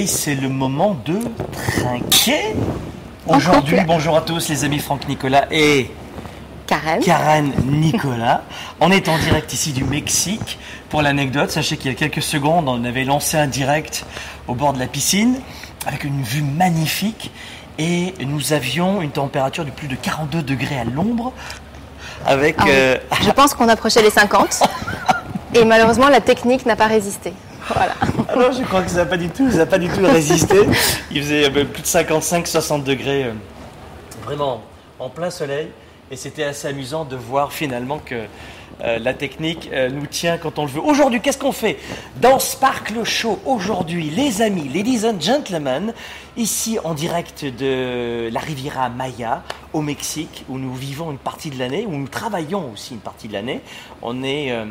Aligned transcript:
Et 0.00 0.06
c'est 0.06 0.34
le 0.34 0.48
moment 0.48 0.96
de 1.04 1.18
trinquer. 1.76 2.54
Aujourd'hui, 3.26 3.76
bonjour 3.86 4.16
à 4.16 4.22
tous 4.22 4.48
les 4.48 4.64
amis 4.64 4.78
Franck 4.78 5.06
Nicolas 5.06 5.44
et 5.50 5.90
Karen. 6.66 7.00
Karen 7.02 7.52
Nicolas. 7.66 8.40
On 8.80 8.90
est 8.90 9.10
en 9.10 9.18
direct 9.18 9.52
ici 9.52 9.72
du 9.72 9.84
Mexique. 9.84 10.58
Pour 10.88 11.02
l'anecdote, 11.02 11.50
sachez 11.50 11.76
qu'il 11.76 11.90
y 11.90 11.94
a 11.94 11.96
quelques 11.98 12.22
secondes, 12.22 12.66
on 12.66 12.82
avait 12.84 13.04
lancé 13.04 13.36
un 13.36 13.46
direct 13.46 14.06
au 14.48 14.54
bord 14.54 14.72
de 14.72 14.78
la 14.78 14.86
piscine 14.86 15.38
avec 15.86 16.04
une 16.04 16.22
vue 16.22 16.42
magnifique 16.42 17.30
et 17.78 18.14
nous 18.24 18.54
avions 18.54 19.02
une 19.02 19.10
température 19.10 19.66
de 19.66 19.70
plus 19.70 19.86
de 19.88 19.96
42 19.96 20.40
degrés 20.42 20.78
à 20.78 20.84
l'ombre. 20.84 21.32
Avec, 22.24 22.56
Ah 22.58 22.62
oui. 22.64 22.70
euh, 22.72 22.96
Je 23.20 23.30
pense 23.32 23.52
qu'on 23.52 23.68
approchait 23.68 24.00
les 24.02 24.10
50. 24.10 24.62
et 25.54 25.64
malheureusement, 25.66 26.08
la 26.08 26.22
technique 26.22 26.64
n'a 26.64 26.76
pas 26.76 26.86
résisté. 26.86 27.34
Voilà. 27.74 27.92
Alors, 28.32 28.52
je 28.52 28.62
crois 28.62 28.82
que 28.82 28.90
ça 28.90 28.98
n'a 28.98 29.06
pas 29.06 29.16
du 29.16 29.28
tout, 29.28 29.50
ça 29.50 29.58
n'a 29.58 29.66
pas 29.66 29.78
du 29.78 29.88
tout 29.88 30.02
résisté. 30.06 30.54
Il 31.10 31.20
faisait 31.20 31.46
euh, 31.46 31.64
plus 31.64 31.82
de 31.82 31.86
55-60 31.86 32.84
degrés, 32.84 33.24
euh, 33.24 33.32
vraiment 34.24 34.62
en 35.00 35.08
plein 35.08 35.30
soleil. 35.30 35.70
Et 36.12 36.16
c'était 36.16 36.44
assez 36.44 36.68
amusant 36.68 37.04
de 37.04 37.16
voir 37.16 37.52
finalement 37.52 37.98
que 37.98 38.26
euh, 38.82 38.98
la 38.98 39.14
technique 39.14 39.68
euh, 39.72 39.90
nous 39.90 40.06
tient 40.06 40.38
quand 40.38 40.58
on 40.58 40.64
le 40.64 40.70
veut. 40.70 40.80
Aujourd'hui, 40.80 41.20
qu'est-ce 41.20 41.38
qu'on 41.38 41.52
fait 41.52 41.78
Dans 42.20 42.38
Sparkle 42.38 43.04
Show, 43.04 43.38
aujourd'hui, 43.44 44.10
les 44.10 44.42
amis, 44.42 44.68
ladies 44.68 45.06
and 45.06 45.20
gentlemen, 45.20 45.92
ici 46.36 46.78
en 46.82 46.94
direct 46.94 47.44
de 47.44 48.30
la 48.32 48.40
Riviera 48.40 48.88
Maya 48.88 49.42
au 49.72 49.82
Mexique, 49.82 50.44
où 50.48 50.58
nous 50.58 50.74
vivons 50.74 51.10
une 51.10 51.18
partie 51.18 51.50
de 51.50 51.58
l'année, 51.58 51.86
où 51.86 51.92
nous 51.92 52.08
travaillons 52.08 52.72
aussi 52.72 52.94
une 52.94 53.00
partie 53.00 53.28
de 53.28 53.34
l'année. 53.34 53.60
On, 54.02 54.22
euh, 54.24 54.64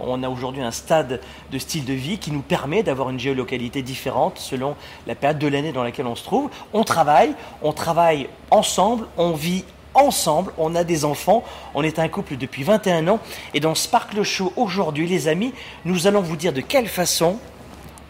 on 0.00 0.22
a 0.22 0.28
aujourd'hui 0.28 0.62
un 0.62 0.70
stade 0.70 1.20
de 1.50 1.58
style 1.58 1.84
de 1.84 1.92
vie 1.92 2.18
qui 2.18 2.30
nous 2.30 2.42
permet 2.42 2.82
d'avoir 2.82 3.10
une 3.10 3.18
géolocalité 3.18 3.82
différente 3.82 4.38
selon 4.38 4.76
la 5.06 5.14
période 5.14 5.38
de 5.38 5.48
l'année 5.48 5.72
dans 5.72 5.82
laquelle 5.82 6.06
on 6.06 6.16
se 6.16 6.24
trouve. 6.24 6.50
On 6.72 6.84
travaille, 6.84 7.34
on 7.62 7.72
travaille 7.72 8.28
ensemble, 8.50 9.06
on 9.16 9.32
vit 9.32 9.64
ensemble, 9.94 10.52
on 10.58 10.74
a 10.74 10.84
des 10.84 11.04
enfants, 11.04 11.44
on 11.74 11.82
est 11.82 11.98
un 11.98 12.08
couple 12.08 12.36
depuis 12.36 12.62
21 12.62 13.08
ans. 13.08 13.20
Et 13.54 13.60
dans 13.60 13.74
Sparkle 13.74 14.22
Show 14.22 14.52
aujourd'hui, 14.56 15.06
les 15.06 15.28
amis, 15.28 15.52
nous 15.84 16.06
allons 16.06 16.20
vous 16.20 16.36
dire 16.36 16.52
de 16.52 16.60
quelle 16.60 16.88
façon 16.88 17.38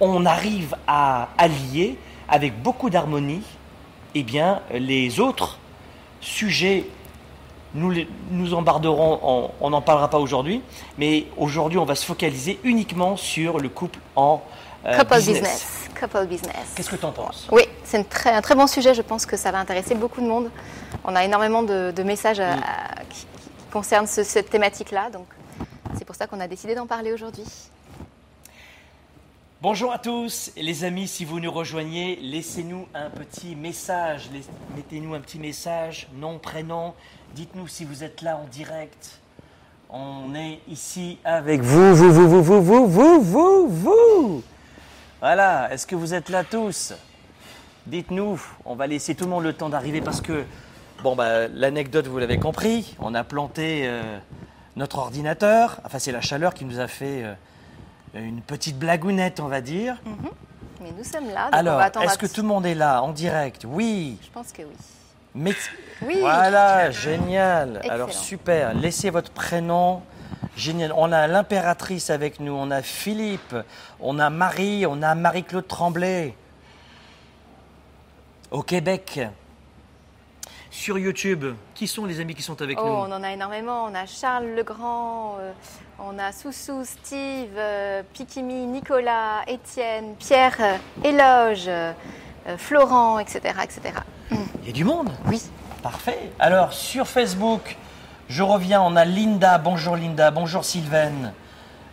on 0.01 0.27
arrive 0.27 0.75
à 0.87 1.29
allier 1.39 1.97
avec 2.29 2.61
beaucoup 2.63 2.91
d'harmonie 2.91 3.43
eh 4.15 4.23
bien, 4.23 4.61
les 4.73 5.21
autres 5.21 5.59
sujets. 6.21 6.87
Nous, 7.75 7.93
nous 8.31 8.55
embarderons, 8.55 9.51
on 9.61 9.71
n'en 9.71 9.83
parlera 9.83 10.09
pas 10.09 10.21
aujourd'hui, 10.21 10.63
mais 10.97 11.27
aujourd'hui 11.37 11.77
on 11.79 11.85
va 11.85 11.97
se 11.97 12.07
focaliser 12.07 12.61
uniquement 12.63 13.17
sur 13.17 13.59
le 13.59 13.69
couple 13.69 13.99
en 14.15 14.45
Couple 14.85 15.15
business. 15.17 15.41
business. 15.41 15.89
Couple 15.99 16.27
business. 16.27 16.55
Qu'est-ce 16.75 16.91
que 16.91 16.97
tu 16.97 17.05
en 17.05 17.13
penses? 17.13 17.49
Oui, 17.51 17.63
c'est 17.85 17.99
un 18.27 18.41
très 18.43 18.55
bon 18.55 18.67
sujet. 18.67 18.95
Je 18.95 19.03
pense 19.03 19.25
que 19.27 19.37
ça 19.37 19.51
va 19.51 19.59
intéresser 19.59 19.95
beaucoup 19.95 20.21
de 20.21 20.27
monde. 20.27 20.51
On 21.05 21.15
a 21.17 21.25
énormément 21.25 21.63
de, 21.63 21.91
de 21.91 22.03
messages 22.03 22.41
à- 22.41 22.57
Mm. 22.57 22.61
à- 22.63 23.03
qui, 23.09 23.21
qui 23.21 23.27
concernent 23.73 24.07
ce- 24.07 24.23
cette 24.25 24.51
thématique-là. 24.51 25.11
Donc, 25.11 25.27
c'est 25.97 26.05
pour 26.05 26.15
ça 26.17 26.27
qu'on 26.27 26.41
a 26.41 26.49
décidé 26.49 26.75
d'en 26.75 26.87
parler 26.87 27.13
aujourd'hui. 27.13 27.45
Bonjour 29.63 29.93
à 29.93 29.99
tous, 29.99 30.51
les 30.57 30.85
amis, 30.85 31.09
si 31.09 31.25
vous 31.25 31.41
nous 31.41 31.51
rejoignez, 31.51 32.17
laissez-nous 32.21 32.87
un 32.95 33.09
petit 33.09 33.57
message, 33.57 34.29
mettez-nous 34.77 35.15
un 35.15 35.21
petit 35.21 35.39
message, 35.39 36.07
nom, 36.15 36.39
prénom, 36.39 36.93
dites-nous 37.35 37.67
si 37.69 37.87
vous 37.87 38.05
êtes 38.05 38.21
là 38.21 38.37
en 38.37 38.47
direct. 38.49 39.21
On 39.89 40.35
est 40.35 40.61
ici 40.69 41.19
avec 41.25 41.63
vous, 41.63 41.95
vous, 41.95 42.13
vous, 42.13 42.29
vous, 42.29 42.43
vous, 42.63 42.63
vous, 42.63 43.21
vous, 43.21 43.21
vous, 43.23 43.69
vous. 43.69 44.43
Voilà, 45.25 45.73
est-ce 45.73 45.87
que 45.87 45.97
vous 45.97 46.13
êtes 46.13 46.29
là 46.29 46.45
tous? 46.45 46.93
Dites-nous, 47.87 48.39
on 48.67 48.75
va 48.75 48.87
laisser 48.87 49.15
tout 49.15 49.25
le 49.25 49.31
monde 49.31 49.45
le 49.45 49.55
temps 49.55 49.71
d'arriver 49.71 50.03
parce 50.03 50.21
que, 50.21 50.45
bon, 51.03 51.17
bah, 51.17 51.49
l'anecdote, 51.49 52.07
vous 52.09 52.19
l'avez 52.19 52.39
compris, 52.39 52.95
on 53.01 53.15
a 53.15 53.25
planté 53.25 53.85
euh, 53.87 54.19
notre 54.77 54.99
ordinateur, 54.99 55.81
enfin 55.83 55.99
c'est 55.99 56.13
la 56.13 56.21
chaleur 56.21 56.53
qui 56.53 56.67
nous 56.67 56.79
a 56.79 56.89
fait 56.89 57.25
euh, 57.25 57.35
une 58.15 58.43
petite 58.43 58.79
blagounette, 58.79 59.41
on 59.41 59.49
va 59.49 59.63
dire. 59.63 59.97
Mais 60.83 60.93
nous 60.95 61.05
sommes 61.05 61.31
là. 61.31 61.45
donc 61.45 61.55
on 61.55 61.57
Alors, 61.57 61.81
est-ce 62.03 62.19
que 62.19 62.27
tout 62.27 62.43
le 62.43 62.49
monde 62.49 62.67
est 62.67 62.75
là, 62.75 63.03
en 63.03 63.13
direct? 63.13 63.65
Oui. 63.67 64.19
Je 64.23 64.29
pense 64.29 64.53
que 64.53 64.61
oui. 64.61 64.77
Mais... 65.35 65.55
Oui. 66.03 66.19
Voilà, 66.21 66.91
génial. 66.91 67.81
Alors, 67.89 68.13
super. 68.13 68.75
Laissez 68.75 69.09
votre 69.09 69.31
prénom. 69.31 70.03
Génial. 70.57 70.93
On 70.97 71.11
a 71.13 71.27
l'impératrice 71.27 72.11
avec 72.11 72.41
nous, 72.41 72.53
on 72.53 72.71
a 72.71 72.83
Philippe, 72.83 73.55
on 74.01 74.19
a 74.19 74.31
Marie, 74.31 74.87
on 74.87 75.03
a 75.03 75.15
Marie-Claude 75.15 75.67
Tremblay. 75.67 76.35
Au 78.51 78.63
Québec. 78.63 79.21
Sur 80.71 80.99
YouTube, 80.99 81.55
qui 81.75 81.87
sont 81.87 82.05
les 82.05 82.19
amis 82.21 82.35
qui 82.35 82.43
sont 82.43 82.61
avec 82.61 82.79
Oh, 82.81 82.85
nous? 82.85 82.91
on 82.93 83.13
en 83.13 83.23
a 83.23 83.31
énormément. 83.33 83.85
On 83.85 83.95
a 83.95 84.07
Charles 84.07 84.55
Legrand, 84.57 85.37
euh, 85.39 85.53
on 86.01 86.19
a 86.19 86.33
Soussou, 86.33 86.85
Steve, 86.85 87.51
euh, 87.57 88.03
Pikimi, 88.13 88.67
Nicolas, 88.67 89.43
Étienne, 89.47 90.17
Pierre, 90.19 90.57
euh, 90.61 90.77
Éloge, 91.05 91.67
euh, 91.69 91.93
Florent, 92.59 93.21
etc., 93.21 93.41
etc. 93.63 93.95
Il 94.33 94.67
y 94.67 94.71
a 94.71 94.73
du 94.73 94.85
monde? 94.85 95.11
Oui. 95.27 95.41
Parfait. 95.83 96.31
Alors, 96.41 96.73
sur 96.73 97.07
Facebook, 97.07 97.77
je 98.29 98.43
reviens, 98.43 98.81
on 98.83 98.97
a 98.97 99.05
Linda. 99.05 99.59
Bonjour 99.59 99.97
Linda, 99.97 100.31
bonjour 100.31 100.65
Sylvaine. 100.65 101.33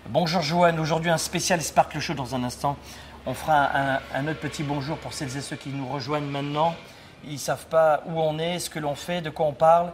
Bonjour 0.09 0.41
Joanne. 0.41 0.79
Aujourd'hui, 0.79 1.11
un 1.11 1.17
spécial 1.17 1.61
Sparkle 1.61 2.00
Show 2.00 2.13
dans 2.13 2.35
un 2.35 2.44
instant. 2.44 2.77
On 3.25 3.33
fera 3.33 3.69
un, 3.77 4.00
un 4.15 4.27
autre 4.27 4.39
petit 4.39 4.63
bonjour 4.63 4.97
pour 4.97 5.13
celles 5.13 5.35
et 5.38 5.41
ceux 5.41 5.56
qui 5.56 5.69
nous 5.69 5.88
rejoignent 5.88 6.29
maintenant. 6.29 6.75
Ils 7.23 7.33
ne 7.33 7.38
savent 7.38 7.67
pas 7.67 8.01
où 8.07 8.19
on 8.19 8.39
est, 8.39 8.59
ce 8.59 8.69
que 8.69 8.79
l'on 8.79 8.95
fait, 8.95 9.21
de 9.21 9.29
quoi 9.29 9.45
on 9.45 9.53
parle. 9.53 9.91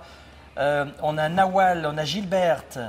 Euh, 0.57 0.85
on 1.03 1.17
a 1.17 1.27
Nawal, 1.27 1.85
on 1.85 1.97
a 1.97 2.05
Gilberte, 2.05 2.79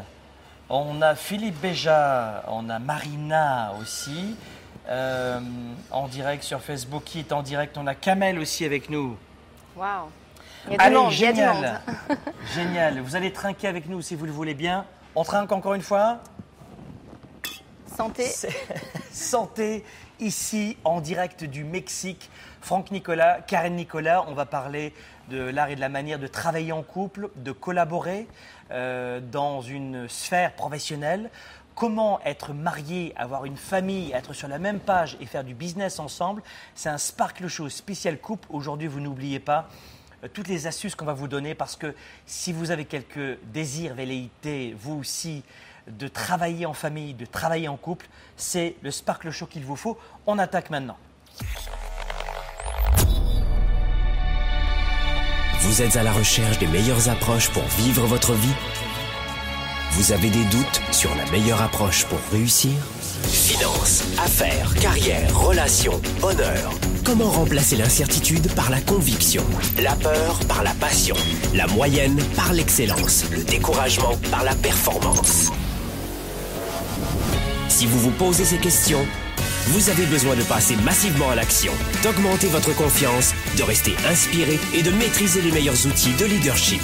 on 0.70 1.02
a 1.02 1.14
Philippe 1.17 1.61
Béja, 1.61 2.44
on 2.49 2.69
a 2.70 2.78
Marina 2.78 3.73
aussi. 3.81 4.37
euh, 4.88 5.40
en 5.90 6.08
direct 6.08 6.43
sur 6.44 6.61
Facebook. 6.61 7.02
Qui 7.05 7.19
est 7.20 7.32
en 7.32 7.43
direct 7.43 7.76
On 7.76 7.87
a 7.87 7.94
Kamel 7.94 8.38
aussi 8.38 8.64
avec 8.64 8.88
nous. 8.88 9.17
Waouh. 9.76 10.08
Il 10.66 10.72
y 10.72 10.75
a 10.75 10.78
du 10.78 10.84
Allez, 10.84 10.96
monde, 10.96 11.12
il 11.12 11.20
y 11.20 11.26
a 11.26 11.32
du 11.32 11.37
génial. 11.38 11.55
monde. 11.55 12.19
Génial. 12.55 13.00
Vous 13.00 13.16
allez 13.16 13.32
trinquer 13.32 13.69
avec 13.69 13.88
nous 13.88 14.02
si 14.02 14.14
vous 14.14 14.26
le 14.26 14.32
voulez 14.32 14.55
bien. 14.55 14.84
On 15.14 15.25
trinque 15.25 15.52
encore 15.52 15.75
une 15.75 15.82
fois. 15.82 16.19
Santé. 17.96 18.26
Santé 19.12 19.84
ici 20.20 20.76
en 20.84 21.00
direct 21.00 21.44
du 21.44 21.64
Mexique. 21.64 22.31
Franck 22.60 22.90
Nicolas, 22.90 23.40
Karen 23.40 23.75
Nicolas, 23.75 24.25
on 24.28 24.34
va 24.34 24.46
parler 24.46 24.93
de 25.31 25.38
l'art 25.38 25.70
et 25.70 25.76
de 25.76 25.81
la 25.81 25.88
manière 25.88 26.19
de 26.19 26.26
travailler 26.26 26.72
en 26.72 26.82
couple, 26.82 27.31
de 27.37 27.52
collaborer 27.52 28.26
euh, 28.70 29.20
dans 29.20 29.61
une 29.61 30.08
sphère 30.08 30.54
professionnelle. 30.54 31.31
Comment 31.75 32.20
être 32.25 32.52
marié, 32.52 33.14
avoir 33.16 33.44
une 33.44 33.56
famille, 33.56 34.11
être 34.12 34.32
sur 34.32 34.49
la 34.49 34.58
même 34.58 34.81
page 34.81 35.16
et 35.20 35.26
faire 35.26 35.44
du 35.44 35.54
business 35.54 36.00
ensemble. 36.00 36.43
C'est 36.75 36.88
un 36.88 36.99
Sparkle 36.99 37.46
Show 37.46 37.69
spécial 37.69 38.19
couple. 38.19 38.49
Aujourd'hui, 38.50 38.88
vous 38.88 39.00
n'oubliez 39.00 39.38
pas 39.38 39.69
toutes 40.32 40.49
les 40.49 40.67
astuces 40.67 40.94
qu'on 40.94 41.05
va 41.05 41.12
vous 41.12 41.29
donner 41.29 41.55
parce 41.55 41.76
que 41.76 41.94
si 42.26 42.53
vous 42.53 42.70
avez 42.70 42.85
quelques 42.85 43.38
désirs, 43.53 43.94
velléités, 43.94 44.75
vous 44.79 44.94
aussi, 44.99 45.44
de 45.87 46.09
travailler 46.09 46.67
en 46.67 46.75
famille, 46.75 47.15
de 47.15 47.25
travailler 47.25 47.69
en 47.69 47.76
couple, 47.76 48.06
c'est 48.37 48.76
le 48.82 48.91
Sparkle 48.91 49.31
Show 49.31 49.47
qu'il 49.47 49.65
vous 49.65 49.76
faut. 49.76 49.99
On 50.26 50.38
attaque 50.38 50.70
maintenant. 50.70 50.97
Vous 55.61 55.82
êtes 55.82 55.97
à 55.97 56.03
la 56.03 56.12
recherche 56.12 56.59
des 56.59 56.67
meilleures 56.67 57.09
approches 57.09 57.50
pour 57.50 57.64
vivre 57.64 58.06
votre 58.06 58.32
vie? 58.32 58.55
Vous 59.93 60.12
avez 60.12 60.31
des 60.31 60.44
doutes 60.47 60.81
sur 60.93 61.14
la 61.14 61.25
meilleure 61.31 61.62
approche 61.62 62.05
pour 62.06 62.19
réussir? 62.31 62.73
Finances, 63.25 64.05
affaires, 64.19 64.75
carrière, 64.75 65.38
relations, 65.38 66.00
bonheur. 66.20 66.73
Comment 67.05 67.31
remplacer 67.31 67.76
l'incertitude 67.76 68.53
par 68.55 68.70
la 68.70 68.81
conviction 68.81 69.44
La 69.79 69.94
peur 69.97 70.38
par 70.47 70.62
la 70.62 70.73
passion 70.75 71.17
La 71.55 71.67
moyenne 71.67 72.19
par 72.37 72.53
l'excellence 72.53 73.25
Le 73.31 73.43
découragement 73.43 74.17
par 74.31 74.44
la 74.44 74.55
performance? 74.55 75.50
Si 77.69 77.87
vous 77.87 77.99
vous 77.99 78.11
posez 78.11 78.44
ces 78.44 78.59
questions, 78.59 79.05
vous 79.69 79.91
avez 79.91 80.06
besoin 80.06 80.35
de 80.35 80.43
passer 80.43 80.76
massivement 80.76 81.31
à 81.31 81.35
l'action, 81.35 81.73
d'augmenter 82.03 82.49
votre 82.49 82.75
confiance, 82.75 83.35
de 83.56 83.62
rester 83.62 83.94
inspiré 84.11 84.59
et 84.75 84.82
de 84.82 84.91
maîtriser 84.91 85.43
les 85.43 85.53
meilleurs 85.53 85.87
outils 85.87 86.14
de 86.19 86.25
leadership. 86.25 86.82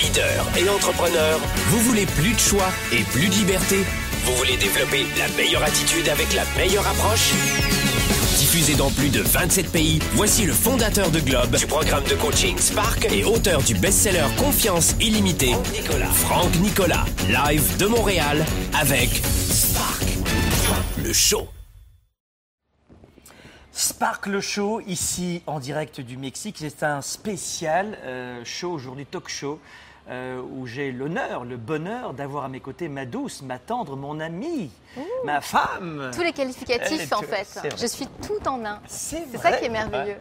Leader 0.00 0.46
et 0.56 0.68
entrepreneur, 0.68 1.40
vous 1.70 1.80
voulez 1.80 2.06
plus 2.06 2.32
de 2.32 2.38
choix 2.38 2.68
et 2.92 3.02
plus 3.02 3.28
de 3.28 3.34
liberté? 3.34 3.78
Vous 4.24 4.32
voulez 4.36 4.56
développer 4.56 5.06
la 5.18 5.28
meilleure 5.36 5.62
attitude 5.62 6.08
avec 6.08 6.32
la 6.32 6.44
meilleure 6.56 6.86
approche? 6.86 7.32
Diffusé 8.38 8.74
dans 8.74 8.90
plus 8.90 9.10
de 9.10 9.20
27 9.20 9.70
pays, 9.70 9.98
voici 10.12 10.44
le 10.46 10.54
fondateur 10.54 11.10
de 11.10 11.20
Globe, 11.20 11.54
du 11.56 11.66
programme 11.66 12.04
de 12.04 12.14
coaching 12.14 12.56
Spark 12.56 13.06
et 13.12 13.22
auteur 13.24 13.62
du 13.62 13.74
best-seller 13.74 14.24
Confiance 14.38 14.94
illimitée, 14.98 15.54
Nicolas. 15.72 16.06
Franck 16.06 16.54
Nicolas, 16.56 17.04
live 17.28 17.76
de 17.76 17.86
Montréal 17.86 18.46
avec 18.80 19.10
Spark, 19.50 20.04
le 21.04 21.12
show. 21.12 21.46
Sparkle 23.72 24.40
Show, 24.40 24.80
ici 24.86 25.42
en 25.46 25.58
direct 25.58 26.00
du 26.00 26.16
Mexique. 26.16 26.56
C'est 26.60 26.82
un 26.82 27.02
spécial 27.02 27.98
euh, 28.04 28.40
show 28.44 28.70
aujourd'hui, 28.70 29.04
talk 29.04 29.28
show, 29.28 29.60
euh, 30.10 30.42
où 30.42 30.66
j'ai 30.66 30.92
l'honneur, 30.92 31.44
le 31.44 31.56
bonheur 31.56 32.12
d'avoir 32.12 32.44
à 32.44 32.48
mes 32.48 32.60
côtés 32.60 32.88
ma 32.88 33.06
douce, 33.06 33.40
ma 33.40 33.58
tendre, 33.58 33.96
mon 33.96 34.20
amie, 34.20 34.70
ma 35.24 35.40
femme. 35.40 36.10
Tous 36.14 36.22
les 36.22 36.32
qualificatifs, 36.32 37.10
en 37.12 37.22
fait. 37.22 37.74
Je 37.78 37.86
suis 37.86 38.06
tout 38.26 38.46
en 38.46 38.64
un. 38.66 38.80
C'est 38.86 39.24
ça 39.38 39.52
qui 39.52 39.64
est 39.64 39.70
merveilleux. 39.70 40.18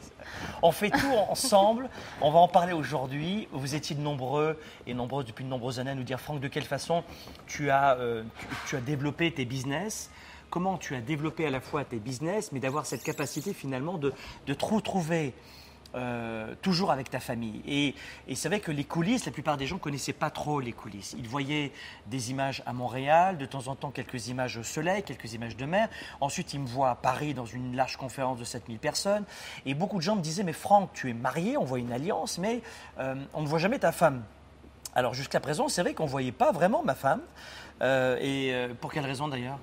On 0.61 0.71
fait 0.71 0.89
tout 0.89 1.11
ensemble. 1.29 1.89
On 2.21 2.31
va 2.31 2.39
en 2.39 2.47
parler 2.47 2.71
aujourd'hui. 2.71 3.49
Vous 3.51 3.75
étiez 3.75 3.95
de 3.95 4.01
nombreux 4.01 4.57
et 4.87 4.93
nombreuses 4.93 5.25
depuis 5.25 5.43
de 5.43 5.49
nombreuses 5.49 5.79
années 5.79 5.91
à 5.91 5.95
nous 5.95 6.03
dire, 6.03 6.19
Franck, 6.19 6.39
de 6.39 6.47
quelle 6.47 6.63
façon 6.63 7.03
tu 7.45 7.69
as, 7.69 7.97
euh, 7.97 8.23
tu, 8.39 8.47
tu 8.67 8.75
as 8.77 8.81
développé 8.81 9.31
tes 9.33 9.43
business? 9.43 10.09
Comment 10.49 10.77
tu 10.77 10.95
as 10.95 11.01
développé 11.01 11.45
à 11.45 11.49
la 11.49 11.59
fois 11.59 11.83
tes 11.83 11.97
business, 11.97 12.51
mais 12.51 12.59
d'avoir 12.59 12.85
cette 12.85 13.03
capacité 13.03 13.53
finalement 13.53 13.97
de, 13.97 14.13
de 14.47 14.55
retrouver 14.61 15.33
euh, 15.95 16.55
toujours 16.61 16.91
avec 16.91 17.09
ta 17.09 17.19
famille. 17.19 17.61
Et, 17.67 17.93
et 18.27 18.35
c'est 18.35 18.47
vrai 18.47 18.59
que 18.59 18.71
les 18.71 18.83
coulisses, 18.83 19.25
la 19.25 19.31
plupart 19.31 19.57
des 19.57 19.67
gens 19.67 19.75
ne 19.75 19.79
connaissaient 19.79 20.13
pas 20.13 20.29
trop 20.29 20.59
les 20.59 20.71
coulisses. 20.71 21.15
Ils 21.17 21.27
voyaient 21.27 21.71
des 22.07 22.31
images 22.31 22.63
à 22.65 22.73
Montréal, 22.73 23.37
de 23.37 23.45
temps 23.45 23.67
en 23.67 23.75
temps 23.75 23.91
quelques 23.91 24.27
images 24.27 24.57
au 24.57 24.63
soleil, 24.63 25.03
quelques 25.03 25.33
images 25.33 25.55
de 25.55 25.65
mer. 25.65 25.89
Ensuite, 26.19 26.53
ils 26.53 26.59
me 26.59 26.67
voient 26.67 26.89
à 26.89 26.95
Paris 26.95 27.33
dans 27.33 27.45
une 27.45 27.75
large 27.75 27.97
conférence 27.97 28.39
de 28.39 28.43
7000 28.43 28.79
personnes. 28.79 29.23
Et 29.65 29.73
beaucoup 29.73 29.97
de 29.97 30.03
gens 30.03 30.15
me 30.15 30.21
disaient, 30.21 30.43
mais 30.43 30.53
Franck, 30.53 30.91
tu 30.93 31.09
es 31.09 31.13
marié, 31.13 31.57
on 31.57 31.63
voit 31.63 31.79
une 31.79 31.91
alliance, 31.91 32.37
mais 32.39 32.61
euh, 32.99 33.15
on 33.33 33.41
ne 33.41 33.47
voit 33.47 33.59
jamais 33.59 33.79
ta 33.79 33.91
femme. 33.91 34.23
Alors 34.95 35.13
jusqu'à 35.13 35.39
présent, 35.39 35.67
c'est 35.67 35.81
vrai 35.81 35.93
qu'on 35.93 36.05
ne 36.05 36.09
voyait 36.09 36.31
pas 36.31 36.51
vraiment 36.51 36.83
ma 36.83 36.95
femme. 36.95 37.21
Euh, 37.81 38.17
et 38.21 38.73
pour 38.81 38.91
quelle 38.91 39.05
raison 39.05 39.27
d'ailleurs? 39.27 39.59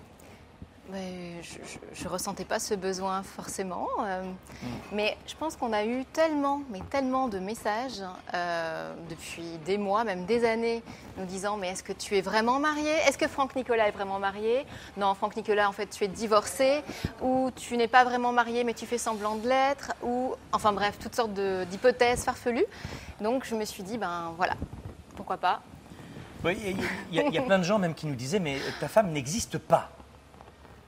Je 1.43 2.05
ne 2.05 2.09
ressentais 2.09 2.45
pas 2.45 2.59
ce 2.59 2.75
besoin 2.75 3.23
forcément. 3.23 3.89
euh, 4.03 4.23
Mm. 4.23 4.67
Mais 4.93 5.17
je 5.27 5.35
pense 5.37 5.57
qu'on 5.57 5.73
a 5.73 5.85
eu 5.85 6.05
tellement, 6.13 6.61
mais 6.71 6.81
tellement 6.91 7.29
de 7.29 7.39
messages 7.39 8.03
euh, 8.35 8.93
depuis 9.09 9.45
des 9.65 9.79
mois, 9.79 10.05
même 10.05 10.27
des 10.27 10.45
années, 10.45 10.83
nous 11.17 11.25
disant 11.25 11.57
Mais 11.57 11.69
est-ce 11.69 11.83
que 11.83 11.93
tu 11.95 12.17
es 12.17 12.21
vraiment 12.21 12.59
marié? 12.59 12.91
Est-ce 13.07 13.17
que 13.17 13.29
Franck 13.29 13.57
Nicolas 13.57 13.89
est 13.89 13.93
vraiment 13.93 14.19
marié? 14.19 14.67
Non, 14.97 15.15
Franck 15.15 15.37
Nicolas, 15.37 15.69
en 15.69 15.73
fait, 15.73 15.87
tu 15.87 16.05
es 16.05 16.09
divorcé. 16.09 16.83
Ou 17.23 17.51
tu 17.57 17.77
n'es 17.77 17.89
pas 17.89 18.05
vraiment 18.05 18.33
marié, 18.33 18.65
mais 18.65 18.75
tu 18.75 18.87
fais 18.87 18.99
semblant 18.99 19.37
de 19.37 19.49
l'être. 19.49 19.93
Ou, 20.03 20.35
enfin 20.53 20.73
bref, 20.73 20.99
toutes 21.01 21.15
sortes 21.15 21.33
d'hypothèses 21.33 22.25
farfelues. 22.25 22.67
Donc 23.21 23.45
je 23.45 23.55
me 23.55 23.65
suis 23.65 23.83
dit 23.83 23.97
Ben 23.99 24.33
voilà, 24.37 24.55
pourquoi 25.17 25.37
pas? 25.39 25.61
Oui, 26.45 26.55
y, 26.55 27.17
y 27.17 27.21
il 27.21 27.35
y 27.35 27.39
a 27.39 27.43
plein 27.43 27.59
de 27.59 27.65
gens 27.65 27.79
même 27.79 27.95
qui 27.95 28.07
nous 28.07 28.15
disaient, 28.15 28.41
mais 28.41 28.59
ta 28.81 28.89
femme 28.89 29.11
n'existe 29.11 29.59
pas. 29.59 29.91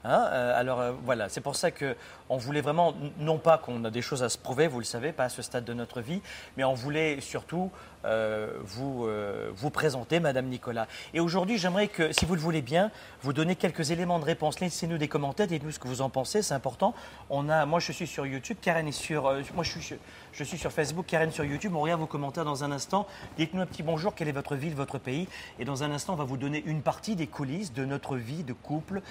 Hein, 0.05 0.27
euh, 0.31 0.59
alors 0.59 0.81
euh, 0.81 0.91
voilà, 1.03 1.29
c'est 1.29 1.41
pour 1.41 1.55
ça 1.55 1.71
que 1.71 1.95
on 2.29 2.37
voulait 2.37 2.61
vraiment, 2.61 2.93
non 3.19 3.37
pas 3.37 3.57
qu'on 3.57 3.83
a 3.85 3.89
des 3.89 4.01
choses 4.01 4.21
à 4.21 4.29
se 4.29 4.37
prouver, 4.37 4.67
vous 4.67 4.79
le 4.79 4.85
savez, 4.85 5.13
pas 5.13 5.25
à 5.25 5.29
ce 5.29 5.41
stade 5.41 5.63
de 5.63 5.73
notre 5.73 6.01
vie, 6.01 6.21
mais 6.57 6.63
on 6.63 6.73
voulait 6.73 7.21
surtout 7.21 7.71
euh, 8.05 8.51
vous, 8.63 9.05
euh, 9.05 9.49
vous 9.55 9.69
présenter 9.69 10.19
Madame 10.19 10.47
Nicolas. 10.47 10.87
Et 11.13 11.19
aujourd'hui, 11.19 11.57
j'aimerais 11.57 11.87
que, 11.87 12.11
si 12.11 12.25
vous 12.25 12.35
le 12.35 12.41
voulez 12.41 12.61
bien, 12.61 12.91
vous 13.21 13.33
donner 13.33 13.55
quelques 13.55 13.91
éléments 13.91 14.19
de 14.19 14.25
réponse. 14.25 14.59
Laissez-nous 14.59 14.97
des 14.97 15.07
commentaires, 15.07 15.47
dites-nous 15.47 15.71
ce 15.71 15.79
que 15.79 15.87
vous 15.87 16.01
en 16.01 16.09
pensez, 16.09 16.41
c'est 16.41 16.53
important. 16.53 16.93
On 17.29 17.49
a, 17.49 17.65
moi, 17.65 17.79
je 17.79 17.91
suis 17.91 18.07
sur 18.07 18.25
YouTube, 18.25 18.57
Karen 18.61 18.87
est 18.87 18.91
sur, 18.91 19.27
euh, 19.27 19.41
moi, 19.53 19.63
je 19.63 19.79
suis, 19.79 19.95
je 20.31 20.43
suis 20.43 20.57
sur 20.57 20.71
Facebook, 20.71 21.05
Karen 21.05 21.31
sur 21.31 21.45
YouTube. 21.45 21.73
On 21.75 21.81
regarde 21.81 22.01
vos 22.01 22.07
commentaires 22.07 22.45
dans 22.45 22.63
un 22.63 22.71
instant. 22.71 23.07
Dites-nous 23.37 23.61
un 23.61 23.65
petit 23.65 23.83
bonjour, 23.83 24.15
quelle 24.15 24.27
est 24.27 24.33
votre 24.33 24.55
ville, 24.55 24.75
votre 24.75 24.97
pays, 24.97 25.27
et 25.59 25.65
dans 25.65 25.83
un 25.83 25.91
instant, 25.91 26.13
on 26.13 26.17
va 26.17 26.23
vous 26.23 26.37
donner 26.37 26.63
une 26.65 26.81
partie 26.81 27.15
des 27.15 27.27
coulisses 27.27 27.73
de 27.73 27.85
notre 27.85 28.17
vie 28.17 28.43
de 28.43 28.53
couple, 28.53 29.01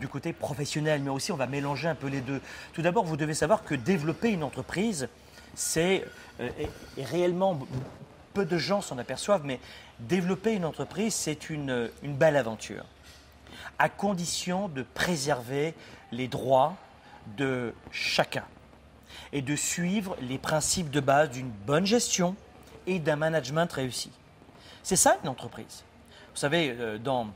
du 0.00 0.08
côté 0.08 0.32
professionnel, 0.32 1.00
mais 1.02 1.10
aussi 1.10 1.32
on 1.32 1.36
va 1.36 1.46
mélanger 1.46 1.88
un 1.88 1.94
peu 1.94 2.08
les 2.08 2.20
deux. 2.20 2.40
Tout 2.72 2.82
d'abord, 2.82 3.04
vous 3.04 3.16
devez 3.16 3.34
savoir 3.34 3.64
que 3.64 3.74
développer 3.74 4.30
une 4.30 4.42
entreprise, 4.42 5.08
c'est 5.54 6.04
euh, 6.40 6.48
et, 6.96 7.04
réellement 7.04 7.58
peu 8.32 8.44
de 8.44 8.58
gens 8.58 8.80
s'en 8.80 8.98
aperçoivent, 8.98 9.44
mais 9.44 9.60
développer 10.00 10.52
une 10.54 10.64
entreprise, 10.64 11.14
c'est 11.14 11.50
une, 11.50 11.90
une 12.02 12.14
belle 12.14 12.36
aventure, 12.36 12.84
à 13.78 13.88
condition 13.88 14.68
de 14.68 14.82
préserver 14.82 15.74
les 16.10 16.26
droits 16.26 16.74
de 17.36 17.72
chacun 17.92 18.44
et 19.32 19.40
de 19.40 19.54
suivre 19.54 20.16
les 20.20 20.38
principes 20.38 20.90
de 20.90 21.00
base 21.00 21.30
d'une 21.30 21.50
bonne 21.50 21.86
gestion 21.86 22.34
et 22.86 22.98
d'un 22.98 23.16
management 23.16 23.72
réussi. 23.72 24.10
C'est 24.82 24.96
ça 24.96 25.16
une 25.22 25.28
entreprise. 25.28 25.84
Vous 26.34 26.40
savez, 26.40 26.74
euh, 26.78 26.98
dans, 26.98 27.28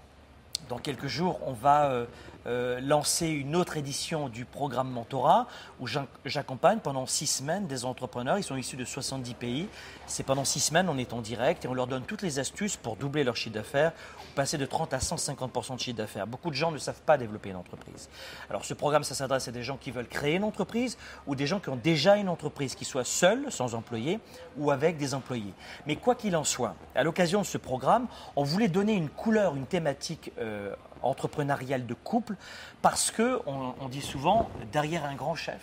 dans 0.68 0.78
quelques 0.78 1.06
jours, 1.06 1.40
on 1.46 1.52
va 1.52 2.06
euh, 2.46 2.80
lancer 2.80 3.26
une 3.28 3.56
autre 3.56 3.76
édition 3.76 4.28
du 4.28 4.44
programme 4.44 4.88
Mentorat 4.90 5.46
où 5.80 5.86
j'ac- 5.86 6.06
j'accompagne 6.24 6.78
pendant 6.78 7.06
six 7.06 7.26
semaines 7.26 7.66
des 7.66 7.84
entrepreneurs. 7.84 8.38
Ils 8.38 8.42
sont 8.44 8.56
issus 8.56 8.76
de 8.76 8.84
70 8.84 9.34
pays. 9.34 9.68
C'est 10.06 10.22
pendant 10.22 10.44
six 10.44 10.60
semaines, 10.60 10.88
on 10.88 10.96
est 10.96 11.12
en 11.12 11.20
direct 11.20 11.64
et 11.64 11.68
on 11.68 11.74
leur 11.74 11.86
donne 11.86 12.04
toutes 12.04 12.22
les 12.22 12.38
astuces 12.38 12.76
pour 12.76 12.96
doubler 12.96 13.24
leur 13.24 13.36
chiffre 13.36 13.54
d'affaires 13.54 13.92
ou 14.20 14.34
passer 14.34 14.56
de 14.56 14.64
30 14.66 14.94
à 14.94 15.00
150 15.00 15.74
de 15.74 15.80
chiffre 15.80 15.96
d'affaires. 15.96 16.26
Beaucoup 16.26 16.50
de 16.50 16.54
gens 16.54 16.70
ne 16.70 16.78
savent 16.78 17.02
pas 17.02 17.18
développer 17.18 17.50
une 17.50 17.56
entreprise. 17.56 18.08
Alors 18.48 18.64
ce 18.64 18.74
programme, 18.74 19.04
ça 19.04 19.14
s'adresse 19.14 19.48
à 19.48 19.52
des 19.52 19.62
gens 19.62 19.76
qui 19.76 19.90
veulent 19.90 20.08
créer 20.08 20.36
une 20.36 20.44
entreprise 20.44 20.96
ou 21.26 21.34
des 21.34 21.46
gens 21.46 21.60
qui 21.60 21.68
ont 21.68 21.76
déjà 21.76 22.16
une 22.16 22.28
entreprise, 22.28 22.74
qui 22.74 22.84
soient 22.84 23.04
seuls, 23.04 23.50
sans 23.50 23.74
employés 23.74 24.20
ou 24.56 24.70
avec 24.70 24.96
des 24.96 25.14
employés. 25.14 25.52
Mais 25.86 25.96
quoi 25.96 26.14
qu'il 26.14 26.36
en 26.36 26.44
soit, 26.44 26.74
à 26.94 27.02
l'occasion 27.02 27.40
de 27.40 27.46
ce 27.46 27.58
programme, 27.58 28.06
on 28.36 28.44
voulait 28.44 28.68
donner 28.68 28.94
une 28.94 29.08
couleur, 29.10 29.54
une 29.56 29.66
thématique 29.66 30.32
euh, 30.38 30.74
entrepreneuriale 31.02 31.86
de 31.86 31.94
couple 31.94 32.34
parce 32.82 33.10
que 33.10 33.40
on, 33.46 33.74
on 33.80 33.88
dit 33.88 34.02
souvent 34.02 34.48
derrière 34.72 35.04
un 35.04 35.14
grand 35.14 35.34
chef. 35.34 35.60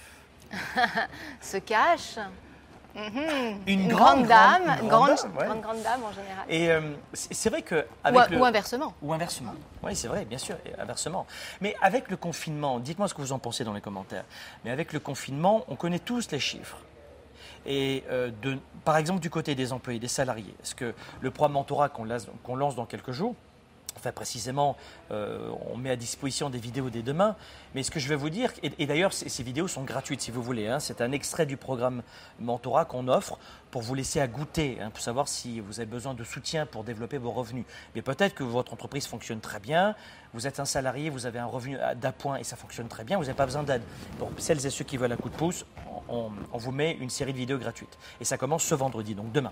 Se 1.41 1.57
cache 1.57 2.17
mhm, 2.95 3.59
Une 3.67 3.87
grande, 3.87 4.25
grande, 4.25 4.27
dame, 4.27 4.77
une 4.81 4.87
grande, 4.87 5.15
grande 5.15 5.17
dame, 5.17 5.37
ouais. 5.37 5.45
grande, 5.45 5.61
grande 5.61 5.81
dame 5.83 6.03
en 6.03 6.11
général. 6.11 6.45
Et 6.49 6.69
euh, 6.71 6.81
c'est 7.13 7.49
vrai 7.49 7.61
que 7.61 7.75
ou, 7.75 7.85
avec 8.03 8.29
le- 8.29 8.37
ou 8.39 8.45
inversement. 8.45 8.93
Ou 9.01 9.13
inversement. 9.13 9.53
Oui, 9.83 9.95
c'est 9.95 10.07
vrai, 10.07 10.25
bien 10.25 10.37
sûr, 10.37 10.55
inversement. 10.79 11.25
Mais 11.61 11.75
avec 11.81 12.09
le 12.09 12.17
confinement, 12.17 12.79
dites-moi 12.79 13.07
ce 13.07 13.13
que 13.13 13.21
vous 13.21 13.31
en 13.33 13.39
pensez 13.39 13.63
dans 13.63 13.73
les 13.73 13.81
commentaires, 13.81 14.25
mais 14.63 14.71
avec 14.71 14.93
le 14.93 14.99
confinement, 14.99 15.65
on 15.67 15.75
connaît 15.75 15.99
tous 15.99 16.31
les 16.31 16.39
chiffres. 16.39 16.77
Et 17.65 18.03
euh, 18.11 18.29
de, 18.43 18.59
par 18.83 18.95
exemple, 18.97 19.19
du 19.21 19.31
côté 19.31 19.55
des 19.55 19.73
employés, 19.73 19.99
des 19.99 20.07
salariés, 20.07 20.53
est-ce 20.61 20.75
que 20.75 20.93
le 21.19 21.31
programme 21.31 21.53
Mentorat 21.53 21.89
qu'on 21.89 22.05
lance, 22.05 22.27
qu'on 22.43 22.55
lance 22.55 22.75
dans 22.75 22.85
quelques 22.85 23.11
jours, 23.11 23.33
enfin 24.05 24.13
précisément, 24.13 24.77
euh, 25.11 25.49
on 25.71 25.77
met 25.77 25.89
à 25.89 25.95
disposition 25.95 26.49
des 26.49 26.59
vidéos 26.59 26.89
dès 26.89 27.01
demain, 27.01 27.35
mais 27.73 27.81
ce 27.81 27.89
que 27.89 27.99
je 27.99 28.07
vais 28.07 28.15
vous 28.15 28.29
dire, 28.29 28.51
et, 28.61 28.85
d'ailleurs 28.85 29.13
ces, 29.13 29.43
vidéos 29.43 29.67
sont 29.67 29.83
gratuites 29.83 30.21
si 30.21 30.31
vous 30.31 30.43
voulez, 30.43 30.67
hein, 30.67 30.79
c'est 30.79 31.01
un 31.01 31.11
extrait 31.11 31.45
du 31.45 31.57
programme 31.57 32.03
Mentorat 32.39 32.85
qu'on 32.85 33.07
offre 33.07 33.39
pour 33.71 33.81
vous 33.81 33.95
laisser 33.95 34.21
à 34.21 34.27
goûter, 34.27 34.77
hein, 34.79 34.91
pour 34.91 35.01
savoir 35.01 35.27
si 35.27 35.59
vous 35.59 35.79
avez 35.79 35.89
besoin 35.89 36.13
de 36.13 36.23
soutien 36.23 36.65
pour 36.65 36.83
développer 36.83 37.17
vos 37.17 37.31
revenus. 37.31 37.65
Mais 37.95 38.01
peut-être 38.01 38.35
que 38.35 38.43
votre 38.43 38.73
entreprise 38.73 39.07
fonctionne 39.07 39.39
très 39.39 39.59
bien, 39.59 39.95
vous 40.33 40.45
êtes 40.45 40.59
un 40.59 40.65
salarié, 40.65 41.09
vous 41.09 41.25
avez 41.25 41.39
un 41.39 41.45
revenu 41.45 41.77
d'appoint 41.95 42.37
et 42.37 42.43
ça 42.43 42.55
fonctionne 42.55 42.87
très 42.87 43.03
bien, 43.03 43.17
vous 43.17 43.23
n'avez 43.23 43.35
pas 43.35 43.45
besoin 43.45 43.63
d'aide. 43.63 43.81
Pour 44.19 44.31
celles 44.37 44.65
et 44.65 44.69
ceux 44.69 44.85
qui 44.85 44.97
veulent 44.97 45.11
un 45.11 45.17
coup 45.17 45.29
de 45.29 45.35
pouce, 45.35 45.65
on 46.07 46.31
vous 46.53 46.71
met 46.71 46.93
une 46.93 47.09
série 47.09 47.33
de 47.33 47.37
vidéos 47.37 47.57
gratuites. 47.57 47.97
Et 48.21 48.25
ça 48.25 48.37
commence 48.37 48.63
ce 48.63 48.75
vendredi, 48.75 49.15
donc 49.15 49.31
demain. 49.31 49.51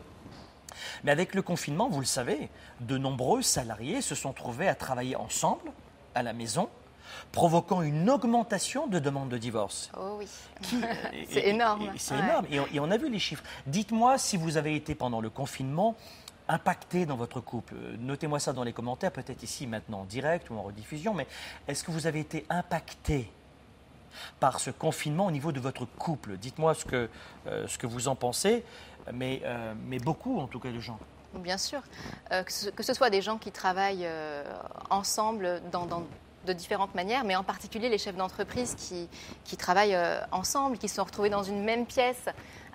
Mais 1.03 1.11
avec 1.11 1.35
le 1.35 1.41
confinement, 1.41 1.89
vous 1.89 1.99
le 1.99 2.05
savez, 2.05 2.49
de 2.81 2.97
nombreux 2.97 3.41
salariés 3.41 4.01
se 4.01 4.15
sont 4.15 4.33
trouvés 4.33 4.67
à 4.67 4.75
travailler 4.75 5.15
ensemble, 5.15 5.71
à 6.15 6.23
la 6.23 6.33
maison, 6.33 6.69
provoquant 7.31 7.81
une 7.81 8.09
augmentation 8.09 8.87
de 8.87 8.99
demandes 8.99 9.29
de 9.29 9.37
divorce. 9.37 9.91
Oh 9.97 10.17
oui. 10.19 10.27
C'est 11.29 11.47
énorme, 11.47 11.91
C'est 11.97 12.15
ouais. 12.15 12.21
énorme. 12.21 12.45
Et 12.49 12.59
on, 12.59 12.67
et 12.73 12.79
on 12.79 12.91
a 12.91 12.97
vu 12.97 13.09
les 13.09 13.19
chiffres. 13.19 13.43
Dites-moi 13.67 14.17
si 14.17 14.37
vous 14.37 14.57
avez 14.57 14.75
été 14.75 14.95
pendant 14.95 15.21
le 15.21 15.29
confinement 15.29 15.95
impacté 16.47 17.05
dans 17.05 17.15
votre 17.15 17.39
couple. 17.39 17.75
Notez-moi 17.99 18.39
ça 18.39 18.53
dans 18.53 18.63
les 18.63 18.73
commentaires, 18.73 19.11
peut-être 19.11 19.43
ici 19.43 19.65
maintenant 19.67 20.01
en 20.01 20.05
direct 20.05 20.49
ou 20.49 20.55
en 20.57 20.63
rediffusion, 20.63 21.13
mais 21.13 21.27
est-ce 21.67 21.83
que 21.83 21.91
vous 21.91 22.05
avez 22.05 22.19
été 22.19 22.45
impacté 22.49 23.31
par 24.39 24.59
ce 24.59 24.69
confinement 24.69 25.25
au 25.27 25.31
niveau 25.31 25.51
de 25.51 25.59
votre 25.59 25.85
couple? 25.85 26.37
Dites-moi 26.37 26.73
ce 26.75 26.85
que, 26.85 27.09
euh, 27.47 27.67
ce 27.67 27.77
que 27.77 27.87
vous 27.87 28.07
en 28.07 28.15
pensez, 28.15 28.63
mais, 29.11 29.41
euh, 29.43 29.73
mais 29.85 29.99
beaucoup 29.99 30.39
en 30.39 30.47
tout 30.47 30.59
cas 30.59 30.71
de 30.71 30.79
gens. 30.79 30.99
Bien 31.33 31.57
sûr. 31.57 31.81
Euh, 32.31 32.43
que, 32.43 32.83
ce, 32.83 32.93
soit 32.93 33.09
des 33.09 33.21
gens 33.21 33.37
qui 33.37 33.51
travaillent 33.51 34.05
euh, 34.05 34.43
ensemble 34.89 35.61
de 36.45 36.53
différentes 36.53 36.93
manières, 36.93 37.23
mais 37.23 37.35
en 37.35 37.43
particulier 37.43 37.89
les 37.89 37.97
chefs 37.97 38.15
d'entreprise 38.15 38.75
qui, 38.75 39.09
qui 39.43 39.57
travaillent 39.57 39.97
ensemble, 40.31 40.77
qui 40.77 40.89
sont 40.89 41.03
retrouvés 41.03 41.29
dans 41.29 41.43
une 41.43 41.63
même 41.63 41.85
pièce 41.85 42.25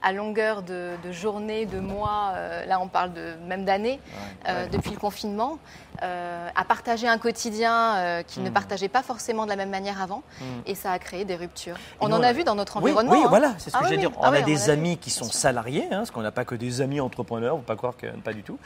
à 0.03 0.13
longueur 0.13 0.63
de, 0.63 0.93
de 1.05 1.13
journées, 1.13 1.67
de 1.67 1.81
mois, 1.81 2.33
euh, 2.35 2.65
là 2.67 2.81
on 2.81 2.89
parle 2.89 3.13
de, 3.13 3.35
même 3.47 3.65
d'années, 3.65 4.01
euh, 4.49 4.65
ouais. 4.65 4.69
depuis 4.71 4.91
le 4.93 4.97
confinement, 4.99 5.59
euh, 6.03 6.49
à 6.55 6.65
partager 6.65 7.09
un 7.09 7.19
quotidien 7.19 8.23
qu'ils 8.27 8.43
ne 8.45 8.51
Mm. 8.51 8.53
partageaient 8.53 8.89
pas 8.89 9.03
forcément 9.03 9.45
de 9.45 9.49
la 9.51 9.57
même 9.57 9.71
manière 9.71 10.01
avant, 10.01 10.23
Mm. 10.41 10.45
et 10.67 10.75
ça 10.75 10.93
a 10.93 10.99
créé 10.99 11.25
des 11.25 11.35
ruptures. 11.37 11.77
Et 11.77 11.81
On 12.01 12.09
nous, 12.09 12.17
en 12.17 12.21
on 12.21 12.23
a 12.23 12.33
vu 12.33 12.45
dans 12.45 12.55
notre 12.55 12.77
environnement. 12.77 13.13
oui, 13.13 13.23
hein. 13.25 13.29
voilà, 13.29 13.55
c'est 13.59 13.71
ce 13.71 13.77
que 13.77 13.81
Ah 13.83 13.87
oui, 13.89 13.95
veux 13.97 14.01
dire. 14.01 14.13
On 14.19 14.23
Ah 14.23 14.29
a 14.29 14.33
oui, 14.33 14.43
des 14.45 14.69
on 14.71 14.73
amis 14.75 14.91
vu, 14.93 14.97
qui 14.99 15.11
sont 15.11 15.25
sûr. 15.25 15.35
salariés, 15.35 15.85
hein, 15.91 15.99
parce 15.99 16.11
qu'on 16.11 16.23
n'a 16.23 16.31
pas 16.33 16.45
que 16.45 16.55
des 16.55 16.81
amis 16.81 17.01
entrepreneurs, 17.01 17.57
faut 17.57 17.63
pas 17.63 17.77
croire 17.77 17.97
que 17.97 18.07
pas 18.21 18.33
du 18.33 18.43
tout. 18.43 18.59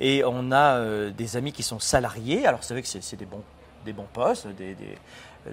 Et 0.00 0.22
on 0.24 0.52
a 0.52 0.80
des 1.10 1.36
amis 1.36 1.52
qui 1.52 1.62
sont 1.62 1.78
salariés. 1.80 2.46
Alors 2.46 2.62
c'est 2.62 2.74
vrai 2.74 2.82
que 2.82 2.88
c'est 2.88 3.02
c'est 3.02 3.16
des 3.16 3.24
bons, 3.26 3.42
des 3.84 3.92
bons 3.92 4.06
postes, 4.12 4.46
des, 4.48 4.74
des- 4.74 4.98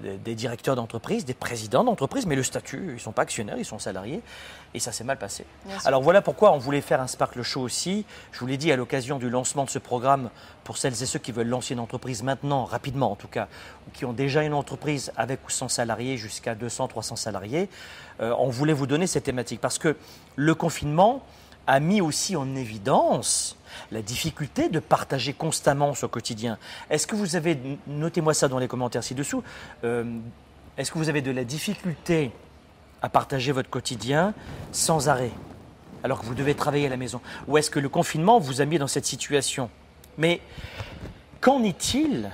des- 0.02 0.36
directeurs 0.36 0.76
d'entreprise, 0.76 1.26
des 1.26 1.34
présidents 1.34 1.84
d'entreprise, 1.84 2.26
mais 2.26 2.36
le 2.36 2.44
statut, 2.44 2.84
ils 2.90 2.94
ne 2.96 2.98
sont 3.00 3.12
pas 3.12 3.22
actionnaires, 3.24 3.58
ils 3.58 3.66
sont 3.66 3.80
salariés, 3.80 4.22
et 4.74 4.80
ça 4.80 4.92
s'est 4.92 5.04
mal 5.04 5.18
passé. 5.18 5.46
Alors 5.86 6.02
voilà 6.02 6.22
pourquoi 6.22 6.52
on 6.54 6.58
voulait 6.58 6.82
faire 6.82 7.00
un 7.02 7.08
Sparkle 7.08 7.42
Show 7.44 7.62
aussi. 7.62 8.06
Je 8.32 8.40
vous 8.40 8.48
l'ai 8.48 8.58
dit 8.58 8.72
à 8.72 8.76
l'occasion 8.76 9.20
du 9.20 9.30
lancement 9.30 9.64
de 9.66 9.70
ce 9.70 9.80
programme, 9.80 10.30
pour 10.64 10.78
celles 10.78 10.94
et 11.02 11.06
ceux 11.06 11.20
qui 11.20 11.32
veulent 11.32 11.48
lancer 11.48 11.74
une 11.74 11.80
entreprise 11.80 12.24
maintenant, 12.24 12.66
rapidement 12.66 13.12
en 13.12 13.16
tout 13.16 13.28
cas, 13.28 13.48
ou 13.88 13.92
qui 13.92 14.06
ont 14.06 14.14
déjà 14.14 14.44
une 14.44 14.54
entreprise 14.54 15.12
avec 15.18 15.46
ou 15.46 15.50
sans 15.50 15.68
salariés, 15.70 16.18
jusqu'à 16.18 16.56
200, 16.56 16.88
300 16.88 17.16
salariés, 17.16 17.70
euh, 18.22 18.34
on 18.40 18.50
voulait 18.50 18.74
vous 18.74 18.88
donner 18.88 19.08
cette 19.08 19.24
thématique, 19.26 19.62
parce 19.62 19.78
que 19.78 19.96
le 20.36 20.56
confinement 20.56 21.24
a 21.68 21.80
mis 21.80 22.02
aussi 22.02 22.36
en 22.36 22.56
évidence 22.56 23.58
la 23.92 24.02
difficulté 24.02 24.70
de 24.70 24.80
partager 24.80 25.34
constamment 25.34 25.94
son 25.94 26.08
quotidien. 26.08 26.58
Est-ce 26.90 27.08
que 27.08 27.16
vous 27.16 27.36
avez, 27.36 27.58
notez-moi 27.88 28.34
ça 28.34 28.48
dans 28.48 28.60
les 28.60 28.68
commentaires 28.68 29.04
ci-dessous, 29.04 29.44
euh, 29.84 30.04
est-ce 30.78 30.92
que 30.92 30.98
vous 30.98 31.10
avez 31.10 31.22
de 31.22 31.32
la 31.32 31.44
difficulté 31.44 32.32
à 33.02 33.10
partager 33.10 33.52
votre 33.52 33.70
quotidien 33.70 34.34
sans 34.72 35.10
arrêt, 35.10 35.32
alors 36.04 36.20
que 36.20 36.26
vous 36.26 36.36
devez 36.36 36.56
travailler 36.56 36.88
à 36.88 36.90
la 36.90 36.98
maison? 36.98 37.22
Ou 37.48 37.58
est-ce 37.58 37.70
que 37.70 37.80
le 37.80 37.90
confinement 37.90 38.40
vous 38.40 38.62
a 38.62 38.66
mis 38.66 38.80
dans 38.80 38.88
cette 38.88 39.06
situation? 39.06 39.70
Mais 40.18 40.42
qu'en 41.42 41.64
est-il 41.64 42.32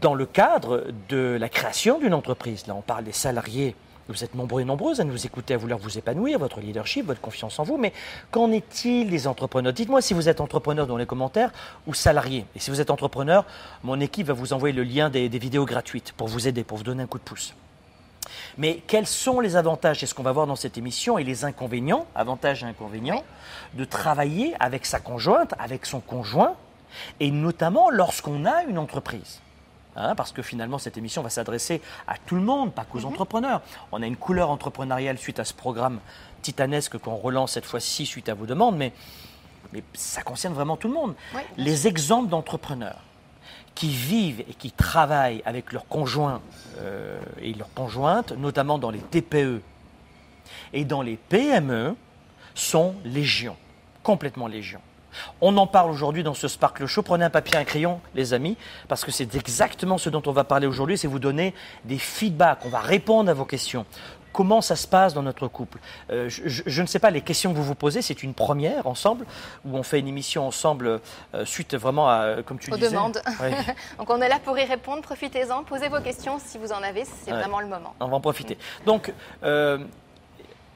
dans 0.00 0.14
le 0.14 0.26
cadre 0.26 0.86
de 1.08 1.36
la 1.38 1.48
création 1.48 1.98
d'une 1.98 2.14
entreprise? 2.14 2.66
Là, 2.66 2.74
on 2.74 2.82
parle 2.82 3.04
des 3.04 3.12
salariés. 3.12 3.74
Vous 4.08 4.22
êtes 4.22 4.34
nombreux 4.34 4.60
et 4.60 4.64
nombreuses 4.64 5.00
à 5.00 5.04
nous 5.04 5.24
écouter, 5.24 5.54
à 5.54 5.56
vouloir 5.56 5.78
vous 5.78 5.96
épanouir, 5.96 6.38
votre 6.38 6.60
leadership, 6.60 7.06
votre 7.06 7.20
confiance 7.20 7.58
en 7.58 7.62
vous. 7.62 7.78
Mais 7.78 7.92
qu'en 8.30 8.50
est-il 8.52 9.08
des 9.08 9.26
entrepreneurs? 9.26 9.72
Dites-moi 9.72 10.02
si 10.02 10.12
vous 10.12 10.28
êtes 10.28 10.40
entrepreneur 10.40 10.86
dans 10.86 10.98
les 10.98 11.06
commentaires 11.06 11.50
ou 11.86 11.94
salarié. 11.94 12.44
Et 12.54 12.58
si 12.58 12.70
vous 12.70 12.80
êtes 12.80 12.90
entrepreneur, 12.90 13.46
mon 13.82 13.98
équipe 14.00 14.26
va 14.26 14.34
vous 14.34 14.52
envoyer 14.52 14.74
le 14.74 14.82
lien 14.82 15.08
des, 15.08 15.28
des 15.28 15.38
vidéos 15.38 15.64
gratuites 15.64 16.12
pour 16.12 16.28
vous 16.28 16.46
aider, 16.46 16.64
pour 16.64 16.76
vous 16.76 16.84
donner 16.84 17.02
un 17.02 17.06
coup 17.06 17.18
de 17.18 17.24
pouce. 17.24 17.54
Mais 18.58 18.82
quels 18.86 19.06
sont 19.06 19.40
les 19.40 19.56
avantages 19.56 20.00
C'est 20.00 20.06
ce 20.06 20.14
qu'on 20.14 20.22
va 20.22 20.32
voir 20.32 20.46
dans 20.46 20.56
cette 20.56 20.78
émission 20.78 21.18
et 21.18 21.24
les 21.24 21.44
inconvénients, 21.44 22.06
avantages 22.14 22.62
et 22.62 22.66
inconvénients, 22.66 23.24
de 23.74 23.84
travailler 23.84 24.54
avec 24.60 24.86
sa 24.86 25.00
conjointe, 25.00 25.54
avec 25.58 25.86
son 25.86 26.00
conjoint, 26.00 26.54
et 27.20 27.30
notamment 27.30 27.90
lorsqu'on 27.90 28.44
a 28.44 28.62
une 28.64 28.78
entreprise? 28.78 29.40
Hein, 29.96 30.14
parce 30.16 30.32
que 30.32 30.42
finalement, 30.42 30.78
cette 30.78 30.98
émission 30.98 31.22
va 31.22 31.30
s'adresser 31.30 31.80
à 32.08 32.16
tout 32.18 32.34
le 32.34 32.40
monde, 32.40 32.72
pas 32.72 32.84
qu'aux 32.84 33.04
entrepreneurs. 33.04 33.62
On 33.92 34.02
a 34.02 34.06
une 34.06 34.16
couleur 34.16 34.50
entrepreneuriale 34.50 35.18
suite 35.18 35.38
à 35.38 35.44
ce 35.44 35.54
programme 35.54 36.00
titanesque 36.42 36.98
qu'on 36.98 37.16
relance 37.16 37.52
cette 37.52 37.64
fois-ci 37.64 38.04
suite 38.04 38.28
à 38.28 38.34
vos 38.34 38.46
demandes, 38.46 38.76
mais, 38.76 38.92
mais 39.72 39.84
ça 39.94 40.22
concerne 40.22 40.52
vraiment 40.52 40.76
tout 40.76 40.88
le 40.88 40.94
monde. 40.94 41.14
Oui. 41.34 41.40
Les 41.56 41.86
exemples 41.86 42.28
d'entrepreneurs 42.28 43.02
qui 43.74 43.88
vivent 43.88 44.40
et 44.40 44.54
qui 44.54 44.70
travaillent 44.70 45.42
avec 45.44 45.72
leurs 45.72 45.86
conjoints 45.86 46.40
euh, 46.78 47.20
et 47.40 47.54
leurs 47.54 47.72
conjointes, 47.74 48.32
notamment 48.32 48.78
dans 48.78 48.90
les 48.90 49.00
TPE 49.00 49.60
et 50.72 50.84
dans 50.84 51.02
les 51.02 51.16
PME, 51.16 51.96
sont 52.54 52.94
légion, 53.04 53.56
complètement 54.02 54.46
légion. 54.46 54.80
On 55.40 55.56
en 55.56 55.66
parle 55.66 55.90
aujourd'hui 55.90 56.22
dans 56.22 56.34
ce 56.34 56.48
Sparkle 56.48 56.86
Show. 56.86 57.02
Prenez 57.02 57.24
un 57.24 57.30
papier 57.30 57.54
et 57.56 57.60
un 57.60 57.64
crayon, 57.64 58.00
les 58.14 58.34
amis, 58.34 58.56
parce 58.88 59.04
que 59.04 59.10
c'est 59.10 59.34
exactement 59.34 59.98
ce 59.98 60.10
dont 60.10 60.22
on 60.26 60.32
va 60.32 60.44
parler 60.44 60.66
aujourd'hui, 60.66 60.98
c'est 60.98 61.08
vous 61.08 61.18
donner 61.18 61.54
des 61.84 61.98
feedbacks, 61.98 62.64
on 62.64 62.68
va 62.68 62.80
répondre 62.80 63.30
à 63.30 63.34
vos 63.34 63.44
questions. 63.44 63.84
Comment 64.32 64.60
ça 64.60 64.74
se 64.74 64.88
passe 64.88 65.14
dans 65.14 65.22
notre 65.22 65.46
couple 65.46 65.78
Euh, 66.10 66.28
je, 66.28 66.48
je- 66.48 66.62
je 66.66 66.82
ne 66.82 66.88
sais 66.88 66.98
pas, 66.98 67.10
les 67.10 67.20
questions 67.20 67.52
que 67.52 67.56
vous 67.56 67.62
vous 67.62 67.76
posez, 67.76 68.02
c'est 68.02 68.24
une 68.24 68.34
première 68.34 68.88
ensemble, 68.88 69.26
où 69.64 69.76
on 69.78 69.84
fait 69.84 70.00
une 70.00 70.08
émission 70.08 70.44
ensemble 70.44 71.00
euh, 71.34 71.44
suite 71.44 71.76
vraiment 71.76 72.08
à, 72.08 72.42
comme 72.44 72.58
tu 72.58 72.72
Aux 72.72 72.76
disais. 72.76 72.90
demandes. 72.90 73.20
Donc 73.98 74.10
on 74.10 74.20
est 74.20 74.28
là 74.28 74.40
pour 74.44 74.58
y 74.58 74.64
répondre, 74.64 75.02
profitez-en, 75.02 75.62
posez 75.62 75.88
vos 75.88 76.00
questions 76.00 76.40
si 76.44 76.58
vous 76.58 76.72
en 76.72 76.82
avez, 76.82 77.04
c'est 77.04 77.30
Ouais. 77.30 77.38
vraiment 77.38 77.60
le 77.60 77.68
moment. 77.68 77.94
On 78.00 78.08
va 78.08 78.16
en 78.16 78.20
profiter. 78.20 78.58
Donc, 78.86 79.12
euh, 79.44 79.78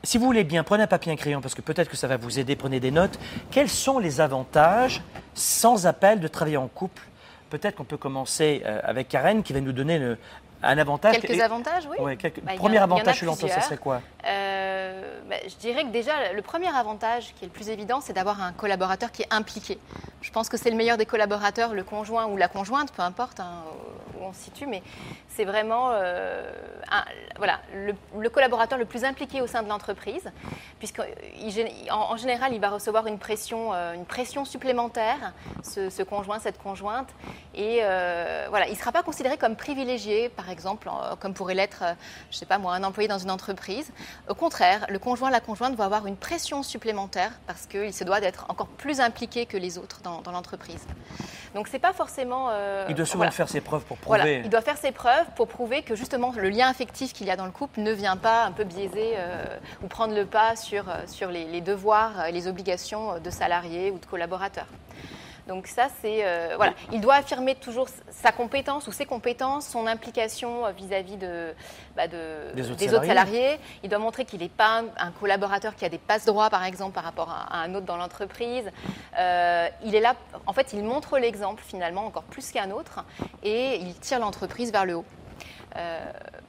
si 0.05 0.19
vous 0.19 0.25
voulez 0.27 0.45
bien, 0.45 0.63
prenez 0.63 0.85
un 0.85 0.87
papier 0.87 1.11
et 1.11 1.15
un 1.15 1.17
crayon 1.17 1.41
parce 1.41 1.55
que 1.55 1.61
peut-être 1.63 1.91
que 1.91 1.97
ça 1.97 2.07
va 2.07 2.17
vous 2.17 2.39
aider, 2.39 2.57
prenez 2.57 2.81
des 2.81 2.91
notes. 2.91 3.19
Quels 3.51 3.69
sont 3.69 3.99
les 3.99 4.21
avantages, 4.21 5.03
sans 5.35 5.87
appel, 5.87 6.21
de 6.21 6.29
travailler 6.29 6.57
en 6.57 6.69
couple? 6.69 7.03
Peut-être 7.51 7.77
qu'on 7.77 7.85
peut 7.85 7.97
commencer 7.97 8.63
euh, 8.67 8.81
avec 8.85 9.09
Karen 9.09 9.43
qui 9.43 9.53
va 9.53 9.61
nous 9.61 9.73
donner 9.73 9.99
le- 9.99 10.19
un 10.63 10.79
avantage. 10.79 11.19
Quelques 11.21 11.37
Et- 11.37 11.43
avantages, 11.43 11.89
oui. 11.91 11.97
Ouais, 12.05 12.17
quelques- 12.17 12.41
Bah, 12.43 12.53
premier 12.57 12.79
a 12.79 12.83
avantage 12.85 13.21
selon 13.21 13.37
toi, 13.37 13.49
ça 13.49 13.61
serait 13.61 13.77
quoi 13.79 14.01
Euh, 14.27 15.21
bah, 15.29 15.37
je 15.49 15.55
dirais 15.57 15.83
que 15.85 15.89
déjà, 15.91 16.33
le 16.33 16.43
premier 16.43 16.69
avantage 16.75 17.33
qui 17.37 17.45
est 17.45 17.49
le 17.49 17.53
plus 17.53 17.69
évident, 17.71 18.01
c'est 18.01 18.13
d'avoir 18.13 18.43
un 18.43 18.53
collaborateur 18.53 19.13
qui 19.13 19.23
est 19.23 19.33
impliqué. 19.33 19.79
Je 20.23 20.31
pense 20.31 20.49
que 20.49 20.57
c'est 20.57 20.71
le 20.71 20.77
meilleur 20.77 20.97
des 20.97 21.07
collaborateurs, 21.07 21.75
le 21.75 21.85
conjoint 21.85 22.27
ou 22.27 22.37
la 22.37 22.49
conjointe, 22.49 22.93
peu 22.93 23.03
importe 23.03 23.41
hein, 23.41 23.63
où 24.19 24.25
on 24.25 24.33
se 24.33 24.41
situe, 24.41 24.67
mais 24.67 24.83
c'est 25.29 25.45
vraiment 25.45 25.91
euh, 25.93 26.51
un- 26.91 27.05
voilà, 27.37 27.61
le, 27.75 27.95
le 28.19 28.29
collaborateur 28.31 28.77
le 28.79 28.85
plus 28.85 29.05
impliqué 29.05 29.41
au 29.41 29.47
sein 29.47 29.63
de 29.63 29.69
l'entreprise, 29.69 30.29
puisqu'en 30.81 31.05
en, 31.91 32.17
général, 32.17 32.53
il 32.53 32.61
va 32.61 32.69
recevoir 32.71 33.07
une 33.07 33.19
pression, 33.19 33.73
euh, 33.73 33.93
une 33.95 34.05
pression 34.05 34.45
supplémentaire, 34.45 35.33
ce, 35.63 35.89
ce 35.89 36.03
conjoint, 36.03 36.41
cette 36.41 36.59
conjointe, 36.59 37.09
et 37.55 37.81
voilà, 38.51 38.67
il 38.67 38.73
ne 38.73 38.77
sera 38.79 38.91
pas 38.93 39.03
considéré 39.03 39.37
comme 39.39 39.55
privilégié, 39.57 40.29
par 40.29 40.48
exemple, 40.51 40.89
comme 41.21 41.35
pourrait 41.35 41.55
l'être, 41.55 41.83
euh, 41.83 41.93
je 42.31 42.37
ne 42.37 42.39
sais 42.39 42.47
pas 42.47 42.59
moi, 42.59 42.75
un 42.75 42.85
employé 42.85 43.09
dans 43.09 43.19
une 43.19 43.31
entreprise. 43.31 43.91
Au 44.29 44.35
contraire, 44.35 44.87
le 44.89 44.99
conjoint, 44.99 45.31
la 45.31 45.41
conjointe 45.41 45.75
va 45.75 45.85
avoir 45.85 46.07
une 46.07 46.17
pression 46.17 46.63
supplémentaire 46.63 47.33
parce 47.47 47.67
qu'il 47.67 47.93
se 47.93 48.05
doit 48.05 48.21
d'être 48.21 48.47
encore 48.49 48.67
plus 48.69 49.01
impliqué 49.01 49.47
que 49.47 49.57
les 49.57 49.79
autres 49.79 50.01
dans, 50.03 50.21
dans 50.23 50.33
l'entreprise. 50.33 50.87
Donc 51.55 51.69
c'est 51.69 51.79
pas 51.79 51.93
forcément. 51.93 52.49
euh, 52.51 52.87
Il 52.89 52.95
doit 52.95 53.07
souvent 53.07 53.19
voilà. 53.19 53.31
faire 53.33 53.49
ses 53.49 53.61
preuves 53.61 53.85
pour 53.85 53.97
prouver. 53.97 54.19
Voilà, 54.19 54.33
il 54.33 54.51
doit 54.51 54.61
faire 54.61 54.77
ses 54.77 54.93
preuves 54.93 55.27
pour 55.37 55.49
prouver 55.49 55.83
que 55.83 55.95
justement 55.95 56.33
le 56.37 56.51
lien 56.51 56.69
affectif 56.69 57.13
qu'il 57.13 57.27
y 57.27 57.31
a 57.31 57.37
dans 57.37 57.47
le 57.47 57.51
couple 57.53 57.81
ne 57.81 57.93
vient 57.93 58.17
pas 58.17 58.45
un 58.45 58.53
peu 58.53 58.65
biaiser 58.65 59.15
euh, 59.17 59.45
ou 59.83 59.87
prendre 59.87 60.15
le 60.15 60.27
pas 60.27 60.57
sur, 60.57 60.85
sur 61.07 61.31
les, 61.31 61.45
les 61.47 61.61
devoirs 61.63 62.27
et 62.27 62.33
les 62.33 62.47
obligations 62.49 63.19
de 63.19 63.31
salariés 63.31 63.91
ou 63.91 63.99
de 63.99 64.07
collaborateurs. 64.07 64.67
Donc 65.49 65.67
ça, 65.67 65.89
c'est 66.03 66.25
euh, 66.27 66.53
voilà, 66.57 66.75
il 66.93 67.01
doit 67.01 67.15
affirmer 67.15 67.55
toujours 67.55 67.89
sa 68.11 68.33
compétence 68.33 68.87
ou 68.87 68.93
ses 68.93 69.07
compétences, 69.07 69.67
son 69.67 69.87
implication 69.87 70.67
euh, 70.67 70.71
vis-à-vis 70.73 71.17
de, 71.17 71.55
bah, 71.97 72.07
de- 72.07 72.53
Des 72.55 72.71
autres 72.71 72.79
salariés. 72.85 73.09
salariés. 73.09 73.61
Il 73.83 73.89
doit 73.89 73.99
montrer 73.99 74.27
qu'il 74.27 74.41
n'est 74.41 74.51
pas 74.51 74.81
un, 74.81 74.85
un 74.99 75.11
collaborateur 75.11 75.75
qui 75.75 75.87
a 75.87 75.89
des 75.89 75.97
passe 75.99 76.27
droits, 76.27 76.51
par 76.51 76.65
exemple, 76.65 76.93
par 76.95 77.03
rapport 77.05 77.31
à, 77.31 77.57
à 77.57 77.59
un 77.63 77.75
autre 77.75 77.87
dans 77.87 77.97
l'entreprise. 77.97 78.71
Euh, 79.19 79.69
il 79.83 79.95
est 79.95 80.01
là, 80.01 80.15
en 80.47 80.53
fait, 80.53 80.75
il 80.75 80.85
montre 80.85 81.19
l'exemple 81.19 81.63
finalement 81.67 82.05
encore 82.05 82.25
plus 82.25 82.51
qu'un 82.51 82.71
autre, 82.71 83.03
et 83.43 83.77
il 83.77 83.95
tire 83.99 84.19
l'entreprise 84.21 84.71
vers 84.71 84.85
le 84.85 84.97
haut. 84.97 85.05
Euh, 85.77 85.99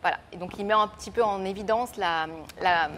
voilà. 0.01 0.17
Et 0.33 0.37
donc 0.37 0.57
il 0.59 0.65
met 0.65 0.73
un 0.73 0.87
petit 0.89 1.11
peu 1.11 1.23
en 1.23 1.45
évidence 1.45 1.95
la, 1.97 2.27
la- 2.61 2.89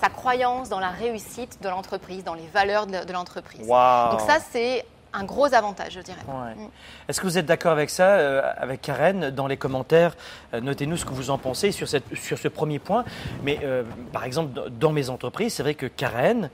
sa 0.00 0.08
croyance 0.08 0.68
dans 0.68 0.80
la 0.80 0.88
réussite 0.88 1.62
de 1.62 1.68
l'entreprise, 1.68 2.24
dans 2.24 2.34
les 2.34 2.46
valeurs 2.48 2.86
de, 2.88 3.12
l'entreprise. 3.12 3.66
Waouh. 3.68 4.10
Donc 4.10 4.20
ça, 4.20 4.38
c'est 4.50 4.84
un 5.14 5.24
gros 5.24 5.52
avantage, 5.54 5.92
je 5.94 6.00
dirais. 6.00 6.18
Ouais. 6.26 6.54
Mm. 6.54 6.68
Est-ce 7.08 7.20
que 7.20 7.26
vous 7.26 7.38
êtes 7.38 7.46
d'accord 7.46 7.72
avec 7.72 7.88
ça, 7.90 8.16
euh, 8.16 8.42
avec 8.56 8.82
Karen 8.82 9.30
Dans 9.30 9.46
les 9.46 9.56
commentaires, 9.56 10.16
euh, 10.52 10.60
notez-nous 10.60 10.96
ce 10.96 11.04
que 11.04 11.12
vous 11.12 11.30
en 11.30 11.38
pensez 11.38 11.70
sur, 11.72 11.88
cette- 11.88 12.14
sur 12.14 12.36
ce 12.38 12.48
premier 12.48 12.78
point. 12.80 13.04
Mais 13.42 13.60
euh, 13.62 13.84
par 14.12 14.24
exemple, 14.24 14.60
dans- 14.70 14.92
mes 14.92 15.10
entreprises, 15.10 15.54
c'est 15.54 15.62
vrai 15.64 15.74
que 15.74 15.86
Karen, 15.86 16.50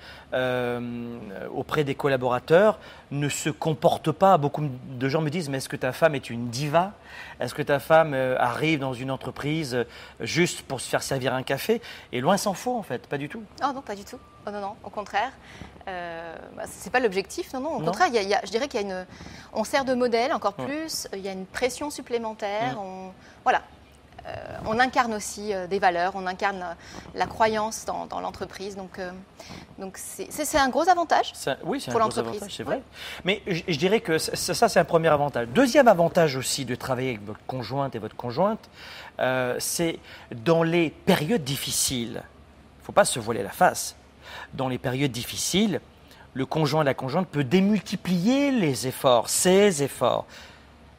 auprès 1.55 1.85
des 1.85 1.95
collaborateurs, 1.95 2.79
ne 3.11 3.29
se 3.29 3.51
comporte 3.51 4.13
pas. 4.13 4.39
Beaucoup 4.39 4.63
de 4.89 5.09
gens 5.09 5.21
me 5.21 5.31
disent, 5.31 5.49
mais 5.49 5.59
est-ce 5.59 5.69
que 5.69 5.77
ta 5.77 5.93
femme 5.93 6.15
est 6.15 6.31
une 6.31 6.49
diva? 6.49 6.93
Est-ce 7.41 7.55
que 7.55 7.63
ta 7.63 7.79
femme 7.81 8.15
arrive 8.39 8.79
dans 8.81 8.95
une 8.95 9.11
entreprise 9.11 9.85
juste 10.21 10.63
pour 10.63 10.81
se 10.81 10.89
faire 10.89 11.03
servir 11.03 11.35
un 11.35 11.43
café? 11.43 11.81
Et 12.13 12.21
loin 12.21 12.37
s'en 12.37 12.55
faut, 12.55 12.77
en 12.77 12.83
fait, 12.83 13.07
pas 13.07 13.19
du 13.19 13.29
tout. 13.29 13.43
Oh 13.63 13.73
non, 13.75 13.83
pas 13.83 13.95
du 13.97 14.05
tout. 14.05 14.19
Oh 14.51 14.53
non, 14.53 14.61
non, 14.61 14.75
au 14.85 14.91
contraire. 14.91 15.31
Euh, 15.89 16.35
bah, 16.57 16.65
c'est 16.69 16.91
pas 16.91 16.99
l'objectif, 17.01 17.53
non, 17.53 17.61
non. 17.61 17.77
Au 17.77 17.79
Non. 17.81 17.87
contraire, 17.87 18.09
il 18.09 18.15
y 18.15 18.19
a- 18.19 18.23
il 18.23 18.29
y 18.29 18.35
a- 18.35 18.41
je 18.45 18.51
dirais 18.51 18.67
qu'il 18.69 18.81
y 18.81 18.85
a 18.85 18.87
une. 18.87 19.07
On 19.53 19.63
sert 19.65 19.85
de 19.85 19.95
modèle 19.95 20.33
encore 20.33 20.55
Ouais. 20.59 20.67
plus. 20.67 21.07
Il 21.15 21.21
y 21.21 21.29
a 21.29 21.33
une 21.33 21.47
pression 21.47 21.89
supplémentaire. 21.91 22.75
Mm. 22.75 22.79
On, 22.79 23.13
voilà. 23.45 23.63
Euh, 24.27 24.35
on 24.67 24.79
incarne 24.79 25.15
aussi 25.15 25.55
euh, 25.55 25.67
des 25.67 25.79
valeurs. 25.79 26.13
On 26.15 26.27
incarne 26.27 26.63
euh, 26.63 26.75
la 27.15 27.27
croyance 27.27 27.85
dans, 27.87 28.07
dans 28.07 28.21
l'entreprise. 28.21 28.77
Donc, 28.77 29.01
donc 29.79 29.97
c'est, 29.97 30.59
un 30.59 30.69
gros 30.69 30.89
avantage. 30.89 31.33
Oui, 31.65 31.85
Pour 31.91 32.01
l'entreprise, 32.01 32.45
c'est 32.51 32.63
vrai. 32.65 32.77
ouais. 32.77 32.83
Mais 33.25 33.43
je, 33.47 33.63
je 33.67 33.79
dirais 33.79 34.01
que 34.01 34.19
ça, 34.19 34.37
ça, 34.55 34.69
c'est 34.69 34.81
un 34.81 34.85
premier 34.85 35.09
avantage. 35.09 35.49
Deuxième 35.49 35.89
avantage 35.89 36.37
aussi 36.37 36.65
de 36.65 36.75
travailler 36.75 37.11
avec 37.11 37.25
votre 37.25 37.41
conjointe 37.47 37.95
et 37.95 37.99
votre 37.99 38.17
conjointe, 38.17 38.69
c'est 39.59 39.99
dans 40.35 40.63
les 40.63 40.91
périodes 40.91 41.45
difficiles. 41.45 42.23
Il 42.23 42.81
ne 42.83 42.85
faut 42.85 42.93
pas 42.93 43.05
se 43.07 43.19
voiler 43.21 43.43
la 43.43 43.51
face. 43.51 43.95
Dans 44.55 44.69
les 44.69 44.79
périodes 44.79 45.13
difficiles, 45.13 45.81
le 46.35 46.47
conjoint 46.47 46.83
et 46.83 46.85
la 46.85 46.95
conjointe 46.95 47.29
peut 47.29 47.45
démultiplier 47.45 48.51
les 48.53 48.87
efforts, 48.87 49.29
ses 49.29 49.83
efforts. 49.83 50.27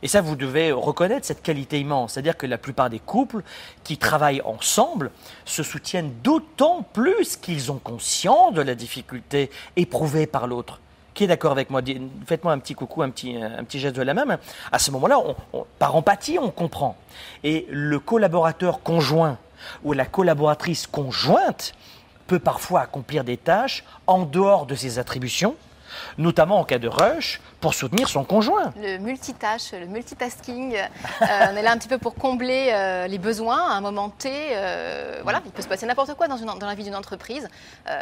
Et 0.03 0.07
ça, 0.07 0.21
vous 0.21 0.35
devez 0.35 0.71
reconnaître 0.71 1.27
cette 1.27 1.43
qualité 1.43 1.79
immense. 1.79 2.13
C'est-à-dire 2.13 2.35
que 2.35 2.47
la 2.47 2.57
plupart 2.57 2.89
des 2.89 2.99
couples 2.99 3.43
qui 3.83 3.97
travaillent 3.97 4.41
ensemble 4.41 5.11
se 5.45 5.61
soutiennent 5.61 6.11
d'autant 6.23 6.83
plus 6.93 7.37
qu'ils 7.37 7.71
ont 7.71 7.77
conscience 7.77 8.53
de 8.53 8.61
la 8.61 8.73
difficulté 8.73 9.51
éprouvée 9.75 10.25
par 10.25 10.47
l'autre. 10.47 10.79
qui 11.13 11.25
est 11.25 11.27
d'accord 11.27 11.51
avec 11.51 11.69
moi? 11.69 11.81
Faites-moi 12.25 12.53
un 12.53 12.59
petit 12.59 12.73
coucou, 12.73 13.01
un 13.01 13.09
petit, 13.09 13.35
un 13.35 13.63
petit 13.63 13.79
geste 13.79 13.95
de 13.95 14.01
la 14.01 14.13
main. 14.13 14.39
À 14.71 14.79
ce 14.79 14.91
moment-là, 14.91 15.19
par 15.79 15.95
empathie, 15.95 16.39
on 16.39 16.51
comprend. 16.51 16.95
Et 17.43 17.67
le 17.69 17.99
collaborateur 17.99 18.81
conjoint 18.81 19.37
ou 19.83 19.93
la 19.93 20.05
collaboratrice 20.05 20.87
conjointe 20.87 21.73
peut 22.31 22.39
parfois 22.39 22.79
accomplir 22.79 23.25
des 23.25 23.35
tâches 23.35 23.83
en 24.07 24.23
dehors 24.23 24.65
de 24.65 24.73
ses 24.73 24.99
attributions, 24.99 25.57
notamment 26.17 26.59
en 26.59 26.63
cas 26.63 26.79
de 26.79 26.87
rush, 26.87 27.41
pour 27.59 27.73
soutenir 27.73 28.09
son 28.09 28.23
conjoint. 28.23 28.73
Le 28.75 28.97
multitâche, 28.97 29.73
le 29.73 29.85
multitasking, 29.85 30.75
euh, 30.75 31.25
on 31.51 31.55
est 31.55 31.61
là 31.61 31.71
un 31.71 31.77
petit 31.77 31.87
peu 31.87 31.99
pour 31.99 32.15
combler 32.15 32.69
euh, 32.71 33.07
les 33.07 33.19
besoins 33.19 33.71
à 33.71 33.75
un 33.75 33.81
moment 33.81 34.09
T. 34.09 34.29
Euh, 34.31 35.19
voilà, 35.23 35.41
il 35.45 35.51
peut 35.51 35.61
se 35.61 35.67
passer 35.67 35.85
n'importe 35.85 36.15
quoi 36.15 36.27
dans, 36.27 36.37
une, 36.37 36.47
dans, 36.47 36.67
la 36.67 36.75
vie 36.75 36.83
d'une 36.83 36.95
entreprise. 36.95 37.47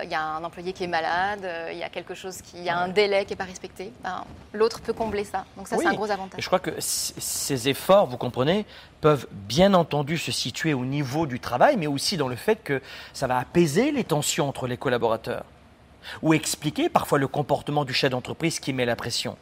Il 0.04 0.10
y 0.10 0.16
a 0.16 0.22
un 0.22 0.44
employé 0.44 0.74
qui 0.74 0.86
est 0.86 0.88
malade, 0.88 1.48
il 1.72 1.78
y 1.78 1.84
a 1.84 1.90
quelque 1.90 2.14
chose 2.14 2.42
qui, 2.42 2.64
y 2.64 2.70
a 2.70 2.78
un 2.78 2.88
délai 2.88 3.26
qui 3.26 3.34
n'est 3.34 3.38
pas 3.38 3.44
respecté. 3.44 3.92
Ben, 4.02 4.24
L'autre 4.54 4.82
peut 4.82 4.94
combler 4.94 5.26
ça. 5.26 5.46
Donc 5.58 5.68
ça, 5.68 5.78
c'est 5.78 5.86
un 5.86 5.94
gros 5.94 6.10
avantage. 6.10 6.40
Et 6.40 6.42
je 6.42 6.48
crois 6.48 6.60
que 6.60 6.72
ces 6.80 7.68
efforts, 7.68 8.08
vous 8.08 8.18
comprenez, 8.18 8.66
peuvent 9.02 9.28
bien 9.32 9.74
entendu 9.74 10.18
se 10.18 10.32
situer 10.32 10.74
au 10.74 10.86
niveau 10.86 11.26
du 11.26 11.40
travail, 11.40 11.76
mais 11.78 11.88
aussi 11.88 12.18
dans 12.18 12.28
le 12.28 12.36
fait 12.36 12.58
que 12.64 12.82
ça 13.14 13.28
va 13.28 13.38
apaiser 13.38 13.92
les 13.92 14.04
tensions 14.04 14.48
entre 14.48 14.68
les 14.68 14.78
collaborateurs 14.78 15.44
ou 16.22 16.34
expliquer 16.34 16.90
parfois 16.90 17.20
le 17.20 17.28
comportement 17.28 17.86
du 17.86 17.94
chef 17.94 18.12
d'entreprise 18.12 18.60
qui 18.60 18.74
met 18.74 18.86
la 18.86 18.96
pression. 18.96 19.38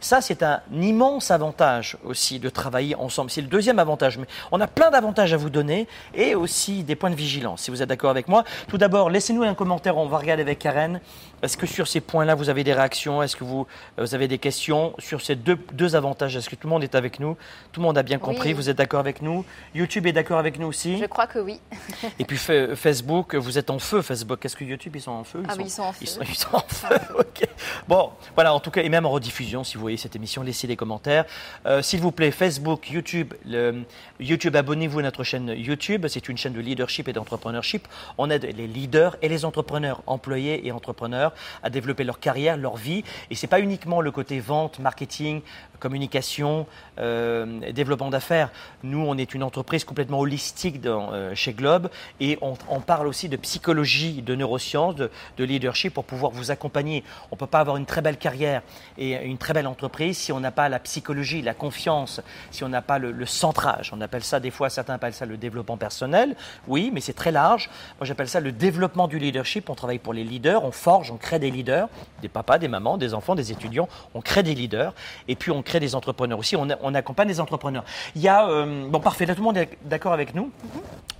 Ça, 0.00 0.20
c'est 0.20 0.42
un 0.42 0.60
immense 0.72 1.30
avantage 1.30 1.96
aussi 2.04 2.38
de 2.38 2.48
travailler 2.48 2.94
ensemble. 2.96 3.30
C'est 3.30 3.40
le 3.40 3.46
deuxième 3.46 3.78
avantage. 3.78 4.18
Mais 4.18 4.26
on 4.52 4.60
a 4.60 4.66
plein 4.66 4.90
d'avantages 4.90 5.32
à 5.32 5.36
vous 5.36 5.50
donner 5.50 5.88
et 6.14 6.34
aussi 6.34 6.82
des 6.82 6.96
points 6.96 7.10
de 7.10 7.16
vigilance, 7.16 7.62
si 7.62 7.70
vous 7.70 7.82
êtes 7.82 7.88
d'accord 7.88 8.10
avec 8.10 8.28
moi. 8.28 8.44
Tout 8.68 8.78
d'abord, 8.78 9.10
laissez-nous 9.10 9.42
un 9.42 9.54
commentaire, 9.54 9.96
on 9.96 10.06
va 10.06 10.18
regarder 10.18 10.42
avec 10.42 10.58
Karen. 10.58 11.00
Est-ce 11.42 11.56
que 11.56 11.66
sur 11.66 11.86
ces 11.86 12.00
points-là, 12.00 12.34
vous 12.34 12.48
avez 12.48 12.64
des 12.64 12.72
réactions? 12.72 13.22
Est-ce 13.22 13.36
que 13.36 13.44
vous, 13.44 13.66
vous, 13.98 14.14
avez 14.14 14.28
des 14.28 14.38
questions? 14.38 14.94
Sur 14.98 15.20
ces 15.20 15.36
deux, 15.36 15.58
deux 15.72 15.94
avantages 15.94 16.36
Est-ce 16.36 16.48
que 16.48 16.56
tout 16.56 16.66
le 16.66 16.72
monde 16.72 16.82
est 16.82 16.94
avec 16.94 17.20
nous? 17.20 17.36
Tout 17.72 17.80
le 17.80 17.86
monde 17.86 17.98
a 17.98 18.02
bien 18.02 18.18
compris 18.18 18.52
Vous 18.52 18.68
êtes 18.70 18.78
d'accord 18.78 19.00
avec 19.00 19.22
nous? 19.22 19.44
YouTube 19.74 20.06
est 20.06 20.12
d'accord 20.12 20.38
avec 20.38 20.58
nous 20.58 20.66
aussi? 20.66 20.98
Je 20.98 21.04
crois 21.04 21.26
que 21.26 21.38
oui. 21.38 21.60
et 22.18 22.24
puis 22.24 22.38
Facebook, 22.38 23.34
vous 23.34 23.58
êtes 23.58 23.70
en 23.70 23.78
feu 23.78 24.02
Facebook. 24.02 24.44
Est-ce 24.44 24.56
que 24.56 24.64
YouTube, 24.64 24.96
ils 24.96 25.02
sont 25.02 25.12
en 25.12 25.24
feu? 25.24 25.42
Ah 25.48 25.54
oui, 25.56 25.64
ils 25.66 25.70
sont 25.70 25.82
en 25.82 25.92
feu. 25.92 25.98
Ils 26.02 26.34
sont, 26.34 26.54
en 26.54 26.60
feu, 26.68 26.96
ok. 27.18 27.48
Bon, 27.86 28.10
voilà, 28.34 28.54
en 28.54 28.60
tout 28.60 28.70
cas, 28.70 28.82
et 28.82 28.88
même 28.88 29.06
en 29.06 29.10
rediffusion, 29.10 29.64
si 29.64 29.74
vous 29.74 29.82
voyez 29.82 29.96
cette 29.96 30.16
émission, 30.16 30.42
laissez 30.42 30.66
des 30.66 30.76
commentaires. 30.76 31.24
Euh, 31.66 31.82
s'il 31.82 32.00
vous 32.00 32.12
plaît, 32.12 32.30
Facebook, 32.30 32.90
YouTube, 32.90 33.34
le, 33.44 33.82
YouTube, 34.20 34.56
abonnez-vous 34.56 35.00
à 35.00 35.02
notre 35.02 35.24
chaîne 35.24 35.48
YouTube. 35.56 36.06
C'est 36.08 36.28
une 36.28 36.38
chaîne 36.38 36.54
de 36.54 36.60
leadership 36.60 37.08
et 37.08 37.12
d'entrepreneurship. 37.12 37.86
On 38.18 38.30
aide 38.30 38.44
les 38.56 38.66
leaders 38.66 39.16
et 39.22 39.28
les 39.28 39.44
entrepreneurs, 39.44 40.02
employés 40.06 40.66
et 40.66 40.72
entrepreneurs 40.72 41.25
à 41.62 41.70
développer 41.70 42.04
leur 42.04 42.20
carrière, 42.20 42.56
leur 42.56 42.76
vie. 42.76 43.04
Et 43.30 43.34
ce 43.34 43.44
n'est 43.44 43.50
pas 43.50 43.60
uniquement 43.60 44.00
le 44.00 44.10
côté 44.10 44.40
vente, 44.40 44.78
marketing, 44.78 45.42
communication, 45.76 46.66
euh, 46.98 47.72
développement 47.72 48.10
d'affaires. 48.10 48.50
Nous, 48.82 48.98
on 48.98 49.16
est 49.18 49.34
une 49.34 49.42
entreprise 49.42 49.84
complètement 49.84 50.18
holistique 50.20 50.84
euh, 50.86 51.34
chez 51.34 51.52
Globe 51.52 51.90
et 52.20 52.38
on, 52.40 52.80
parle 52.80 53.06
aussi 53.06 53.28
de 53.28 53.36
psychologie, 53.36 54.22
de 54.22 54.34
neurosciences, 54.34 54.96
de, 54.96 55.10
leadership 55.38 55.94
pour 55.94 56.04
pouvoir 56.04 56.32
vous 56.32 56.50
accompagner. 56.50 57.04
On 57.30 57.36
ne 57.36 57.38
peut 57.38 57.46
pas 57.46 57.60
avoir 57.60 57.76
une 57.76 57.86
très 57.86 58.00
belle 58.00 58.16
carrière 58.16 58.62
et 58.98 59.12
une 59.24 59.38
très 59.38 59.52
belle 59.52 59.66
entreprise 59.66 60.18
si 60.18 60.32
on 60.32 60.40
n'a 60.40 60.50
pas 60.50 60.68
la 60.68 60.78
psychologie, 60.78 61.42
la 61.42 61.54
confiance, 61.54 62.20
si 62.50 62.64
on 62.64 62.68
n'a 62.68 62.82
pas 62.82 62.98
le, 62.98 63.12
le, 63.12 63.26
centrage. 63.26 63.92
On 63.94 64.00
appelle 64.00 64.24
ça, 64.24 64.40
des 64.40 64.50
fois, 64.50 64.70
certains 64.70 64.94
appellent 64.94 65.14
ça 65.14 65.26
le 65.26 65.36
développement 65.36 65.76
personnel. 65.76 66.36
Oui, 66.68 66.90
mais 66.92 67.00
c'est 67.00 67.12
très 67.12 67.32
large. 67.32 67.68
Moi, 67.98 68.06
j'appelle 68.06 68.28
ça 68.28 68.40
le 68.40 68.52
développement 68.52 69.08
du 69.08 69.18
leadership. 69.18 69.68
On 69.70 69.74
travaille 69.74 69.98
pour 69.98 70.14
les 70.14 70.24
leaders, 70.24 70.64
on 70.64 70.72
forge, 70.72 71.10
on 71.10 71.15
crée 71.16 71.38
des 71.38 71.50
leaders, 71.50 71.88
des 72.22 72.28
papas, 72.28 72.58
des 72.58 72.68
mamans, 72.68 72.96
des 72.96 73.14
enfants, 73.14 73.34
des 73.34 73.52
étudiants. 73.52 73.88
On 74.14 74.20
crée 74.20 74.42
des 74.42 74.54
leaders 74.54 74.94
et 75.28 75.36
puis 75.36 75.50
on 75.50 75.62
crée 75.62 75.80
des 75.80 75.94
entrepreneurs 75.94 76.38
aussi, 76.38 76.56
on, 76.56 76.94
accompagne 76.94 77.28
des 77.28 77.40
entrepreneurs. 77.40 77.84
Il 78.14 78.22
y 78.22 78.28
a, 78.28 78.48
euh, 78.48 78.88
bon 78.88 79.00
parfait, 79.00 79.26
là 79.26 79.34
tout 79.34 79.40
le 79.40 79.46
monde 79.46 79.58
est 79.58 79.78
d'accord 79.84 80.12
avec 80.12 80.34
nous. 80.34 80.50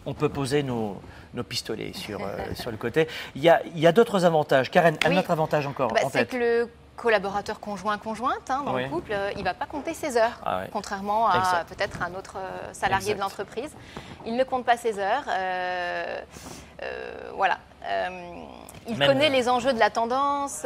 On 0.06 0.14
peut 0.14 0.28
poser 0.28 0.62
nos, 0.62 1.00
pistolets 1.48 1.92
sur, 1.92 2.20
euh, 2.22 2.36
sur 2.54 2.70
le 2.70 2.76
côté. 2.76 3.08
Il 3.34 3.42
y 3.42 3.48
a, 3.48 3.60
il 3.74 3.92
d'autres 3.92 4.24
avantages. 4.24 4.70
Karen, 4.70 4.96
un 5.04 5.16
autre 5.16 5.30
avantage 5.30 5.66
encore 5.66 5.92
bah, 5.92 6.00
C'est 6.10 6.28
que 6.28 6.36
le 6.36 6.70
collaborateur 6.96 7.60
conjoint-conjointe 7.60 8.50
hein, 8.50 8.62
dans 8.64 8.74
le 8.74 8.88
couple, 8.88 9.12
euh, 9.12 9.30
il 9.34 9.40
ne 9.40 9.44
va 9.44 9.52
pas 9.52 9.66
compter 9.66 9.92
ses 9.92 10.16
heures, 10.16 10.40
ah 10.46 10.62
contrairement 10.72 11.28
à 11.28 11.64
peut-être 11.68 12.02
un 12.02 12.14
autre 12.14 12.36
salarié 12.72 13.14
de 13.14 13.20
l'entreprise. 13.20 13.70
Il 14.24 14.34
ne 14.36 14.44
compte 14.44 14.64
pas 14.64 14.76
ses 14.76 14.98
heures. 14.98 15.24
Voilà. 17.34 17.58
il 18.88 18.98
connaît 18.98 19.30
les 19.30 19.48
enjeux 19.48 19.72
de 19.72 19.78
la 19.78 19.90
tendance. 19.90 20.64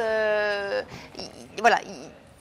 voilà 1.58 1.78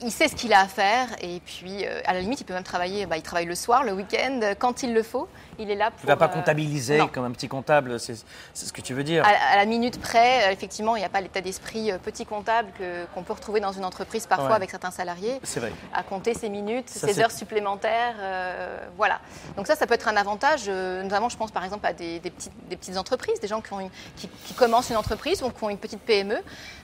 il 0.02 0.10
sait 0.10 0.28
ce 0.28 0.34
qu'il 0.34 0.52
a 0.52 0.60
à 0.60 0.66
faire 0.66 1.08
et 1.20 1.40
puis 1.44 1.84
euh, 1.84 2.00
à 2.06 2.14
la 2.14 2.20
limite 2.20 2.40
il 2.40 2.44
peut 2.44 2.54
même 2.54 2.62
travailler, 2.62 3.06
bah, 3.06 3.16
il 3.16 3.22
travaille 3.22 3.46
le 3.46 3.54
soir, 3.54 3.84
le 3.84 3.92
week-end, 3.92 4.40
quand 4.58 4.82
il 4.82 4.94
le 4.94 5.02
faut 5.02 5.28
il 5.60 5.70
est 5.70 5.76
là 5.76 5.90
pour. 5.90 6.00
Il 6.02 6.06
ne 6.06 6.12
va 6.12 6.16
pas 6.16 6.26
euh, 6.26 6.28
comptabiliser 6.28 7.00
comme 7.12 7.24
un 7.24 7.30
petit 7.30 7.48
comptable, 7.48 8.00
c'est 8.00 8.16
ce 8.54 8.72
que 8.72 8.80
tu 8.80 8.94
veux 8.94 9.04
dire. 9.04 9.24
À, 9.24 9.56
la 9.56 9.66
minute 9.66 10.00
près, 10.00 10.48
euh, 10.48 10.52
effectivement, 10.52 10.96
il 10.96 11.00
n'y 11.00 11.04
a 11.04 11.10
pas 11.10 11.20
l'état 11.20 11.40
d'esprit 11.40 11.90
euh, 11.90 11.98
petit 11.98 12.26
comptable 12.26 12.70
qu'on 13.14 13.22
peut 13.22 13.32
retrouver 13.32 13.60
dans 13.60 13.72
une 13.72 13.84
entreprise 13.84 14.26
parfois 14.26 14.54
avec 14.54 14.70
certains 14.70 14.90
salariés. 14.90 15.38
C'est 15.42 15.60
vrai. 15.60 15.72
À 15.92 16.02
compter 16.02 16.34
ses 16.34 16.48
minutes, 16.48 16.88
ses 16.88 17.20
heures 17.20 17.30
supplémentaires. 17.30 18.14
voilà. 18.96 19.20
Donc 19.56 19.66
ça, 19.66 19.76
ça 19.76 19.86
peut 19.86 19.94
être 19.94 20.08
un 20.08 20.16
avantage, 20.16 20.68
notamment, 20.68 21.28
je 21.28 21.36
pense 21.36 21.50
par 21.50 21.64
exemple 21.64 21.86
à 21.86 21.92
des, 21.92 22.20
petites, 22.20 22.52
des 22.68 22.76
petites, 22.76 22.96
entreprises, 22.96 23.40
des 23.40 23.48
gens 23.48 23.60
qui, 23.60 23.72
ont 23.72 23.90
qui, 24.16 24.54
commencent 24.54 24.90
une 24.90 24.96
entreprise 24.96 25.42
ou 25.42 25.50
qui 25.50 25.64
ont 25.64 25.70
une 25.70 25.78
petite 25.78 26.00
PME. 26.00 26.38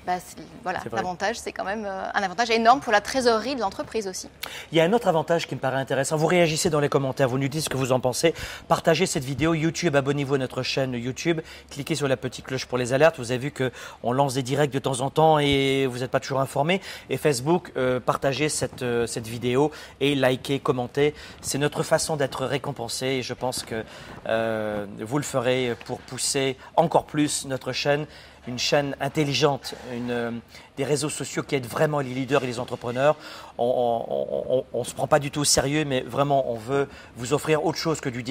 Bah, 0.06 0.18
voilà, 0.62 0.80
l'avantage, 0.92 1.38
c'est 1.38 1.52
quand 1.52 1.64
même 1.64 1.84
un 1.86 2.22
avantage 2.22 2.50
énorme 2.50 2.80
pour 2.80 2.92
la 2.92 3.00
trésorerie 3.00 3.56
de 3.56 3.60
l'entreprise 3.60 4.06
aussi. 4.06 4.28
Il 4.72 4.78
y 4.78 4.80
a 4.80 4.84
un 4.84 4.92
autre 4.92 5.08
avantage 5.08 5.46
qui 5.46 5.54
me 5.54 5.60
paraît 5.60 5.80
intéressant. 5.80 6.16
Vous 6.16 6.26
réagissez 6.26 6.70
dans 6.70 6.80
les 6.80 6.88
commentaires, 6.88 7.28
vous 7.28 7.38
nous 7.38 7.48
dites 7.48 7.62
ce 7.62 7.68
que 7.68 7.76
vous 7.76 7.92
en 7.92 8.00
pensez. 8.00 8.34
Partagez 8.68 9.06
cette 9.06 9.22
vidéo 9.22 9.54
YouTube, 9.54 9.94
abonnez-vous 9.94 10.34
à 10.34 10.38
notre 10.38 10.64
chaîne 10.64 10.94
YouTube, 10.94 11.40
cliquez 11.70 11.94
sur 11.94 12.08
la 12.08 12.16
petite 12.16 12.46
cloche 12.46 12.66
pour 12.66 12.78
les 12.78 12.92
alertes. 12.92 13.16
Vous 13.18 13.30
avez 13.30 13.38
vu 13.38 13.52
qu'on 13.52 14.12
lance 14.12 14.34
des 14.34 14.42
directs 14.42 14.72
de 14.72 14.80
temps 14.80 15.02
en 15.02 15.10
temps 15.10 15.38
et 15.38 15.86
vous 15.86 15.98
n'êtes 15.98 16.10
pas 16.10 16.18
toujours 16.18 16.40
informé. 16.40 16.80
Et 17.08 17.16
Facebook, 17.16 17.70
euh, 17.76 18.00
partagez 18.00 18.48
cette, 18.48 18.82
euh, 18.82 19.06
cette 19.06 19.28
vidéo 19.28 19.70
et 20.00 20.16
likez, 20.16 20.58
commentez. 20.58 21.14
C'est 21.42 21.58
notre 21.58 21.84
façon 21.84 22.16
d'être 22.16 22.44
récompensé 22.44 23.06
et 23.06 23.22
je 23.22 23.34
pense 23.34 23.62
que 23.62 23.84
euh, 24.26 24.84
vous 24.98 25.18
le 25.18 25.24
ferez 25.24 25.76
pour 25.84 26.00
pousser 26.00 26.56
encore 26.74 27.06
plus 27.06 27.46
notre 27.46 27.70
chaîne 27.70 28.04
une 28.46 28.58
chaîne 28.58 28.96
intelligente, 29.00 29.74
une, 29.92 30.10
euh, 30.10 30.30
des 30.76 30.84
réseaux 30.84 31.08
sociaux 31.08 31.42
qui 31.42 31.54
aident 31.54 31.66
vraiment 31.66 32.00
les 32.00 32.14
leaders 32.14 32.44
et 32.44 32.46
les 32.46 32.58
entrepreneurs. 32.58 33.16
On 33.58 34.64
ne 34.74 34.84
se 34.84 34.94
prend 34.94 35.06
pas 35.06 35.18
du 35.18 35.30
tout 35.30 35.40
au 35.40 35.44
sérieux, 35.44 35.84
mais 35.84 36.02
vraiment, 36.02 36.50
on 36.50 36.56
veut 36.56 36.88
vous 37.16 37.32
offrir 37.32 37.64
autre 37.64 37.78
chose 37.78 38.00
que 38.00 38.08
du, 38.08 38.24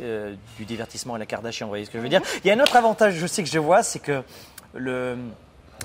euh, 0.00 0.34
du 0.56 0.64
divertissement 0.64 1.14
à 1.14 1.18
la 1.18 1.26
Kardashian. 1.26 1.66
Vous 1.66 1.70
voyez 1.70 1.84
ce 1.84 1.90
que 1.90 1.98
je 1.98 2.02
veux 2.02 2.08
dire? 2.08 2.22
Il 2.44 2.48
y 2.48 2.50
a 2.50 2.54
un 2.54 2.60
autre 2.60 2.76
avantage, 2.76 3.14
je 3.14 3.26
sais 3.26 3.42
que 3.42 3.48
je 3.48 3.58
vois, 3.58 3.82
c'est 3.82 3.98
que 4.00 4.22
le, 4.74 5.16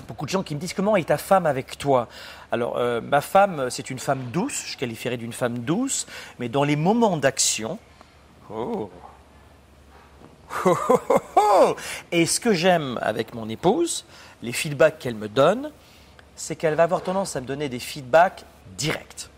beaucoup 0.06 0.26
de 0.26 0.30
gens 0.30 0.42
qui 0.42 0.54
me 0.54 0.60
disent 0.60 0.74
comment 0.74 0.96
est 0.96 1.08
ta 1.08 1.18
femme 1.18 1.46
avec 1.46 1.78
toi? 1.78 2.08
Alors, 2.52 2.76
euh, 2.76 3.00
ma 3.00 3.20
femme, 3.20 3.70
c'est 3.70 3.90
une 3.90 3.98
femme 3.98 4.30
douce, 4.32 4.64
je 4.66 4.76
qualifierais 4.76 5.16
d'une 5.16 5.32
femme 5.32 5.58
douce, 5.58 6.06
mais 6.38 6.48
dans 6.48 6.64
les 6.64 6.76
moments 6.76 7.16
d'action, 7.16 7.78
oh, 8.50 8.90
Et 12.12 12.26
ce 12.26 12.40
que 12.40 12.52
j'aime 12.52 12.98
avec 13.02 13.34
mon 13.34 13.48
épouse, 13.48 14.04
les 14.42 14.52
feedbacks 14.52 14.98
qu'elle 14.98 15.14
me 15.14 15.28
donne, 15.28 15.70
c'est 16.36 16.56
qu'elle 16.56 16.74
va 16.74 16.84
avoir 16.84 17.02
tendance 17.02 17.36
à 17.36 17.40
me 17.40 17.46
donner 17.46 17.68
des 17.68 17.78
feedbacks 17.78 18.44
directs. 18.76 19.28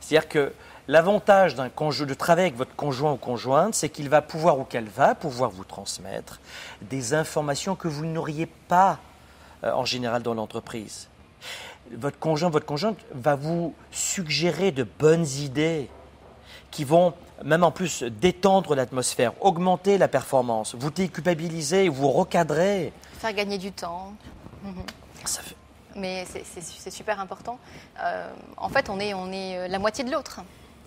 C'est-à-dire 0.00 0.28
que 0.28 0.52
l'avantage 0.88 1.54
d'un 1.54 1.68
de 1.68 2.14
travailler 2.14 2.48
avec 2.48 2.56
votre 2.56 2.74
conjoint 2.74 3.12
ou 3.12 3.16
conjointe, 3.16 3.74
c'est 3.74 3.88
qu'il 3.88 4.08
va 4.08 4.22
pouvoir 4.22 4.58
ou 4.58 4.64
qu'elle 4.64 4.88
va 4.88 5.14
pouvoir 5.14 5.50
vous 5.50 5.64
transmettre 5.64 6.40
des 6.82 7.14
informations 7.14 7.76
que 7.76 7.88
vous 7.88 8.04
n'auriez 8.04 8.46
pas 8.46 8.98
euh, 9.64 9.72
en 9.72 9.84
général 9.84 10.22
dans 10.22 10.34
l'entreprise. 10.34 11.08
Votre 11.92 12.18
conjoint, 12.18 12.50
votre 12.50 12.66
conjointe 12.66 12.98
va 13.14 13.34
vous 13.34 13.74
suggérer 13.90 14.70
de 14.70 14.84
bonnes 14.84 15.26
idées 15.26 15.88
qui 16.70 16.84
vont 16.84 17.14
même 17.44 17.64
en 17.64 17.70
plus 17.70 18.02
détendre 18.02 18.74
l'atmosphère, 18.74 19.32
augmenter 19.40 19.98
la 19.98 20.08
performance, 20.08 20.74
vous 20.74 20.90
déculpabiliser, 20.90 21.88
vous 21.88 22.10
recadrer. 22.10 22.92
Faire 23.18 23.32
gagner 23.32 23.58
du 23.58 23.72
temps. 23.72 24.12
Mhm. 24.62 24.84
Mais 25.96 26.24
c'est 26.26 26.90
super 26.90 27.20
important. 27.20 27.58
Euh, 28.02 28.30
en 28.56 28.68
fait, 28.68 28.88
on 28.88 28.98
est, 28.98 29.14
on 29.14 29.30
est 29.30 29.58
euh, 29.58 29.68
la 29.68 29.78
moitié 29.78 30.04
de 30.04 30.10
l'autre. 30.10 30.40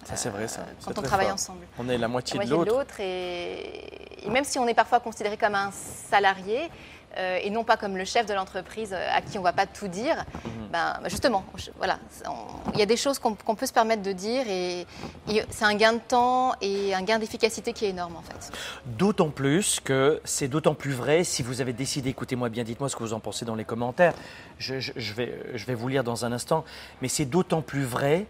Ça, 0.04 0.16
c'est 0.16 0.30
vrai, 0.30 0.48
ça. 0.48 0.62
Euh, 0.62 0.74
quand 0.84 0.98
on 0.98 1.02
travaille 1.02 1.32
ensemble. 1.32 1.66
On 1.80 1.90
est 1.90 1.98
la 1.98 2.08
moitié, 2.08 2.40
de 2.40 2.66
l'autre. 2.66 3.00
Et, 3.00 4.26
et, 4.26 4.30
même 4.30 4.44
si 4.44 4.60
on 4.60 4.68
est 4.68 4.74
parfois 4.74 5.00
considéré 5.00 5.38
comme 5.38 5.56
un 5.56 5.72
salarié, 5.72 6.70
euh, 7.18 7.40
et 7.42 7.50
non 7.50 7.64
pas 7.64 7.78
comme 7.78 7.98
le 7.98 8.06
chef 8.06 8.26
de 8.26 8.34
l'entreprise 8.34 8.94
euh, 8.94 9.08
à 9.12 9.22
qui 9.22 9.38
on 9.38 9.42
ne 9.42 9.46
va 9.46 9.54
pas 9.54 9.66
tout 9.66 9.88
dire. 9.88 10.18
Mhm. 10.44 10.52
Ben, 10.72 11.00
justement, 11.06 11.46
voilà, 11.78 12.00
il 12.74 12.80
y 12.80 12.84
a 12.84 12.86
des 12.86 12.98
choses 12.98 13.20
qu'on 13.20 13.34
peut 13.34 13.66
se 13.66 13.74
permettre 13.74 14.02
de 14.02 14.12
dire 14.12 14.46
et, 14.50 14.86
c'est 15.50 15.64
un 15.66 15.76
gain 15.76 15.94
de 15.94 16.00
temps 16.00 16.54
et 16.62 16.94
un 16.94 17.02
gain 17.04 17.20
d'efficacité 17.20 17.72
qui 17.72 17.86
est 17.86 17.90
énorme 17.90 18.18
en 18.18 18.22
fait. 18.22 18.52
D'autant 18.86 19.30
plus 19.30 19.80
que 19.80 20.20
c'est 20.26 20.48
d'autant 20.48 20.76
plus 20.76 20.92
vrai 20.92 21.24
si 21.24 21.44
vous 21.44 21.62
avez 21.62 21.74
décidé, 21.74 22.10
écoutez-moi 22.10 22.50
bien, 22.50 22.64
dites-moi 22.64 22.90
ce 22.90 22.96
que 22.96 23.04
vous 23.04 23.14
en 23.14 23.20
pensez 23.20 23.46
dans 23.46 23.56
les 23.56 23.64
commentaires, 23.64 24.14
je, 24.58 24.74
vais, 25.14 25.40
je 25.54 25.66
vais 25.66 25.76
vous 25.76 25.88
lire 25.88 26.04
dans 26.04 26.26
un 26.26 26.32
instant, 26.32 26.66
mais 27.02 27.08
c'est 27.08 27.26
d'autant 27.26 27.62
plus 27.62 27.84
vrai 27.84 28.26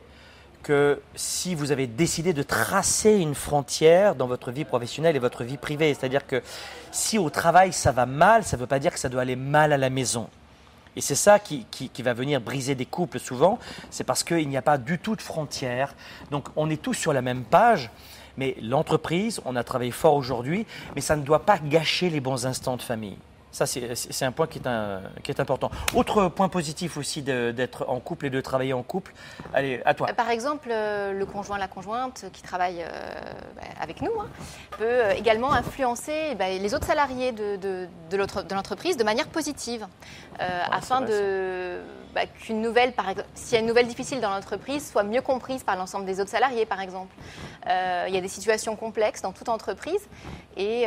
que 0.65 0.99
si 1.13 1.53
vous 1.53 1.71
avez 1.71 1.85
décidé 1.85 2.33
de 2.33 2.41
tracer 2.41 3.13
une 3.13 3.35
frontière 3.35 4.15
dans 4.15 4.25
votre 4.25 4.49
vie 4.51 4.65
professionnelle 4.65 5.15
et 5.15 5.19
votre 5.19 5.43
vie 5.43 5.57
privée, 5.57 5.93
c'est-à-dire 5.93 6.25
que 6.25 6.41
si 6.91 7.19
au 7.19 7.29
travail 7.29 7.71
ça 7.71 7.91
va 7.91 8.07
mal, 8.07 8.43
ça 8.43 8.57
ne 8.57 8.61
veut 8.61 8.67
pas 8.67 8.79
dire 8.79 8.91
que 8.91 8.97
ça 8.97 9.07
doit 9.07 9.21
aller 9.21 9.35
mal 9.35 9.73
à 9.73 9.77
la 9.77 9.91
maison. 9.91 10.27
Et 10.95 11.01
c'est 11.01 11.13
ça 11.13 11.37
qui, 11.37 11.67
va 11.99 12.13
venir 12.15 12.41
briser 12.41 12.73
des 12.73 12.87
couples 12.87 13.19
souvent, 13.19 13.59
c'est 13.91 14.03
parce 14.03 14.23
qu'il 14.23 14.49
n'y 14.49 14.57
a 14.57 14.63
pas 14.63 14.79
du 14.79 14.97
tout 14.97 15.15
de 15.15 15.21
frontières. 15.21 15.93
Donc 16.31 16.47
on 16.55 16.67
est 16.71 16.81
tous 16.81 16.95
sur 16.95 17.13
la 17.13 17.21
même 17.21 17.43
page, 17.43 17.91
mais 18.35 18.55
l'entreprise, 18.59 19.41
on 19.45 19.55
a 19.55 19.63
travaillé 19.63 19.91
fort 19.91 20.15
aujourd'hui, 20.15 20.65
mais 20.95 21.01
ça 21.01 21.15
ne 21.15 21.21
doit 21.21 21.45
pas 21.45 21.59
gâcher 21.59 22.09
les 22.09 22.21
bons 22.21 22.47
instants 22.47 22.75
de 22.75 22.81
famille. 22.81 23.19
Ça, 23.55 23.65
c'est 23.65 24.25
un 24.25 24.33
point 24.33 24.47
qui 24.47 24.59
est, 24.59 24.67
un, 24.67 24.99
qui 25.23 25.31
est, 25.31 25.39
important. 25.39 25.71
Autre 25.93 26.27
point 26.27 26.49
positif 26.49 26.97
aussi 26.97 27.21
d'être 27.21 27.85
en 27.87 28.01
couple 28.01 28.25
et 28.25 28.29
de 28.29 28.41
travailler 28.41 28.73
en 28.73 28.83
couple. 28.83 29.13
Allez, 29.53 29.81
à 29.85 29.93
toi. 29.93 30.07
Par 30.07 30.29
exemple, 30.29 30.67
euh, 30.69 31.13
le 31.13 31.25
conjoint, 31.25 31.57
la 31.57 31.69
conjointe 31.69 32.25
qui 32.33 32.41
travaille 32.41 32.81
euh, 32.81 33.21
bah, 33.55 33.61
avec 33.79 34.01
nous 34.01 34.11
hein, 34.19 34.27
peut 34.71 34.83
euh, 34.83 35.13
également 35.13 35.53
influencer 35.53 36.35
bah, 36.35 36.49
les 36.49 36.73
autres 36.73 36.85
salariés 36.85 37.31
de, 37.31 37.55
de, 37.55 37.87
de 38.11 38.53
l'entreprise 38.53 38.97
de 38.97 39.05
manière 39.05 39.27
positive, 39.27 39.87
afin 40.37 40.99
de 40.99 41.79
bah, 42.15 42.25
qu'une 42.25 42.61
nouvelle, 42.61 42.93
par 42.93 43.09
exemple, 43.09 43.27
s'il 43.35 43.53
y 43.53 43.57
a 43.57 43.59
une 43.59 43.67
nouvelle 43.67 43.87
difficile 43.87 44.21
dans 44.21 44.31
l'entreprise, 44.31 44.89
soit 44.89 45.03
mieux 45.03 45.21
comprise 45.21 45.63
par 45.63 45.75
l'ensemble 45.75 46.05
des 46.05 46.19
autres 46.19 46.31
salariés, 46.31 46.65
par 46.65 46.81
exemple. 46.81 47.13
il 47.67 48.13
y 48.13 48.17
a 48.17 48.21
des 48.21 48.27
situations 48.27 48.75
complexes 48.75 49.21
dans 49.21 49.31
toute 49.31 49.49
entreprise, 49.49 50.01
et 50.57 50.85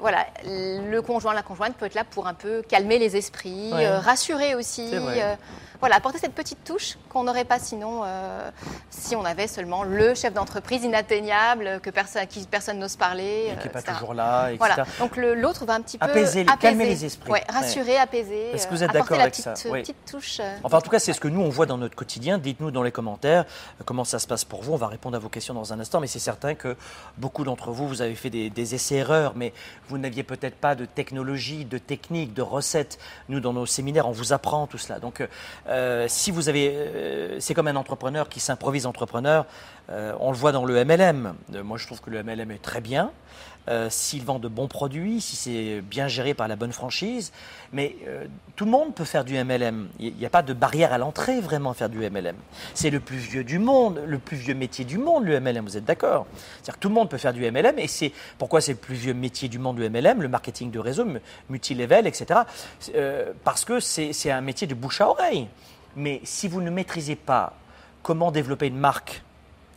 voilà, 0.00 0.26
le 0.44 1.00
conjoint, 1.00 1.34
la 1.34 1.42
conjointe 1.42 1.76
peut 1.76 1.86
être 1.86 1.94
là 1.94 2.04
pour 2.04 2.26
un 2.26 2.34
peu 2.34 2.62
calmer 2.62 2.98
les 2.98 3.16
esprits, 3.16 3.70
euh, 3.72 3.98
rassurer 3.98 4.54
aussi. 4.54 4.90
Euh, 4.92 5.34
voilà, 5.80 5.96
apporter 5.96 6.18
cette 6.18 6.34
petite 6.34 6.62
touche 6.62 6.98
qu'on 7.08 7.24
n'aurait 7.24 7.46
pas 7.46 7.58
sinon 7.58 8.02
euh, 8.04 8.50
si 8.90 9.16
on 9.16 9.24
avait 9.24 9.46
seulement 9.46 9.82
le 9.82 10.14
chef 10.14 10.34
d'entreprise 10.34 10.84
inatteignable, 10.84 11.80
que 11.82 11.88
personne, 11.88 12.20
à 12.20 12.26
qui 12.26 12.46
personne 12.46 12.78
n'ose 12.78 12.96
parler. 12.96 13.54
qui 13.62 13.66
n'est 13.66 13.72
pas 13.72 13.80
toujours 13.80 14.12
là, 14.12 14.48
etc. 14.48 14.58
Voilà. 14.58 14.84
Donc 14.98 15.16
l'autre 15.16 15.64
va 15.64 15.74
un 15.74 15.80
petit 15.80 15.96
peu 15.96 16.04
apaiser, 16.04 16.44
calmer 16.60 16.84
les 16.84 17.06
esprits. 17.06 17.32
rassurer, 17.48 17.96
apaiser. 17.96 18.50
Est-ce 18.52 18.66
que 18.66 18.74
vous 18.74 18.84
êtes 18.84 18.92
d'accord 18.92 19.20
avec 19.20 19.34
ça 19.34 19.54
petite 19.54 20.04
touche. 20.04 20.39
Enfin, 20.62 20.78
en 20.78 20.80
tout 20.80 20.90
cas, 20.90 20.98
c'est 20.98 21.12
ce 21.12 21.20
que 21.20 21.28
nous 21.28 21.40
on 21.40 21.48
voit 21.48 21.66
dans 21.66 21.78
notre 21.78 21.96
quotidien. 21.96 22.38
Dites-nous 22.38 22.70
dans 22.70 22.82
les 22.82 22.92
commentaires 22.92 23.44
comment 23.84 24.04
ça 24.04 24.18
se 24.18 24.26
passe 24.26 24.44
pour 24.44 24.62
vous. 24.62 24.72
On 24.72 24.76
va 24.76 24.88
répondre 24.88 25.16
à 25.16 25.18
vos 25.18 25.28
questions 25.28 25.54
dans 25.54 25.72
un 25.72 25.80
instant, 25.80 26.00
mais 26.00 26.06
c'est 26.06 26.18
certain 26.18 26.54
que 26.54 26.76
beaucoup 27.18 27.44
d'entre 27.44 27.70
vous, 27.70 27.88
vous 27.88 28.02
avez 28.02 28.14
fait 28.14 28.30
des, 28.30 28.50
des 28.50 28.74
essais-erreurs, 28.74 29.32
mais 29.36 29.52
vous 29.88 29.98
n'aviez 29.98 30.22
peut-être 30.22 30.56
pas 30.56 30.74
de 30.74 30.84
technologie, 30.84 31.64
de 31.64 31.78
technique, 31.78 32.34
de 32.34 32.42
recettes. 32.42 32.98
Nous, 33.28 33.40
dans 33.40 33.52
nos 33.52 33.66
séminaires, 33.66 34.08
on 34.08 34.12
vous 34.12 34.32
apprend 34.32 34.66
tout 34.66 34.78
cela. 34.78 34.98
Donc, 34.98 35.26
euh, 35.68 36.06
si 36.08 36.30
vous 36.30 36.48
avez, 36.48 36.72
euh, 36.74 37.40
c'est 37.40 37.54
comme 37.54 37.68
un 37.68 37.76
entrepreneur 37.76 38.28
qui 38.28 38.40
s'improvise 38.40 38.86
entrepreneur. 38.86 39.46
Euh, 39.90 40.14
on 40.20 40.30
le 40.30 40.36
voit 40.36 40.52
dans 40.52 40.64
le 40.64 40.84
MLM. 40.84 41.34
moi, 41.64 41.78
je 41.78 41.86
trouve 41.86 42.00
que 42.00 42.10
le 42.10 42.22
MLM 42.22 42.50
est 42.50 42.62
très 42.62 42.80
bien. 42.80 43.10
S'il 43.88 44.24
vend 44.24 44.38
de 44.38 44.48
bons 44.48 44.66
produits, 44.66 45.20
si 45.20 45.36
c'est 45.36 45.80
bien 45.80 46.08
géré 46.08 46.34
par 46.34 46.48
la 46.48 46.56
bonne 46.56 46.72
franchise. 46.72 47.32
Mais 47.72 47.96
tout 48.56 48.64
le 48.64 48.70
monde 48.70 48.94
peut 48.94 49.04
faire 49.04 49.24
du 49.24 49.42
MLM. 49.42 49.88
Il 50.00 50.14
n'y 50.16 50.26
a 50.26 50.30
pas 50.30 50.42
de 50.42 50.52
barrière 50.52 50.92
à 50.92 50.98
l'entrée 50.98 51.40
vraiment 51.40 51.70
à 51.70 51.74
faire 51.74 51.88
du 51.88 51.98
MLM. 51.98 52.36
C'est 52.74 52.90
le 52.90 52.98
plus 53.00 53.18
vieux 53.18 53.44
du 53.44 53.58
monde, 53.58 54.02
le 54.06 54.18
plus 54.18 54.36
vieux 54.36 54.54
métier 54.54 54.84
du 54.84 54.98
monde, 54.98 55.24
le 55.24 55.38
MLM. 55.38 55.64
Vous 55.64 55.76
êtes 55.76 55.84
d'accord? 55.84 56.26
C'est-à-dire 56.32 56.74
que 56.74 56.80
tout 56.80 56.88
le 56.88 56.94
monde 56.94 57.08
peut 57.08 57.18
faire 57.18 57.32
du 57.32 57.48
MLM. 57.48 57.78
Et 57.78 57.86
c'est 57.86 58.12
pourquoi 58.38 58.60
c'est 58.60 58.72
le 58.72 58.78
plus 58.78 58.96
vieux 58.96 59.14
métier 59.14 59.48
du 59.48 59.58
monde, 59.58 59.78
le 59.78 59.88
MLM, 59.88 60.20
le 60.20 60.28
marketing 60.28 60.70
de 60.70 60.78
réseau, 60.78 61.06
multilevel, 61.48 62.06
etc. 62.06 62.40
parce 63.44 63.64
que 63.64 63.78
c'est 63.78 64.30
un 64.30 64.40
métier 64.40 64.66
de 64.66 64.74
bouche 64.74 65.00
à 65.00 65.08
oreille. 65.08 65.48
Mais 65.96 66.20
si 66.24 66.48
vous 66.48 66.60
ne 66.60 66.70
maîtrisez 66.70 67.16
pas 67.16 67.56
comment 68.02 68.30
développer 68.30 68.66
une 68.66 68.78
marque, 68.78 69.22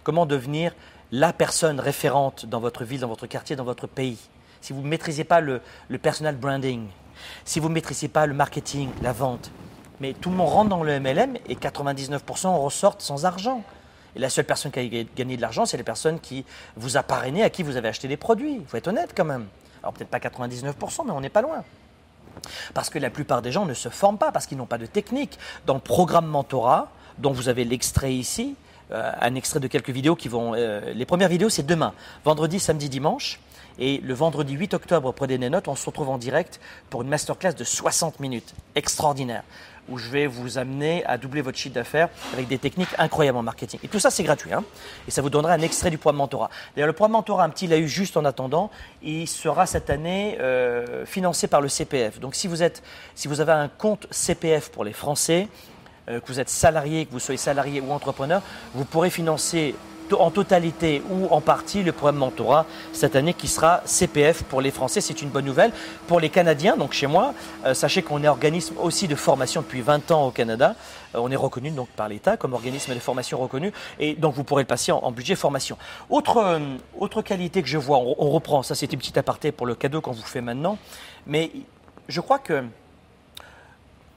comment 0.03 0.25
devenir 0.25 0.73
la 1.13 1.31
personne 1.31 1.79
référente 1.79 2.47
dans 2.47 2.59
votre 2.59 2.83
ville, 2.83 2.99
dans 2.99 3.07
votre 3.07 3.27
quartier, 3.27 3.55
dans 3.55 3.63
votre 3.63 3.85
pays, 3.85 4.17
si 4.61 4.73
vous 4.73 4.81
ne 4.81 4.87
maîtrisez 4.87 5.23
pas 5.23 5.41
le, 5.41 5.61
personal 6.01 6.35
branding, 6.35 6.87
si 7.45 7.59
vous 7.59 7.69
ne 7.69 7.75
maîtrisez 7.75 8.07
pas 8.07 8.25
le 8.25 8.33
marketing, 8.33 8.89
la 9.03 9.13
vente, 9.13 9.51
mais 9.99 10.13
tout 10.13 10.31
le 10.31 10.35
monde 10.35 10.49
rentre 10.49 10.69
dans 10.69 10.81
le 10.81 10.99
MLM 10.99 11.37
et 11.47 11.53
99% 11.53 12.55
ressortent 12.59 13.03
sans 13.03 13.25
argent. 13.25 13.61
Et 14.15 14.19
la 14.19 14.31
seule 14.31 14.45
personne 14.45 14.71
qui 14.71 14.79
a 14.79 15.03
gagné 15.15 15.37
de 15.37 15.41
l'argent, 15.41 15.67
c'est 15.67 15.77
les 15.77 15.83
personnes 15.83 16.19
qui 16.19 16.45
vous 16.77 16.97
a 16.97 17.03
parrainé, 17.03 17.43
à 17.43 17.51
qui 17.51 17.61
vous 17.61 17.77
avez 17.77 17.89
acheté 17.89 18.07
des 18.07 18.17
produits. 18.17 18.55
Il 18.55 18.65
faut 18.65 18.77
être 18.77 18.87
honnête 18.87 19.13
quand 19.15 19.25
même. 19.25 19.45
Alors 19.83 19.93
peut-être 19.93 20.09
pas 20.09 20.17
99%, 20.17 21.05
mais 21.05 21.11
on 21.11 21.21
n'est 21.21 21.29
pas 21.29 21.43
loin. 21.43 21.63
Parce 22.73 22.89
que 22.89 22.97
la 22.97 23.11
plupart 23.11 23.43
des 23.43 23.51
gens 23.51 23.67
ne 23.67 23.75
se 23.75 23.89
forment 23.89 24.17
pas, 24.17 24.31
parce 24.31 24.47
qu'ils 24.47 24.57
n'ont 24.57 24.65
pas 24.65 24.79
de 24.79 24.87
technique. 24.87 25.37
Dans 25.67 25.75
le 25.75 25.79
programme 25.79 26.25
mentorat, 26.25 26.89
dont 27.19 27.31
vous 27.31 27.49
avez 27.49 27.65
l'extrait 27.65 28.13
ici, 28.15 28.55
un 28.93 29.35
extrait 29.35 29.59
de 29.59 29.67
quelques 29.67 29.89
vidéos 29.89 30.15
qui 30.15 30.27
vont... 30.27 30.53
Euh, 30.55 30.93
les 30.93 31.05
premières 31.05 31.29
vidéos, 31.29 31.49
c'est 31.49 31.65
demain, 31.65 31.93
vendredi, 32.23 32.59
samedi, 32.59 32.89
dimanche. 32.89 33.39
Et 33.79 33.97
le 34.03 34.13
vendredi 34.13 34.53
8 34.53 34.75
octobre, 34.75 35.11
prenez 35.13 35.37
des 35.39 35.49
notes, 35.49 35.67
on 35.67 35.75
se 35.75 35.85
retrouve 35.85 36.09
en 36.09 36.19
direct 36.19 36.59
pour 36.91 37.01
une 37.01 37.09
masterclass 37.09 37.53
de 37.53 37.63
60 37.63 38.19
minutes. 38.19 38.53
Extraordinaire 38.75 39.43
où 39.89 39.97
je 39.97 40.09
vais 40.09 40.27
vous 40.27 40.57
amener 40.57 41.03
à 41.05 41.17
doubler 41.17 41.41
votre 41.41 41.57
chiffre 41.57 41.75
d'affaires 41.75 42.09
avec 42.33 42.47
des 42.47 42.57
techniques 42.57 42.89
incroyables 42.97 43.37
en 43.37 43.43
marketing. 43.43 43.79
Et 43.83 43.87
tout 43.87 43.99
ça, 43.99 44.09
c'est 44.09 44.23
gratuit. 44.23 44.53
Hein 44.53 44.63
et 45.07 45.11
ça 45.11 45.21
vous 45.21 45.29
donnera 45.29 45.53
un 45.53 45.61
extrait 45.61 45.89
du 45.89 45.97
programme 45.97 46.17
Mentorat. 46.19 46.49
D'ailleurs, 46.75 46.87
le 46.87 46.93
programme 46.93 47.13
Mentorat, 47.13 47.43
un 47.43 47.49
petit 47.49 47.67
l'a 47.67 47.77
eu 47.77 47.87
juste 47.87 48.15
en 48.17 48.25
attendant, 48.25 48.71
il 49.01 49.27
sera 49.27 49.65
cette 49.65 49.89
année 49.89 50.37
euh, 50.39 51.05
financé 51.05 51.47
par 51.47 51.61
le 51.61 51.67
CPF. 51.67 52.19
Donc 52.19 52.35
si 52.35 52.47
vous, 52.47 52.63
êtes, 52.63 52.83
si 53.15 53.27
vous 53.27 53.41
avez 53.41 53.51
un 53.51 53.67
compte 53.67 54.07
CPF 54.09 54.69
pour 54.69 54.83
les 54.83 54.93
Français, 54.93 55.47
euh, 55.49 55.72
que 56.07 56.27
vous 56.27 56.39
êtes 56.39 56.49
salarié, 56.49 57.05
que 57.05 57.11
vous 57.11 57.19
soyez 57.19 57.37
salarié 57.37 57.81
ou 57.81 57.91
entrepreneur, 57.91 58.41
vous 58.73 58.85
pourrez 58.85 59.09
financer 59.09 59.75
en 60.11 60.31
totalité 60.31 61.01
ou 61.09 61.27
en 61.27 61.41
partie 61.41 61.83
le 61.83 61.91
programme 61.91 62.17
Mentorat 62.17 62.65
cette 62.91 63.15
année 63.15 63.33
qui 63.33 63.47
sera 63.47 63.81
CPF 63.85 64.43
pour 64.43 64.61
les 64.61 64.71
Français. 64.71 65.01
C'est 65.01 65.21
une 65.21 65.29
bonne 65.29 65.45
nouvelle. 65.45 65.71
Pour 66.07 66.19
les 66.19 66.29
Canadiens, 66.29 66.77
donc 66.77 66.93
chez 66.93 67.07
moi, 67.07 67.33
euh, 67.65 67.73
sachez 67.73 68.03
qu'on 68.03 68.23
est 68.23 68.27
organisme 68.27 68.75
aussi 68.81 69.07
de 69.07 69.15
formation 69.15 69.61
depuis 69.61 69.81
20 69.81 70.11
ans 70.11 70.27
au 70.27 70.31
Canada. 70.31 70.75
Euh, 71.15 71.19
on 71.21 71.31
est 71.31 71.35
reconnu 71.35 71.71
donc 71.71 71.89
par 71.89 72.09
l'État 72.09 72.37
comme 72.37 72.53
organisme 72.53 72.93
de 72.93 72.99
formation 72.99 73.37
reconnu 73.39 73.71
et 73.99 74.13
donc 74.15 74.33
vous 74.35 74.43
pourrez 74.43 74.63
le 74.63 74.67
passer 74.67 74.91
en, 74.91 75.11
budget 75.11 75.35
formation. 75.35 75.77
Autre, 76.09 76.37
euh, 76.37 76.59
autre 76.99 77.21
qualité 77.21 77.61
que 77.61 77.69
je 77.69 77.77
vois, 77.77 77.97
on, 77.97 78.15
on 78.17 78.29
reprend, 78.29 78.63
ça 78.63 78.75
c'était 78.75 78.93
une 78.93 78.99
petite 78.99 79.17
aparté 79.17 79.51
pour 79.51 79.67
le 79.67 79.75
cadeau 79.75 80.01
qu'on 80.01 80.11
vous 80.11 80.21
fait 80.21 80.41
maintenant, 80.41 80.77
mais 81.27 81.51
je 82.07 82.19
crois 82.19 82.39
que 82.39 82.63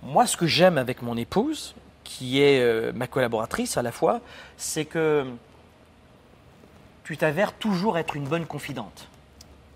moi 0.03 0.27
ce 0.27 0.37
que 0.37 0.47
j'aime 0.47 0.79
avec 0.79 1.03
mon 1.03 1.17
épouse, 1.17 1.75
qui 2.05 2.41
est 2.41 2.93
ma 2.93 3.07
collaboratrice 3.07 3.77
à 3.77 3.83
la 3.83 3.93
fois, 3.93 4.21
c'est 4.57 4.85
que 4.85 5.27
tu 7.05 7.17
t'avères 7.17 7.53
toujours 7.53 7.99
être 7.99 8.17
une 8.17 8.25
bonne 8.25 8.47
confidente. 8.47 9.09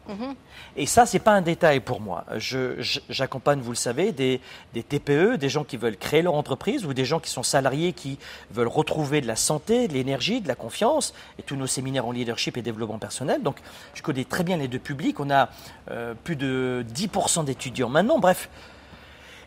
Mhm. 0.08 0.34
Et 0.76 0.86
ça, 0.86 1.06
ce 1.06 1.16
n'est 1.16 1.22
pas 1.22 1.32
un 1.32 1.42
détail 1.42 1.80
pour 1.80 2.00
moi. 2.00 2.24
J'accompagne, 2.38 3.60
vous 3.60 3.70
le 3.70 3.76
savez, 3.76 4.12
des, 4.12 4.40
TPE, 4.72 5.36
des 5.36 5.48
gens 5.48 5.64
qui 5.64 5.76
veulent 5.76 5.96
créer 5.96 6.22
leur 6.22 6.34
entreprise 6.34 6.84
ou 6.84 6.94
des 6.94 7.04
gens 7.04 7.20
qui 7.20 7.30
sont 7.30 7.42
salariés 7.42 7.92
qui 7.92 8.18
veulent 8.50 8.68
retrouver 8.68 9.20
de 9.20 9.26
la 9.26 9.36
santé, 9.36 9.88
de 9.88 9.92
l'énergie, 9.92 10.40
de 10.40 10.48
la 10.48 10.54
confiance. 10.54 11.14
Et 11.38 11.42
tous 11.42 11.56
nos 11.56 11.66
séminaires 11.66 12.06
en 12.06 12.12
leadership 12.12 12.56
et 12.56 12.62
développement 12.62 12.98
personnel. 12.98 13.42
Donc, 13.42 13.58
je 13.94 14.02
connais 14.02 14.24
très 14.24 14.42
bien 14.42 14.56
les 14.56 14.68
deux 14.68 14.78
publics. 14.78 15.20
On 15.20 15.30
a 15.30 15.48
euh, 15.90 16.14
plus 16.24 16.36
de 16.36 16.84
10% 16.92 17.44
d'étudiants 17.44 17.88
maintenant. 17.88 18.18
Bref, 18.18 18.48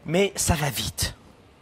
mais 0.05 0.33
ça 0.35 0.55
va 0.55 0.69
vite. 0.69 1.15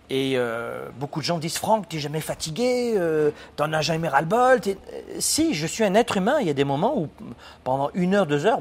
Et 0.09 0.33
euh, 0.35 0.89
beaucoup 0.99 1.21
de 1.21 1.25
gens 1.25 1.37
disent 1.37 1.57
Franck, 1.57 1.87
tu 1.87 1.95
n'es 1.95 2.01
jamais 2.01 2.19
fatigué, 2.19 2.95
euh, 2.97 3.31
t'en 3.55 3.71
as 3.71 3.81
jamais 3.81 4.09
ras-le-bol. 4.09 4.59
Euh, 4.67 4.73
si, 5.19 5.53
je 5.53 5.65
suis 5.65 5.85
un 5.85 5.95
être 5.95 6.17
humain. 6.17 6.37
Il 6.41 6.47
y 6.47 6.49
a 6.49 6.53
des 6.53 6.65
moments 6.65 6.99
où 6.99 7.07
pendant 7.63 7.89
une 7.93 8.13
heure, 8.13 8.25
deux 8.25 8.45
heures, 8.45 8.59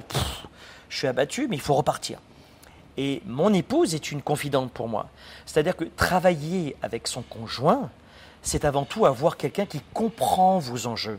je 0.88 0.96
suis 0.96 1.08
abattu, 1.08 1.48
mais 1.48 1.56
il 1.56 1.62
faut 1.62 1.74
repartir. 1.74 2.20
Et 2.96 3.20
mon 3.26 3.52
épouse 3.52 3.96
est 3.96 4.12
une 4.12 4.22
confidente 4.22 4.70
pour 4.70 4.86
moi. 4.86 5.08
C'est-à-dire 5.44 5.76
que 5.76 5.84
travailler 5.84 6.76
avec 6.82 7.08
son 7.08 7.22
conjoint, 7.22 7.90
c'est 8.42 8.64
avant 8.64 8.84
tout 8.84 9.04
avoir 9.04 9.36
quelqu'un 9.36 9.66
qui 9.66 9.80
comprend 9.92 10.60
vos 10.60 10.86
enjeux, 10.86 11.18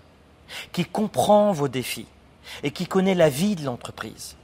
qui 0.71 0.85
comprend 0.85 1.51
vos 1.51 1.67
défis 1.67 2.07
et 2.63 2.71
qui 2.71 2.87
connaît 2.87 3.15
la 3.15 3.27
vie 3.27 3.57
de 3.57 3.65
l'entreprise 3.65 4.37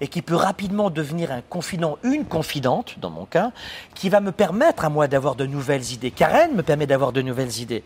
et 0.00 0.08
qui 0.08 0.22
peut 0.22 0.36
rapidement 0.36 0.90
devenir 0.90 1.32
un 1.32 1.40
confident, 1.40 1.98
une 2.02 2.24
confidente, 2.24 2.98
dans 3.00 3.10
mon 3.10 3.24
cas, 3.24 3.52
qui 3.94 4.08
va 4.08 4.20
me 4.20 4.32
permettre 4.32 4.84
à 4.84 4.88
moi 4.88 5.08
d'avoir 5.08 5.34
de 5.34 5.46
nouvelles 5.46 5.92
idées. 5.92 6.10
Karen 6.10 6.52
me 6.54 6.62
permet 6.62 6.86
d'avoir 6.86 7.12
de 7.12 7.22
nouvelles 7.22 7.60
idées. 7.60 7.84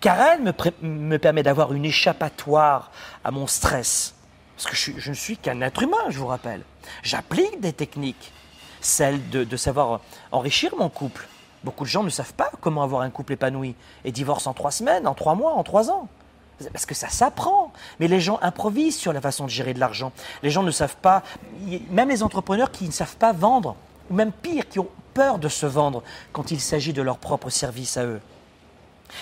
Karen 0.00 0.42
me, 0.42 0.52
me 0.82 1.18
permet 1.18 1.42
d'avoir 1.42 1.72
une 1.72 1.84
échappatoire 1.84 2.90
à 3.24 3.30
mon 3.30 3.46
stress. 3.46 4.14
Parce 4.56 4.70
que 4.70 4.76
je, 5.00 5.10
ne 5.10 5.14
suis 5.14 5.36
qu'un 5.36 5.60
être 5.60 5.82
humain, 5.82 6.08
je 6.08 6.18
vous 6.18 6.26
rappelle. 6.26 6.62
J'applique 7.02 7.60
des 7.60 7.72
techniques. 7.72 8.32
celle 8.80 9.28
de, 9.30 9.44
de 9.44 9.56
savoir 9.56 10.00
enrichir 10.32 10.74
mon 10.76 10.88
couple. 10.88 11.28
Beaucoup 11.62 11.84
de 11.84 11.90
gens 11.90 12.02
ne 12.02 12.10
savent 12.10 12.34
pas 12.34 12.50
comment 12.60 12.82
avoir 12.82 13.02
un 13.02 13.10
couple 13.10 13.34
épanoui 13.34 13.74
et 14.04 14.12
divorcent 14.12 14.50
en 14.50 14.54
trois 14.54 14.70
semaines, 14.70 15.06
en 15.06 15.14
trois 15.14 15.34
mois, 15.34 15.52
en 15.52 15.62
trois 15.62 15.90
ans. 15.90 16.08
Parce 16.72 16.86
que 16.86 16.94
ça 16.94 17.08
s'apprend. 17.08 17.72
Mais 18.00 18.08
les 18.08 18.20
gens 18.20 18.38
improvisent 18.42 18.96
sur 18.96 19.12
la 19.12 19.20
façon 19.20 19.44
de 19.44 19.50
gérer 19.50 19.74
de 19.74 19.80
l'argent. 19.80 20.12
Les 20.42 20.50
gens 20.50 20.62
ne 20.62 20.70
savent 20.70 20.96
pas, 20.96 21.22
même 21.90 22.08
les 22.08 22.22
entrepreneurs 22.22 22.70
qui 22.70 22.84
ne 22.84 22.92
savent 22.92 23.16
pas 23.16 23.32
vendre, 23.32 23.76
ou 24.10 24.14
même 24.14 24.32
pire, 24.32 24.68
qui 24.68 24.78
ont 24.78 24.88
peur 25.14 25.38
de 25.38 25.48
se 25.48 25.66
vendre 25.66 26.02
quand 26.32 26.50
il 26.50 26.60
s'agit 26.60 26.92
de 26.92 27.02
leur 27.02 27.18
propre 27.18 27.50
service 27.50 27.96
à 27.96 28.04
eux. 28.04 28.20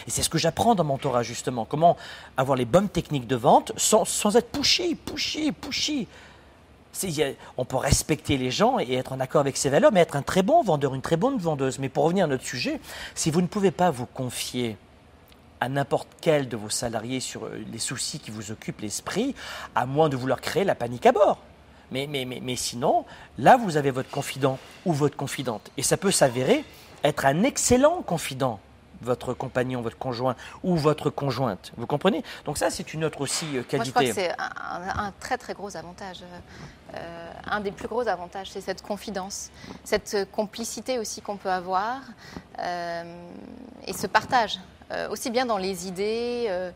Et 0.06 0.10
c'est 0.10 0.22
ce 0.22 0.30
que 0.30 0.38
j'apprends 0.38 0.74
dans 0.74 0.84
mon 0.84 0.96
Torah, 0.96 1.22
justement. 1.22 1.64
Comment 1.64 1.96
avoir 2.36 2.56
les 2.56 2.64
bonnes 2.64 2.88
techniques 2.88 3.26
de 3.26 3.36
vente 3.36 3.72
sans, 3.76 4.04
sans 4.04 4.36
être 4.36 4.50
pushy, 4.50 4.94
pushy, 4.94 5.52
pushy. 5.52 6.08
On 7.56 7.64
peut 7.64 7.76
respecter 7.76 8.36
les 8.36 8.50
gens 8.50 8.78
et 8.78 8.94
être 8.94 9.12
en 9.12 9.20
accord 9.20 9.40
avec 9.40 9.56
ses 9.56 9.68
valeurs, 9.68 9.92
mais 9.92 10.00
être 10.00 10.16
un 10.16 10.22
très 10.22 10.42
bon 10.42 10.62
vendeur, 10.62 10.94
une 10.94 11.02
très 11.02 11.16
bonne 11.16 11.38
vendeuse. 11.38 11.78
Mais 11.80 11.88
pour 11.88 12.04
revenir 12.04 12.26
à 12.26 12.28
notre 12.28 12.44
sujet, 12.44 12.80
si 13.14 13.30
vous 13.30 13.40
ne 13.40 13.46
pouvez 13.48 13.72
pas 13.72 13.90
vous 13.90 14.06
confier 14.06 14.76
à 15.64 15.68
n'importe 15.70 16.08
quel 16.20 16.46
de 16.46 16.58
vos 16.58 16.68
salariés 16.68 17.20
sur 17.20 17.46
euh, 17.46 17.64
les 17.72 17.78
soucis 17.78 18.18
qui 18.18 18.30
vous 18.30 18.50
occupent 18.50 18.82
l'esprit, 18.82 19.34
à 19.74 19.86
moins 19.86 20.10
de 20.10 20.16
vouloir 20.16 20.42
créer 20.42 20.62
la 20.62 20.74
panique 20.74 21.06
à 21.06 21.12
bord. 21.12 21.38
Mais, 21.90 22.06
mais, 22.06 22.26
mais, 22.26 22.40
mais 22.42 22.56
sinon, 22.56 23.06
là, 23.38 23.56
vous 23.56 23.78
avez 23.78 23.90
votre 23.90 24.10
confident 24.10 24.58
ou 24.84 24.92
votre 24.92 25.16
confidente. 25.16 25.70
Et 25.78 25.82
ça 25.82 25.96
peut 25.96 26.10
s'avérer 26.10 26.64
être 27.02 27.24
un 27.24 27.44
excellent 27.44 28.02
confident 28.02 28.60
votre 29.00 29.34
compagnon, 29.34 29.82
votre 29.82 29.98
conjoint 29.98 30.36
ou 30.62 30.76
votre 30.76 31.10
conjointe. 31.10 31.72
Vous 31.76 31.86
comprenez? 31.86 32.22
Donc 32.44 32.56
ça, 32.58 32.70
c'est 32.70 32.94
une 32.94 33.04
autre 33.04 33.20
aussi 33.22 33.46
qualité. 33.68 33.74
Euh, 33.74 33.76
Moi, 33.76 33.84
je 33.84 33.90
crois 33.90 34.04
que 34.04 34.12
c'est 34.12 34.32
un, 34.38 35.12
très 35.20 35.36
très 35.36 35.52
gros 35.52 35.76
avantage. 35.76 36.18
Euh, 36.94 37.32
un 37.46 37.60
des 37.60 37.72
plus 37.72 37.88
gros 37.88 38.06
avantages, 38.06 38.50
c'est 38.50 38.62
cette 38.62 38.82
confidence, 38.82 39.50
cette 39.82 40.30
complicité 40.30 40.98
aussi 40.98 41.20
qu'on 41.20 41.36
peut 41.36 41.50
avoir 41.50 42.00
et 42.58 43.92
ce 43.92 44.06
partage. 44.06 44.58
Euh, 44.90 45.08
aussi 45.08 45.30
bien 45.30 45.46
dans 45.46 45.56
les 45.56 45.88
idées, 45.88 46.46
euh, 46.48 46.70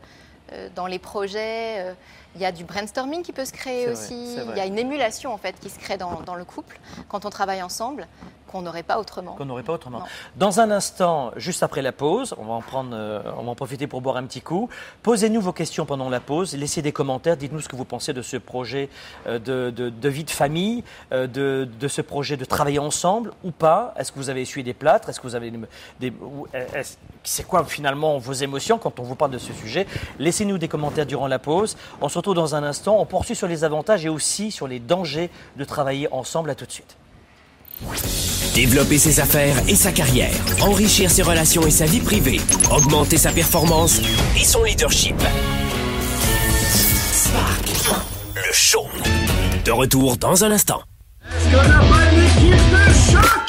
euh, 0.51 0.69
dans 0.75 0.87
les 0.87 0.99
projets. 0.99 1.95
Il 2.35 2.41
y 2.41 2.45
a 2.45 2.51
du 2.51 2.63
brainstorming 2.63 3.23
qui 3.23 3.33
peut 3.33 3.45
se 3.45 3.51
créer 3.51 3.89
aussi. 3.89 4.35
il 4.35 4.57
y 4.57 4.59
a 4.59 4.65
une 4.65 4.77
émulation 4.77 5.33
en 5.33 5.37
fait 5.37 5.59
qui 5.59 5.69
se 5.69 5.79
crée 5.79 5.97
dans, 5.97 6.21
dans 6.21 6.35
le 6.35 6.45
couple 6.45 6.79
quand 7.07 7.25
on 7.25 7.29
travaille 7.29 7.63
ensemble 7.63 8.07
qu'on 8.49 8.61
n'aurait 8.61 8.83
pas 8.83 8.99
autrement. 8.99 9.33
Qu'on 9.33 9.45
n'aurait 9.45 9.63
pas 9.63 9.73
autrement. 9.73 10.03
Dans 10.35 10.59
un 10.59 10.71
instant, 10.71 11.31
juste 11.35 11.63
après 11.63 11.81
la 11.81 11.91
pause, 11.91 12.33
on 12.37 12.45
va 12.45 12.53
en 12.53 12.61
prendre, 12.61 12.91
euh, 12.93 13.21
on 13.37 13.43
va 13.43 13.51
en 13.51 13.55
profiter 13.55 13.87
pour 13.87 14.01
boire 14.01 14.17
un 14.17 14.23
petit 14.23 14.41
coup. 14.41 14.69
Posez-nous 15.03 15.41
vos 15.41 15.53
questions 15.53 15.85
pendant 15.85 16.09
la 16.09 16.19
pause, 16.19 16.55
laissez 16.55 16.81
des 16.81 16.91
commentaires, 16.91 17.37
dites-nous 17.37 17.61
ce 17.61 17.69
que 17.69 17.75
vous 17.75 17.85
pensez 17.85 18.13
de 18.13 18.21
ce 18.21 18.37
projet 18.37 18.89
euh, 19.27 19.39
de, 19.39 19.69
de, 19.71 20.09
vie 20.09 20.23
de 20.23 20.31
famille, 20.31 20.83
euh, 21.11 21.27
de, 21.27 21.67
de, 21.79 21.87
ce 21.87 22.01
projet 22.01 22.37
de 22.37 22.45
travailler 22.45 22.79
ensemble 22.79 23.31
ou 23.43 23.51
pas. 23.51 23.93
Est-ce 23.97 24.11
que 24.11 24.17
vous 24.17 24.29
avez 24.29 24.41
essuyé 24.41 24.63
des 24.63 24.73
plâtres? 24.73 25.09
Est-ce 25.09 25.19
que 25.19 25.27
vous 25.27 25.35
avez 25.35 25.51
des, 25.99 26.13
c'est 27.23 27.45
quoi 27.45 27.63
finalement 27.65 28.17
vos 28.17 28.33
émotions 28.33 28.77
quand 28.77 28.99
on 28.99 29.03
vous 29.03 29.15
parle 29.15 29.31
de 29.31 29.37
ce 29.37 29.53
sujet? 29.53 29.85
Laissez-nous 30.17 30.57
des 30.57 30.67
commentaires 30.67 31.05
durant 31.05 31.27
la 31.27 31.39
pause. 31.39 31.77
On 32.01 32.09
se 32.09 32.17
retrouve 32.17 32.35
dans 32.35 32.55
un 32.55 32.63
instant. 32.63 32.97
On 32.99 33.05
poursuit 33.05 33.35
sur 33.35 33.47
les 33.47 33.63
avantages 33.63 34.05
et 34.05 34.09
aussi 34.09 34.51
sur 34.51 34.67
les 34.67 34.79
dangers 34.79 35.29
de 35.57 35.63
travailler 35.63 36.11
ensemble. 36.11 36.49
À 36.49 36.55
tout 36.55 36.65
de 36.65 36.71
suite. 36.71 36.97
Développer 38.59 38.97
ses 38.97 39.21
affaires 39.21 39.55
et 39.69 39.75
sa 39.75 39.93
carrière, 39.93 40.33
enrichir 40.59 41.09
ses 41.09 41.21
relations 41.21 41.65
et 41.65 41.71
sa 41.71 41.85
vie 41.85 42.01
privée, 42.01 42.41
augmenter 42.69 43.15
sa 43.15 43.31
performance 43.31 44.01
et 44.35 44.43
son 44.43 44.65
leadership. 44.65 45.15
Spark, 47.13 48.03
le 48.35 48.51
show. 48.51 48.85
De 49.63 49.71
retour 49.71 50.17
dans 50.17 50.43
un 50.43 50.51
instant. 50.51 50.81
Est-ce 51.23 51.45
qu'on 51.45 51.69
n'a 51.69 51.79
pas 51.79 52.11
une 52.11 52.21
équipe 52.21 53.47
de 53.47 53.48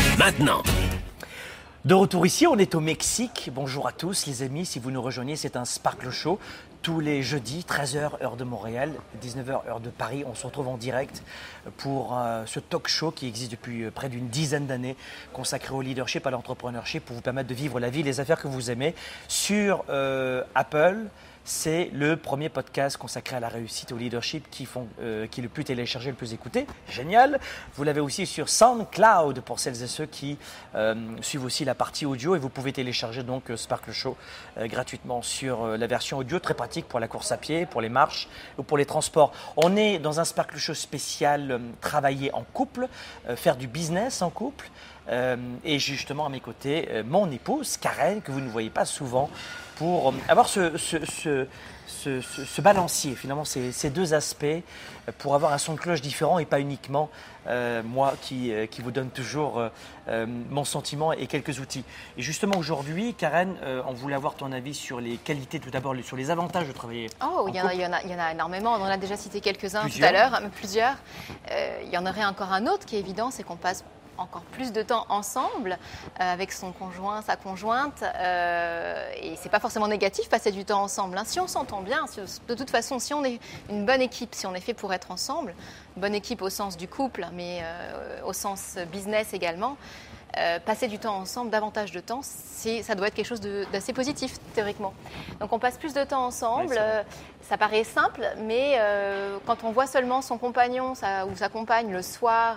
maintenant. 0.21 0.61
De 1.83 1.95
retour 1.95 2.27
ici, 2.27 2.45
on 2.45 2.55
est 2.59 2.75
au 2.75 2.79
Mexique. 2.79 3.49
Bonjour 3.55 3.87
à 3.87 3.91
tous 3.91 4.27
les 4.27 4.43
amis, 4.43 4.67
si 4.67 4.77
vous 4.77 4.91
nous 4.91 5.01
rejoignez, 5.01 5.35
c'est 5.35 5.55
un 5.55 5.65
Sparkle 5.65 6.11
Show 6.11 6.37
tous 6.81 6.99
les 6.99 7.21
jeudis, 7.21 7.63
13h 7.67 8.23
heure 8.23 8.35
de 8.35 8.43
Montréal, 8.43 8.91
19h 9.23 9.67
heure 9.67 9.79
de 9.79 9.89
Paris. 9.89 10.23
On 10.25 10.33
se 10.33 10.47
retrouve 10.47 10.67
en 10.67 10.77
direct 10.77 11.21
pour 11.77 12.17
euh, 12.17 12.43
ce 12.47 12.59
talk 12.59 12.87
show 12.87 13.11
qui 13.11 13.27
existe 13.27 13.51
depuis 13.51 13.83
euh, 13.83 13.91
près 13.91 14.09
d'une 14.09 14.29
dizaine 14.29 14.65
d'années, 14.65 14.95
consacré 15.31 15.73
au 15.73 15.81
leadership, 15.81 16.25
à 16.25 16.31
l'entrepreneurship, 16.31 17.05
pour 17.05 17.15
vous 17.15 17.21
permettre 17.21 17.49
de 17.49 17.53
vivre 17.53 17.79
la 17.79 17.89
vie, 17.89 18.01
les 18.01 18.19
affaires 18.19 18.41
que 18.41 18.47
vous 18.47 18.71
aimez 18.71 18.95
sur 19.27 19.83
euh, 19.89 20.43
Apple. 20.55 21.05
C'est 21.43 21.89
le 21.91 22.17
premier 22.17 22.49
podcast 22.49 22.97
consacré 22.97 23.35
à 23.35 23.39
la 23.39 23.49
réussite 23.49 23.89
et 23.89 23.93
au 23.95 23.97
leadership 23.97 24.47
qui, 24.51 24.65
font, 24.65 24.87
euh, 25.01 25.25
qui 25.25 25.39
est 25.39 25.43
le 25.43 25.49
plus 25.49 25.63
téléchargé, 25.63 26.11
le 26.11 26.15
plus 26.15 26.33
écouté. 26.33 26.67
Génial. 26.87 27.39
Vous 27.73 27.83
l'avez 27.83 27.99
aussi 27.99 28.27
sur 28.27 28.47
SoundCloud 28.47 29.41
pour 29.41 29.59
celles 29.59 29.81
et 29.81 29.87
ceux 29.87 30.05
qui 30.05 30.37
euh, 30.75 30.93
suivent 31.21 31.43
aussi 31.43 31.65
la 31.65 31.73
partie 31.73 32.05
audio 32.05 32.35
et 32.35 32.39
vous 32.39 32.49
pouvez 32.49 32.71
télécharger 32.71 33.23
donc 33.23 33.49
euh, 33.49 33.57
Sparkle 33.57 33.91
Show 33.91 34.15
gratuitement 34.57 35.21
sur 35.21 35.65
la 35.65 35.87
version 35.87 36.17
audio, 36.17 36.39
très 36.39 36.53
pratique 36.53 36.87
pour 36.87 36.99
la 36.99 37.07
course 37.07 37.31
à 37.31 37.37
pied, 37.37 37.65
pour 37.65 37.81
les 37.81 37.89
marches 37.89 38.27
ou 38.57 38.63
pour 38.63 38.77
les 38.77 38.85
transports. 38.85 39.31
On 39.57 39.75
est 39.75 39.97
dans 39.97 40.19
un 40.19 40.25
Sparkle 40.25 40.57
Show 40.57 40.73
spécial 40.73 41.59
travailler 41.79 42.33
en 42.33 42.43
couple, 42.43 42.87
faire 43.35 43.55
du 43.55 43.67
business 43.67 44.21
en 44.21 44.29
couple. 44.29 44.69
Et 45.63 45.79
justement 45.79 46.25
à 46.25 46.29
mes 46.29 46.39
côtés, 46.39 47.03
mon 47.05 47.31
épouse 47.31 47.77
Karen, 47.77 48.21
que 48.21 48.31
vous 48.31 48.41
ne 48.41 48.49
voyez 48.49 48.69
pas 48.69 48.85
souvent, 48.85 49.29
pour 49.81 50.09
euh, 50.09 50.13
avoir 50.27 50.47
ce, 50.47 50.77
ce, 50.77 50.97
ce, 51.07 52.21
ce- 52.21 52.61
balancier, 52.61 53.15
finalement, 53.15 53.45
ces, 53.45 53.71
ces 53.71 53.89
deux 53.89 54.13
aspects, 54.13 54.43
euh, 54.43 54.61
pour 55.17 55.33
avoir 55.33 55.53
un 55.53 55.57
son 55.57 55.73
de 55.73 55.79
cloche 55.79 56.01
différent 56.01 56.37
et 56.37 56.45
pas 56.45 56.59
uniquement 56.59 57.09
euh, 57.47 57.81
moi 57.83 58.13
qui, 58.21 58.53
qui 58.69 58.83
vous 58.83 58.91
donne 58.91 59.09
toujours 59.09 59.59
euh, 60.07 60.27
mon 60.51 60.63
sentiment 60.65 61.13
et 61.13 61.25
quelques 61.25 61.57
outils. 61.59 61.83
Et 62.15 62.21
justement 62.21 62.57
aujourd'hui, 62.59 63.15
Karen, 63.15 63.55
euh, 63.63 63.81
on 63.87 63.93
voulait 63.93 64.13
avoir 64.13 64.35
ton 64.35 64.51
avis 64.51 64.75
sur 64.75 65.01
les 65.01 65.17
qualités, 65.17 65.59
tout 65.59 65.71
d'abord 65.71 65.95
sur 66.03 66.15
les 66.15 66.29
avantages 66.29 66.67
de 66.67 66.73
travailler. 66.73 67.09
Oh, 67.25 67.47
il 67.47 67.55
y, 67.55 67.57
y 67.57 67.81
y 67.81 67.85
en 68.15 68.19
a 68.19 68.31
énormément. 68.31 68.73
On 68.73 68.81
en 68.83 68.85
a 68.85 68.97
déjà 68.97 69.17
cité 69.17 69.41
quelques-uns 69.41 69.89
tout 69.89 70.03
à 70.03 70.11
l'heure, 70.11 70.35
hein, 70.35 70.51
plusieurs. 70.55 70.95
Il 71.83 71.89
y 71.89 71.97
en 71.97 72.05
aurait 72.05 72.25
encore 72.25 72.51
un 72.53 72.67
autre 72.67 72.85
qui 72.85 72.97
est 72.97 72.99
évident, 72.99 73.31
c'est 73.31 73.41
qu'on 73.41 73.55
passe 73.55 73.83
encore 74.21 74.41
plus 74.43 74.71
de 74.71 74.81
temps 74.81 75.05
ensemble 75.09 75.71
euh, 76.19 76.33
avec 76.33 76.51
son 76.51 76.71
conjoint, 76.71 77.21
sa 77.21 77.35
conjointe. 77.35 78.03
euh, 78.03 79.09
et 79.21 79.35
c'est 79.37 79.49
pas 79.49 79.59
forcément 79.59 79.87
négatif 79.87 80.29
passer 80.29 80.51
du 80.51 80.65
temps 80.65 80.81
ensemble. 80.83 81.17
hein. 81.17 81.23
Si 81.25 81.39
on 81.39 81.47
s'entend 81.47 81.81
bien, 81.81 82.05
si- 82.07 82.19
de 82.47 82.55
toute 82.55 82.69
façon, 82.69 82.99
si 82.99 83.13
on 83.13 83.23
est 83.23 83.39
une 83.69 83.85
bonne 83.85 84.01
équipe, 84.01 84.33
si 84.35 84.45
on 84.47 84.55
est 84.55 84.61
fait 84.61 84.73
pour 84.73 84.93
être 84.93 85.11
ensemble, 85.11 85.53
bonne 85.97 86.15
équipe 86.15 86.41
au 86.41 86.49
sens 86.49 86.77
du 86.77 86.87
couple, 86.87 87.25
mais 87.33 87.59
euh, 87.63 88.21
au 88.25 88.33
sens 88.33 88.77
business 88.91 89.33
également. 89.33 89.77
euh, 90.37 90.59
passer 90.61 90.87
du 90.87 90.97
temps 90.97 91.17
ensemble, 91.17 91.49
davantage 91.49 91.91
de 91.91 91.99
temps, 91.99 92.21
ça 92.23 92.95
doit 92.95 93.07
être 93.07 93.13
quelque 93.13 93.25
chose 93.27 93.41
d'assez 93.41 93.91
positif 93.91 94.37
théoriquement. 94.53 94.93
Donc 95.41 95.51
on 95.51 95.59
passe 95.59 95.77
plus 95.77 95.93
de 95.93 96.05
temps 96.05 96.23
ensemble. 96.25 96.75
Euh, 96.79 97.03
ça 97.49 97.57
paraît 97.57 97.83
simple, 97.83 98.25
mais 98.37 98.75
euh, 98.79 99.39
quand 99.45 99.65
on 99.65 99.71
voit 99.71 99.87
seulement 99.87 100.21
son 100.21 100.37
compagnon 100.37 100.95
sa- 100.95 101.25
ou 101.25 101.35
sa 101.35 101.49
compagne 101.49 101.91
le 101.91 102.01
soir, 102.01 102.55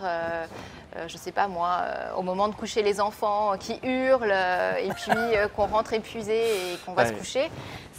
euh, 0.97 1.07
je 1.09 1.17
sais 1.17 1.33
pas 1.33 1.49
moi, 1.49 1.81
euh, 1.83 2.15
au 2.17 2.23
moment 2.23 2.49
de 2.49 2.55
coucher 2.55 2.83
les 2.83 3.01
enfants, 3.01 3.53
euh, 3.53 3.57
qui 3.57 3.79
hurlent, 3.83 4.31
euh, 4.31 4.77
et 4.77 4.89
puis 4.91 5.11
euh, 5.13 5.49
qu'on 5.49 5.67
rentre 5.67 5.93
épuisé 5.93 6.35
et 6.73 6.77
qu'on 6.85 6.93
va 6.95 7.03
Ouais. 7.03 7.09
se 7.09 7.15
coucher, 7.15 7.51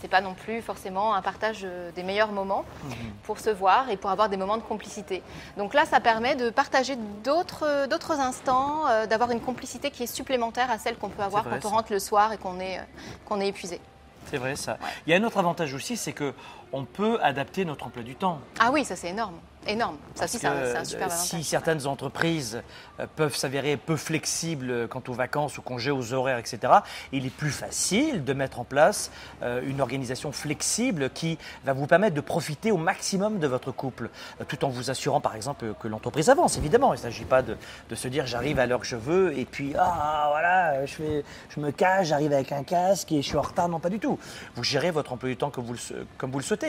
c'est 0.02 0.08
pas 0.08 0.22
non 0.22 0.34
plus 0.34 0.62
forcément 0.62 1.14
un 1.16 1.22
partage 1.22 1.66
des 1.96 2.04
meilleurs 2.04 2.32
moments 2.32 2.64
Mhm. 2.84 2.94
pour 3.24 3.40
se 3.40 3.50
voir 3.50 3.90
et 3.90 3.98
pour 3.98 4.10
avoir 4.12 4.30
des 4.30 4.38
moments 4.38 4.58
de 4.58 4.62
complicité. 4.64 5.24
Donc 5.58 5.74
là, 5.74 5.86
ça 5.86 6.00
permet 6.00 6.36
de 6.36 6.50
partager 6.50 6.96
d'autres 7.24 7.88
d'autres 7.88 8.20
instants, 8.20 8.84
d'avoir 9.10 9.32
une 9.32 9.42
complicité 9.42 9.92
qui 9.92 10.04
est 10.04 10.08
supplémentaire 10.08 10.70
à 10.72 10.78
celle 10.78 10.96
qu'on 10.98 11.10
peut 11.10 11.24
avoir 11.24 11.44
vrai, 11.44 11.60
quand 11.62 11.68
on 11.68 11.72
ça. 11.72 11.76
rentre 11.78 11.92
le 11.92 12.00
soir 12.00 12.32
et 12.34 12.38
qu'on 12.38 12.60
est, 12.60 12.80
qu'on 13.26 13.42
est 13.42 13.48
épuisé. 13.48 13.80
C'est 14.28 14.38
vrai 14.38 14.56
ça. 14.56 14.78
Il 15.06 15.12
y 15.12 15.14
a 15.16 15.20
un 15.20 15.24
autre 15.24 15.38
avantage 15.38 15.74
aussi, 15.76 15.98
c'est 15.98 16.14
que 16.14 16.34
on 16.76 16.84
peut 16.84 17.18
adapter 17.24 17.64
notre 17.66 17.88
emploi 17.88 18.04
du 18.04 18.16
temps. 18.16 18.40
Ah 18.60 18.70
oui, 18.74 18.84
ça 18.84 18.98
c'est 18.98 19.08
énorme, 19.10 19.36
énorme. 19.66 19.96
Ça 20.14 20.26
aussi, 20.26 20.40
c'est 20.40 20.48
un, 20.48 20.84
super 20.84 21.08
euh, 21.08 21.12
avantage. 21.12 21.28
Si 21.28 21.44
certaines 21.46 21.88
entreprises 21.88 22.62
euh, 23.00 23.08
peuvent 23.16 23.36
s'avérer 23.36 23.78
peu 23.78 23.96
flexibles 23.96 24.70
euh, 24.70 24.88
quant 24.88 25.02
aux 25.08 25.14
vacances, 25.14 25.58
aux 25.58 25.62
congés, 25.62 25.92
aux 25.92 26.12
horaires, 26.14 26.38
etc., 26.38 26.74
il 27.14 27.26
est 27.26 27.30
plus 27.30 27.52
facile 27.52 28.26
de 28.26 28.34
mettre 28.34 28.60
en 28.60 28.66
place 28.66 29.10
une 29.42 29.80
organisation 29.82 30.32
flexible 30.32 31.10
qui 31.12 31.38
va 31.64 31.72
vous 31.74 31.88
permettre 31.88 32.16
de 32.16 32.22
profiter 32.22 32.72
au 32.72 32.78
maximum 32.78 33.40
de 33.40 33.48
votre 33.48 33.72
couple, 33.72 34.10
tout 34.48 34.66
en 34.66 34.70
vous 34.70 34.90
assurant, 34.90 35.22
par 35.22 35.36
exemple, 35.36 35.74
que 35.80 35.88
l'entreprise 35.88 36.30
avance, 36.30 36.58
évidemment. 36.58 36.94
Il 36.94 36.98
ne 36.98 37.02
s'agit 37.04 37.26
pas 37.26 37.42
de, 37.42 37.56
de 37.90 37.96
se 37.96 38.08
dire 38.08 38.26
j'arrive 38.28 38.60
à 38.60 38.66
l'heure 38.66 38.82
que 38.82 38.86
je 38.88 38.96
veux 38.96 39.38
et 39.38 39.46
puis, 39.46 39.74
ah 39.78 40.28
voilà, 40.32 40.86
je, 40.86 40.94
fais, 40.94 41.24
je 41.50 41.60
me 41.60 41.72
cache, 41.72 42.08
j'arrive 42.08 42.34
avec 42.34 42.52
un 42.52 42.64
casque 42.64 43.12
et 43.12 43.22
je 43.22 43.28
suis 43.28 43.38
en 43.38 43.42
retard. 43.42 43.70
Non, 43.70 43.80
pas 43.80 43.90
du 43.90 44.00
tout. 44.00 44.20
Vous 44.56 44.64
gérez 44.64 44.92
votre 44.92 45.14
emploi 45.14 45.30
du 45.30 45.38
temps 45.38 45.50
comme 45.52 45.66
vous 45.66 45.74
le, 45.74 45.80
sou- 45.80 45.94
comme 46.18 46.32
vous 46.32 46.40
le 46.40 46.44
souhaitez. 46.44 46.65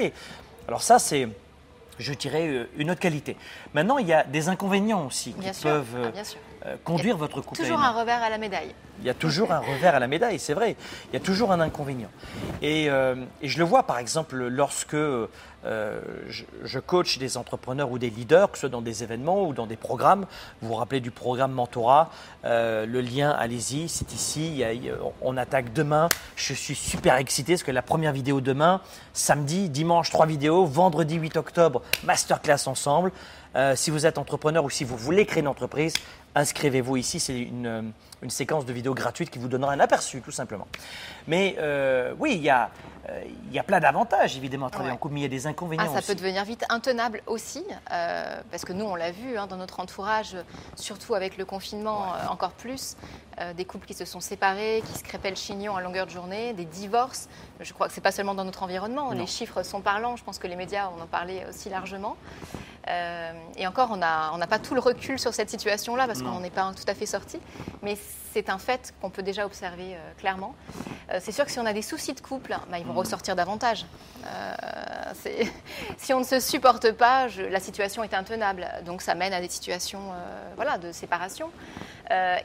Alors 0.68 0.82
ça, 0.82 0.98
c'est 0.98 1.28
je 1.98 2.12
dirais, 2.12 2.46
euh, 2.46 2.68
une 2.76 2.90
autre 2.90 3.00
qualité. 3.00 3.36
Maintenant, 3.74 3.98
il 3.98 4.06
y 4.06 4.12
a 4.12 4.24
des 4.24 4.48
inconvénients 4.48 5.06
aussi 5.06 5.32
qui 5.32 5.40
Bien 5.40 5.52
sûr, 5.52 5.70
peuvent 5.70 5.96
euh, 5.96 6.10
ah, 6.14 6.22
conduire 6.84 7.16
votre 7.16 7.40
couple 7.40 7.60
Toujours 7.62 7.80
un 7.80 7.92
revers 7.92 8.22
à 8.22 8.30
la 8.30 8.38
médaille. 8.38 8.74
Il 9.00 9.06
y 9.06 9.10
a 9.10 9.14
toujours 9.14 9.52
un 9.52 9.58
revers 9.60 9.94
à 9.94 9.98
la 9.98 10.06
médaille, 10.06 10.38
c'est 10.38 10.54
vrai. 10.54 10.74
Il 11.10 11.14
y 11.14 11.16
a 11.16 11.20
toujours 11.20 11.52
un 11.52 11.60
inconvénient. 11.60 12.10
Et, 12.62 12.88
euh, 12.88 13.14
et 13.42 13.48
je 13.48 13.58
le 13.58 13.64
vois, 13.64 13.82
par 13.82 13.98
exemple, 13.98 14.36
lorsque 14.36 14.94
euh, 14.94 16.00
je, 16.28 16.44
je 16.64 16.78
coach 16.78 17.18
des 17.18 17.36
entrepreneurs 17.36 17.90
ou 17.90 17.98
des 17.98 18.08
leaders, 18.10 18.50
que 18.50 18.56
ce 18.56 18.60
soit 18.62 18.68
dans 18.70 18.80
des 18.82 19.02
événements 19.02 19.46
ou 19.46 19.52
dans 19.52 19.66
des 19.66 19.76
programmes. 19.76 20.26
Vous 20.62 20.68
vous 20.68 20.74
rappelez 20.74 21.00
du 21.00 21.10
programme 21.10 21.52
Mentorat 21.52 22.10
euh, 22.44 22.86
Le 22.86 23.00
lien, 23.00 23.30
allez-y, 23.30 23.88
c'est 23.88 24.12
ici. 24.12 24.64
A- 24.64 24.70
on 25.22 25.36
attaque 25.36 25.72
demain. 25.72 26.08
Je 26.36 26.54
suis 26.54 26.74
super 26.74 27.16
excité 27.16 27.52
parce 27.52 27.64
que 27.64 27.72
la 27.72 27.82
première 27.82 28.12
vidéo 28.12 28.40
demain, 28.40 28.80
samedi, 29.12 29.68
dimanche, 29.68 30.10
trois 30.10 30.26
vidéos, 30.26 30.64
vendredi 30.64 31.16
8 31.16 31.36
octobre, 31.36 31.82
masterclass 32.04 32.66
ensemble. 32.66 33.12
Euh, 33.56 33.74
si 33.74 33.90
vous 33.90 34.04
êtes 34.06 34.18
entrepreneur 34.18 34.62
ou 34.64 34.70
si 34.70 34.84
vous 34.84 34.96
voulez 34.98 35.24
créer 35.24 35.40
une 35.40 35.48
entreprise, 35.48 35.94
inscrivez-vous 36.36 36.96
ici. 36.96 37.18
C'est 37.18 37.40
une, 37.40 37.66
euh, 37.66 37.82
une 38.26 38.30
séquence 38.30 38.66
de 38.66 38.72
vidéos 38.72 38.92
gratuite 38.92 39.30
qui 39.30 39.38
vous 39.38 39.46
donnera 39.46 39.70
un 39.72 39.78
aperçu, 39.78 40.20
tout 40.20 40.32
simplement. 40.32 40.66
Mais 41.28 41.54
euh, 41.60 42.12
oui, 42.18 42.32
il 42.34 42.42
y, 42.42 42.50
a, 42.50 42.70
euh, 43.08 43.22
il 43.46 43.54
y 43.54 43.58
a 43.60 43.62
plein 43.62 43.78
d'avantages, 43.78 44.36
évidemment, 44.36 44.66
à 44.66 44.70
travailler 44.70 44.90
Ouais. 44.90 44.96
en 44.96 44.98
couple, 44.98 45.14
mais 45.14 45.20
il 45.20 45.22
y 45.22 45.26
a 45.26 45.28
des 45.28 45.46
inconvénients 45.46 45.84
Ah, 45.86 45.92
ça 45.92 45.98
aussi. 46.00 46.08
peut 46.08 46.14
devenir 46.16 46.44
vite 46.44 46.64
intenable 46.68 47.22
aussi, 47.28 47.64
euh, 47.92 48.40
parce 48.50 48.64
que 48.64 48.72
nous, 48.72 48.84
on 48.84 48.96
l'a 48.96 49.12
vu 49.12 49.38
hein, 49.38 49.46
dans 49.46 49.56
notre 49.56 49.78
entourage, 49.78 50.36
surtout 50.74 51.14
avec 51.14 51.36
le 51.36 51.44
confinement, 51.44 52.14
encore 52.28 52.50
plus, 52.50 52.96
des 53.54 53.64
couples 53.66 53.86
qui 53.86 53.92
se 53.94 54.06
sont 54.06 54.20
séparés, 54.20 54.82
qui 54.90 54.98
se 54.98 55.04
crêpaient 55.04 55.30
le 55.30 55.36
chignon 55.36 55.76
à 55.76 55.82
longueur 55.82 56.06
de 56.06 56.10
journée, 56.10 56.52
des 56.54 56.64
divorces. 56.64 57.28
Je 57.60 57.72
crois 57.74 57.86
que 57.86 57.92
c'est 57.92 58.00
pas 58.00 58.10
seulement 58.10 58.34
dans 58.34 58.44
notre 58.44 58.62
environnement, 58.64 59.12
Non. 59.12 59.18
les 59.20 59.26
chiffres 59.26 59.62
sont 59.62 59.82
parlants, 59.82 60.16
je 60.16 60.24
pense 60.24 60.38
que 60.38 60.46
les 60.48 60.56
médias 60.56 60.88
en 60.88 61.00
ont 61.02 61.06
parlé 61.06 61.42
aussi 61.48 61.68
largement. 61.68 62.16
Et 63.56 63.66
encore, 63.66 63.90
on 63.90 63.96
n'a 63.96 64.30
on 64.32 64.38
pas 64.46 64.58
tout 64.58 64.74
le 64.74 64.80
recul 64.80 65.18
sur 65.18 65.34
cette 65.34 65.50
situation-là, 65.50 66.06
parce 66.06 66.22
qu'on 66.22 66.40
n'est 66.40 66.50
pas 66.50 66.72
tout 66.74 66.84
à 66.88 66.94
fait 66.94 67.04
sorti, 67.06 67.38
mais 67.82 67.96
c'est 68.32 68.50
un 68.50 68.58
fait 68.58 68.92
qu'on 69.00 69.10
peut 69.10 69.22
déjà 69.22 69.46
observer 69.46 69.94
euh, 69.94 69.98
clairement. 70.18 70.54
Euh, 71.10 71.18
c'est 71.22 71.32
sûr 71.32 71.44
que 71.44 71.50
si 71.50 71.58
on 71.58 71.66
a 71.66 71.72
des 71.72 71.82
soucis 71.82 72.12
de 72.12 72.20
couple, 72.20 72.56
bah, 72.70 72.78
ils 72.78 72.84
vont 72.84 72.92
ressortir 72.92 73.34
davantage. 73.36 73.86
Euh, 74.26 74.54
si 75.96 76.12
on 76.12 76.20
ne 76.20 76.24
se 76.24 76.40
supporte 76.40 76.92
pas, 76.92 77.28
je- 77.28 77.42
la 77.42 77.60
situation 77.60 78.02
est 78.04 78.12
intenable. 78.14 78.66
Donc 78.84 79.02
ça 79.02 79.14
mène 79.14 79.32
à 79.32 79.40
des 79.40 79.48
situations 79.48 80.00
voilà, 80.56 80.78
de 80.78 80.92
séparation. 80.92 81.50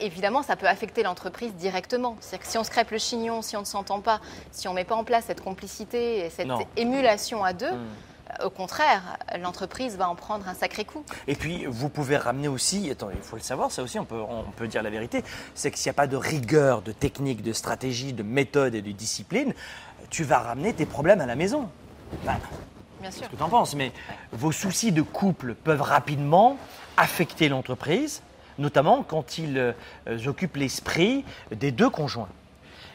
Évidemment, 0.00 0.42
ça 0.42 0.56
peut 0.56 0.66
affecter 0.66 1.02
l'entreprise 1.02 1.54
directement. 1.54 2.16
C'est-à-dire 2.20 2.46
que 2.46 2.50
si 2.50 2.58
on 2.58 2.64
se 2.64 2.70
crêpe 2.70 2.90
le 2.90 2.98
chignon, 2.98 3.42
si 3.42 3.56
on 3.56 3.60
ne 3.60 3.64
s'entend 3.66 4.00
pas, 4.00 4.20
si 4.50 4.66
on 4.68 4.72
ne 4.72 4.76
met 4.76 4.84
pas 4.84 4.96
en 4.96 5.04
place 5.04 5.24
cette 5.26 5.40
complicité 5.42 6.24
et 6.24 6.30
cette 6.30 6.46
Non. 6.48 6.58
émulation 6.76 7.44
à 7.44 7.52
deux, 7.52 7.70
Hmm. 7.70 7.86
Au 8.44 8.50
contraire, 8.50 9.18
l'entreprise 9.40 9.96
va 9.96 10.08
en 10.08 10.14
prendre 10.14 10.48
un 10.48 10.54
sacré 10.54 10.84
coup. 10.84 11.04
Et 11.26 11.34
puis, 11.34 11.66
vous 11.66 11.88
pouvez 11.88 12.16
ramener 12.16 12.48
aussi, 12.48 12.90
attends, 12.90 13.10
il 13.10 13.22
faut 13.22 13.36
le 13.36 13.42
savoir, 13.42 13.70
ça 13.70 13.82
aussi, 13.82 13.98
on 13.98 14.04
peut, 14.04 14.20
on 14.20 14.44
peut 14.56 14.68
dire 14.68 14.82
la 14.82 14.90
vérité, 14.90 15.22
c'est 15.54 15.70
que 15.70 15.78
s'il 15.78 15.88
n'y 15.88 15.94
a 15.94 15.94
pas 15.94 16.06
de 16.06 16.16
rigueur, 16.16 16.82
de 16.82 16.92
technique, 16.92 17.42
de 17.42 17.52
stratégie, 17.52 18.12
de 18.12 18.22
méthode 18.22 18.74
et 18.74 18.82
de 18.82 18.92
discipline, 18.92 19.54
tu 20.10 20.24
vas 20.24 20.38
ramener 20.38 20.72
tes 20.72 20.86
problèmes 20.86 21.20
à 21.20 21.26
la 21.26 21.36
maison. 21.36 21.68
Bien 23.00 23.10
sûr. 23.10 23.24
ce 23.24 23.30
que 23.30 23.36
tu 23.36 23.42
en 23.42 23.48
penses, 23.48 23.74
mais 23.74 23.92
vos 24.32 24.52
soucis 24.52 24.92
de 24.92 25.02
couple 25.02 25.54
peuvent 25.54 25.82
rapidement 25.82 26.56
affecter 26.96 27.48
l'entreprise, 27.48 28.22
notamment 28.58 29.02
quand 29.02 29.38
ils 29.38 29.58
euh, 29.58 30.26
occupent 30.26 30.56
l'esprit 30.56 31.24
des 31.50 31.72
deux 31.72 31.90
conjoints. 31.90 32.28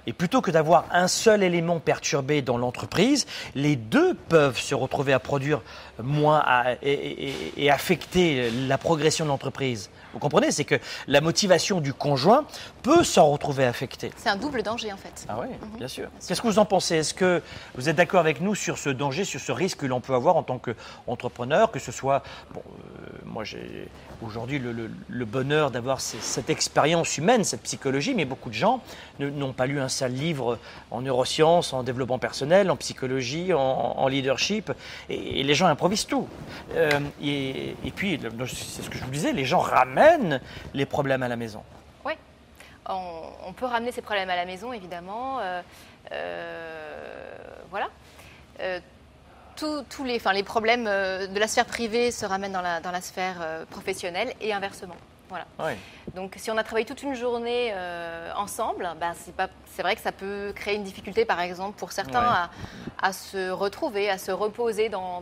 Et 0.08 0.14
plutôt 0.14 0.42
que 0.42 0.50
d'avoir 0.52 0.86
un 0.92 1.08
seul 1.08 1.44
élément 1.44 1.80
perturbé 1.80 2.42
dans 2.42 2.58
l'entreprise, 2.58 3.28
les 3.56 3.76
deux 3.76 4.14
peuvent 4.16 4.58
se 4.58 4.74
retrouver 4.74 5.14
à 5.14 5.20
produire 5.20 5.62
moins 6.02 6.42
à- 6.46 6.74
et, 6.82 6.92
et- 6.92 7.64
et 7.66 7.70
affecter 7.72 8.50
la 8.68 8.78
progression 8.78 9.26
de 9.26 9.30
l'entreprise. 9.30 9.90
Vous 10.14 10.20
comprenez? 10.20 10.50
C'est 10.52 10.64
que 10.64 10.76
la 11.08 11.22
motivation 11.22 11.82
du 11.82 11.94
conjoint 11.94 12.46
peut 12.82 13.04
s'en 13.04 13.28
retrouver 13.28 13.66
affectée. 13.66 14.12
C'est 14.18 14.30
un 14.30 14.36
double 14.38 14.64
danger 14.64 14.92
en 14.94 14.98
fait. 14.98 15.26
Ah 15.28 15.38
oui, 15.42 15.48
bien 15.78 15.88
sûr. 15.88 16.08
Qu'est-ce 16.26 16.42
que 16.42 16.48
vous 16.48 16.58
en 16.60 16.66
pensez? 16.66 16.96
Est-ce 16.96 17.14
que 17.14 17.42
vous 17.76 17.90
êtes 17.90 17.98
d'accord 17.98 18.22
avec 18.22 18.40
nous 18.42 18.56
sur 18.56 18.78
ce 18.78 18.90
danger, 18.90 19.26
sur 19.26 19.40
ce 19.42 19.52
risque 19.52 19.80
que 19.80 19.86
l'on 19.86 20.00
peut 20.02 20.14
avoir 20.16 20.38
en 20.38 20.44
tant 20.44 20.60
qu'entrepreneur, 21.06 21.70
que 21.72 21.80
ce 21.80 21.92
soit, 21.92 22.24
bon, 22.54 22.62
euh, 22.66 23.10
moi 23.26 23.44
j'ai 23.44 23.88
aujourd'hui 24.24 24.58
le, 24.60 24.72
le- 24.72 24.90
le 25.08 25.26
bonheur 25.26 25.70
d'avoir 25.70 26.00
cette 26.02 26.50
expérience 26.50 27.18
humaine, 27.18 27.44
cette 27.44 27.64
psychologie, 27.64 28.14
mais 28.16 28.26
beaucoup 28.26 28.50
de 28.50 28.56
gens 28.56 28.82
n'ont 29.20 29.54
pas 29.54 29.66
lu 29.68 29.80
un 29.80 29.90
ça 29.98 30.08
livre 30.08 30.60
en 30.92 31.02
neurosciences, 31.02 31.74
en 31.74 31.84
développement 31.84 32.20
personnel, 32.20 32.70
en 32.72 32.76
psychologie, 32.76 33.54
en, 33.54 34.08
leadership, 34.08 34.72
et, 35.10 35.44
les 35.44 35.56
gens 35.56 35.68
improvisent 35.68 36.06
tout. 36.06 36.28
Euh, 36.76 36.90
et, 37.22 37.76
puis, 37.96 38.20
c'est 38.48 38.82
ce 38.84 38.90
que 38.90 38.98
je 38.98 39.04
vous 39.04 39.12
disais, 39.12 39.34
les 39.34 39.46
gens 39.46 39.60
ramènent 39.60 40.42
les 40.74 40.86
problèmes 40.86 41.24
à 41.24 41.28
la 41.28 41.36
maison. 41.36 41.64
Oui, 42.06 42.14
on, 42.88 43.54
peut 43.54 43.66
ramener 43.66 43.92
ces 43.92 44.02
problèmes 44.02 44.30
à 44.30 44.36
la 44.36 44.46
maison, 44.46 44.72
évidemment. 44.74 45.40
Euh, 45.42 45.62
voilà 47.70 47.88
tous 49.56 50.04
les, 50.04 50.20
problèmes 50.44 50.86
de 50.86 51.40
la 51.40 51.48
sphère 51.48 51.66
privée 51.66 52.12
se 52.12 52.26
ramènent 52.26 52.52
dans 52.52 52.92
la 52.92 53.02
sphère 53.02 53.66
professionnelle 53.72 54.34
et 54.40 54.54
inversement. 54.54 54.96
Voilà. 55.30 55.46
Donc, 56.16 56.36
si 56.38 56.50
on 56.52 56.58
a 56.58 56.64
travaillé 56.64 56.86
toute 56.86 57.04
une 57.04 57.16
journée 57.16 57.72
euh, 57.74 58.32
ensemble, 58.36 58.90
bah, 59.00 59.12
c'est 59.66 59.82
vrai 59.82 59.96
que 59.96 60.02
ça 60.02 60.12
peut 60.12 60.54
créer 60.56 60.76
une 60.76 60.84
difficulté, 60.84 61.26
par 61.26 61.42
exemple, 61.42 61.78
pour 61.78 61.92
certains 61.92 62.50
à, 63.02 63.14
se 63.14 63.50
retrouver, 63.50 64.10
à 64.10 64.18
se 64.18 64.32
reposer 64.32 64.90
dans, 64.90 65.22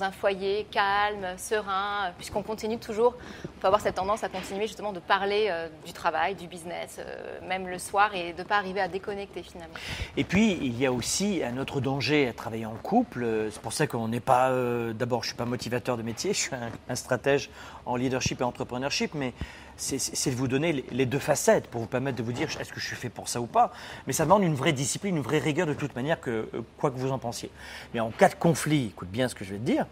un 0.00 0.12
foyer 0.12 0.66
calme, 0.70 1.26
serein, 1.38 2.12
puisqu'on 2.18 2.42
continue 2.42 2.78
toujours, 2.78 3.14
on 3.56 3.60
peut 3.60 3.66
avoir 3.66 3.80
cette 3.80 3.96
tendance 3.96 4.22
à 4.22 4.28
continuer 4.28 4.66
justement 4.66 4.92
de 4.92 5.00
parler 5.00 5.48
euh, 5.50 5.68
du 5.84 5.92
travail, 5.92 6.34
du 6.34 6.46
business, 6.46 6.98
euh, 6.98 7.40
même 7.48 7.66
le 7.66 7.78
soir, 7.78 8.14
et 8.14 8.32
de 8.32 8.38
ne 8.38 8.44
pas 8.46 8.56
arriver 8.56 8.80
à 8.80 8.88
déconnecter 8.88 9.42
finalement. 9.42 9.74
Et 10.16 10.24
puis, 10.24 10.58
il 10.60 10.78
y 10.78 10.86
a 10.86 10.92
aussi 10.92 11.42
un 11.42 11.56
autre 11.58 11.80
danger 11.80 12.28
à 12.28 12.32
travailler 12.32 12.66
en 12.66 12.76
couple. 12.76 13.26
C'est 13.50 13.62
pour 13.62 13.72
ça 13.72 13.86
qu'on 13.86 14.08
n'est 14.08 14.20
pas, 14.20 14.52
d'abord, 14.92 15.22
je 15.22 15.28
ne 15.28 15.30
suis 15.30 15.38
pas 15.38 15.46
motivateur 15.46 15.96
de 15.96 16.02
métier, 16.02 16.32
je 16.34 16.38
suis 16.38 16.54
un, 16.54 16.70
un 16.88 16.94
stratège 16.94 17.50
en 17.86 17.96
leadership 17.96 18.40
et 18.40 18.44
entrepreneurship, 18.44 19.14
mais 19.14 19.32
c'est 19.78 20.30
de 20.30 20.34
vous 20.34 20.48
donner 20.48 20.84
les 20.90 21.06
deux 21.06 21.20
facettes 21.20 21.68
pour 21.68 21.80
vous 21.80 21.86
permettre 21.86 22.18
de 22.18 22.22
vous 22.22 22.32
dire 22.32 22.48
est-ce 22.60 22.72
que 22.72 22.80
je 22.80 22.86
suis 22.86 22.96
fait 22.96 23.08
pour 23.08 23.28
ça 23.28 23.40
ou 23.40 23.46
pas. 23.46 23.72
Mais 24.06 24.12
ça 24.12 24.24
demande 24.24 24.42
une 24.42 24.54
vraie 24.54 24.72
discipline, 24.72 25.16
une 25.16 25.22
vraie 25.22 25.38
rigueur 25.38 25.66
de 25.66 25.74
toute 25.74 25.94
manière, 25.94 26.20
que, 26.20 26.48
euh, 26.52 26.62
quoi 26.78 26.90
que 26.90 26.98
vous 26.98 27.12
en 27.12 27.18
pensiez. 27.18 27.50
Mais 27.94 28.00
en 28.00 28.10
cas 28.10 28.28
de 28.28 28.34
conflit, 28.34 28.86
écoute 28.86 29.08
bien 29.08 29.28
ce 29.28 29.36
que 29.36 29.44
je 29.44 29.52
vais 29.52 29.58
te 29.58 29.64
dire, 29.64 29.86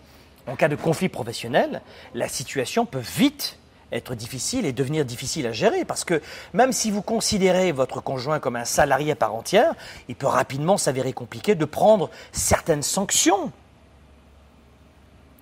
en 0.49 0.57
cas 0.57 0.69
de 0.69 0.77
conflit 0.77 1.09
professionnel, 1.09 1.83
la 2.15 2.29
situation 2.29 2.85
peut 2.85 2.99
vite 2.99 3.59
être 3.93 4.17
difficile 4.17 4.67
et 4.67 4.73
devenir 4.73 5.05
difficile 5.05 5.47
à 5.47 5.53
gérer 5.53 5.85
parce 5.85 6.05
que 6.05 6.21
même 6.53 6.73
si 6.73 6.91
vous 6.91 7.03
considérez 7.03 7.71
votre 7.71 8.01
conjoint 8.01 8.41
comme 8.41 8.57
un 8.57 8.65
salarié 8.65 9.13
à 9.13 9.17
part 9.17 9.35
entière, 9.35 9.75
il 10.09 10.17
peut 10.17 10.27
rapidement 10.27 10.77
s'avérer 10.77 11.13
compliqué 11.13 11.55
de 11.55 11.65
prendre 11.65 12.11
certaines 12.33 12.83
sanctions. 12.83 13.53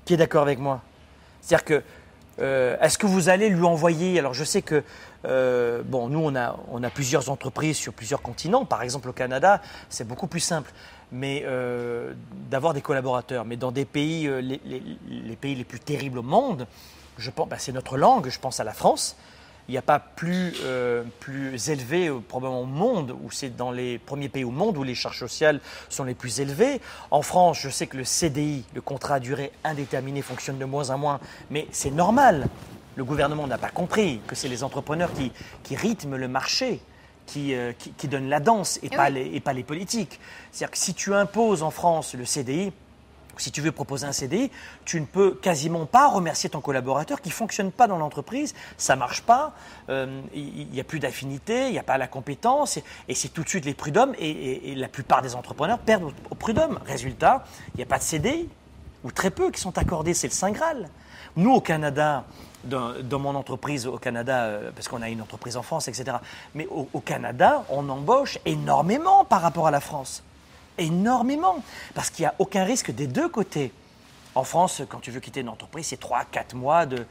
Qui 0.05 0.15
est 0.15 0.19
d'accord 0.19 0.43
avec 0.43 0.59
moi? 0.59 0.83
C'est-à-dire 1.41 1.65
que 1.65 1.83
euh, 2.41 2.77
est-ce 2.81 2.99
que 2.99 3.07
vous 3.07 3.29
allez 3.29 3.49
lui 3.49 3.65
envoyer 3.65 4.19
Alors 4.19 4.35
je 4.35 4.45
sais 4.45 4.63
que 4.63 4.83
euh, 5.25 5.83
bon, 5.85 6.09
nous 6.09 6.21
on 6.21 6.35
a, 6.35 6.91
plusieurs 6.91 7.31
entreprises 7.31 7.77
sur 7.77 7.93
plusieurs 7.93 8.23
continents. 8.23 8.65
Par 8.65 8.83
exemple 8.83 9.09
au 9.09 9.13
Canada, 9.13 9.63
c'est 9.89 10.07
beaucoup 10.07 10.27
plus 10.27 10.41
simple, 10.41 10.73
mais 11.13 11.43
euh, 11.47 12.13
d'avoir 12.51 12.75
des 12.75 12.83
collaborateurs. 12.83 13.45
Mais 13.45 13.57
dans 13.57 13.73
des 13.73 13.85
pays, 13.85 14.29
les, 14.43 15.37
pays 15.37 15.55
les 15.55 15.65
plus 15.65 15.81
terribles 15.81 16.19
au 16.19 16.23
monde, 16.23 16.67
je 17.19 17.31
pense, 17.31 17.49
ben, 17.49 17.57
c'est 17.59 17.73
notre 17.73 17.97
langue. 17.97 18.29
Je 18.29 18.39
pense 18.39 18.61
à 18.61 18.65
la 18.65 18.75
France 18.75 19.17
il 19.69 19.73
n'y 19.73 19.79
a 19.79 19.83
pas 19.83 19.99
plus, 19.99 20.55
euh, 20.63 21.05
plus 21.21 21.71
élevé 21.71 22.09
euh, 22.09 22.19
probablement 22.21 22.63
au 22.63 22.67
monde, 22.67 23.17
où 23.23 23.31
c'est 23.31 23.57
dans 23.57 23.71
les 23.71 23.99
premiers 23.99 24.29
pays 24.29 24.45
au 24.45 24.51
monde 24.51 24.77
où 24.77 24.83
les 24.83 24.95
charges 24.95 25.19
sociales 25.19 25.61
sont 25.89 26.05
les 26.05 26.15
plus 26.15 26.41
élevées. 26.41 26.81
En 27.11 27.23
France, 27.23 27.61
je 27.61 27.71
sais 27.71 27.87
que 27.87 27.97
le 27.97 28.05
CDI, 28.05 28.65
le 28.75 28.81
contrat 28.81 29.17
à 29.17 29.21
durée 29.21 29.53
indéterminée, 29.65 30.23
fonctionne 30.23 30.59
de 30.59 30.65
moins 30.65 30.91
en 30.91 30.99
moins, 30.99 31.21
mais 31.51 31.67
c'est 31.71 31.91
normal. 31.91 32.49
Le 32.97 33.05
gouvernement 33.05 33.47
n'a 33.47 33.59
pas 33.59 33.71
compris 33.71 34.21
que 34.27 34.35
c'est 34.35 34.49
les 34.49 34.63
entrepreneurs 34.63 35.13
qui, 35.13 35.33
qui 35.63 35.77
rythment 35.77 36.17
le 36.17 36.29
marché. 36.29 36.81
Qui, 37.27 37.55
euh, 37.55 37.73
qui, 37.97 38.07
donnent 38.07 38.29
la 38.29 38.39
danse 38.39 38.79
et, 38.83 38.91
pas 38.91 39.09
les, 39.09 39.25
et 39.35 39.41
pas 39.41 39.55
les 39.55 39.63
politiques. 39.63 40.21
C'est-à-dire 40.53 40.73
que 40.73 40.77
si 40.77 40.93
tu 40.93 41.15
imposes 41.15 41.63
en 41.63 41.71
France 41.71 42.13
le 42.13 42.27
CDI, 42.27 42.71
si 43.43 43.51
tu 43.51 43.61
veux 43.61 43.73
proposer 43.73 44.07
un 44.07 44.13
CDI, 44.13 44.51
tu 44.85 45.01
ne 45.01 45.07
peux 45.07 45.35
quasiment 45.35 45.87
pas 45.87 46.09
remercier 46.09 46.51
ton 46.51 46.61
collaborateur 46.61 47.21
qui 47.21 47.29
ne 47.29 47.35
fonctionne 47.35 47.71
pas 47.71 47.87
dans 47.87 47.99
l'entreprise, 47.99 48.55
ça 48.77 48.95
ne 48.95 49.01
marche 49.01 49.23
pas, 49.23 49.53
euh, 49.89 50.21
il 50.35 50.69
n'y 50.69 50.81
a 50.81 50.85
plus 50.85 51.01
d'affinité, 51.01 51.67
il 51.67 51.73
n'y 51.73 51.79
a 51.79 51.83
pas 51.83 51.99
la 51.99 52.07
compétence, 52.07 52.79
et, 53.09 53.15
c'est 53.15 53.29
tout 53.29 53.43
de 53.43 53.49
suite 53.49 53.65
les 53.65 53.75
prud'hommes, 53.75 54.15
et, 54.19 54.75
la 54.75 54.89
plupart 54.89 55.23
des 55.23 55.35
entrepreneurs 55.35 55.79
perdent 55.79 56.13
au, 56.31 56.35
prud'homme. 56.35 56.81
Résultat, 56.87 57.45
il 57.75 57.79
n'y 57.79 57.83
a 57.83 57.87
pas 57.87 57.99
de 57.99 58.03
CDI, 58.03 58.49
ou 59.05 59.13
très 59.13 59.31
peu 59.31 59.51
qui 59.51 59.61
sont 59.61 59.77
accordés, 59.79 60.15
c'est 60.15 60.29
le 60.29 60.33
Saint 60.33 60.51
Graal. 60.51 60.89
Nous, 61.37 61.53
au 61.53 61.61
Canada, 61.61 62.25
dans, 62.65 63.19
mon 63.19 63.35
entreprise 63.35 63.87
au 63.87 63.99
Canada, 63.99 64.45
euh, 64.45 64.71
parce 64.75 64.89
qu'on 64.89 65.03
a 65.03 65.09
une 65.09 65.21
entreprise 65.21 65.57
en 65.57 65.63
France, 65.63 65.89
etc., 65.89 66.17
mais 66.55 66.67
au 66.67 67.01
Canada, 67.01 67.65
on 67.69 67.89
embauche 67.89 68.39
énormément 68.47 69.25
par 69.25 69.43
rapport 69.43 69.67
à 69.67 69.71
la 69.71 69.81
France 69.81 70.23
énormément, 70.79 71.63
parce 71.95 72.11
qu'il 72.11 72.23
n'y 72.23 72.29
a 72.29 72.35
aucun 72.39 72.65
risque 72.65 72.91
des 72.91 73.07
deux 73.07 73.29
côtés. 73.29 73.73
En 74.35 74.45
France, 74.45 74.83
quand 74.89 75.01
tu 75.01 75.11
veux 75.11 75.21
quitter 75.21 75.41
une 75.41 75.49
entreprise, 75.49 75.87
c'est 75.87 76.01
3-4 76.01 76.57
mois 76.57 76.87
de, 76.87 77.07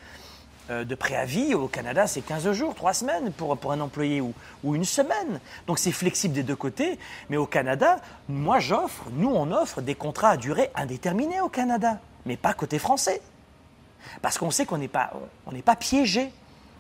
euh, 0.70 0.84
de 0.84 0.96
préavis. 0.96 1.54
Au 1.54 1.68
Canada, 1.68 2.08
c'est 2.08 2.22
15 2.22 2.52
jours, 2.52 2.76
3 2.76 2.94
semaines 2.94 3.32
pour, 3.32 3.58
pour 3.58 3.72
un 3.72 3.80
employé 3.80 4.22
ou, 4.22 4.34
ou 4.64 4.76
une 4.76 4.86
semaine. 4.86 5.40
Donc 5.68 5.80
c'est 5.80 5.92
flexible 5.92 6.34
des 6.34 6.44
deux 6.44 6.56
côtés. 6.56 6.98
Mais 7.30 7.38
au 7.38 7.46
Canada, 7.46 8.00
moi 8.30 8.60
j'offre, 8.60 9.06
nous 9.12 9.30
on 9.30 9.52
offre 9.52 9.82
des 9.82 9.96
contrats 9.96 10.30
à 10.32 10.38
durée 10.38 10.70
indéterminée 10.76 11.42
au 11.42 11.50
Canada, 11.50 12.00
mais 12.26 12.38
pas 12.38 12.54
côté 12.54 12.80
français. 12.80 13.22
Parce 14.22 14.38
qu'on 14.38 14.52
sait 14.52 14.66
qu'on 14.66 14.78
n'est 14.78 14.88
pas, 14.88 15.12
pas 15.66 15.76
piégé. 15.76 16.32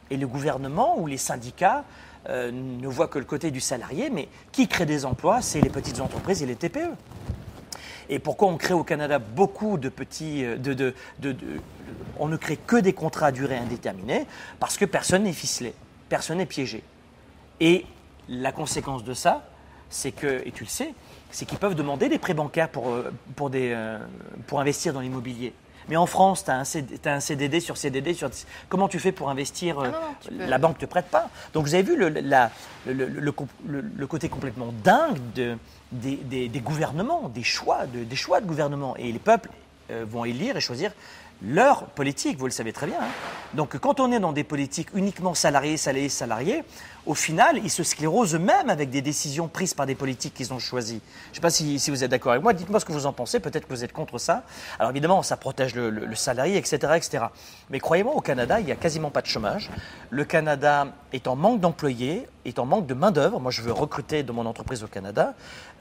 Et 0.10 0.18
le 0.18 0.28
gouvernement 0.28 1.00
ou 1.00 1.08
les 1.08 1.18
syndicats 1.18 1.84
euh, 2.30 2.52
ne 2.52 2.88
voit 2.88 3.08
que 3.08 3.20
le 3.20 3.26
côté 3.26 3.52
du 3.52 3.60
salarié, 3.60 4.10
mais 4.10 4.30
qui 4.52 4.68
crée 4.68 4.86
des 4.86 5.06
emplois 5.06 5.42
C'est 5.42 5.60
les 5.60 5.70
petites 5.70 6.00
entreprises 6.00 6.42
et 6.42 6.46
les 6.46 6.56
TPE. 6.56 6.90
Et 8.10 8.20
pourquoi 8.20 8.48
on 8.48 8.58
crée 8.58 8.74
au 8.74 8.84
Canada 8.84 9.20
beaucoup 9.20 9.78
de 9.78 9.90
petits. 9.90 10.46
Euh, 10.46 10.92
on 12.20 12.28
ne 12.28 12.38
crée 12.38 12.58
que 12.58 12.78
des 12.78 12.94
contrats 12.94 13.28
à 13.28 13.32
durée 13.32 13.58
indéterminée 13.58 14.26
parce 14.60 14.78
que 14.78 14.86
personne 14.86 15.24
n'est 15.24 15.34
ficelé, 15.34 15.74
personne 16.10 16.38
n'est 16.38 16.46
piégé. 16.46 16.84
Et 17.60 17.86
la 18.30 18.52
conséquence 18.52 19.04
de 19.04 19.14
ça, 19.14 19.46
c'est 19.90 20.12
que, 20.12 20.42
et 20.46 20.52
tu 20.52 20.64
le 20.64 20.70
sais, 20.70 20.94
c'est 21.32 21.46
qu'ils 21.46 21.58
peuvent 21.58 21.76
demander 21.76 22.10
des 22.10 22.20
prêts 22.20 22.34
bancaires 22.34 22.70
pour, 22.70 22.90
euh, 22.90 23.12
pour, 23.36 23.50
des, 23.50 23.76
pour 24.48 24.60
investir 24.60 24.94
dans 24.94 25.02
l'immobilier. 25.02 25.54
Mais 25.90 25.96
en 25.96 26.06
France, 26.06 26.46
tu 26.46 26.52
as, 26.52 27.14
un 27.14 27.20
CDD 27.20 27.60
sur 27.60 27.78
CDD. 27.78 28.14
Sur... 28.14 28.30
Comment 28.70 28.88
tu 28.88 29.00
fais 29.00 29.12
pour 29.12 29.30
investir 29.30 29.80
ah 29.80 29.86
euh, 30.32 30.48
La 30.48 30.58
banque 30.58 30.78
ne 30.78 30.86
te 30.86 30.90
prête 30.90 31.08
pas? 31.08 31.30
Donc 31.54 31.66
vous 31.66 31.74
avez 31.74 31.84
vu 31.84 31.96
le, 31.96 32.10
le, 32.88 34.08
côté 34.08 34.30
complètement 34.30 34.74
dingue 34.84 35.20
de, 35.36 35.58
des, 35.92 36.48
des, 36.48 36.60
gouvernements, 36.60 37.30
des 37.30 37.44
choix, 37.44 37.86
de, 37.86 38.04
des 38.04 38.16
choix 38.16 38.42
de 38.42 38.46
gouvernement. 38.46 38.96
Et 38.98 39.12
les 39.12 39.20
peuples 39.20 39.50
euh, 39.92 40.06
vont 40.10 40.26
élire 40.26 40.58
et 40.58 40.62
choisir 40.62 40.92
leur 41.42 41.86
politique, 41.88 42.38
vous 42.38 42.46
le 42.46 42.52
savez 42.52 42.72
très 42.72 42.88
bien. 42.88 43.00
Hein. 43.02 43.08
Donc 43.54 43.78
quand 43.78 44.00
on 44.00 44.12
est 44.12 44.20
dans 44.20 44.32
des 44.32 44.44
politiques 44.44 44.90
uniquement 44.94 45.34
salariés, 45.34 45.78
salariés, 45.78 46.10
salariés, 46.10 46.64
au 47.06 47.14
final, 47.16 47.60
ils 47.62 47.70
se 47.70 47.84
sclérosent 47.84 48.34
eux-mêmes 48.34 48.70
avec 48.70 48.90
des 48.90 49.02
décisions 49.02 49.50
prises 49.50 49.74
par 49.74 49.86
des 49.86 49.96
politiques 49.96 50.34
qu'ils 50.34 50.54
ont 50.54 50.60
choisies. 50.60 51.02
Je 51.26 51.32
ne 51.32 51.36
sais 51.36 51.42
pas 51.42 51.50
si, 51.50 51.78
vous 51.90 52.04
êtes 52.04 52.12
d'accord 52.12 52.32
avec 52.32 52.44
moi, 52.44 52.54
dites-moi 52.54 52.80
ce 52.80 52.86
que 52.86 52.94
vous 52.94 53.06
en 53.06 53.12
pensez, 53.12 53.42
peut-être 53.42 53.68
que 53.68 53.74
vous 53.74 53.84
êtes 53.84 53.92
contre 53.92 54.18
ça. 54.18 54.44
Alors 54.80 54.92
évidemment, 54.92 55.22
ça 55.22 55.36
protège 55.36 55.76
le, 55.76 56.16
salarié, 56.16 56.58
etc., 56.58 56.94
etc. 56.96 57.26
Mais 57.70 57.80
croyez-moi, 57.80 58.16
au 58.16 58.22
Canada, 58.22 58.62
il 58.62 58.66
n'y 58.66 58.72
a 58.72 58.78
quasiment 58.78 59.10
pas 59.10 59.22
de 59.22 59.28
chômage. 59.28 59.70
Le 60.12 60.24
Canada 60.24 60.88
est 61.12 61.28
en 61.28 61.36
manque 61.36 61.60
d'employés, 61.60 62.26
est 62.46 62.58
en 62.58 62.66
manque 62.66 62.88
de 62.88 62.94
main-d'œuvre. 62.94 63.40
Moi, 63.42 63.52
je 63.52 63.62
veux 63.62 63.74
recruter 63.74 64.24
dans 64.24 64.34
mon 64.34 64.46
entreprise 64.46 64.84
au 64.84 64.88
Canada. 64.88 65.34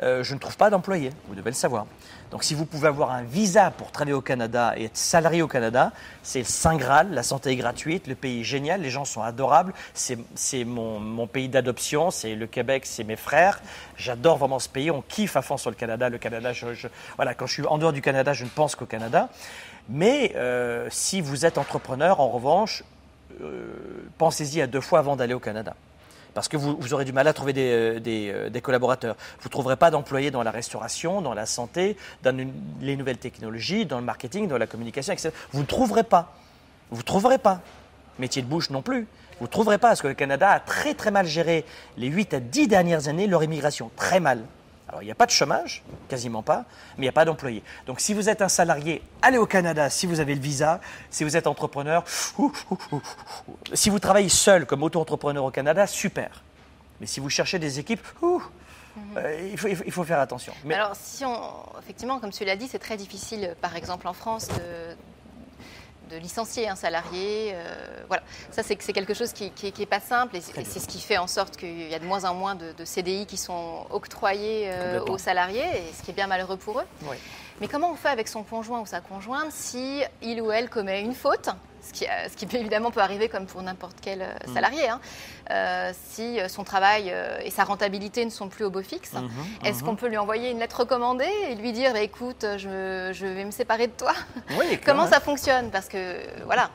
Euh, 0.02 0.24
je 0.24 0.34
ne 0.34 0.40
trouve 0.40 0.56
pas 0.56 0.70
d'employés, 0.70 1.10
vous 1.28 1.36
devez 1.36 1.50
le 1.50 1.56
savoir. 1.56 1.86
Donc 2.32 2.44
si 2.44 2.54
vous 2.54 2.64
pouvez 2.64 2.88
avoir 2.88 3.10
un 3.10 3.22
visa 3.22 3.70
pour 3.70 3.90
travailler 3.90 4.14
au 4.14 4.22
Canada 4.22 4.72
et 4.78 4.86
être 4.86 4.96
salarié 4.96 5.42
au 5.42 5.48
Canada, 5.48 5.92
c'est 6.22 6.38
le 6.38 6.46
Saint 6.46 6.76
Graal, 6.76 7.12
la 7.12 7.22
santé 7.22 7.50
est 7.50 7.56
gratuite, 7.56 8.06
le 8.06 8.14
pays 8.14 8.40
est 8.40 8.44
génial, 8.44 8.80
les 8.80 8.88
gens 8.88 9.04
sont 9.04 9.20
adorables, 9.20 9.74
c'est 9.92 10.64
mon 10.64 11.26
pays 11.26 11.50
d'adoption, 11.50 12.10
c'est 12.10 12.34
le 12.34 12.46
Québec, 12.46 12.86
c'est 12.86 13.04
mes 13.04 13.16
frères. 13.16 13.60
J'adore 13.98 14.38
vraiment 14.38 14.58
ce 14.58 14.70
pays, 14.70 14.90
on 14.90 15.02
kiffe 15.02 15.36
à 15.36 15.42
fond 15.42 15.58
sur 15.58 15.68
le 15.68 15.76
Canada. 15.76 16.08
Le 16.08 16.16
Canada, 16.16 16.54
je, 16.54 16.88
voilà, 17.16 17.34
quand 17.34 17.46
je 17.46 17.52
suis 17.52 17.66
en 17.66 17.76
dehors 17.76 17.92
du 17.92 18.00
Canada, 18.00 18.32
je 18.32 18.44
ne 18.44 18.48
pense 18.48 18.76
qu'au 18.76 18.86
Canada. 18.86 19.28
Mais 19.90 20.32
euh, 20.34 20.88
si 20.90 21.20
vous 21.20 21.44
êtes 21.44 21.58
entrepreneur, 21.58 22.18
en 22.20 22.30
revanche, 22.30 22.82
euh, 23.42 23.74
pensez-y 24.16 24.62
à 24.62 24.66
deux 24.66 24.80
fois 24.80 25.00
avant 25.00 25.16
d'aller 25.16 25.34
au 25.34 25.38
Canada. 25.38 25.74
Parce 26.34 26.48
que 26.48 26.56
vous, 26.56 26.94
aurez 26.94 27.04
du 27.04 27.12
mal 27.12 27.28
à 27.28 27.32
trouver 27.32 27.52
des, 27.52 28.00
euh, 28.02 28.48
des, 28.50 28.60
collaborateurs. 28.60 29.16
Vous 29.40 29.48
ne 29.48 29.50
trouverez 29.50 29.76
pas 29.76 29.90
d'employés 29.90 30.30
dans 30.30 30.42
la 30.42 30.50
restauration, 30.50 31.20
dans 31.20 31.34
la 31.34 31.46
santé, 31.46 31.96
dans 32.22 32.36
les 32.80 32.96
nouvelles 32.96 33.18
technologies, 33.18 33.84
dans 33.86 33.98
le 33.98 34.04
marketing, 34.04 34.48
dans 34.48 34.58
la 34.58 34.66
communication, 34.66 35.12
etc. 35.12 35.30
Vous 35.52 35.60
ne 35.60 35.66
trouverez 35.66 36.04
pas. 36.04 36.34
Vous 36.90 36.98
ne 36.98 37.02
trouverez 37.02 37.38
pas. 37.38 37.60
Métier 38.18 38.42
de 38.42 38.46
bouche 38.46 38.70
non 38.70 38.82
plus. 38.82 39.06
Vous 39.38 39.46
ne 39.46 39.50
trouverez 39.50 39.78
pas, 39.78 39.88
parce 39.88 40.02
que 40.02 40.08
le 40.08 40.14
Canada 40.14 40.50
a 40.50 40.60
très 40.60 40.94
très 40.94 41.10
mal 41.10 41.26
géré 41.26 41.64
les 41.96 42.08
8 42.08 42.34
à 42.34 42.40
10 42.40 42.68
dernières 42.68 43.08
années 43.08 43.26
leur 43.26 43.42
immigration. 43.42 43.90
Très 43.96 44.20
mal. 44.20 44.44
Alors 44.92 45.02
il 45.02 45.06
n'y 45.06 45.12
a 45.12 45.14
pas 45.14 45.24
de 45.24 45.30
chômage, 45.30 45.82
quasiment 46.08 46.42
pas, 46.42 46.66
mais 46.96 46.98
il 46.98 47.02
n'y 47.02 47.08
a 47.08 47.12
pas 47.12 47.24
d'employés. 47.24 47.62
Donc 47.86 47.98
si 47.98 48.12
vous 48.12 48.28
êtes 48.28 48.42
un 48.42 48.50
salarié, 48.50 49.02
allez 49.22 49.38
au 49.38 49.46
Canada 49.46 49.88
si 49.88 50.06
vous 50.06 50.20
avez 50.20 50.34
le 50.34 50.40
visa. 50.40 50.80
Si 51.10 51.24
vous 51.24 51.34
êtes 51.34 51.46
entrepreneur, 51.46 52.04
si 53.72 53.88
vous 53.88 53.98
travaillez 53.98 54.28
seul 54.28 54.66
comme 54.66 54.82
auto-entrepreneur 54.82 55.44
au 55.44 55.50
Canada, 55.50 55.86
super. 55.86 56.42
Mais 57.00 57.06
si 57.06 57.20
vous 57.20 57.30
cherchez 57.30 57.58
des 57.58 57.78
équipes, 57.78 58.06
euh, 58.22 59.48
il, 59.50 59.58
faut, 59.58 59.68
il, 59.68 59.76
faut, 59.76 59.84
il, 59.86 59.92
faut, 59.92 60.04
faire 60.04 60.20
attention. 60.20 60.52
Mais... 60.64 60.74
Alors, 60.74 60.94
si 60.94 61.24
on, 61.24 61.40
effectivement, 61.80 62.20
comme 62.20 62.30
tu 62.30 62.44
l'as 62.44 62.56
dit, 62.56 62.68
c'est 62.68 62.78
très 62.78 62.98
difficile, 62.98 63.56
par 63.62 63.74
exemple 63.74 64.06
en 64.06 64.12
France, 64.12 64.48
de, 64.48 64.94
de 66.12 66.18
licencier 66.18 66.68
un 66.68 66.76
salarié. 66.76 67.52
Euh, 67.54 68.04
voilà, 68.06 68.22
ça 68.50 68.62
c'est 68.62 68.76
quelque 68.76 69.14
chose 69.14 69.32
qui 69.32 69.52
n'est 69.78 69.86
pas 69.86 70.00
simple 70.00 70.36
et, 70.36 70.40
c'est 70.40 70.80
ce 70.80 70.86
qui 70.86 71.00
fait 71.00 71.18
en 71.18 71.26
sorte 71.26 71.56
qu'il 71.56 71.88
y 71.88 71.94
a 71.94 71.98
de 71.98 72.04
moins 72.04 72.24
en 72.24 72.34
moins 72.34 72.54
de, 72.54 72.72
de 72.72 72.84
CDI 72.84 73.26
qui 73.26 73.36
sont 73.36 73.86
octroyés 73.90 74.64
euh, 74.66 75.00
aux 75.06 75.18
salariés, 75.18 75.64
et 75.64 75.92
ce 75.96 76.02
qui 76.02 76.10
est 76.10 76.14
bien 76.14 76.26
malheureux 76.26 76.56
pour 76.56 76.80
eux. 76.80 76.86
Oui. 77.04 77.16
Mais 77.60 77.68
comment 77.68 77.90
on 77.90 77.96
fait 77.96 78.08
avec 78.08 78.28
son 78.28 78.42
conjoint 78.42 78.80
ou 78.80 78.86
sa 78.86 79.00
conjointe 79.00 79.50
si 79.50 80.02
il 80.20 80.40
ou 80.42 80.50
elle 80.50 80.68
commet 80.68 81.00
une 81.00 81.14
faute 81.14 81.48
ce 81.86 81.92
qui, 81.92 82.04
ce 82.30 82.36
qui, 82.36 82.56
évidemment 82.56 82.90
peut 82.90 83.00
arriver 83.00 83.28
comme 83.28 83.46
pour 83.46 83.62
n'importe 83.62 83.96
quel 84.00 84.20
Mm. 84.46 84.54
salarié, 84.54 84.88
hein. 84.88 85.00
euh, 85.50 85.92
si 86.10 86.38
son 86.48 86.64
travail 86.64 87.04
euh, 87.10 87.38
et 87.46 87.50
sa 87.50 87.64
rentabilité 87.64 88.24
ne 88.24 88.30
sont 88.30 88.48
plus 88.48 88.64
au 88.64 88.70
beau 88.70 88.82
fixe, 88.82 89.12
Mm-hmm, 89.12 89.20
mm 89.22 89.28
-hmm, 89.28 89.66
est-ce 89.66 89.78
mm 89.78 89.80
-hmm. 89.80 89.84
qu'on 89.86 89.96
peut 89.96 90.08
lui 90.08 90.18
envoyer 90.18 90.50
une 90.50 90.58
lettre 90.58 90.80
recommandée 90.80 91.32
et 91.50 91.54
lui 91.62 91.72
dire 91.72 91.92
bah, 91.92 92.00
écoute, 92.10 92.44
je, 92.58 93.10
je, 93.18 93.26
vais 93.26 93.44
me 93.44 93.50
séparer 93.60 93.86
de 93.92 93.96
toi? 94.02 94.14
Oui, 94.58 94.78
Comment 94.86 95.06
ça 95.14 95.20
fonctionne? 95.20 95.70
Parce 95.70 95.88
que 95.88 96.02
voilà. 96.50 96.70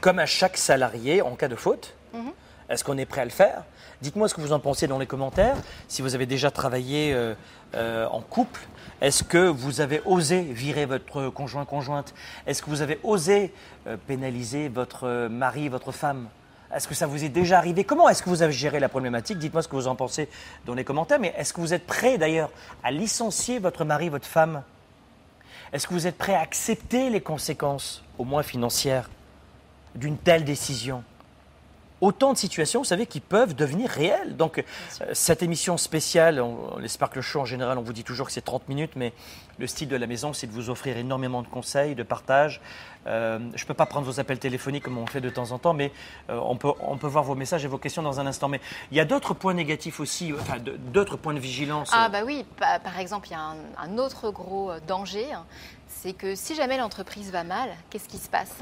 Comme 0.00 0.18
à 0.18 0.26
chaque 0.26 0.56
salarié 0.56 1.22
en 1.22 1.34
cas 1.36 1.48
de 1.48 1.56
faute, 1.56 1.86
Mm-hmm. 2.14 2.18
mm 2.22 2.28
-hmm. 2.28 2.70
est-ce 2.72 2.82
qu'on 2.84 2.98
est 2.98 3.06
prêt 3.12 3.22
à 3.22 3.24
le 3.32 3.36
faire? 3.42 3.60
Dites-moi 4.02 4.28
ce 4.28 4.34
que 4.34 4.42
vous 4.42 4.52
en 4.52 4.60
pensez 4.60 4.86
dans 4.86 4.98
les 4.98 5.06
commentaires. 5.06 5.56
Si 5.88 6.02
vous 6.02 6.14
avez 6.14 6.26
déjà 6.26 6.50
travaillé 6.50 7.14
euh, 7.14 7.34
euh, 7.74 8.06
en 8.08 8.20
couple, 8.20 8.60
est-ce 9.00 9.24
que 9.24 9.48
vous 9.48 9.80
avez 9.80 10.02
osé 10.04 10.42
virer 10.42 10.84
votre 10.84 11.30
conjoint-conjointe 11.30 12.12
Est-ce 12.46 12.62
que 12.62 12.68
vous 12.68 12.82
avez 12.82 13.00
osé 13.02 13.54
euh, 13.86 13.96
pénaliser 14.06 14.68
votre 14.68 15.28
mari, 15.28 15.70
votre 15.70 15.92
femme? 15.92 16.28
Est-ce 16.74 16.86
que 16.88 16.94
ça 16.94 17.06
vous 17.06 17.24
est 17.24 17.30
déjà 17.30 17.56
arrivé? 17.56 17.84
Comment 17.84 18.08
est-ce 18.10 18.22
que 18.22 18.28
vous 18.28 18.42
avez 18.42 18.52
géré 18.52 18.80
la 18.80 18.90
problématique? 18.90 19.38
Dites-moi 19.38 19.62
ce 19.62 19.68
que 19.68 19.76
vous 19.76 19.88
en 19.88 19.94
pensez 19.94 20.28
dans 20.66 20.74
les 20.74 20.84
commentaires. 20.84 21.18
Mais 21.18 21.32
est-ce 21.38 21.54
que 21.54 21.62
vous 21.62 21.72
êtes 21.72 21.86
prêt 21.86 22.18
d'ailleurs 22.18 22.50
à 22.82 22.90
licencier 22.90 23.58
votre 23.58 23.86
mari, 23.86 24.10
votre 24.10 24.26
femme? 24.26 24.62
Est-ce 25.72 25.86
que 25.86 25.94
vous 25.94 26.06
êtes 26.06 26.18
prêt 26.18 26.34
à 26.34 26.40
accepter 26.40 27.08
les 27.08 27.22
conséquences, 27.22 28.04
au 28.18 28.24
moins 28.24 28.42
financières, 28.42 29.08
d'une 29.94 30.18
telle 30.18 30.44
décision? 30.44 31.02
Autant 32.00 32.32
de 32.32 32.38
situations, 32.38 32.80
vous 32.80 32.84
savez, 32.84 33.06
qui 33.06 33.20
peuvent 33.20 33.54
devenir 33.54 33.90
réelles. 33.90 34.36
Donc, 34.36 34.58
euh, 34.58 34.62
cette 35.12 35.42
émission 35.42 35.76
spéciale, 35.76 36.40
on, 36.40 36.74
on 36.76 36.82
espère 36.82 37.10
que 37.10 37.16
le 37.16 37.22
show 37.22 37.40
en 37.40 37.44
général, 37.44 37.78
on 37.78 37.82
vous 37.82 37.92
dit 37.92 38.04
toujours 38.04 38.26
que 38.26 38.32
c'est 38.32 38.42
30 38.42 38.68
minutes, 38.68 38.92
mais 38.96 39.12
le 39.58 39.66
style 39.66 39.88
de 39.88 39.96
la 39.96 40.06
maison, 40.06 40.32
c'est 40.32 40.46
de 40.46 40.52
vous 40.52 40.70
offrir 40.70 40.96
énormément 40.96 41.42
de 41.42 41.48
conseils, 41.48 41.94
de 41.94 42.02
partage. 42.02 42.60
Euh, 43.06 43.38
je 43.54 43.62
ne 43.62 43.68
peux 43.68 43.74
pas 43.74 43.86
prendre 43.86 44.04
vos 44.04 44.18
appels 44.20 44.38
téléphoniques 44.38 44.82
comme 44.82 44.98
on 44.98 45.06
fait 45.06 45.20
de 45.20 45.30
temps 45.30 45.52
en 45.52 45.58
temps, 45.58 45.72
mais 45.72 45.92
euh, 46.28 46.38
on, 46.42 46.56
peut, 46.56 46.72
on 46.80 46.98
peut 46.98 47.06
voir 47.06 47.24
vos 47.24 47.34
messages 47.36 47.64
et 47.64 47.68
vos 47.68 47.78
questions 47.78 48.02
dans 48.02 48.20
un 48.20 48.26
instant. 48.26 48.48
Mais 48.48 48.60
il 48.90 48.96
y 48.96 49.00
a 49.00 49.04
d'autres 49.04 49.32
points 49.32 49.54
négatifs 49.54 50.00
aussi, 50.00 50.32
enfin, 50.32 50.56
d'autres 50.58 51.16
points 51.16 51.34
de 51.34 51.38
vigilance. 51.38 51.90
Ah, 51.92 52.08
bah 52.08 52.22
oui, 52.24 52.44
par, 52.58 52.80
par 52.80 52.98
exemple, 52.98 53.28
il 53.28 53.32
y 53.32 53.36
a 53.36 53.40
un, 53.40 53.56
un 53.78 53.98
autre 53.98 54.30
gros 54.30 54.72
danger. 54.86 55.32
Hein 55.32 55.44
c'est 56.06 56.12
que 56.12 56.36
si 56.36 56.54
jamais 56.54 56.78
l'entreprise 56.78 57.32
va 57.32 57.42
mal, 57.42 57.68
qu'est-ce 57.90 58.08
qui 58.08 58.18
se 58.18 58.28
passe 58.28 58.54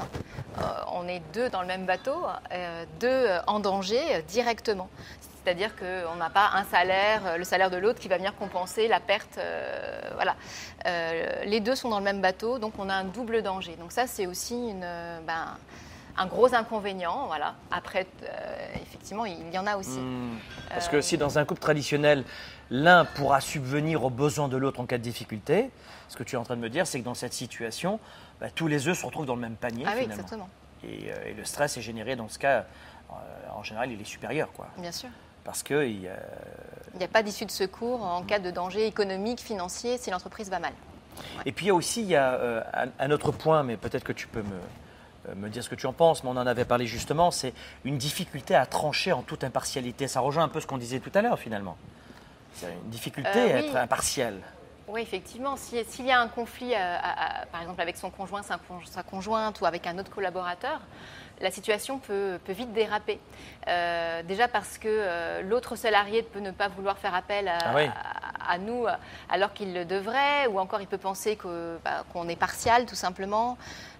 euh, 0.57 0.61
On 0.93 1.07
est 1.07 1.21
deux 1.31 1.47
dans 1.49 1.61
le 1.61 1.67
même 1.67 1.85
bateau, 1.85 2.15
euh, 2.51 2.85
deux 2.99 3.27
en 3.45 3.59
danger 3.59 4.01
euh, 4.15 4.21
directement. 4.27 4.89
C'est-à-dire 5.21 5.75
qu'on 5.75 6.15
n'a 6.15 6.31
pas 6.31 6.49
un 6.55 6.63
salaire, 6.63 7.37
le 7.37 7.43
salaire 7.43 7.69
de 7.69 7.77
l'autre 7.77 7.99
qui 7.99 8.07
va 8.07 8.17
venir 8.17 8.35
compenser 8.35 8.87
la 8.87 8.99
perte. 8.99 9.37
Euh, 9.37 10.01
voilà. 10.15 10.35
les 11.45 11.59
deux 11.59 11.75
sont 11.75 11.89
dans 11.89 11.99
le 11.99 12.03
même 12.03 12.19
bateau, 12.19 12.57
donc 12.57 12.73
on 12.79 12.89
a 12.89 12.95
un 12.95 13.03
double 13.03 13.43
danger. 13.43 13.75
Donc 13.75 13.91
ça, 13.91 14.07
c'est 14.07 14.25
aussi 14.25 14.55
une, 14.55 14.87
ben, 15.27 15.55
un 16.17 16.25
gros 16.25 16.55
inconvénient. 16.55 17.27
Voilà. 17.27 17.53
Après, 17.69 18.07
effectivement, 18.73 19.25
il 19.25 19.53
y 19.53 19.59
en 19.59 19.67
a 19.67 19.77
aussi. 19.77 19.99
Mmh. 19.99 20.39
Parce 20.69 20.89
que 20.89 20.99
si 20.99 21.15
dans 21.15 21.37
un 21.37 21.45
couple 21.45 21.61
traditionnel, 21.61 22.23
l'un 22.71 23.05
pourra 23.05 23.39
subvenir 23.39 24.03
aux 24.03 24.09
besoins 24.09 24.47
de 24.47 24.57
l'autre 24.57 24.79
en 24.79 24.87
cas 24.87 24.97
de 24.97 25.03
difficulté, 25.03 25.69
ce 26.09 26.17
que 26.17 26.23
tu 26.23 26.35
es 26.35 26.39
en 26.39 26.43
train 26.43 26.55
de 26.55 26.61
me 26.61 26.69
dire, 26.69 26.87
c'est 26.87 26.99
que 26.99 27.05
dans 27.05 27.13
cette 27.13 27.33
situation, 27.33 27.99
bah, 28.39 28.47
tous 28.53 28.67
les 28.67 28.87
œufs 28.87 28.97
se 28.97 29.05
retrouvent 29.05 29.25
dans 29.25 29.35
le 29.35 29.41
même 29.41 29.55
panier. 29.55 29.85
Ah 29.87 29.91
oui, 29.95 30.03
finalement. 30.03 30.13
exactement. 30.13 30.49
Et, 30.83 31.11
euh, 31.11 31.29
et, 31.29 31.33
le 31.33 31.45
stress 31.45 31.77
est 31.77 31.81
généré 31.81 32.15
dans 32.15 32.29
ce 32.29 32.37
cas, 32.37 32.65
euh, 33.11 33.13
en 33.55 33.63
général, 33.63 33.91
il 33.91 33.99
est 33.99 34.05
supérieur. 34.05 34.51
Quoi. 34.53 34.67
Bien 34.77 34.91
sûr. 34.91 35.09
Parce 35.43 35.61
qu'il 35.63 36.09
il 36.93 36.97
n'y 36.97 37.03
a 37.03 37.07
pas 37.07 37.23
d'issue 37.23 37.45
de 37.45 37.51
secours 37.51 38.03
en 38.03 38.23
cas 38.23 38.39
de 38.39 38.49
danger 38.49 38.87
économique, 38.87 39.39
financier, 39.39 39.97
si 39.97 40.09
l'entreprise 40.09 40.49
va 40.49 40.59
mal. 40.59 40.73
Ouais. 41.17 41.43
Et 41.45 41.51
puis 41.51 41.65
il 41.65 41.67
y 41.67 41.71
a 41.71 41.75
aussi 41.75 42.01
il 42.01 42.07
y 42.07 42.15
a, 42.15 42.33
euh, 42.33 42.61
un, 42.73 42.87
un, 42.99 43.11
autre 43.11 43.31
point, 43.31 43.63
mais 43.63 43.77
peut-être 43.77 44.03
que 44.03 44.11
tu 44.11 44.27
peux 44.27 44.41
me, 44.41 45.35
me 45.35 45.49
dire 45.49 45.63
ce 45.63 45.69
que 45.69 45.75
tu 45.75 45.87
en 45.87 45.93
penses, 45.93 46.23
mais 46.23 46.29
on 46.29 46.37
en 46.37 46.47
avait 46.47 46.65
parlé 46.65 46.87
justement, 46.87 47.31
c'est 47.31 47.53
une 47.83 47.97
difficulté 47.97 48.55
à 48.55 48.65
trancher 48.65 49.11
en 49.11 49.21
toute 49.21 49.43
impartialité. 49.43 50.07
Ça 50.07 50.19
rejoint 50.19 50.43
un 50.43 50.49
peu 50.49 50.59
ce 50.59 50.67
qu'on 50.67 50.77
disait 50.77 50.99
tout 50.99 51.11
à 51.13 51.21
l'heure 51.21 51.39
finalement. 51.39 51.77
C'est 52.53 52.67
une 52.67 52.89
difficulté 52.89 53.29
à 53.39 53.45
oui. 53.45 53.51
être 53.51 53.75
impartial. 53.75 54.35
Oui, 54.87 55.01
effectivement. 55.01 55.57
S'il 55.57 55.83
si 55.85 56.03
y 56.03 56.11
a 56.11 56.19
un 56.19 56.27
conflit, 56.27 56.75
à, 56.75 56.95
à, 56.95 57.41
à, 57.41 57.45
par 57.47 57.61
exemple, 57.61 57.81
avec 57.81 57.97
son 57.97 58.09
conjoint, 58.11 58.41
sa, 58.43 58.57
conjointe 59.03 59.61
ou 59.61 59.65
avec 59.65 59.87
un 59.87 59.97
autre 59.97 60.11
collaborateur, 60.11 60.79
la 61.41 61.51
situation 61.51 61.99
peut, 61.99 62.39
peut 62.45 62.53
vite 62.53 62.71
déraper. 62.71 63.19
Euh, 63.67 64.23
déjà 64.23 64.47
parce 64.47 64.77
que 64.77 64.87
euh, 64.87 65.41
l'autre 65.41 65.75
salarié 65.75 66.23
peut 66.23 66.39
ne 66.39 66.51
pas 66.51 66.69
vouloir 66.69 66.97
faire 66.97 67.13
appel 67.15 67.47
à, 67.47 67.57
ah 67.61 67.73
oui. 67.75 67.89
à 68.47 68.57
nous 68.57 68.85
alors 69.29 69.53
qu'il 69.53 69.73
le 69.73 69.85
devrait, 69.85 70.47
ou 70.47 70.59
encore 70.59 70.81
il 70.81 70.87
peut 70.87 70.97
penser 70.97 71.35
qu'on 71.35 71.77
bah, 71.83 72.03
qu 72.13 72.31
est 72.31 72.35
partial, 72.35 72.85
tout 72.85 72.95
simplement. 72.95 73.57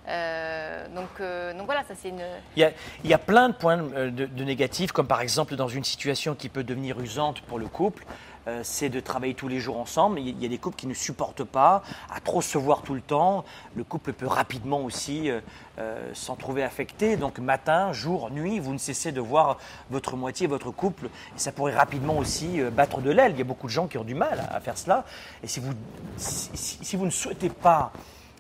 Euh, 0.08 0.88
donc, 0.96 1.10
euh, 1.20 1.54
donc, 1.54 1.66
voilà, 1.66 1.84
ça 1.84 1.96
c'est 1.96 2.10
une. 2.10 2.22
Il 2.56 2.60
y, 2.60 2.64
a, 2.64 2.72
il 3.04 3.10
y, 3.10 3.14
a, 3.14 3.18
plein 3.18 3.50
de 3.50 3.54
points 3.54 3.78
de, 3.78 4.10
de, 4.10 4.44
négatifs, 4.44 4.92
comme 4.92 5.08
par 5.08 5.22
exemple 5.22 5.56
dans 5.56 5.68
une 5.68 5.84
situation 5.84 6.36
qui 6.36 6.50
peut 6.50 6.64
devenir 6.64 7.00
usante 7.00 7.42
pour 7.42 7.58
le 7.58 7.68
couple, 7.68 8.06
euh, 8.48 8.62
c'est 8.64 8.90
de 8.90 9.00
travailler 9.00 9.34
tous 9.34 9.48
les 9.48 9.60
jours 9.60 9.80
ensemble. 9.80 10.20
Il 10.20 10.42
y 10.42 10.46
a 10.46 10.50
des 10.50 10.58
couples 10.58 10.78
qui 10.78 10.88
ne 10.88 10.94
supportent 10.94 11.44
pas 11.44 11.84
à 12.14 12.20
trop 12.20 12.42
se 12.42 12.58
voir 12.58 12.82
tout 12.82 12.94
le 12.94 13.02
temps. 13.02 13.46
Le 13.76 13.84
couple 13.84 14.14
peut 14.14 14.28
rapidement 14.28 14.82
aussi 14.82 15.32
euh, 15.78 16.14
s'en 16.14 16.36
trouver 16.36 16.64
affecté. 16.64 17.18
Donc 17.18 17.40
matin, 17.40 17.92
jour, 17.92 18.32
nuit, 18.32 18.60
vous 18.60 18.72
ne 18.72 18.78
cessez 18.78 19.12
de 19.12 19.20
voir 19.20 19.58
votre 19.90 20.16
moitié, 20.16 20.48
votre 20.48 20.72
couple, 20.72 21.08
et 21.08 21.40
ça 21.40 21.52
pourrait 21.52 21.76
rapidement 21.76 22.18
aussi 22.18 22.62
euh, 22.62 22.70
battre 22.70 23.02
de 23.02 23.12
l'aile. 23.12 23.34
Il 23.34 23.40
y 23.40 23.42
a 23.42 23.46
beaucoup 23.46 23.68
de 23.68 23.72
gens 23.72 23.88
qui 23.88 23.98
ont 23.98 24.04
du 24.04 24.16
mal 24.16 24.48
à, 24.52 24.60
faire 24.62 24.78
cela. 24.78 25.04
Et 25.44 25.48
si 25.48 25.60
vous, 25.60 25.74
si, 26.18 26.96
vous 26.96 27.06
ne 27.06 27.12
souhaitez 27.12 27.50
pas 27.50 27.92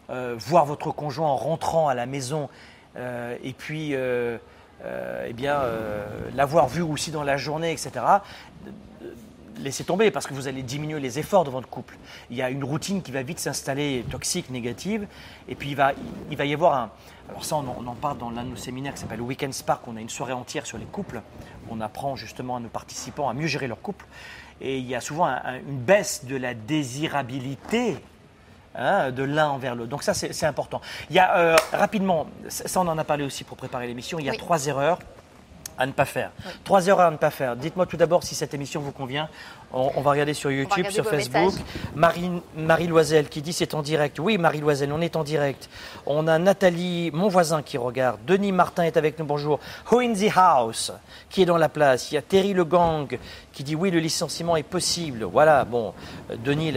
euh, 0.10 0.36
voir 0.38 0.66
votre 0.66 0.92
conjoint 0.92 1.28
en 1.28 1.36
rentrant 1.36 1.88
à 1.90 1.96
la 1.96 2.06
maison 2.06 2.48
euh, 2.96 3.36
et 3.44 3.54
puis 3.54 3.96
euh, 3.96 4.38
eh 5.26 5.34
bien 5.34 5.62
l'avoir 6.36 6.68
vu 6.68 6.84
aussi 6.84 7.10
dans 7.10 7.24
la 7.24 7.38
journée, 7.38 7.72
etc. 7.72 8.06
Laissez 9.58 9.84
tomber 9.84 10.12
parce 10.12 10.28
que 10.28 10.34
vous 10.34 10.48
allez 10.48 10.64
diminuer 10.64 11.00
les 11.00 11.18
efforts 11.20 11.44
de 11.44 11.50
votre 11.50 11.68
couple. 11.68 11.98
Il 12.30 12.36
y 12.36 12.42
a 12.42 12.50
une 12.50 12.64
routine 12.64 13.02
qui 13.02 13.12
va 13.12 13.24
vite 13.24 13.40
s'installer, 13.40 14.06
toxique, 14.10 14.50
négative, 14.50 15.08
et 15.48 15.56
puis 15.56 15.70
il 15.70 15.76
va, 15.76 15.94
il 16.30 16.38
va 16.38 16.46
y 16.46 16.54
avoir 16.54 16.76
un. 16.76 16.92
Alors 17.30 17.46
ça, 17.46 17.56
on 17.56 17.60
en, 17.60 17.78
on 17.80 17.88
en 17.88 17.96
parle 17.96 18.18
dans 18.18 18.30
l'un 18.30 18.44
de 18.44 18.50
nos 18.50 18.56
séminaires 18.56 18.94
qui 18.94 19.00
s'appelle 19.00 19.22
Weekend 19.22 19.54
Spark. 19.54 19.88
On 19.88 19.96
a 19.96 20.02
une 20.02 20.10
soirée 20.10 20.34
entière 20.34 20.66
sur 20.66 20.78
les 20.78 20.86
couples. 20.86 21.22
On 21.70 21.82
apprend 21.82 22.16
justement 22.16 22.58
à 22.58 22.60
nos 22.60 22.70
participants 22.70 23.30
à 23.30 23.34
mieux 23.34 23.48
gérer 23.48 23.68
leur 23.68 23.82
couple. 23.82 24.06
Et 24.62 24.78
il 24.78 24.86
y 24.86 24.96
a 24.96 25.02
souvent 25.02 25.26
un, 25.26 25.42
un, 25.44 25.56
une 25.56 25.80
baisse 25.80 26.26
de 26.26 26.36
la 26.36 26.54
désirabilité 26.54 27.98
Hein, 28.78 29.12
de 29.12 29.24
l'un 29.24 29.48
envers 29.48 29.74
l'autre. 29.74 29.90
Donc 29.90 30.04
ça, 30.04 30.14
c'est 30.14 30.46
important. 30.46 30.82
Il 31.10 31.16
y 31.16 31.20
a 31.20 31.38
euh, 31.38 31.56
rapidement, 31.72 32.28
ça 32.50 32.82
on 32.82 32.88
en 32.88 32.98
a 32.98 33.06
parlé 33.06 33.24
aussi 33.24 33.46
pour 33.46 33.56
préparer 33.56 33.88
l'émission, 33.88 34.20
il 34.20 34.26
y 34.26 34.30
a 34.30 34.34
oui. 34.34 34.38
trois 34.38 34.68
erreurs 34.68 35.00
à 35.78 35.86
ne 35.86 35.92
pas 35.92 36.06
faire. 36.06 36.32
Oui. 36.46 36.52
Trois 36.64 36.88
erreurs 36.88 37.08
à 37.08 37.12
ne 37.12 37.18
pas 37.18 37.32
faire. 37.32 37.56
Dites-moi 37.56 37.86
tout 37.86 37.98
d'abord 37.98 38.24
si 38.24 38.36
cette 38.36 38.54
émission 38.54 38.82
vous 38.82 38.92
convient. 38.92 39.30
On, 39.74 39.92
on 39.96 40.02
va 40.02 40.12
regarder 40.12 40.34
sur 40.34 40.52
YouTube, 40.52 40.88
sur 40.90 41.06
Facebook. 41.06 41.54
Marie, 41.96 42.32
Marie 42.56 42.88
Loisel 42.88 43.30
qui 43.30 43.42
dit 43.42 43.54
c'est 43.54 43.74
en 43.74 43.82
direct. 43.82 44.20
Oui, 44.20 44.38
Marie 44.38 44.62
Loisel, 44.62 44.92
on 44.92 45.02
est 45.02 45.16
en 45.16 45.24
direct. 45.24 45.70
On 46.06 46.28
a 46.28 46.38
Nathalie, 46.40 47.12
mon 47.14 47.28
voisin, 47.28 47.62
qui 47.62 47.78
regarde. 47.78 48.20
Denis 48.26 48.52
Martin 48.52 48.84
est 48.84 48.98
avec 48.98 49.20
nous, 49.20 49.26
bonjour. 49.26 49.60
Who 49.92 50.00
in 50.00 50.14
the 50.14 50.32
house? 50.36 50.92
Qui 51.30 51.42
est 51.42 51.46
dans 51.46 51.58
la 51.58 51.70
place? 51.70 52.12
Il 52.12 52.16
y 52.16 52.18
a 52.18 52.22
Terry 52.22 52.54
Le 52.54 52.66
Gang 52.66 53.18
qui 53.52 53.64
dit 53.64 53.76
oui, 53.76 53.92
le 53.92 54.00
licenciement 54.00 54.56
est 54.56 54.64
possible. 54.64 55.24
Voilà, 55.24 55.66
bon, 55.66 55.94
Denis, 56.44 56.74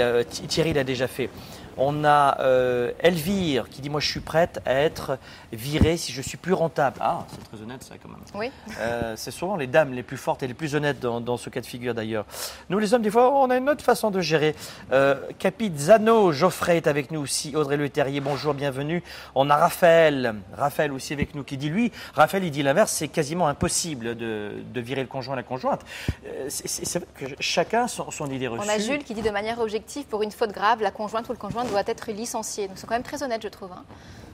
Thierry 0.48 0.72
l'a 0.72 0.84
déjà 0.84 1.08
fait. 1.08 1.30
On 1.78 2.04
a 2.04 2.40
euh, 2.40 2.90
Elvire 2.98 3.68
qui 3.68 3.80
dit 3.80 3.88
Moi, 3.88 4.00
je 4.00 4.08
suis 4.08 4.20
prête 4.20 4.60
à 4.66 4.74
être 4.74 5.18
virée 5.52 5.96
si 5.96 6.12
je 6.12 6.20
suis 6.20 6.36
plus 6.36 6.52
rentable. 6.52 6.96
Ah, 7.00 7.24
c'est 7.28 7.44
très 7.48 7.62
honnête, 7.62 7.82
ça, 7.82 7.94
quand 8.02 8.08
même. 8.08 8.18
Oui. 8.34 8.50
Euh, 8.80 9.14
c'est 9.16 9.30
souvent 9.30 9.56
les 9.56 9.66
dames 9.66 9.92
les 9.92 10.02
plus 10.02 10.16
fortes 10.16 10.42
et 10.42 10.48
les 10.48 10.54
plus 10.54 10.74
honnêtes 10.74 11.00
dans, 11.00 11.20
dans, 11.20 11.36
ce 11.36 11.50
cas 11.50 11.60
de 11.60 11.66
figure, 11.66 11.94
d'ailleurs. 11.94 12.26
Nous, 12.68 12.78
les 12.78 12.94
hommes, 12.94 13.02
des 13.02 13.10
fois, 13.10 13.32
on 13.32 13.50
a 13.50 13.56
une 13.56 13.68
autre 13.70 13.84
façon 13.84 14.10
de 14.10 14.20
gérer. 14.20 14.54
Euh, 14.92 15.14
Capizano, 15.38 16.32
Geoffrey 16.32 16.78
est 16.78 16.86
avec 16.86 17.10
nous 17.10 17.20
aussi. 17.20 17.54
Audrey 17.54 17.76
Le 17.76 17.88
Terrier, 17.88 18.20
bonjour, 18.20 18.54
bienvenue. 18.54 19.02
On 19.34 19.48
a 19.48 19.56
Raphaël, 19.56 20.34
Raphaël 20.56 20.92
aussi 20.92 21.12
avec 21.12 21.34
nous, 21.34 21.44
qui 21.44 21.56
dit 21.56 21.68
Lui, 21.68 21.92
Raphaël, 22.14 22.44
il 22.44 22.50
dit 22.50 22.62
l'inverse 22.62 22.92
c'est 22.92 23.08
quasiment 23.08 23.46
impossible 23.46 24.16
de, 24.16 24.52
de, 24.72 24.80
virer 24.80 25.02
le 25.02 25.08
conjoint 25.08 25.34
à 25.34 25.36
la 25.36 25.42
conjointe. 25.42 25.82
Euh, 26.26 26.46
c'est 26.48 26.98
vrai 26.98 27.08
que 27.14 27.24
chacun 27.40 27.86
son, 27.86 28.10
son 28.10 28.30
idée 28.30 28.48
reçue. 28.48 28.66
On 28.66 28.68
a 28.68 28.78
Jules 28.78 29.04
qui 29.04 29.14
dit 29.14 29.22
de 29.22 29.30
manière 29.30 29.60
objective 29.60 30.04
Pour 30.06 30.22
une 30.22 30.30
faute 30.30 30.52
grave, 30.52 30.82
la 30.82 30.90
conjointe 30.90 31.28
ou 31.28 31.32
le 31.32 31.38
conjoint 31.38 31.64
doit 31.68 31.82
être 31.86 32.10
licencié. 32.10 32.68
Donc, 32.68 32.78
c'est 32.78 32.86
quand 32.86 32.94
même 32.94 33.02
très 33.02 33.22
honnête, 33.22 33.42
je 33.42 33.48
trouve. 33.48 33.72
Hein, 33.72 33.84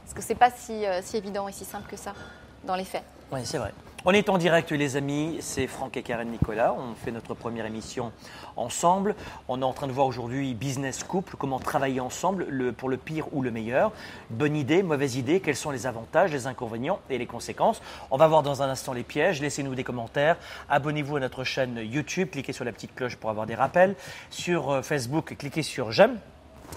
parce 0.03 0.15
que 0.15 0.23
c'est 0.23 0.35
pas 0.35 0.51
si, 0.51 0.87
euh, 0.87 1.01
si, 1.03 1.17
évident 1.17 1.49
et 1.49 1.53
si 1.53 1.65
simple 1.65 1.89
que 1.91 1.97
ça, 1.97 2.13
dans 2.65 2.77
les 2.77 2.85
faits. 2.85 3.05
Oui, 3.33 3.41
c'est 3.45 3.59
vrai. 3.59 3.73
On 4.07 4.13
est 4.13 4.29
en 4.29 4.37
direct, 4.37 4.71
les 4.71 4.97
amis. 4.97 5.39
C'est 5.41 5.67
Franck 5.67 5.97
et 5.97 6.03
Karen 6.03 6.29
Nicolas. 6.29 6.75
On 6.79 6.95
fait 6.95 7.11
notre 7.11 7.33
première 7.33 7.65
émission 7.65 8.13
ensemble. 8.55 9.15
On 9.49 9.63
est 9.63 9.65
en 9.65 9.73
train 9.73 9.87
de 9.87 9.93
voir 9.93 10.07
aujourd'hui 10.07 10.53
business 10.53 11.03
couple, 11.03 11.37
comment 11.39 11.59
travailler 11.59 12.01
ensemble 12.01 12.47
le, 12.51 12.73
pour 12.73 12.91
le 12.91 12.99
pire 12.99 13.27
ou 13.33 13.41
le 13.41 13.51
meilleur. 13.51 13.93
Bonne 14.29 14.57
idée, 14.57 14.83
mauvaise 14.83 15.17
idée, 15.17 15.41
quels 15.41 15.57
sont 15.57 15.71
les 15.71 15.87
avantages, 15.87 16.33
les 16.33 16.47
inconvénients 16.47 17.01
et 17.09 17.17
les 17.17 17.27
conséquences. 17.27 17.81
On 18.11 18.19
va 18.19 18.29
voir 18.29 18.43
dans 18.43 18.61
un 18.61 18.69
instant 18.69 18.93
les 18.93 19.05
pièges. 19.05 19.41
Laissez-nous 19.41 19.75
des 19.75 19.85
commentaires. 19.85 20.37
Abonnez-vous 20.69 21.17
à 21.17 21.21
notre 21.21 21.43
chaîne 21.43 21.79
YouTube. 21.83 22.29
Cliquez 22.31 22.53
sur 22.53 22.67
la 22.67 22.73
petite 22.73 22.95
cloche 22.95 23.17
pour 23.17 23.31
avoir 23.31 23.47
des 23.47 23.55
rappels. 23.55 23.97
Sur 24.29 24.71
euh, 24.71 24.83
Facebook, 24.83 25.35
cliquez 25.39 25.63
sur 25.63 25.93
j'aime 25.93 26.19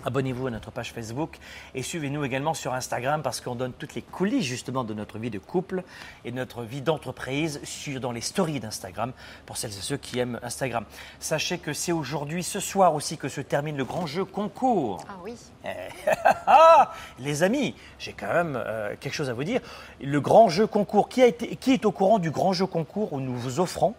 Abonnez-vous 0.06 0.48
à 0.48 0.52
notre 0.52 0.72
page 0.72 0.94
Facebook 0.94 1.38
et 1.74 1.82
suivez-nous 1.82 2.24
également 2.24 2.54
sur 2.54 2.74
Instagram 2.74 3.22
parce 3.22 3.42
qu'on 3.42 3.56
donne 3.56 3.74
toutes 3.74 3.96
les 3.96 4.02
coulisses 4.02 4.46
justement 4.46 4.84
de 4.84 4.94
notre 4.94 5.18
vie 5.18 5.30
de 5.30 5.40
couple 5.40 5.84
et 6.24 6.32
de 6.32 6.36
notre 6.36 6.64
vie 6.64 6.82
d'entreprise 6.82 7.60
sur, 7.64 8.00
dans 8.00 8.12
les 8.12 8.22
stories 8.22 8.60
d'Instagram 8.60 9.12
pour 9.46 9.58
celles 9.58 9.72
et 9.72 9.82
ceux 9.82 9.98
qui 9.98 10.20
aiment 10.20 10.40
Instagram. 10.44 10.86
Sachez 11.20 11.58
que 11.58 11.74
c'est 11.74 11.92
aujourd'hui, 11.92 12.44
ce 12.44 12.60
soir 12.60 12.94
aussi, 12.94 13.18
que 13.18 13.28
se 13.28 13.42
termine 13.42 13.76
le 13.76 13.86
grand 13.86 14.06
jeu 14.06 14.24
concours. 14.24 15.04
Ah 15.10 15.14
oui. 15.24 15.36
Eh, 15.66 15.70
ah, 16.48 16.94
les 17.20 17.44
amis, 17.44 17.76
j'ai 18.00 18.14
quand 18.14 18.32
même 18.32 18.56
euh, 18.56 18.96
quelque 19.00 19.14
chose 19.14 19.30
à 19.30 19.34
vous 19.34 19.44
dire. 19.44 19.62
Le 20.02 20.22
grand 20.22 20.50
jeu 20.50 20.68
concours, 20.68 21.10
qui, 21.10 21.22
a 21.22 21.28
été, 21.28 21.56
qui 21.56 21.74
est 21.74 21.86
au 21.86 21.92
courant 21.92 22.20
du 22.20 22.32
grand 22.32 22.54
jeu 22.54 22.66
concours 22.66 23.14
où 23.14 23.20
nous 23.20 23.36
vous 23.36 23.60
offrons? 23.60 23.96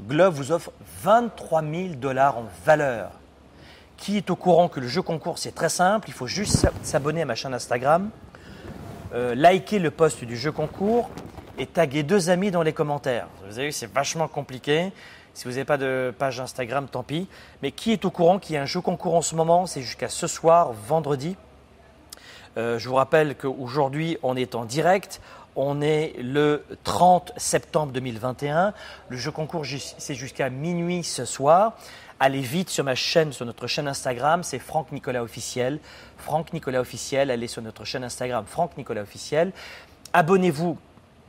Glove 0.00 0.34
vous 0.34 0.52
offre 0.52 0.72
23 1.02 1.62
000 1.62 1.88
dollars 1.94 2.38
en 2.38 2.44
valeur 2.64 3.10
qui 3.98 4.16
est 4.16 4.30
au 4.30 4.36
courant 4.36 4.68
que 4.68 4.80
le 4.80 4.88
jeu 4.88 5.02
concours, 5.02 5.38
c'est 5.38 5.54
très 5.54 5.68
simple. 5.68 6.08
Il 6.08 6.14
faut 6.14 6.26
juste 6.26 6.66
s'abonner 6.82 7.22
à 7.22 7.24
ma 7.26 7.34
chaîne 7.34 7.52
Instagram, 7.52 8.10
euh, 9.12 9.34
liker 9.34 9.78
le 9.78 9.90
post 9.90 10.24
du 10.24 10.36
jeu 10.36 10.52
concours 10.52 11.10
et 11.58 11.66
taguer 11.66 12.04
deux 12.04 12.30
amis 12.30 12.50
dans 12.50 12.62
les 12.62 12.72
commentaires. 12.72 13.26
Vous 13.46 13.58
avez 13.58 13.66
vu, 13.66 13.72
c'est 13.72 13.92
vachement 13.92 14.28
compliqué. 14.28 14.92
Si 15.34 15.44
vous 15.44 15.50
n'avez 15.50 15.64
pas 15.64 15.76
de 15.76 16.14
page 16.16 16.40
Instagram, 16.40 16.86
tant 16.90 17.02
pis. 17.02 17.28
Mais 17.62 17.72
qui 17.72 17.92
est 17.92 18.04
au 18.04 18.10
courant 18.10 18.38
qu'il 18.38 18.54
y 18.54 18.58
a 18.58 18.62
un 18.62 18.66
jeu 18.66 18.80
concours 18.80 19.14
en 19.14 19.22
ce 19.22 19.34
moment? 19.34 19.66
C'est 19.66 19.82
jusqu'à 19.82 20.08
ce 20.08 20.26
soir, 20.26 20.72
vendredi. 20.72 21.36
Euh, 22.56 22.78
je 22.78 22.88
vous 22.88 22.94
rappelle 22.94 23.36
qu'aujourd'hui, 23.36 24.16
on 24.22 24.36
est 24.36 24.54
en 24.54 24.64
direct. 24.64 25.20
On 25.54 25.80
est 25.80 26.14
le 26.20 26.64
30 26.84 27.32
septembre 27.36 27.92
2021. 27.92 28.72
Le 29.08 29.16
jeu 29.16 29.32
concours, 29.32 29.64
c'est 29.98 30.14
jusqu'à 30.14 30.50
minuit 30.50 31.02
ce 31.02 31.24
soir. 31.24 31.76
Allez 32.20 32.40
vite 32.40 32.68
sur 32.68 32.82
ma 32.82 32.96
chaîne, 32.96 33.32
sur 33.32 33.46
notre 33.46 33.68
chaîne 33.68 33.86
Instagram, 33.86 34.42
c'est 34.42 34.58
Franck 34.58 34.90
Nicolas 34.90 35.22
Officiel. 35.22 35.78
Franck 36.16 36.52
Nicolas 36.52 36.80
Officiel, 36.80 37.30
allez 37.30 37.46
sur 37.46 37.62
notre 37.62 37.84
chaîne 37.84 38.02
Instagram, 38.02 38.44
Franck 38.44 38.76
Nicolas 38.76 39.02
Officiel. 39.02 39.52
Abonnez-vous. 40.12 40.76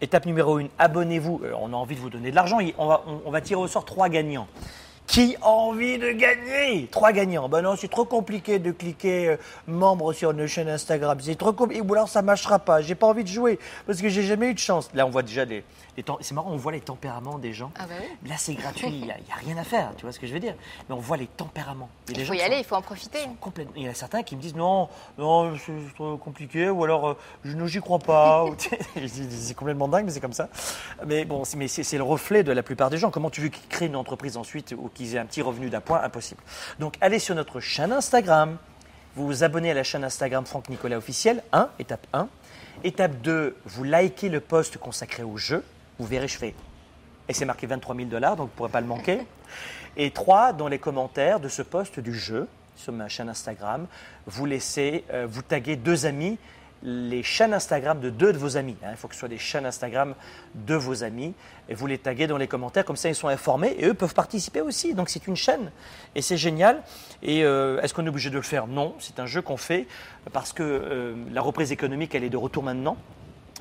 Étape 0.02 0.26
numéro 0.26 0.58
1, 0.58 0.70
abonnez-vous. 0.80 1.42
Euh, 1.44 1.52
on 1.60 1.74
a 1.74 1.76
envie 1.76 1.94
de 1.96 2.00
vous 2.00 2.10
donner 2.10 2.32
de 2.32 2.36
l'argent. 2.36 2.58
On 2.80 3.30
va, 3.30 3.42
tirer 3.42 3.62
au 3.62 3.68
sort 3.68 3.86
trois 3.86 4.10
gagnants. 4.10 4.48
Qui 5.06 5.36
a 5.44 5.48
envie 5.48 6.00
de 6.00 6.12
gagner? 6.12 6.88
Trois 6.88 7.12
gagnants. 7.12 7.50
Ben 7.50 7.62
non, 7.62 7.76
c'est 7.76 7.88
trop 7.88 8.06
compliqué 8.06 8.58
de 8.58 8.72
cliquer 8.72 9.28
euh, 9.28 9.38
membre 9.68 10.14
sur 10.14 10.32
une 10.32 10.48
chaîne 10.48 10.70
Instagram. 10.70 11.20
C'est 11.22 11.38
trop 11.38 11.54
compliqué. 11.54 11.84
Ou 11.88 11.94
alors 11.94 12.10
ça 12.10 12.24
marchera 12.24 12.58
pas. 12.58 12.82
J'ai 12.82 12.96
pas 12.96 13.08
envie 13.08 13.24
de 13.24 13.30
jouer 13.30 13.60
parce 13.86 14.02
que 14.02 14.10
j'ai 14.10 14.24
jamais 14.24 14.48
eu 14.50 14.54
de 14.56 14.60
chance. 14.60 14.90
Là, 14.96 15.06
on 15.06 15.12
voit 15.12 15.24
déjà 15.24 15.46
des. 15.46 15.64
C'est 16.22 16.34
marrant, 16.34 16.52
on 16.52 16.58
voit 16.58 16.72
les 16.72 16.82
tempéraments 16.82 17.38
des 17.38 17.54
gens. 17.54 17.72
Ah 17.78 17.86
bah 17.88 17.96
Là, 18.28 18.36
c'est 18.38 18.54
gratuit. 18.54 18.88
Il 18.88 19.02
n'y 19.02 19.12
a, 19.12 19.36
rien 19.38 19.58
à 19.58 19.64
faire. 19.64 19.92
Tu 19.98 20.04
vois 20.04 20.12
ce 20.12 20.20
que 20.20 20.28
je 20.28 20.34
veux 20.34 20.40
dire 20.40 20.56
Mais 20.88 20.96
on 20.96 21.00
voit 21.00 21.18
les 21.18 21.28
tempéraments. 21.28 21.90
il 22.10 22.26
faut 22.26 22.34
y 22.34 22.42
aller, 22.42 22.58
il 22.58 22.64
faut 22.64 22.76
en 22.76 22.82
profiter. 22.82 23.20
Complètement. 23.40 23.74
Il 23.76 23.84
y 23.84 23.88
en 23.88 23.92
a 23.92 23.96
certains 23.96 24.24
qui 24.24 24.36
me 24.36 24.42
disent 24.42 24.56
non, 24.56 24.90
non, 25.18 25.56
c'est 25.58 25.94
trop 25.96 26.18
compliqué. 26.18 26.70
Ou 26.70 26.84
alors, 26.84 27.10
euh, 27.10 27.18
je 27.44 27.56
ne 27.56 27.68
j'y 27.68 27.80
crois 27.80 28.00
pas. 28.00 28.46
c'est 29.08 29.56
complètement 29.56 29.88
dingue, 29.88 30.06
mais 30.06 30.12
c'est 30.12 30.20
comme 30.20 30.34
ça. 30.34 30.50
Mais 31.06 31.26
bon, 31.26 31.44
c'est 31.46 31.98
le 31.98 32.04
reflet 32.04 32.44
de 32.44 32.52
la 32.52 32.64
plupart 32.64 32.90
des 32.90 32.98
gens. 32.98 33.12
Comment 33.12 33.30
tu 33.30 33.42
veux 33.42 33.50
qu'ils 33.50 33.68
créent 33.68 33.88
une 33.88 33.96
entreprise 33.96 34.38
ensuite 34.38 34.76
ou 34.78 34.90
qu'ils 34.94 35.16
aient 35.16 35.20
un 35.20 35.26
petit 35.26 35.42
revenu 35.42 35.70
d'appoint, 35.70 36.02
impossible. 36.02 36.42
Donc 36.80 36.96
allez 37.02 37.20
sur 37.20 37.36
notre 37.36 37.60
chaîne 37.60 37.92
Instagram, 37.92 38.58
vous 39.16 39.26
vous 39.26 39.44
abonnez 39.44 39.72
à 39.72 39.74
la 39.74 39.84
chaîne 39.84 40.04
Instagram 40.04 40.46
Franck 40.46 40.70
Nicolas 40.70 40.98
officiel, 40.98 41.44
1, 41.52 41.70
étape 41.80 42.08
1. 42.14 42.28
Étape 42.84 43.22
2, 43.22 43.58
vous 43.66 43.84
likez 43.84 44.30
le 44.30 44.40
post 44.40 44.78
consacré 44.78 45.24
au 45.24 45.36
jeu, 45.36 45.64
vous 46.00 46.06
verrez, 46.06 46.28
je 46.28 46.38
fais, 46.38 46.56
et 47.28 47.34
c'est 47.34 47.46
marqué 47.46 47.68
23 47.68 47.96
000 47.96 48.08
dollars, 48.08 48.36
donc 48.36 48.48
vous 48.48 48.54
ne 48.54 48.58
pourrez 48.58 48.72
pas 48.72 48.82
le 48.82 48.88
manquer. 48.88 49.20
Et 49.98 50.12
3, 50.12 50.54
dans 50.54 50.68
les 50.68 50.80
commentaires 50.80 51.40
de 51.40 51.48
ce 51.48 51.62
post 51.62 52.00
du 52.00 52.18
jeu, 52.18 52.48
sur 52.76 52.94
ma 52.94 53.10
chaîne 53.10 53.30
Instagram, 53.30 53.88
vous 54.26 54.46
laissez, 54.46 55.04
euh, 55.12 55.28
vous 55.30 55.42
taguez 55.42 55.76
deux 55.76 56.06
amis 56.06 56.38
les 56.82 57.24
chaînes 57.24 57.54
Instagram 57.54 58.00
de 58.00 58.10
deux 58.10 58.32
de 58.32 58.38
vos 58.38 58.58
amis. 58.58 58.78
Hein. 58.84 58.90
Il 58.92 58.98
faut 58.98 59.08
que 59.08 59.14
ce 59.14 59.20
soit 59.20 59.30
des 59.30 59.38
chaînes 59.38 59.66
Instagram 59.66 60.16
de 60.56 60.76
vos 60.76 61.04
amis. 61.04 61.34
Et 61.68 61.74
vous 61.74 61.88
les 61.88 61.98
taguez 61.98 62.28
dans 62.28 62.38
les 62.38 62.48
commentaires, 62.48 62.86
comme 62.86 62.96
ça 62.96 63.10
ils 63.10 63.16
sont 63.16 63.28
informés 63.28 63.76
et 63.78 63.86
eux 63.86 63.94
peuvent 63.94 64.14
participer 64.14 64.62
aussi. 64.62 64.94
Donc 64.94 65.10
c'est 65.10 65.28
une 65.28 65.36
chaîne 65.36 65.72
et 66.16 66.22
c'est 66.22 66.38
génial. 66.38 66.82
Et 67.22 67.44
euh, 67.44 67.82
est-ce 67.82 67.94
qu'on 67.94 68.06
est 68.06 68.10
obligé 68.10 68.30
de 68.30 68.38
le 68.38 68.42
faire? 68.42 68.68
Non, 68.68 68.96
c'est 69.00 69.20
un 69.20 69.26
jeu 69.26 69.42
qu'on 69.42 69.58
fait 69.58 69.88
parce 70.32 70.54
que 70.54 70.64
euh, 70.64 71.16
la 71.32 71.42
reprise 71.42 71.72
économique, 71.72 72.16
elle 72.16 72.24
est 72.24 72.30
de 72.30 72.38
retour 72.38 72.64
maintenant. 72.64 72.98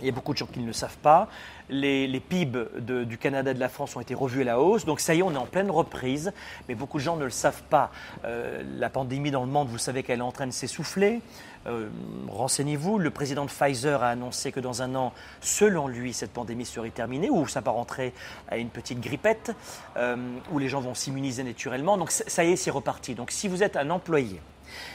Il 0.00 0.06
y 0.06 0.08
a 0.08 0.12
beaucoup 0.12 0.32
de 0.32 0.38
gens 0.38 0.46
qui 0.46 0.60
ne 0.60 0.66
le 0.66 0.72
savent 0.72 0.98
pas. 0.98 1.28
Les, 1.70 2.20
PIB 2.20 2.58
du 3.06 3.18
Canada 3.18 3.50
et 3.50 3.54
de 3.54 3.60
la 3.60 3.68
France 3.68 3.94
ont 3.96 4.00
été 4.00 4.14
revus 4.14 4.42
à 4.42 4.44
la 4.44 4.60
hausse. 4.60 4.84
Donc 4.84 5.00
ça 5.00 5.14
y 5.14 5.18
est, 5.18 5.22
on 5.22 5.32
est 5.32 5.36
en 5.36 5.46
pleine 5.46 5.70
reprise. 5.70 6.32
Mais 6.68 6.74
beaucoup 6.74 6.98
de 6.98 7.02
gens 7.02 7.16
ne 7.16 7.24
le 7.24 7.30
savent 7.30 7.62
pas. 7.64 7.90
Euh, 8.24 8.62
la 8.78 8.90
pandémie 8.90 9.30
dans 9.30 9.44
le 9.44 9.50
monde, 9.50 9.68
vous 9.68 9.78
savez 9.78 10.02
qu'elle 10.02 10.20
est 10.20 10.22
en 10.22 10.32
train 10.32 10.46
de 10.46 10.52
s'essouffler. 10.52 11.20
Euh, 11.66 11.88
renseignez-vous. 12.28 12.98
Le 12.98 13.10
président 13.10 13.44
de 13.44 13.50
Pfizer 13.50 14.02
a 14.02 14.10
annoncé 14.10 14.52
que 14.52 14.60
dans 14.60 14.82
un 14.82 14.94
an, 14.94 15.12
selon 15.40 15.88
lui, 15.88 16.12
cette 16.12 16.32
pandémie 16.32 16.64
serait 16.64 16.90
terminée 16.90 17.30
ou 17.30 17.46
ça 17.46 17.60
rentrer 17.70 18.14
à 18.48 18.56
une 18.56 18.70
petite 18.70 19.00
grippette 19.00 19.52
euh, 19.96 20.16
où 20.52 20.58
les 20.58 20.68
gens 20.68 20.80
vont 20.80 20.94
s'immuniser 20.94 21.42
naturellement. 21.42 21.98
Donc 21.98 22.10
ça 22.10 22.44
y 22.44 22.52
est, 22.52 22.56
c'est 22.56 22.70
reparti. 22.70 23.14
Donc 23.14 23.30
si 23.30 23.48
vous 23.48 23.62
êtes 23.62 23.76
un 23.76 23.90
employé 23.90 24.40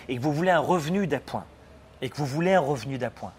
et 0.08 0.18
que 0.18 0.22
vous 0.22 0.34
voulez 0.34 0.52
un 0.52 0.60
revenu 0.60 1.08
d'appoint, 1.08 1.46
et 2.02 2.10
que 2.10 2.18
vous 2.18 2.26
voulez 2.26 2.54
un 2.54 2.60
revenu 2.60 2.98
d'appoint, 2.98 3.32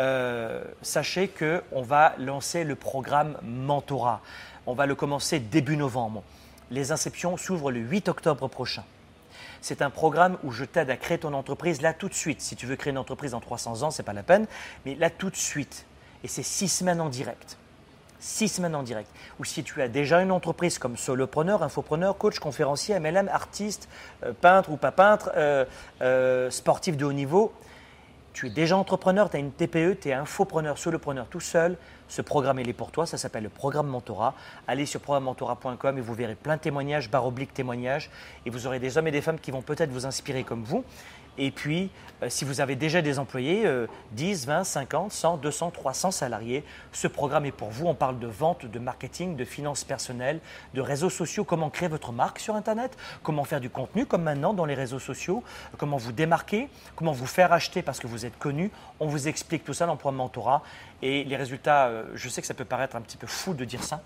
euh, 0.00 0.64
sachez 0.80 1.28
qu'on 1.28 1.82
va 1.82 2.14
lancer 2.18 2.64
le 2.64 2.74
programme 2.74 3.36
Mentorat. 3.42 4.22
On 4.66 4.72
va 4.72 4.86
le 4.86 4.94
commencer 4.94 5.40
début 5.40 5.76
novembre. 5.76 6.22
Les 6.70 6.90
inscriptions 6.90 7.36
s'ouvrent 7.36 7.70
le 7.70 7.80
8 7.80 8.08
octobre 8.08 8.48
prochain. 8.48 8.84
C'est 9.60 9.82
un 9.82 9.90
programme 9.90 10.38
où 10.42 10.52
je 10.52 10.64
t'aide 10.64 10.88
à 10.88 10.96
créer 10.96 11.18
ton 11.18 11.34
entreprise 11.34 11.82
là 11.82 11.92
tout 11.92 12.08
de 12.08 12.14
suite. 12.14 12.40
Si 12.40 12.56
tu 12.56 12.66
veux 12.66 12.76
créer 12.76 12.92
une 12.92 12.98
entreprise 12.98 13.34
en 13.34 13.40
300 13.40 13.82
ans, 13.82 13.90
ce 13.90 14.00
n'est 14.00 14.06
pas 14.06 14.14
la 14.14 14.22
peine, 14.22 14.46
mais 14.86 14.94
là 14.94 15.10
tout 15.10 15.28
de 15.28 15.36
suite. 15.36 15.84
Et 16.24 16.28
c'est 16.28 16.42
six 16.42 16.68
semaines 16.68 17.00
en 17.02 17.10
direct. 17.10 17.58
Six 18.20 18.48
semaines 18.48 18.74
en 18.74 18.82
direct. 18.82 19.10
Ou 19.38 19.44
si 19.44 19.62
tu 19.62 19.82
as 19.82 19.88
déjà 19.88 20.22
une 20.22 20.32
entreprise 20.32 20.78
comme 20.78 20.96
solopreneur, 20.96 21.62
infopreneur, 21.62 22.16
coach, 22.16 22.38
conférencier, 22.38 22.98
MLM, 22.98 23.28
artiste, 23.28 23.88
euh, 24.24 24.32
peintre 24.32 24.70
ou 24.70 24.76
pas 24.76 24.92
peintre, 24.92 25.30
euh, 25.36 26.50
sportif 26.50 26.96
de 26.96 27.04
haut 27.04 27.12
niveau, 27.12 27.52
tu 28.32 28.46
es 28.46 28.50
déjà 28.50 28.76
entrepreneur, 28.76 29.28
tu 29.28 29.36
as 29.36 29.40
une 29.40 29.52
TPE, 29.52 29.98
tu 30.00 30.08
es 30.08 30.12
infopreneur, 30.12 30.78
solopreneur 30.78 31.26
tout 31.26 31.40
seul, 31.40 31.76
ce 32.08 32.22
programme 32.22 32.58
il 32.60 32.68
est 32.68 32.74
pour 32.74 32.90
toi, 32.90 33.06
ça 33.06 33.18
s'appelle 33.18 33.44
le 33.44 33.48
programme 33.48 33.86
Mentorat. 33.86 34.34
Allez 34.66 34.86
sur 34.86 35.00
programmementorat.com 35.00 35.98
et 35.98 36.00
vous 36.00 36.14
verrez 36.14 36.34
plein 36.34 36.56
de 36.56 36.60
témoignages, 36.60 37.10
barre 37.10 37.26
oblique 37.26 37.54
témoignages, 37.54 38.10
et 38.46 38.50
vous 38.50 38.66
aurez 38.66 38.78
des 38.78 38.98
hommes 38.98 39.08
et 39.08 39.12
des 39.12 39.20
femmes 39.22 39.38
qui 39.38 39.50
vont 39.50 39.62
peut-être 39.62 39.90
vous 39.90 40.06
inspirer 40.06 40.44
comme 40.44 40.62
vous. 40.62 40.84
Et 41.42 41.50
puis, 41.50 41.90
euh, 42.22 42.28
si 42.28 42.44
vous 42.44 42.60
avez 42.60 42.76
déjà 42.76 43.00
des 43.00 43.18
employés, 43.18 43.66
10, 44.12 44.46
20, 44.46 44.64
50, 44.64 45.10
100, 45.10 45.36
200, 45.38 45.70
300 45.70 46.10
salariés, 46.10 46.64
ce 46.92 47.08
programme 47.08 47.46
est 47.46 47.50
pour 47.50 47.70
vous. 47.70 47.86
On 47.86 47.94
parle 47.94 48.18
de 48.18 48.26
vente, 48.26 48.66
de 48.66 48.78
marketing, 48.78 49.36
de 49.36 49.44
finances 49.46 49.82
personnelles, 49.84 50.40
de 50.74 50.82
réseaux 50.82 51.08
sociaux, 51.08 51.44
comment 51.44 51.70
créer 51.70 51.88
votre 51.88 52.12
marque 52.12 52.38
sur 52.38 52.56
Internet, 52.56 52.96
comment 53.22 53.44
faire 53.44 53.60
du 53.60 53.70
contenu 53.70 54.04
comme 54.04 54.22
maintenant 54.22 54.52
dans 54.52 54.66
les 54.66 54.74
réseaux 54.74 54.98
sociaux, 54.98 55.42
comment 55.78 55.96
vous 55.96 56.12
démarquer, 56.12 56.68
comment 56.94 57.12
vous 57.12 57.26
faire 57.26 57.54
acheter 57.54 57.80
parce 57.80 58.00
que 58.00 58.06
vous 58.06 58.26
êtes 58.26 58.38
connu? 58.38 58.70
On 59.00 59.06
vous 59.06 59.26
explique 59.26 59.64
tout 59.64 59.72
ça 59.72 59.86
dans 59.86 59.92
le 59.92 59.98
programme 59.98 60.18
Mentorat. 60.18 60.62
Et 61.00 61.24
les 61.24 61.36
résultats, 61.36 61.86
euh, 61.86 62.04
je 62.14 62.28
sais 62.28 62.42
que 62.42 62.46
ça 62.46 62.52
peut 62.52 62.66
paraître 62.66 62.96
un 62.96 63.00
petit 63.00 63.16
peu 63.16 63.26
fou 63.26 63.54
de 63.54 63.64
dire 63.64 63.82
ça, 63.82 64.02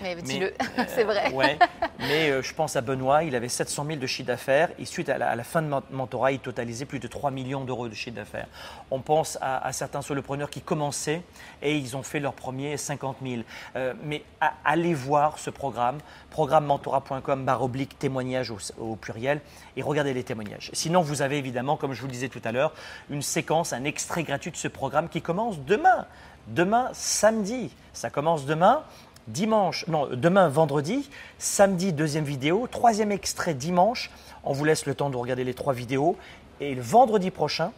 mais, 0.00 0.14
dis-le, 0.16 0.52
c'est 0.88 1.04
vrai. 1.04 1.32
Ouais, 1.32 1.58
mais 1.98 2.30
euh, 2.30 2.42
je 2.42 2.54
pense 2.54 2.76
à 2.76 2.80
Benoît, 2.80 3.24
il 3.24 3.34
avait 3.34 3.48
700 3.48 3.84
000 3.86 3.98
de 3.98 4.06
chiffre 4.06 4.26
d'affaires 4.26 4.70
et 4.78 4.84
suite 4.84 5.08
à 5.08 5.18
la, 5.18 5.44
fin 5.44 5.62
de 5.62 5.68
mentorat, 5.90 6.32
il 6.32 6.38
totalisait 6.38 6.84
plus 6.84 6.98
de 6.98 7.06
3 7.06 7.30
millions 7.30 7.64
d'euros 7.64 7.88
de 7.88 7.94
chiffre 7.94 8.16
d'affaires. 8.16 8.48
On 8.90 9.00
pense 9.00 9.38
à, 9.40 9.72
certains 9.72 10.02
solopreneurs 10.02 10.50
qui 10.50 10.60
commençaient 10.60 11.22
et 11.62 11.76
ils 11.76 11.96
ont 11.96 12.02
fait 12.02 12.20
leur 12.20 12.32
premier 12.34 12.76
50 12.76 13.18
000. 13.22 13.42
Euh, 13.76 13.94
mais 14.02 14.24
allez 14.64 14.94
voir 14.94 15.38
ce 15.38 15.50
programme, 15.50 15.98
programmementorat.com 16.30 17.44
barre 17.44 17.62
oblique 17.62 17.98
témoignage 17.98 18.50
au, 18.50 18.58
au, 18.78 18.96
pluriel 18.96 19.40
et 19.76 19.82
regardez 19.82 20.14
les 20.14 20.24
témoignages. 20.24 20.70
Sinon, 20.72 21.02
vous 21.02 21.22
avez 21.22 21.38
évidemment, 21.38 21.76
comme 21.76 21.92
je 21.92 22.00
vous 22.00 22.06
le 22.06 22.12
disais 22.12 22.28
tout 22.28 22.42
à 22.44 22.52
l'heure, 22.52 22.72
une 23.10 23.22
séquence, 23.22 23.72
un 23.72 23.84
extrait 23.84 24.22
gratuit 24.22 24.50
de 24.50 24.56
ce 24.56 24.68
programme 24.68 25.08
qui 25.08 25.22
commence 25.22 25.60
demain. 25.60 26.06
Demain, 26.48 26.90
samedi. 26.92 27.70
Ça 27.92 28.10
commence 28.10 28.46
demain 28.46 28.82
dimanche, 29.28 29.86
non, 29.88 30.08
demain 30.12 30.48
vendredi, 30.48 31.08
samedi 31.38 31.92
deuxième 31.92 32.24
vidéo, 32.24 32.66
troisième 32.70 33.12
extrait 33.12 33.54
dimanche. 33.54 34.10
On 34.44 34.52
vous 34.52 34.64
laisse 34.64 34.86
le 34.86 34.94
temps 34.94 35.10
de 35.10 35.16
regarder 35.16 35.44
les 35.44 35.54
trois 35.54 35.72
vidéos. 35.72 36.16
Et 36.60 36.74
le 36.74 36.82
vendredi 36.82 37.30
prochain, 37.30 37.72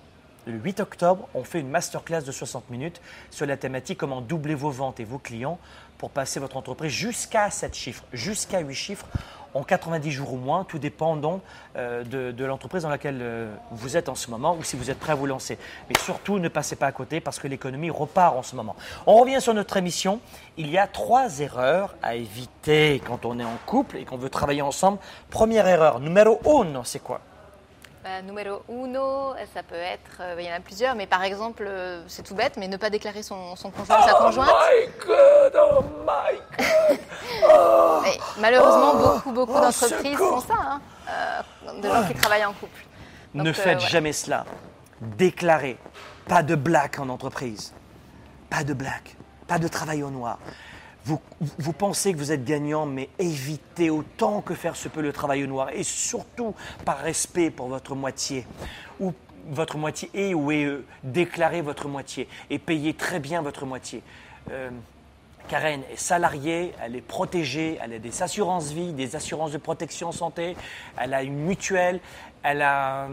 le 0.46 0.54
8 0.54 0.80
octobre, 0.80 1.28
on 1.34 1.42
fait 1.42 1.60
une 1.60 1.70
masterclass 1.70 2.22
de 2.22 2.32
60 2.32 2.68
minutes 2.70 3.00
sur 3.30 3.46
la 3.46 3.56
thématique 3.56 3.98
comment 3.98 4.20
doubler 4.20 4.54
vos 4.54 4.70
ventes 4.70 5.00
et 5.00 5.04
vos 5.04 5.18
clients 5.18 5.58
pour 5.98 6.10
passer 6.10 6.40
votre 6.40 6.56
entreprise 6.56 6.92
jusqu'à 6.92 7.50
7 7.50 7.74
chiffres, 7.74 8.04
jusqu'à 8.12 8.60
8 8.60 8.74
chiffres 8.74 9.06
en 9.54 9.62
90 9.62 10.10
jours 10.10 10.32
ou 10.32 10.36
moins, 10.36 10.64
tout 10.64 10.78
dépend 10.78 11.16
donc 11.16 11.40
euh, 11.76 12.04
de, 12.04 12.44
l'entreprise 12.44 12.82
dans 12.82 12.88
laquelle 12.88 13.20
euh, 13.22 13.54
vous 13.70 13.96
êtes 13.96 14.08
en 14.08 14.14
ce 14.14 14.30
moment 14.30 14.56
ou 14.58 14.62
si 14.62 14.76
vous 14.76 14.90
êtes 14.90 14.98
prêt 14.98 15.12
à 15.12 15.14
vous 15.14 15.26
lancer. 15.26 15.58
Mais 15.88 15.98
surtout, 15.98 16.38
ne 16.38 16.48
passez 16.48 16.76
pas 16.76 16.86
à 16.86 16.92
côté 16.92 17.20
parce 17.20 17.38
que 17.38 17.48
l'économie 17.48 17.90
repart 17.90 18.36
en 18.36 18.42
ce 18.42 18.56
moment. 18.56 18.76
On 19.06 19.16
revient 19.16 19.40
sur 19.40 19.54
notre 19.54 19.76
émission. 19.76 20.20
Il 20.56 20.70
y 20.70 20.78
a 20.78 20.86
trois 20.86 21.40
erreurs 21.40 21.94
à 22.02 22.16
éviter 22.16 23.00
quand 23.06 23.24
on 23.24 23.38
est 23.38 23.44
en 23.44 23.58
couple 23.66 23.96
et 23.96 24.04
qu'on 24.04 24.16
veut 24.16 24.30
travailler 24.30 24.62
ensemble. 24.62 24.98
Première 25.30 25.66
erreur, 25.66 26.00
numéro 26.00 26.40
uno, 26.44 26.82
c'est 26.84 27.02
quoi? 27.02 27.20
Bah, 28.04 28.20
numéro 28.20 28.62
uno, 28.68 29.32
ça 29.54 29.62
peut 29.62 29.74
être, 29.74 30.18
euh, 30.20 30.36
il 30.38 30.44
y 30.44 30.52
en 30.52 30.56
a 30.56 30.60
plusieurs, 30.60 30.94
mais 30.94 31.06
par 31.06 31.22
exemple, 31.24 31.64
euh, 31.66 32.02
c'est 32.06 32.22
tout 32.22 32.34
bête, 32.34 32.58
mais 32.58 32.68
ne 32.68 32.76
pas 32.76 32.90
déclarer 32.90 33.22
son, 33.22 33.56
son 33.56 33.70
conjoint 33.70 33.98
ou 33.98 34.02
sa 34.06 34.12
conjointe. 34.14 34.46
my 34.50 35.06
God, 35.06 35.52
oh 35.58 35.82
my 36.04 36.38
God. 36.58 36.98
Oh. 37.48 38.02
Malheureusement, 38.40 38.92
Oh. 38.94 39.14
beaucoup, 39.14 39.32
beaucoup 39.32 39.54
Oh, 39.56 39.60
d'entreprises 39.62 40.18
font 40.18 40.40
ça, 40.40 40.54
hein, 40.54 40.80
euh, 41.08 41.80
de 41.80 41.88
gens 41.88 42.06
qui 42.06 42.12
travaillent 42.14 42.44
en 42.44 42.52
couple. 42.52 42.84
ne 43.32 43.42
Donc, 43.42 43.48
euh, 43.48 43.52
faites 43.54 43.80
ouais. 43.80 43.88
jamais 43.88 44.12
cela. 44.12 44.44
Déclarez. 45.00 45.78
Pas 46.28 46.42
de 46.42 46.54
blague 46.56 47.00
en 47.00 47.08
entreprise. 47.08 47.72
Pas 48.50 48.64
de 48.64 48.74
blague. 48.74 49.16
Pas 49.48 49.58
de 49.58 49.66
travail 49.68 50.02
au 50.02 50.10
noir. 50.10 50.38
Vous, 51.04 51.20
vous 51.40 51.72
pensez 51.72 52.12
que 52.12 52.18
vous 52.18 52.32
êtes 52.32 52.44
gagnant, 52.44 52.86
mais 52.86 53.10
évitez 53.18 53.90
autant 53.90 54.40
que 54.40 54.54
faire 54.54 54.74
se 54.74 54.88
peut 54.88 55.02
le 55.02 55.12
travail 55.12 55.44
au 55.44 55.46
noir. 55.46 55.68
Et 55.70 55.82
surtout, 55.82 56.54
par 56.84 56.98
respect 56.98 57.50
pour 57.50 57.68
votre 57.68 57.94
moitié. 57.94 58.46
Ou 59.00 59.12
votre 59.48 59.76
moitié 59.76 60.10
et 60.14 60.34
ou 60.34 60.50
et 60.50 60.64
eux. 60.64 60.86
Déclarez 61.02 61.60
votre 61.60 61.88
moitié. 61.88 62.28
Et 62.48 62.58
payez 62.58 62.94
très 62.94 63.20
bien 63.20 63.42
votre 63.42 63.66
moitié. 63.66 64.02
Euh, 64.50 64.70
Karen 65.48 65.82
est 65.92 65.98
salariée, 65.98 66.72
elle 66.82 66.96
est 66.96 67.02
protégée, 67.02 67.78
elle 67.82 67.92
a 67.92 67.98
des 67.98 68.22
assurances 68.22 68.72
vie, 68.72 68.92
des 68.92 69.14
assurances 69.14 69.52
de 69.52 69.58
protection 69.58 70.10
santé, 70.10 70.56
elle 70.96 71.12
a 71.12 71.22
une 71.22 71.36
mutuelle, 71.36 72.00
elle 72.42 72.62
a 72.62 73.04
un 73.04 73.10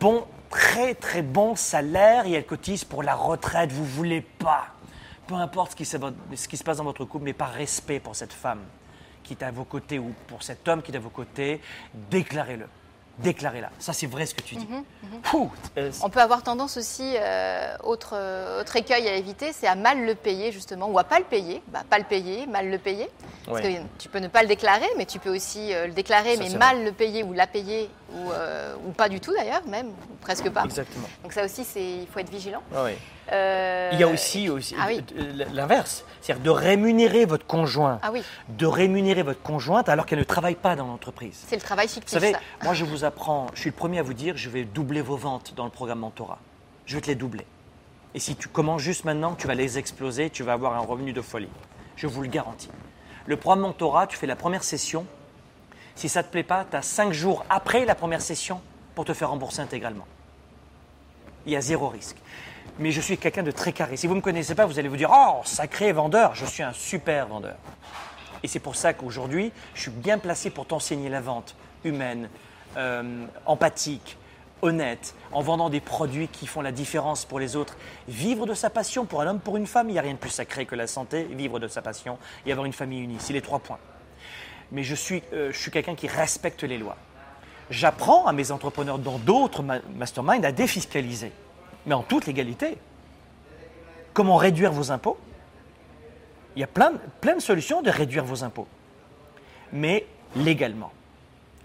bon, 0.00 0.26
très 0.50 0.94
très 0.94 1.22
bon 1.22 1.56
salaire 1.56 2.26
et 2.26 2.32
elle 2.32 2.44
cotise 2.44 2.84
pour 2.84 3.02
la 3.02 3.14
retraite. 3.14 3.72
Vous 3.72 3.86
voulez 3.86 4.20
pas, 4.20 4.66
peu 5.26 5.34
importe 5.34 5.72
ce 5.72 5.76
qui, 5.76 5.84
se, 5.84 5.96
ce 6.34 6.48
qui 6.48 6.56
se 6.56 6.64
passe 6.64 6.78
dans 6.78 6.84
votre 6.84 7.04
couple, 7.04 7.24
mais 7.24 7.32
par 7.32 7.52
respect 7.52 8.00
pour 8.00 8.16
cette 8.16 8.32
femme 8.32 8.60
qui 9.22 9.34
est 9.34 9.42
à 9.42 9.50
vos 9.50 9.64
côtés 9.64 9.98
ou 9.98 10.14
pour 10.28 10.42
cet 10.42 10.66
homme 10.68 10.82
qui 10.82 10.92
est 10.92 10.96
à 10.96 11.00
vos 11.00 11.10
côtés, 11.10 11.60
déclarez-le. 12.10 12.66
Déclarez-la. 13.18 13.70
Ça, 13.78 13.94
c'est 13.94 14.06
vrai 14.06 14.26
ce 14.26 14.34
que 14.34 14.42
tu 14.42 14.56
dis. 14.56 14.66
Mhm, 14.66 14.84
mhm. 15.02 15.20
Pouh, 15.22 15.50
euh, 15.78 15.90
On 16.02 16.10
peut 16.10 16.20
avoir 16.20 16.42
tendance 16.42 16.76
aussi, 16.76 17.14
euh, 17.16 17.74
autre, 17.82 18.10
euh, 18.12 18.60
autre 18.60 18.76
écueil 18.76 19.08
à 19.08 19.14
éviter, 19.14 19.54
c'est 19.54 19.66
à 19.66 19.74
mal 19.74 20.04
le 20.04 20.14
payer 20.14 20.52
justement, 20.52 20.88
ou 20.88 20.98
à 20.98 21.04
pas 21.04 21.18
le 21.18 21.24
payer. 21.24 21.62
Bah, 21.68 21.82
pas 21.88 21.98
le 21.98 22.04
payer, 22.04 22.46
mal 22.46 22.70
le 22.70 22.78
payer. 22.78 23.08
Parce 23.46 23.62
que 23.62 23.68
tu 23.98 24.08
peux 24.10 24.18
ne 24.18 24.28
pas 24.28 24.42
le 24.42 24.48
déclarer, 24.48 24.88
mais 24.98 25.06
tu 25.06 25.18
peux 25.18 25.34
aussi 25.34 25.70
le 25.70 25.92
déclarer, 25.92 26.36
Ça, 26.36 26.42
mais 26.42 26.50
mal 26.50 26.84
le 26.84 26.92
payer 26.92 27.22
ou 27.22 27.32
la 27.32 27.46
payer, 27.46 27.88
ou, 28.12 28.30
ou 28.86 28.90
pas 28.92 29.08
du 29.08 29.20
tout 29.20 29.32
d'ailleurs, 29.32 29.64
même, 29.66 29.88
ou 29.88 30.16
presque 30.20 30.50
pas. 30.50 30.64
Exactement. 30.64 31.08
Donc 31.22 31.32
ça 31.32 31.44
aussi, 31.44 31.62
il 31.76 32.06
faut 32.08 32.18
être 32.18 32.30
vigilant. 32.30 32.62
Ah 32.74 32.84
oui. 32.84 32.92
Euh, 33.32 33.90
Il 33.92 33.98
y 34.00 34.02
a 34.02 34.08
aussi, 34.08 34.48
aussi 34.48 34.74
Ah 34.78 34.86
oui. 34.88 35.02
l'inverse, 35.52 36.04
c'est-à-dire 36.20 36.44
de 36.44 36.50
rémunérer 36.50 37.24
votre 37.24 37.46
conjoint, 37.46 37.98
Ah 38.02 38.10
oui, 38.12 38.22
de 38.48 38.66
rémunérer 38.66 39.22
votre 39.22 39.42
conjointe 39.42 39.88
alors 39.88 40.06
qu'elle 40.06 40.18
ne 40.20 40.24
travaille 40.24 40.54
pas 40.54 40.76
dans 40.76 40.86
l'entreprise. 40.86 41.44
c'est 41.48 41.56
le 41.56 41.62
travail 41.62 41.86
Vous 41.88 41.94
fictif. 41.94 42.12
savez, 42.12 42.32
ça. 42.32 42.40
moi 42.62 42.74
je 42.74 42.84
vous 42.84 43.04
apprends, 43.04 43.48
je 43.54 43.60
suis 43.60 43.70
le 43.70 43.76
premier 43.76 43.98
à 43.98 44.02
vous 44.02 44.14
dire, 44.14 44.36
je 44.36 44.48
vais 44.48 44.64
doubler 44.64 45.00
vos 45.00 45.16
ventes 45.16 45.54
dans 45.56 45.64
le 45.64 45.70
programme 45.70 45.98
Mentorat. 46.00 46.38
Je 46.86 46.94
vais 46.94 47.00
te 47.00 47.06
les 47.08 47.16
doubler. 47.16 47.46
Et 48.14 48.20
si 48.20 48.36
tu 48.36 48.48
commences 48.48 48.80
juste 48.82 49.04
maintenant, 49.04 49.34
tu 49.34 49.46
vas 49.48 49.54
les 49.54 49.76
exploser, 49.78 50.30
tu 50.30 50.42
vas 50.44 50.52
avoir 50.52 50.74
un 50.74 50.80
revenu 50.80 51.12
de 51.12 51.20
folie. 51.20 51.48
Je 51.96 52.06
vous 52.06 52.22
le 52.22 52.28
garantis. 52.28 52.70
Le 53.26 53.36
programme 53.36 53.60
Mentorat, 53.62 54.06
tu 54.06 54.16
fais 54.16 54.26
la 54.28 54.36
première 54.36 54.62
session. 54.62 55.04
Si 55.96 56.08
ça 56.08 56.20
ne 56.20 56.26
te 56.26 56.30
plaît 56.30 56.42
pas, 56.44 56.64
tu 56.70 56.76
as 56.76 56.82
cinq 56.82 57.12
jours 57.12 57.44
après 57.50 57.84
la 57.84 57.94
première 57.96 58.20
session 58.22 58.60
pour 58.94 59.04
te 59.04 59.12
faire 59.14 59.30
rembourser 59.30 59.60
intégralement. 59.62 60.06
Il 61.44 61.52
y 61.52 61.56
a 61.56 61.60
zéro 61.60 61.88
risque. 61.88 62.16
Mais 62.78 62.90
je 62.90 63.00
suis 63.00 63.16
quelqu'un 63.16 63.42
de 63.42 63.50
très 63.50 63.72
carré. 63.72 63.96
Si 63.96 64.06
vous 64.06 64.12
ne 64.14 64.18
me 64.18 64.22
connaissez 64.24 64.54
pas, 64.54 64.66
vous 64.66 64.78
allez 64.78 64.88
vous 64.88 64.96
dire 64.96 65.10
Oh, 65.12 65.40
sacré 65.44 65.92
vendeur, 65.92 66.34
je 66.34 66.44
suis 66.44 66.62
un 66.62 66.72
super 66.72 67.26
vendeur. 67.26 67.56
Et 68.42 68.48
c'est 68.48 68.60
pour 68.60 68.76
ça 68.76 68.92
qu'aujourd'hui, 68.92 69.50
je 69.74 69.82
suis 69.82 69.90
bien 69.90 70.18
placé 70.18 70.50
pour 70.50 70.66
t'enseigner 70.66 71.08
la 71.08 71.20
vente 71.22 71.56
humaine, 71.84 72.28
euh, 72.76 73.24
empathique, 73.46 74.18
honnête, 74.60 75.14
en 75.32 75.40
vendant 75.40 75.70
des 75.70 75.80
produits 75.80 76.28
qui 76.28 76.46
font 76.46 76.60
la 76.60 76.70
différence 76.72 77.24
pour 77.24 77.38
les 77.40 77.56
autres. 77.56 77.76
Vivre 78.08 78.44
de 78.46 78.52
sa 78.54 78.68
passion 78.68 79.06
pour 79.06 79.22
un 79.22 79.26
homme, 79.28 79.40
pour 79.40 79.56
une 79.56 79.66
femme, 79.66 79.88
il 79.88 79.92
n'y 79.94 79.98
a 79.98 80.02
rien 80.02 80.12
de 80.12 80.18
plus 80.18 80.30
sacré 80.30 80.66
que 80.66 80.74
la 80.74 80.86
santé, 80.86 81.24
vivre 81.30 81.58
de 81.58 81.68
sa 81.68 81.80
passion 81.80 82.18
et 82.44 82.52
avoir 82.52 82.66
une 82.66 82.72
famille 82.74 83.00
unie. 83.00 83.16
C'est 83.20 83.32
les 83.32 83.42
trois 83.42 83.58
points. 83.58 83.78
Mais 84.70 84.82
je 84.82 84.94
suis, 84.94 85.22
euh, 85.32 85.50
je 85.50 85.58
suis 85.58 85.70
quelqu'un 85.70 85.94
qui 85.94 86.08
respecte 86.08 86.62
les 86.62 86.76
lois. 86.76 86.96
J'apprends 87.70 88.26
à 88.26 88.32
mes 88.32 88.50
entrepreneurs 88.50 88.98
dans 88.98 89.18
d'autres 89.18 89.62
ma- 89.62 89.80
masterminds 89.96 90.44
à 90.44 90.52
défiscaliser, 90.52 91.32
mais 91.86 91.94
en 91.94 92.02
toute 92.02 92.26
légalité. 92.26 92.78
Comment 94.12 94.36
réduire 94.36 94.72
vos 94.72 94.90
impôts? 94.92 95.18
Il 96.56 96.60
y 96.60 96.64
a 96.64 96.66
plein, 96.66 96.92
de- 96.92 96.98
plein 97.20 97.34
de 97.36 97.40
solutions 97.40 97.82
de 97.82 97.90
réduire 97.90 98.24
vos 98.24 98.42
impôts, 98.44 98.66
mais 99.72 100.06
légalement. 100.34 100.90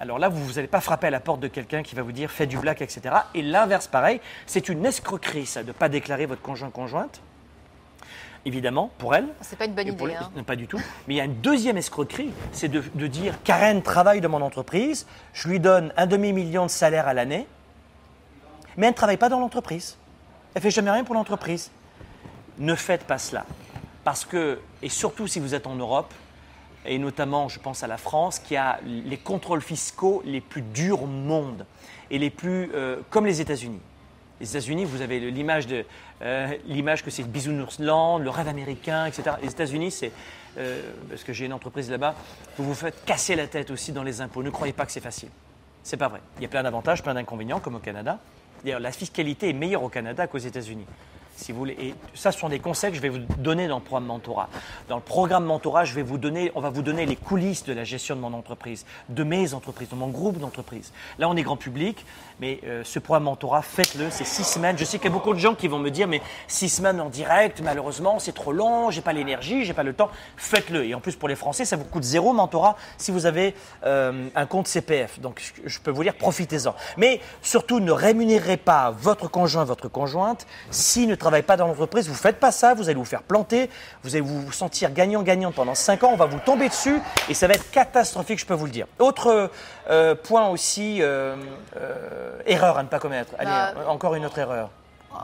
Alors 0.01 0.19
là, 0.19 0.27
vous 0.29 0.53
n'allez 0.53 0.67
pas 0.67 0.81
frapper 0.81 1.07
à 1.07 1.11
la 1.11 1.19
porte 1.19 1.39
de 1.39 1.47
quelqu'un 1.47 1.83
qui 1.83 1.95
va 1.95 2.01
vous 2.01 2.11
dire 2.11 2.29
fais 2.31 2.47
du 2.47 2.57
black, 2.57 2.81
etc. 2.81 3.15
Et 3.35 3.41
l'inverse, 3.41 3.87
pareil, 3.87 4.19
c'est 4.47 4.67
une 4.67 4.85
escroquerie, 4.85 5.45
ça, 5.45 5.61
de 5.63 5.67
ne 5.69 5.73
pas 5.73 5.89
déclarer 5.89 6.25
votre 6.25 6.41
conjoint-conjointe. 6.41 7.21
Évidemment, 8.43 8.89
pour 8.97 9.13
elle. 9.13 9.27
C'est 9.41 9.55
pas 9.57 9.65
une 9.65 9.73
bonne 9.75 9.87
idée. 9.87 9.97
hein. 10.25 10.31
non, 10.35 10.43
Pas 10.43 10.55
du 10.55 10.65
tout. 10.67 10.81
Mais 11.07 11.13
il 11.13 11.17
y 11.17 11.21
a 11.21 11.25
une 11.25 11.35
deuxième 11.41 11.77
escroquerie, 11.77 12.31
c'est 12.51 12.67
de, 12.69 12.83
de 12.95 13.07
dire 13.07 13.35
Karen 13.43 13.83
travaille 13.83 14.19
dans 14.19 14.29
mon 14.29 14.41
entreprise, 14.41 15.05
je 15.33 15.47
lui 15.47 15.59
donne 15.59 15.93
un 15.95 16.07
demi-million 16.07 16.65
de 16.65 16.71
salaire 16.71 17.07
à 17.07 17.13
l'année, 17.13 17.45
mais 18.77 18.87
elle 18.87 18.93
ne 18.93 18.97
travaille 18.97 19.17
pas 19.17 19.29
dans 19.29 19.39
l'entreprise. 19.39 19.97
Elle 20.53 20.61
fait 20.61 20.71
jamais 20.71 20.91
rien 20.91 21.03
pour 21.03 21.15
l'entreprise. 21.15 21.71
Ne 22.57 22.75
faites 22.75 23.05
pas 23.05 23.17
cela. 23.17 23.45
Parce 24.03 24.25
que, 24.25 24.59
et 24.81 24.89
surtout 24.89 25.27
si 25.27 25.39
vous 25.39 25.55
êtes 25.55 25.67
en 25.67 25.75
Europe, 25.75 26.13
et 26.85 26.97
notamment 26.97 27.47
je 27.47 27.59
pense 27.59 27.83
à 27.83 27.87
la 27.87 27.97
France, 27.97 28.39
qui 28.39 28.55
a 28.55 28.79
les 28.85 29.17
contrôles 29.17 29.61
fiscaux 29.61 30.21
les 30.25 30.41
plus 30.41 30.61
durs 30.61 31.03
au 31.03 31.07
monde, 31.07 31.65
et 32.09 32.17
les 32.17 32.29
plus 32.29 32.69
euh, 32.73 32.97
comme 33.09 33.25
les 33.25 33.41
États-Unis. 33.41 33.79
Les 34.39 34.49
États-Unis, 34.49 34.85
vous 34.85 35.01
avez 35.01 35.19
l'image 35.19 35.67
de 35.67 35.85
euh, 36.23 36.57
l'image 36.65 37.03
que 37.03 37.11
c'est 37.11 37.21
le 37.21 37.27
bisounoursland, 37.27 38.19
le 38.19 38.29
rêve 38.29 38.47
américain, 38.47 39.05
etc. 39.05 39.35
Les 39.41 39.49
États-Unis, 39.49 39.91
c'est 39.91 40.11
euh, 40.57 40.81
parce 41.09 41.23
que 41.23 41.31
j'ai 41.31 41.45
une 41.45 41.53
entreprise 41.53 41.89
là-bas, 41.89 42.15
vous 42.57 42.65
vous 42.65 42.73
faites 42.73 43.05
casser 43.05 43.35
la 43.35 43.47
tête 43.47 43.71
aussi 43.71 43.91
dans 43.91 44.03
les 44.03 44.19
impôts. 44.19 44.43
Ne 44.43 44.49
croyez 44.49 44.73
pas 44.73 44.85
que 44.85 44.91
c'est 44.91 44.99
facile. 44.99 45.29
C'est 45.83 45.97
pas 45.97 46.09
vrai. 46.09 46.21
Il 46.37 46.43
y 46.43 46.45
a 46.45 46.49
plein 46.49 46.63
d'avantages, 46.63 47.01
plein 47.01 47.13
d'inconvénients, 47.13 47.59
comme 47.59 47.75
au 47.75 47.79
Canada. 47.79 48.19
D'ailleurs, 48.63 48.79
la 48.79 48.91
fiscalité 48.91 49.49
est 49.49 49.53
meilleure 49.53 49.83
au 49.83 49.89
Canada 49.89 50.27
qu'aux 50.27 50.37
États-Unis. 50.37 50.85
Si 51.35 51.51
vous 51.51 51.59
voulez. 51.59 51.77
Et 51.79 51.95
ça, 52.13 52.31
ce 52.31 52.39
sont 52.39 52.49
des 52.49 52.59
conseils 52.59 52.91
que 52.91 52.97
je 52.97 53.01
vais 53.01 53.09
vous 53.09 53.25
donner 53.37 53.67
dans 53.67 53.77
le 53.77 53.83
programme 53.83 54.05
Mentorat. 54.05 54.49
Dans 54.89 54.97
le 54.97 55.01
programme 55.01 55.45
Mentorat, 55.45 55.85
je 55.85 55.95
vais 55.95 56.03
vous 56.03 56.19
donner, 56.19 56.51
on 56.53 56.61
va 56.61 56.69
vous 56.69 56.83
donner 56.83 57.05
les 57.07 57.15
coulisses 57.15 57.63
de 57.63 57.73
la 57.73 57.83
gestion 57.83 58.15
de 58.15 58.21
mon 58.21 58.33
entreprise, 58.33 58.85
de 59.09 59.23
mes 59.23 59.55
entreprises, 59.55 59.89
de 59.89 59.95
mon 59.95 60.09
groupe 60.09 60.37
d'entreprises. 60.37 60.91
Là, 61.17 61.29
on 61.29 61.35
est 61.35 61.41
grand 61.41 61.57
public, 61.57 62.05
mais 62.41 62.59
euh, 62.65 62.81
ce 62.83 62.97
programme 62.97 63.25
Mentorat, 63.25 63.61
faites-le. 63.61 64.09
C'est 64.09 64.25
six 64.25 64.43
semaines. 64.43 64.75
Je 64.75 64.83
sais 64.83 64.97
qu'il 64.97 65.09
y 65.09 65.11
a 65.11 65.13
beaucoup 65.13 65.33
de 65.33 65.39
gens 65.39 65.53
qui 65.53 65.67
vont 65.67 65.77
me 65.77 65.91
dire, 65.91 66.07
mais 66.07 66.21
six 66.47 66.69
semaines 66.69 66.99
en 66.99 67.09
direct, 67.09 67.61
malheureusement, 67.61 68.17
c'est 68.17 68.31
trop 68.31 68.51
long, 68.51 68.89
j'ai 68.89 69.01
pas 69.01 69.13
l'énergie, 69.13 69.63
j'ai 69.63 69.73
pas 69.73 69.83
le 69.83 69.93
temps. 69.93 70.09
Faites-le. 70.37 70.83
Et 70.85 70.95
en 70.95 70.99
plus, 70.99 71.15
pour 71.15 71.29
les 71.29 71.35
Français, 71.35 71.65
ça 71.65 71.75
vous 71.75 71.83
coûte 71.83 72.01
zéro 72.03 72.33
Mentorat 72.33 72.75
si 72.97 73.11
vous 73.11 73.27
avez 73.27 73.53
euh, 73.85 74.27
un 74.33 74.45
compte 74.47 74.67
CPF. 74.67 75.19
Donc, 75.19 75.39
je- 75.65 75.79
peux 75.79 75.91
vous 75.91 76.01
dire, 76.03 76.15
profitez-en. 76.15 76.73
Mais 76.97 77.21
surtout, 77.43 77.79
ne 77.79 77.91
rémunérez 77.91 78.57
pas 78.57 78.91
votre 78.91 79.27
conjoint, 79.29 79.63
votre 79.63 79.87
conjointe. 79.87 80.47
S'il 80.71 81.07
ne 81.09 81.15
travaille 81.15 81.41
pas 81.43 81.57
dans 81.57 81.67
l'entreprise, 81.67 82.07
vous 82.09 82.15
faites 82.15 82.39
pas 82.39 82.51
ça, 82.51 82.73
vous 82.73 82.85
allez 82.89 82.97
vous 82.97 83.05
faire 83.05 83.21
planter, 83.23 83.69
vous 84.03 84.15
allez 84.15 84.21
vous 84.21 84.51
sentir 84.51 84.91
gagnant-gagnant 84.91 85.51
pendant 85.51 85.75
5 85.75 86.03
ans, 86.03 86.09
on 86.13 86.17
va 86.17 86.25
vous 86.25 86.39
tomber 86.39 86.69
dessus 86.69 86.99
et 87.29 87.33
ça 87.35 87.47
va 87.47 87.53
être 87.53 87.69
catastrophique, 87.71 88.39
je 88.39 88.45
peux 88.47 88.53
vous 88.55 88.65
le 88.65 88.71
dire. 88.71 88.87
Autre 88.99 89.51
euh, 89.89 90.15
point 90.15 90.47
aussi, 90.49 91.01
erreur 92.45 92.77
à 92.77 92.83
ne 92.83 92.87
pas 92.87 92.99
commettre. 92.99 93.31
Allez, 93.37 93.49
Bah, 93.49 93.73
euh, 93.77 93.87
encore 93.87 94.15
une 94.15 94.25
autre 94.25 94.37
erreur. 94.39 94.69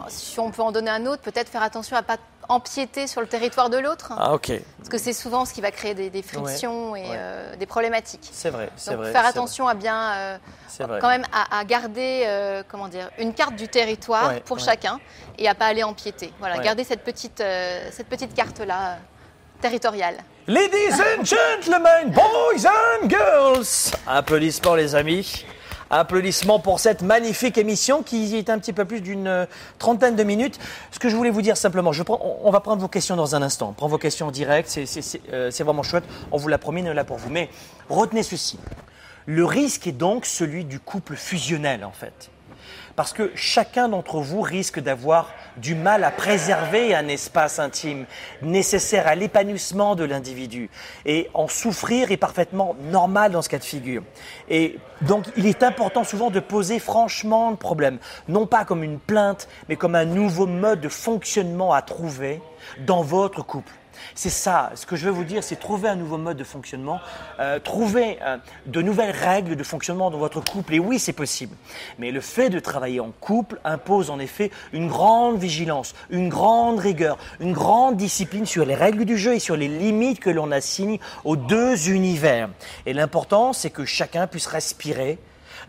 Si 0.09 0.37
on 0.39 0.51
peut 0.51 0.61
en 0.61 0.73
donner 0.73 0.89
un 0.91 1.05
autre, 1.05 1.21
peut-être 1.21 1.47
faire 1.47 1.63
attention 1.63 1.95
à 1.95 2.01
pas 2.03 2.17
empiéter 2.49 3.07
sur 3.07 3.21
le 3.21 3.27
territoire 3.27 3.69
de 3.69 3.77
l'autre. 3.77 4.11
Ah, 4.17 4.33
ok. 4.33 4.51
Parce 4.79 4.89
que 4.89 4.97
c'est 4.97 5.13
souvent 5.13 5.45
ce 5.45 5.53
qui 5.53 5.61
va 5.61 5.71
créer 5.71 5.93
des, 5.93 6.09
des 6.09 6.21
frictions 6.21 6.91
Ouais, 6.91 7.01
et 7.05 7.09
ouais. 7.09 7.15
euh, 7.17 7.55
des 7.55 7.65
problématiques. 7.65 8.27
C'est 8.33 8.49
vrai, 8.49 8.69
c'est 8.75 8.95
vrai. 8.95 9.13
faire 9.13 9.25
attention 9.25 9.65
à 9.65 9.75
bien, 9.75 10.11
euh, 10.11 10.37
C'est 10.67 10.83
vrai. 10.83 10.99
quand 10.99 11.07
même, 11.07 11.23
à, 11.33 11.57
à 11.59 11.63
garder, 11.63 12.23
euh, 12.25 12.63
comment 12.67 12.89
dire, 12.89 13.09
une 13.17 13.33
carte 13.33 13.55
du 13.55 13.69
territoire 13.69 14.27
Ouais, 14.29 14.39
pour 14.41 14.57
ouais. 14.57 14.63
chacun 14.63 14.99
et 15.37 15.47
à 15.47 15.55
pas 15.55 15.67
aller 15.67 15.83
empiéter. 15.83 16.33
Voilà, 16.39 16.57
Ouais. 16.57 16.63
garder 16.65 16.83
cette 16.83 17.03
petite, 17.05 17.39
euh, 17.39 17.87
cette 17.91 18.07
petite 18.07 18.33
carte 18.33 18.59
là 18.59 18.89
euh, 18.91 18.95
territoriale. 19.61 20.17
Ladies 20.47 20.93
and 20.93 21.23
gentlemen, 21.23 22.11
boys 22.11 22.65
and 22.65 23.09
girls, 23.09 23.93
applaudissements 24.05 24.75
les 24.75 24.95
amis. 24.95 25.45
Applaudissements 25.89 26.59
pour 26.59 26.79
cette 26.79 27.01
magnifique 27.01 27.57
émission 27.57 28.03
qui 28.03 28.35
est 28.35 28.49
un 28.49 28.59
petit 28.59 28.73
peu 28.73 28.85
plus 28.85 29.01
d'une 29.01 29.27
euh, 29.27 29.45
trentaine 29.79 30.15
de 30.15 30.23
minutes. 30.23 30.59
Ce 30.91 30.99
que 30.99 31.09
je 31.09 31.15
voulais 31.15 31.29
vous 31.29 31.41
dire 31.41 31.57
simplement, 31.57 31.91
je 31.91 32.03
prends, 32.03 32.19
on 32.43 32.51
va 32.51 32.59
prendre 32.59 32.81
vos 32.81 32.87
questions 32.87 33.15
dans 33.15 33.35
un 33.35 33.41
instant. 33.41 33.69
On 33.69 33.73
prend 33.73 33.87
vos 33.87 33.97
questions 33.97 34.27
en 34.27 34.31
direct, 34.31 34.69
c'est 34.69 35.21
euh, 35.33 35.51
vraiment 35.59 35.83
chouette. 35.83 36.03
On 36.31 36.37
vous 36.37 36.47
l'a 36.47 36.57
promis, 36.57 36.83
on 36.87 36.93
là 36.93 37.03
pour 37.03 37.17
vous. 37.17 37.29
Mais 37.29 37.49
retenez 37.89 38.23
ceci. 38.23 38.59
Le 39.25 39.45
risque 39.45 39.87
est 39.87 39.91
donc 39.91 40.25
celui 40.25 40.65
du 40.65 40.79
couple 40.79 41.15
fusionnel, 41.15 41.83
en 41.83 41.91
fait. 41.91 42.29
Parce 42.97 43.13
que 43.13 43.31
chacun 43.35 43.89
d'entre 43.89 44.21
vous 44.21 44.41
risque 44.41 44.79
d'avoir 44.79 45.29
du 45.57 45.75
mal 45.75 46.03
à 46.03 46.09
préserver 46.09 46.95
un 46.95 47.07
espace 47.07 47.59
intime 47.59 48.07
nécessaire 48.41 49.05
à 49.05 49.13
l'épanouissement 49.13 49.95
de 49.95 50.03
l'individu. 50.03 50.71
Et 51.05 51.29
en 51.35 51.47
souffrir 51.47 52.11
est 52.11 52.17
parfaitement 52.17 52.75
normal 52.89 53.33
dans 53.33 53.43
ce 53.43 53.49
cas 53.49 53.59
de 53.59 53.63
figure. 53.63 54.01
Et 54.49 54.79
donc, 55.01 55.25
il 55.37 55.45
est 55.45 55.61
important 55.61 56.03
souvent 56.03 56.31
de 56.31 56.39
poser 56.39 56.79
franchement 56.79 57.51
le 57.51 57.55
problème, 57.55 57.99
non 58.27 58.47
pas 58.47 58.65
comme 58.65 58.81
une 58.81 58.97
plainte, 58.97 59.47
mais 59.69 59.75
comme 59.75 59.93
un 59.93 60.05
nouveau 60.05 60.47
mode 60.47 60.81
de 60.81 60.89
fonctionnement 60.89 61.73
à 61.73 61.83
trouver 61.83 62.41
dans 62.87 63.03
votre 63.03 63.45
couple. 63.45 63.73
C'est 64.17 64.31
ça. 64.31 64.71
Ce 64.73 64.87
que 64.87 64.95
je 64.95 65.05
veux 65.05 65.11
vous 65.11 65.23
dire, 65.23 65.43
c'est 65.43 65.57
trouver 65.57 65.89
un 65.89 65.95
nouveau 65.95 66.17
mode 66.17 66.37
de 66.37 66.43
fonctionnement, 66.43 66.99
euh, 67.39 67.59
trouver 67.59 68.17
euh, 68.23 68.37
de 68.65 68.81
nouvelles 68.81 69.11
règles 69.11 69.55
de 69.55 69.61
fonctionnement 69.61 70.09
dans 70.09 70.17
votre 70.17 70.43
couple. 70.43 70.73
Et 70.73 70.79
oui, 70.79 70.97
c'est 70.97 71.13
possible. 71.13 71.55
Mais 71.99 72.09
le 72.09 72.19
fait 72.19 72.49
de 72.49 72.59
travailler 72.59 72.99
en 72.99 73.11
couple 73.11 73.59
impose 73.63 74.09
en 74.09 74.17
effet 74.17 74.49
une 74.73 74.87
grande 74.87 75.37
vigilance, 75.37 75.93
une 76.09 76.29
grande 76.29 76.79
rigueur, 76.79 77.19
une 77.39 77.53
grande 77.53 77.95
discipline 77.95 78.47
sur 78.47 78.65
les 78.65 78.73
règles 78.73 79.05
du 79.05 79.19
jeu 79.19 79.35
et 79.35 79.39
sur 79.39 79.55
les 79.55 79.67
limites 79.67 80.19
que 80.19 80.31
l'on 80.31 80.51
assigne 80.51 80.97
aux 81.23 81.35
deux 81.35 81.91
univers. 81.91 82.49
Et 82.87 82.93
l'important, 82.93 83.53
c'est 83.53 83.69
que 83.69 83.85
chacun 83.85 84.25
puisse 84.25 84.47
respirer 84.47 85.19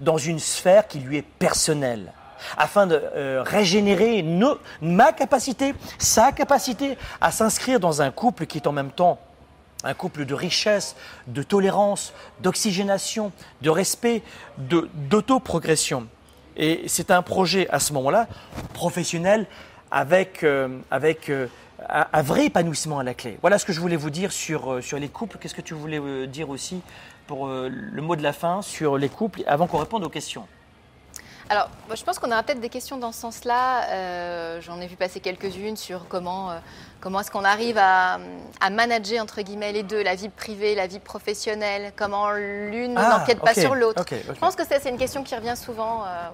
dans 0.01 0.17
une 0.17 0.39
sphère 0.39 0.89
qui 0.89 1.01
lui 1.01 1.19
est 1.19 1.23
personnelle 1.39 2.15
afin 2.57 2.87
de 2.87 3.01
euh, 3.17 3.43
régénérer 3.45 4.25
ma 4.81 5.13
capacité, 5.13 5.75
sa 5.99 6.33
capacité 6.33 6.97
à 7.21 7.31
s'inscrire 7.31 7.81
dans 7.81 8.03
un 8.03 8.11
couple 8.11 8.47
qui 8.47 8.59
est 8.59 8.67
en 8.67 8.73
même 8.73 8.91
temps 8.91 9.19
un 9.85 9.95
couple 9.95 10.25
de 10.25 10.35
richesse, 10.35 10.97
de 11.29 11.43
tolérance, 11.43 12.13
d'oxygénation, 12.41 13.31
de 13.63 13.71
respect, 13.71 14.23
d'autoprogression. 14.59 16.09
Et 16.57 16.83
c'est 16.89 17.13
un 17.13 17.23
projet 17.23 17.69
à 17.71 17.79
ce 17.79 17.93
moment-là 17.93 18.27
professionnel 18.73 19.47
avec, 19.93 20.43
euh, 20.43 20.79
avec 20.91 21.31
euh, 21.31 21.47
un, 21.89 22.23
vrai 22.23 22.47
épanouissement 22.47 22.99
à 22.99 23.05
la 23.05 23.15
clé. 23.15 23.39
Voilà 23.41 23.59
ce 23.61 23.65
que 23.65 23.73
je 23.73 23.81
voulais 23.81 23.97
vous 23.97 24.11
dire 24.11 24.33
sur, 24.33 24.83
sur 24.83 24.99
les 24.99 25.09
couples. 25.09 25.39
Qu'est-ce 25.39 25.55
que 25.55 25.61
tu 25.61 25.75
voulais 25.75 26.27
dire 26.27 26.51
aussi 26.51 26.81
pour 27.29 27.47
le 27.47 28.03
mot 28.03 28.17
de 28.17 28.23
la 28.23 28.33
fin 28.33 28.63
sur 28.63 28.99
les 28.99 29.09
couples 29.09 29.43
avant 29.47 29.69
qu'on 29.69 29.79
réponde 29.79 30.03
aux 30.03 30.09
questions? 30.09 30.49
Alors, 31.51 31.71
je 31.95 32.03
pense 32.05 32.19
qu'on 32.19 32.31
aura 32.31 32.43
peut-être 32.43 32.61
des 32.61 32.69
questions 32.69 32.99
dans 32.99 33.13
ce 33.13 33.21
sens-là. 33.21 33.85
Euh, 33.91 34.61
j'en 34.61 34.81
ai 34.81 34.87
vu 34.87 34.97
passer 34.97 35.21
quelques-unes 35.21 35.77
sur 35.77 36.07
comment, 36.07 36.51
euh, 36.51 36.59
comment 37.01 37.21
est-ce 37.21 37.31
qu'on 37.31 37.45
arrive 37.45 37.79
à, 37.79 38.19
manager, 38.71 39.23
entre 39.23 39.41
guillemets, 39.41 39.73
les 39.73 39.83
deux, 39.83 40.03
la 40.03 40.15
vie 40.15 40.29
privée, 40.29 40.75
la 40.75 40.87
vie 40.87 40.99
professionnelle, 40.99 41.93
comment 41.97 42.31
l'une 42.33 42.97
ah, 42.99 43.19
n'empiète 43.19 43.41
pas 43.41 43.55
sur 43.55 43.75
l'autre. 43.75 44.05
Je 44.11 44.39
pense 44.39 44.57
que 44.57 44.63
c'est 44.67 44.91
une 44.91 44.99
question 44.99 45.23
qui 45.23 45.35
revient 45.35 45.57
souvent. 45.57 46.05
Euh, 46.05 46.29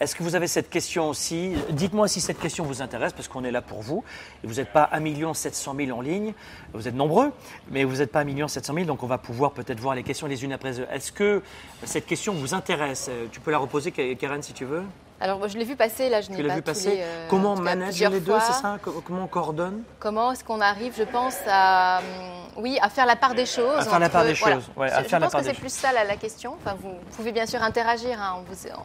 est-ce 0.00 0.14
que 0.14 0.22
vous 0.22 0.34
avez 0.34 0.46
cette 0.46 0.68
question 0.68 1.08
aussi? 1.08 1.52
Dites-moi 1.70 2.08
si 2.08 2.20
cette 2.20 2.38
question 2.38 2.64
vous 2.64 2.82
intéresse, 2.82 3.12
parce 3.12 3.28
qu'on 3.28 3.44
est 3.44 3.50
là 3.50 3.62
pour 3.62 3.80
vous. 3.80 4.04
Vous 4.44 4.54
n'êtes 4.54 4.72
pas 4.72 4.90
1 4.92 5.34
700 5.34 5.74
000 5.76 5.96
en 5.96 6.00
ligne. 6.02 6.34
Vous 6.74 6.86
êtes 6.86 6.94
nombreux, 6.94 7.32
mais 7.70 7.84
vous 7.84 7.96
n'êtes 7.96 8.12
pas 8.12 8.24
1 8.24 8.48
700 8.48 8.74
000, 8.74 8.86
donc 8.86 9.02
on 9.02 9.06
va 9.06 9.18
pouvoir 9.18 9.52
peut-être 9.52 9.80
voir 9.80 9.94
les 9.94 10.02
questions 10.02 10.26
les 10.26 10.44
unes 10.44 10.52
après 10.52 10.70
les 10.72 10.80
autres. 10.80 10.92
Est-ce 10.92 11.12
que 11.12 11.42
cette 11.84 12.06
question 12.06 12.34
vous 12.34 12.54
intéresse? 12.54 13.10
Tu 13.32 13.40
peux 13.40 13.50
la 13.50 13.58
reposer, 13.58 13.90
Karen, 13.90 14.42
si 14.42 14.52
tu 14.52 14.64
veux 14.64 14.84
alors, 15.18 15.48
je 15.48 15.56
l'ai 15.56 15.64
vu 15.64 15.76
passer, 15.76 16.10
là, 16.10 16.20
je 16.20 16.30
n'ai 16.30 16.42
pas 16.42 16.56
vu 16.56 16.62
passer. 16.62 16.98
Euh, 17.00 17.26
comment 17.30 17.56
manager 17.56 18.10
les 18.10 18.20
deux, 18.20 18.34
c'est 18.40 18.52
ça 18.52 18.78
Comment 19.04 19.24
on 19.24 19.26
coordonne 19.26 19.82
Comment 19.98 20.32
est-ce 20.32 20.44
qu'on 20.44 20.60
arrive, 20.60 20.94
je 20.96 21.04
pense, 21.04 21.36
à, 21.48 22.00
hum, 22.00 22.62
oui, 22.62 22.78
à 22.82 22.90
faire 22.90 23.06
la 23.06 23.16
part 23.16 23.34
des 23.34 23.46
choses 23.46 23.78
À 23.78 23.82
faire 23.84 23.98
la 23.98 24.10
part 24.10 24.24
des 24.24 24.34
choses, 24.34 24.68
ouais, 24.76 24.90
à 24.90 25.02
faire 25.02 25.20
je 25.20 25.24
pense 25.24 25.34
que 25.34 25.42
c'est 25.42 25.54
plus 25.54 25.72
ça 25.72 25.92
la, 25.92 26.16
question. 26.16 26.56
Enfin, 26.62 26.76
vous 26.80 26.94
pouvez 27.16 27.32
bien 27.32 27.46
sûr 27.46 27.62
interagir, 27.62 28.20
hein. 28.20 28.42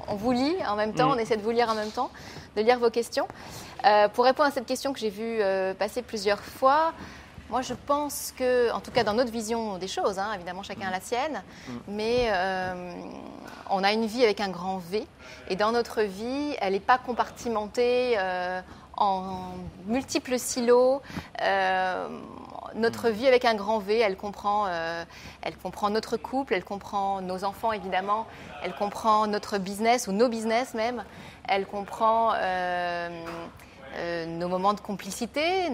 on, 0.07 0.15
vous, 0.15 0.31
lit 0.31 0.55
en 0.67 0.75
même 0.75 0.93
temps, 0.93 1.09
mm. 1.09 1.13
on 1.13 1.17
essaie 1.17 1.37
de 1.37 1.41
vous 1.41 1.51
lire 1.51 1.69
en 1.69 1.75
même 1.75 1.91
temps, 1.91 2.11
de 2.55 2.61
lire 2.61 2.79
vos 2.79 2.89
questions. 2.89 3.27
Euh, 3.85 4.07
pour 4.07 4.25
répondre 4.25 4.47
à 4.47 4.51
cette 4.51 4.65
question 4.65 4.93
que 4.93 4.99
j'ai 4.99 5.09
vue 5.09 5.39
euh, 5.41 5.73
passer 5.73 6.01
plusieurs 6.01 6.39
fois, 6.39 6.93
moi, 7.51 7.61
je 7.61 7.73
pense 7.73 8.33
que, 8.37 8.71
en 8.71 8.79
tout 8.79 8.91
cas 8.91 9.03
dans 9.03 9.13
notre 9.13 9.31
vision 9.31 9.77
des 9.77 9.89
choses, 9.89 10.17
hein, 10.17 10.31
évidemment 10.33 10.63
chacun 10.63 10.87
a 10.87 10.91
la 10.91 11.01
sienne, 11.01 11.43
mm. 11.67 11.73
mais 11.89 12.29
euh, 12.31 12.93
on 13.69 13.83
a 13.83 13.91
une 13.91 14.05
vie 14.05 14.23
avec 14.23 14.39
un 14.39 14.49
grand 14.49 14.77
V, 14.77 15.05
et 15.49 15.57
dans 15.57 15.73
notre 15.73 16.01
vie, 16.01 16.55
elle 16.61 16.73
n'est 16.73 16.79
pas 16.79 16.97
compartimentée 16.97 18.15
euh, 18.17 18.61
en 18.95 19.51
multiples 19.85 20.39
silos. 20.39 21.01
Euh, 21.41 22.07
notre 22.75 23.09
mm. 23.09 23.11
vie 23.11 23.27
avec 23.27 23.43
un 23.43 23.55
grand 23.55 23.79
V, 23.79 23.99
elle 23.99 24.15
comprend, 24.15 24.67
elle 25.41 25.57
comprend 25.57 25.89
notre 25.89 26.15
couple, 26.15 26.53
elle 26.53 26.63
comprend 26.63 27.19
nos 27.21 27.43
enfants 27.43 27.73
évidemment, 27.73 28.27
elle 28.63 28.73
comprend 28.73 29.27
notre 29.27 29.57
business 29.57 30.07
ou 30.07 30.13
nos 30.13 30.29
business 30.29 30.73
même, 30.73 31.03
elle 31.47 31.65
comprend 31.65 32.31
euh, 32.35 33.25
nos 34.27 34.47
moments 34.47 34.73
de 34.73 34.79
complicité, 34.79 35.69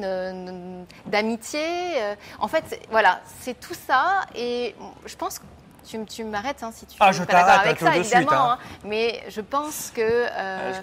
d'amitié. 1.06 1.62
Euh, 1.62 2.16
en 2.40 2.48
fait, 2.48 2.86
voilà, 2.92 3.22
c'est 3.42 3.60
tout 3.60 3.76
ça. 3.88 4.26
Et 4.36 4.76
je 5.06 5.16
pense 5.16 5.40
que 5.40 5.44
tu, 5.88 6.04
tu 6.06 6.24
m'arrêtes 6.26 6.64
hein, 6.64 6.72
si 6.74 6.86
tu 6.86 6.98
ah, 7.00 7.12
je 7.12 7.24
pas 7.24 7.34
d'accord 7.34 7.60
avec 7.60 7.80
ça, 7.80 7.96
évidemment. 7.96 8.52
Hein. 8.52 8.58
Hein. 8.62 8.78
mais 8.84 9.24
je 9.30 9.42
pense 9.42 9.92
que 9.96 10.02
euh, 10.02 10.74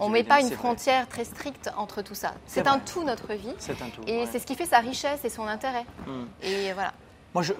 on 0.00 0.08
met 0.08 0.24
pas 0.24 0.40
une 0.40 0.50
frontière 0.50 1.06
très 1.08 1.24
stricte 1.24 1.70
entre 1.76 2.02
tout 2.02 2.14
ça. 2.14 2.32
C'est 2.46 2.66
un 2.66 2.78
tout 2.78 3.04
notre 3.04 3.34
vie. 3.34 3.50
Un 3.50 3.90
tout, 3.90 4.02
et 4.06 4.26
c'est 4.30 4.38
ce 4.38 4.46
qui 4.46 4.54
fait 4.54 4.66
sa 4.66 4.78
richesse 4.78 5.24
et 5.24 5.28
son 5.28 5.46
intérêt. 5.46 5.84
Hmm. 6.06 6.24
Et 6.42 6.72
voilà. 6.72 6.92
Moi, 7.34 7.42
je, 7.42 7.52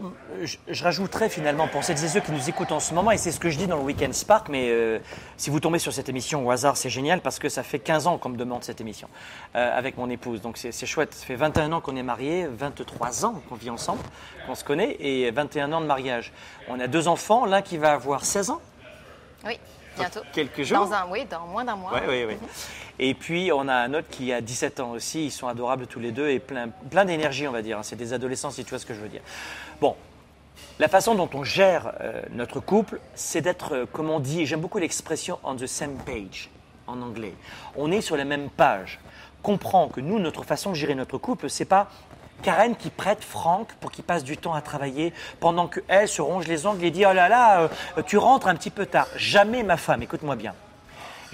je, 0.69 0.85
rajouterais 0.85 1.29
finalement 1.29 1.67
pour 1.67 1.83
celles 1.83 2.03
et 2.05 2.07
ceux 2.07 2.21
qui 2.21 2.31
nous 2.31 2.49
écoutent 2.49 2.71
en 2.71 2.79
ce 2.79 2.95
moment, 2.95 3.11
et 3.11 3.19
c'est 3.19 3.33
ce 3.33 3.41
que 3.41 3.51
je 3.51 3.59
dis 3.59 3.67
dans 3.67 3.77
le 3.77 3.83
Weekend 3.83 4.15
Spark, 4.15 4.49
mais 4.49 4.69
euh, 4.71 5.01
si 5.37 5.51
vous 5.51 5.59
tombez 5.59 5.81
sur 5.81 5.93
cette 5.93 6.09
émission 6.09 6.47
au 6.47 6.51
hasard, 6.53 6.77
c'est 6.77 6.91
génial 6.91 7.21
parce 7.21 7.41
que 7.41 7.49
ça 7.49 7.65
fait 7.65 7.81
15 7.81 8.07
ans 8.07 8.17
qu'on 8.17 8.29
me 8.29 8.37
demande 8.37 8.63
cette 8.63 8.81
émission 8.81 9.09
euh, 9.57 9.77
avec 9.77 9.97
mon 9.97 10.09
épouse. 10.11 10.41
Donc 10.41 10.59
c'est 10.59 10.87
chouette. 10.87 11.13
Ça 11.13 11.27
fait 11.27 11.35
21 11.35 11.73
ans 11.73 11.81
qu'on 11.81 11.97
est 11.97 12.05
mariés, 12.05 12.47
23 12.47 13.27
ans 13.27 13.43
qu'on 13.49 13.57
vit 13.57 13.71
ensemble, 13.71 14.03
qu'on 14.47 14.55
se 14.55 14.63
connaît, 14.63 14.97
et 15.01 15.33
21 15.33 15.73
ans 15.73 15.81
de 15.81 15.87
mariage. 15.87 16.33
On 16.69 16.79
a 16.79 16.87
deux 16.87 17.09
enfants, 17.09 17.45
l'un 17.45 17.61
qui 17.61 17.77
va 17.77 17.95
avoir 17.95 18.25
16 18.25 18.51
ans. 18.51 18.61
Oui, 19.45 19.59
bientôt. 19.97 20.21
Quelques 20.33 20.63
jours. 20.63 20.87
Dans 20.87 20.93
un, 20.93 21.07
oui, 21.11 21.27
dans 21.29 21.49
moins 21.49 21.65
d'un 21.65 21.75
mois. 21.75 21.91
Oui, 21.95 22.01
oui, 22.09 22.25
oui. 22.29 22.37
Et 22.99 23.15
puis, 23.15 23.51
on 23.53 23.67
a 23.67 23.75
un 23.75 23.93
autre 23.95 24.09
qui 24.09 24.33
a 24.33 24.41
17 24.41 24.79
ans 24.81 24.93
aussi. 24.93 25.27
Ils 25.27 25.31
sont 25.33 25.49
adorables 25.49 25.87
tous 25.89 25.99
les 25.99 26.13
deux 26.13 26.29
et 26.29 26.39
plein, 26.39 26.69
plein 26.69 27.05
d'énergie, 27.05 27.49
on 27.49 27.53
va 27.53 27.61
dire. 27.61 27.81
C'est 27.83 27.97
des 27.97 28.13
adolescents, 28.13 28.51
si 28.51 28.65
tu 28.65 28.71
vois 28.71 28.79
ce 28.79 28.87
que 28.87 28.95
je 28.95 29.01
veux 29.01 29.09
dire. 29.09 29.23
Bon, 29.81 29.97
la 30.79 30.89
façon 30.89 31.15
dont 31.15 31.29
on 31.35 31.45
gère 31.45 31.93
euh, 32.01 32.23
notre 32.33 32.61
couple, 32.61 33.01
c'est 33.15 33.41
d'être, 33.41 33.75
euh, 33.75 33.87
comme 33.91 34.11
on 34.11 34.21
dit, 34.21 34.47
j'aime 34.47 34.61
beaucoup 34.61 34.79
l'expression 34.79 35.39
on 35.45 35.57
the 35.57 35.67
same 35.67 35.97
page 36.05 36.51
en 36.87 37.01
anglais. 37.03 37.35
On 37.77 37.91
est 37.91 38.01
sur 38.01 38.17
la 38.17 38.25
même 38.25 38.51
page. 38.51 39.01
Comprends 39.43 39.89
que 39.89 40.01
nous, 40.01 40.19
notre 40.19 40.43
façon 40.43 40.71
de 40.71 40.77
gérer 40.77 40.95
notre 40.95 41.19
couple, 41.19 41.51
c'est 41.51 41.65
pas 41.65 41.89
Karen 42.43 42.77
qui 42.77 42.91
prête 42.91 43.23
Franck 43.23 43.73
pour 43.81 43.91
qu'il 43.91 44.05
passe 44.05 44.25
du 44.25 44.37
temps 44.37 44.55
à 44.55 44.61
travailler 44.61 45.13
pendant 45.41 45.69
qu'elle 45.69 46.09
se 46.09 46.21
ronge 46.21 46.47
les 46.47 46.67
ongles 46.67 46.85
et 46.85 46.91
dit 46.91 47.05
Oh 47.07 47.13
là 47.13 47.29
là, 47.29 47.63
euh, 47.99 48.03
tu 48.07 48.19
rentres 48.19 48.49
un 48.49 48.55
petit 48.55 48.71
peu 48.71 48.87
tard. 48.87 49.09
Jamais 49.17 49.63
ma 49.63 49.77
femme, 49.77 50.03
écoute-moi 50.03 50.37
bien, 50.37 50.55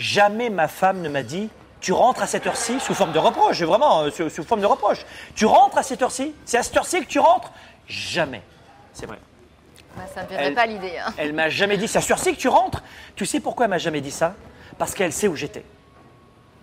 Jamais 0.01 0.49
ma 0.49 0.67
femme 0.67 1.03
ne 1.03 1.11
m'a 1.11 1.23
dit 1.23 1.51
tu 1.81 1.93
rentres 1.93 2.23
à 2.23 2.27
cette 2.27 2.47
heure-ci 2.47 2.79
sous 2.81 2.95
forme 2.95 3.13
de 3.13 3.19
reproche, 3.19 3.63
vraiment 3.63 4.11
sous, 4.11 4.45
forme 4.45 4.61
de 4.61 4.67
reproche. 4.67 5.05
Tu 5.35 5.47
rentres 5.47 5.79
à 5.79 5.83
cette 5.83 6.03
heure-ci 6.03 6.35
C'est 6.45 6.59
à 6.59 6.63
cette 6.63 6.77
heure-ci 6.77 7.01
que 7.01 7.07
tu 7.07 7.19
rentres 7.19 7.51
Jamais. 7.91 8.43
C'est 8.93 9.07
vrai. 9.07 9.19
ça 10.15 10.23
ne 10.23 10.51
me 10.51 10.55
pas 10.55 10.67
l'idée. 10.67 10.97
Hein. 10.97 11.13
Elle 11.19 11.33
m'a 11.33 11.49
jamais 11.49 11.77
dit 11.77 11.89
cette 11.89 12.09
heure-ci 12.09 12.35
que 12.35 12.41
tu 12.41 12.49
rentres. 12.49 12.85
Tu 13.17 13.27
sais 13.27 13.41
pourquoi 13.41 13.67
elle 13.67 13.71
m'a 13.71 13.79
jamais 13.79 14.01
dit 14.01 14.13
ça? 14.13 14.35
Parce 14.79 14.95
qu'elle 14.95 15.13
sait 15.13 15.27
où 15.27 15.35
j'étais. 15.35 15.65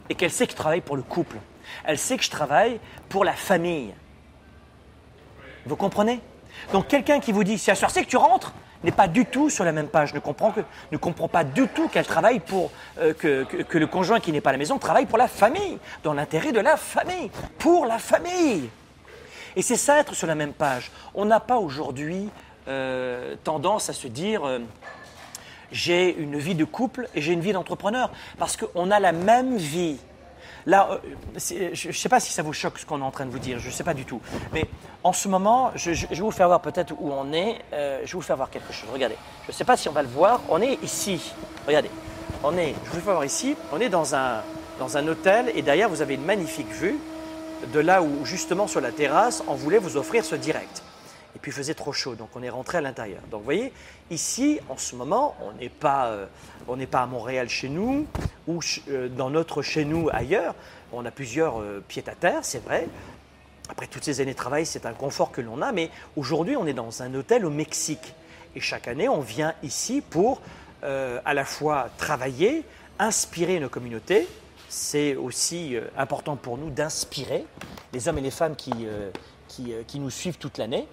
Et 0.10 0.16
qu'elle 0.16 0.32
sait 0.32 0.46
que 0.46 0.54
je 0.54 0.58
travaille 0.58 0.80
pour 0.80 0.96
le 0.96 1.04
couple. 1.04 1.36
Elle 1.84 1.98
sait 1.98 2.16
que 2.16 2.24
je 2.24 2.30
travaille 2.30 2.80
pour 3.10 3.26
la 3.26 3.34
famille. 3.34 3.94
Vous 5.66 5.76
comprenez? 5.76 6.22
Donc 6.72 6.88
quelqu'un 6.88 7.20
qui 7.20 7.34
vous 7.34 7.44
dit 7.44 7.58
c'est 7.58 7.72
à 7.72 7.76
que 7.76 8.00
tu 8.06 8.16
rentres, 8.16 8.54
n'est 8.86 8.92
pas 8.92 9.10
du 9.10 9.26
tout 9.26 9.50
sur 9.50 9.66
la 9.66 9.74
même 9.74 9.90
page, 9.90 10.14
ne 10.14 10.20
comprend, 10.20 10.52
que, 10.52 10.62
ne 10.94 10.98
comprend 10.98 11.28
pas 11.28 11.44
du 11.44 11.68
tout 11.68 11.90
qu'elle 11.90 12.06
travaille 12.06 12.40
pour, 12.40 12.72
euh, 13.00 13.14
que, 13.14 13.44
que, 13.44 13.78
le 13.78 13.88
conjoint 13.88 14.22
qui 14.22 14.32
n'est 14.32 14.40
pas 14.40 14.52
à 14.52 14.54
la 14.54 14.60
maison 14.60 14.78
travaille 14.78 15.08
pour 15.08 15.18
la 15.18 15.28
famille, 15.28 15.78
dans 16.04 16.14
l'intérêt 16.14 16.54
de 16.54 16.60
la 16.62 16.78
famille, 16.78 17.30
pour 17.58 17.86
la 17.86 17.98
famille. 17.98 18.70
Et 19.58 19.64
c'est 19.64 19.76
ça 19.76 20.00
être 20.00 20.14
sur 20.14 20.28
la 20.28 20.36
même 20.36 20.54
page. 20.54 20.92
On 21.16 21.26
n'a 21.26 21.40
pas 21.40 21.58
aujourd'hui 21.58 22.30
euh, 22.68 23.36
tendance 23.44 23.90
à 23.90 23.94
se 23.94 24.08
dire 24.08 24.46
euh, 24.46 24.60
j'ai 25.72 26.16
une 26.16 26.38
vie 26.38 26.54
de 26.54 26.64
couple 26.64 27.10
et 27.16 27.22
j'ai 27.22 27.34
une 27.34 27.42
vie 27.42 27.54
d'entrepreneur, 27.54 28.12
parce 28.38 28.56
qu'on 28.56 28.92
a 28.92 29.00
la 29.00 29.14
même 29.14 29.58
vie. 29.58 29.98
Là, 30.68 30.90
euh, 30.92 31.70
je 31.74 31.88
ne 31.88 31.92
sais 31.92 32.08
pas 32.08 32.20
si 32.20 32.32
ça 32.32 32.44
vous 32.44 32.54
choque 32.54 32.78
ce 32.78 32.86
qu'on 32.86 33.00
est 33.02 33.04
en 33.04 33.10
train 33.10 33.26
de 33.26 33.32
vous 33.32 33.40
dire, 33.40 33.58
je 33.58 33.70
ne 33.70 33.72
sais 33.72 33.84
pas 33.84 33.96
du 33.96 34.06
tout. 34.06 34.22
Mais 34.54 34.66
en 35.04 35.12
ce 35.12 35.28
moment, 35.28 35.72
je, 35.74 35.90
vais 35.90 36.16
vous 36.18 36.30
faire 36.30 36.50
voir 36.50 36.62
peut-être 36.62 36.94
où 37.00 37.12
on 37.12 37.34
est. 37.34 37.58
Je 37.72 37.78
vais 37.78 38.14
vous 38.14 38.22
faire 38.22 38.38
voir 38.38 38.52
quelque 38.52 38.72
chose. 38.72 38.90
Regardez, 38.94 39.18
je 39.48 39.52
ne 39.52 39.54
sais 39.54 39.66
pas 39.66 39.76
si 39.76 39.90
on 39.90 39.94
va 39.94 40.04
le 40.04 40.08
voir. 40.08 40.42
On 40.50 40.62
est 40.62 40.78
ici. 40.84 41.34
Regardez, 41.66 41.90
on 42.44 42.56
est, 42.60 42.76
je 42.86 42.90
vous 42.92 42.98
fais 42.98 43.12
voir 43.12 43.26
ici, 43.26 43.56
on 43.74 43.80
est 43.80 43.90
dans 43.90 44.14
un, 44.14 44.44
dans 44.78 44.98
un 44.98 45.08
hôtel 45.08 45.52
et 45.56 45.64
derrière, 45.64 45.90
vous 45.90 46.04
avez 46.04 46.14
une 46.14 46.26
magnifique 46.26 46.70
vue 46.70 47.00
de 47.74 47.80
là 47.80 48.02
où, 48.02 48.26
justement, 48.26 48.68
sur 48.68 48.82
la 48.82 48.92
terrasse, 48.92 49.44
on 49.48 49.56
voulait 49.56 49.78
vous 49.78 49.98
offrir 49.98 50.24
ce 50.24 50.36
direct. 50.36 50.84
Et 51.38 51.40
puis 51.40 51.52
il 51.52 51.54
faisait 51.54 51.76
trop 51.76 51.94
chaud, 51.94 52.16
donc 52.16 52.30
on 52.34 52.42
est 52.42 52.50
rentré 52.50 52.80
à 52.80 52.82
l'intérieur. 52.82 53.22
Donc 53.30 53.42
vous 53.42 53.46
voyez, 53.46 53.72
ici, 54.10 54.60
en 54.70 54.78
ce 54.78 54.96
moment, 54.96 55.36
on 55.42 55.52
n'est 55.60 55.70
pas, 55.70 56.08
euh, 56.08 56.26
pas 56.90 57.02
à 57.02 57.06
Montréal 57.06 57.48
chez 57.48 57.70
nous 57.70 58.08
ou 58.48 58.60
euh, 58.90 59.08
dans 59.08 59.30
notre 59.30 59.62
chez 59.62 59.86
nous 59.86 60.10
ailleurs. 60.12 60.56
On 60.92 61.06
a 61.06 61.12
plusieurs 61.12 61.62
euh, 61.62 61.84
pieds 61.88 62.04
à 62.08 62.16
terre, 62.16 62.40
c'est 62.42 62.64
vrai. 62.64 62.88
Après 63.70 63.86
toutes 63.86 64.04
ces 64.04 64.20
années 64.20 64.32
de 64.32 64.38
travail, 64.38 64.66
c'est 64.66 64.88
un 64.88 64.94
confort 64.94 65.32
que 65.32 65.42
l'on 65.42 65.62
a, 65.62 65.72
mais 65.72 65.92
aujourd'hui, 66.16 66.56
on 66.56 66.66
est 66.66 66.74
dans 66.74 67.04
un 67.04 67.14
hôtel 67.14 67.46
au 67.46 67.52
Mexique. 67.52 68.16
Et 68.56 68.60
chaque 68.60 68.88
année, 68.88 69.08
on 69.08 69.22
vient 69.22 69.54
ici 69.62 70.02
pour 70.02 70.42
à 70.82 71.34
la 71.34 71.44
fois 71.44 71.90
travailler, 71.98 72.64
inspirer 72.98 73.60
nos 73.60 73.68
communautés. 73.68 74.28
C'est 74.70 75.16
aussi 75.16 75.76
euh, 75.76 75.88
important 75.98 76.36
pour 76.36 76.58
nous 76.58 76.70
d'inspirer 76.70 77.46
les 77.94 78.08
hommes 78.08 78.18
et 78.18 78.22
les 78.22 78.32
femmes 78.32 78.56
qui, 78.56 78.72
euh, 78.86 79.10
euh, 79.62 79.84
nous 79.96 80.10
suivent 80.10 80.38
toute 80.38 80.58
l'année. 80.58 80.88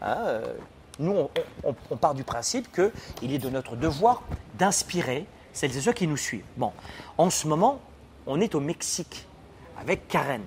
Hein, 0.00 0.16
euh, 0.26 0.54
nous, 0.98 1.28
on, 1.64 1.96
part 1.96 2.14
du 2.14 2.24
principe 2.24 2.68
qu'il 2.72 3.32
est 3.32 3.38
de 3.38 3.48
notre 3.48 3.76
devoir 3.76 4.22
d'inspirer 4.58 5.26
celles 5.52 5.76
et 5.76 5.80
ceux 5.80 5.92
qui 5.92 6.06
nous 6.06 6.16
suivent. 6.16 6.44
Bon, 6.56 6.72
en 7.16 7.30
ce 7.30 7.46
moment, 7.46 7.80
on 8.26 8.40
est 8.40 8.54
au 8.54 8.60
Mexique 8.60 9.26
avec 9.78 10.08
Karen, 10.08 10.42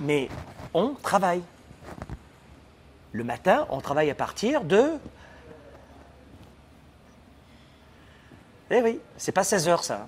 mais 0.00 0.28
on 0.74 0.94
travaille. 0.94 1.42
Le 3.12 3.24
matin, 3.24 3.66
on 3.70 3.80
travaille 3.80 4.10
à 4.10 4.14
partir 4.14 4.62
de... 4.62 4.92
Eh 8.70 8.82
oui, 8.82 9.00
c'est 9.16 9.32
pas 9.32 9.44
16 9.44 9.68
heures 9.68 9.82
ça. 9.82 10.06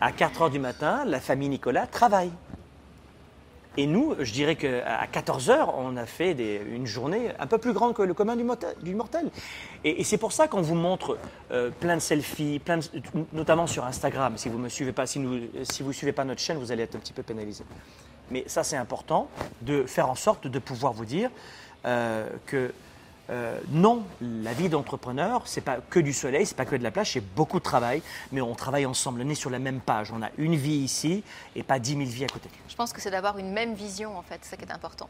À 0.00 0.12
4 0.12 0.42
heures 0.42 0.50
du 0.50 0.58
matin, 0.58 1.04
la 1.06 1.20
famille 1.20 1.48
Nicolas 1.48 1.86
travaille. 1.86 2.32
Et 3.78 3.86
nous, 3.86 4.14
je 4.20 4.32
dirais 4.32 4.56
qu'à 4.56 5.06
14 5.10 5.48
heures, 5.48 5.74
on 5.78 5.96
a 5.96 6.04
fait 6.04 6.32
une 6.66 6.86
journée 6.86 7.30
un 7.38 7.46
peu 7.46 7.56
plus 7.56 7.72
grande 7.72 7.94
que 7.94 8.02
le 8.02 8.12
commun 8.12 8.36
du, 8.36 8.44
mortel. 8.94 9.30
Et, 9.84 10.04
c'est 10.04 10.18
pour 10.18 10.32
ça 10.32 10.46
qu'on 10.46 10.60
vous 10.60 10.74
montre 10.74 11.16
euh, 11.52 11.70
plein 11.80 11.96
de 11.96 12.02
selfies, 12.02 12.58
plein 12.58 12.80
notamment 13.32 13.66
sur 13.66 13.86
Instagram. 13.86 14.34
Si 14.36 14.50
vous 14.50 14.58
ne 14.58 14.68
suivez 14.68 14.92
pas, 14.92 15.06
si 15.06 15.18
suivez 15.92 16.12
pas 16.12 16.24
notre 16.24 16.40
chaîne, 16.40 16.58
vous 16.58 16.70
allez 16.70 16.82
être 16.82 16.96
un 16.96 16.98
petit 16.98 17.14
peu 17.14 17.22
pénalisé. 17.22 17.64
Mais 18.30 18.44
ça, 18.46 18.62
c'est 18.62 18.76
important 18.76 19.28
de 19.62 19.84
faire 19.84 20.10
en 20.10 20.16
sorte 20.16 20.46
de 20.46 20.58
pouvoir 20.58 20.92
vous 20.92 21.06
dire 21.06 21.30
euh, 21.86 22.28
que 22.46 22.72
euh, 23.32 23.58
non, 23.70 24.04
la 24.20 24.52
vie 24.52 24.68
d'entrepreneur, 24.68 25.42
c'est 25.46 25.60
pas 25.62 25.78
que 25.78 25.98
du 25.98 26.12
soleil, 26.12 26.44
c'est 26.46 26.56
pas 26.56 26.64
que 26.66 26.76
de 26.76 26.82
la 26.82 26.90
plage, 26.90 27.12
c'est 27.12 27.20
beaucoup 27.34 27.58
de 27.58 27.64
travail, 27.64 28.02
mais 28.30 28.40
on 28.40 28.54
travaille 28.54 28.84
ensemble, 28.86 29.22
on 29.24 29.28
est 29.30 29.34
sur 29.34 29.48
la 29.50 29.58
même 29.58 29.80
page. 29.80 30.12
On 30.12 30.22
a 30.22 30.28
une 30.38 30.54
vie 30.54 30.76
ici 30.76 31.24
et 31.56 31.62
pas 31.62 31.78
10 31.78 31.90
000 31.96 32.02
vies 32.04 32.24
à 32.24 32.28
côté. 32.28 32.48
Je 32.68 32.74
pense 32.76 32.92
que 32.92 33.00
c'est 33.00 33.10
d'avoir 33.10 33.38
une 33.38 33.50
même 33.52 33.74
vision, 33.74 34.16
en 34.18 34.22
fait, 34.22 34.38
c'est 34.42 34.50
ça 34.50 34.56
qui 34.56 34.64
est 34.64 34.72
important. 34.72 35.08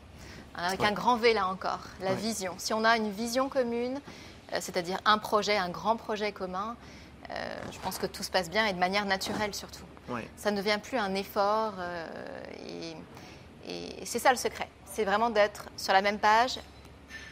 Avec 0.54 0.80
Ouais. 0.80 0.86
un 0.86 0.92
grand 0.92 1.16
V, 1.16 1.32
là 1.34 1.48
encore, 1.48 1.80
la 2.00 2.10
Ouais. 2.10 2.16
vision. 2.16 2.54
Si 2.58 2.72
on 2.72 2.84
a 2.84 2.96
une 2.96 3.10
vision 3.10 3.48
commune, 3.48 4.00
euh, 4.52 4.58
c'est-à-dire 4.60 4.98
un 5.04 5.18
projet, 5.18 5.56
un 5.56 5.70
grand 5.70 5.96
projet 5.96 6.30
commun, 6.32 6.76
euh, 7.30 7.54
je 7.72 7.78
pense 7.80 7.98
que 7.98 8.06
tout 8.06 8.22
se 8.22 8.30
passe 8.30 8.50
bien 8.50 8.66
et 8.66 8.72
de 8.72 8.78
manière 8.78 9.04
naturelle 9.06 9.54
surtout. 9.54 9.84
Ouais. 10.08 10.28
Ça 10.36 10.50
ne 10.50 10.56
devient 10.58 10.78
plus 10.82 10.98
un 10.98 11.14
effort 11.14 11.74
et, 12.66 12.94
et 14.00 14.04
c'est 14.06 14.18
ça 14.18 14.30
le 14.30 14.36
secret. 14.36 14.68
C'est 14.84 15.04
vraiment 15.04 15.30
d'être 15.30 15.66
sur 15.76 15.92
la 15.92 16.02
même 16.02 16.18
page 16.18 16.58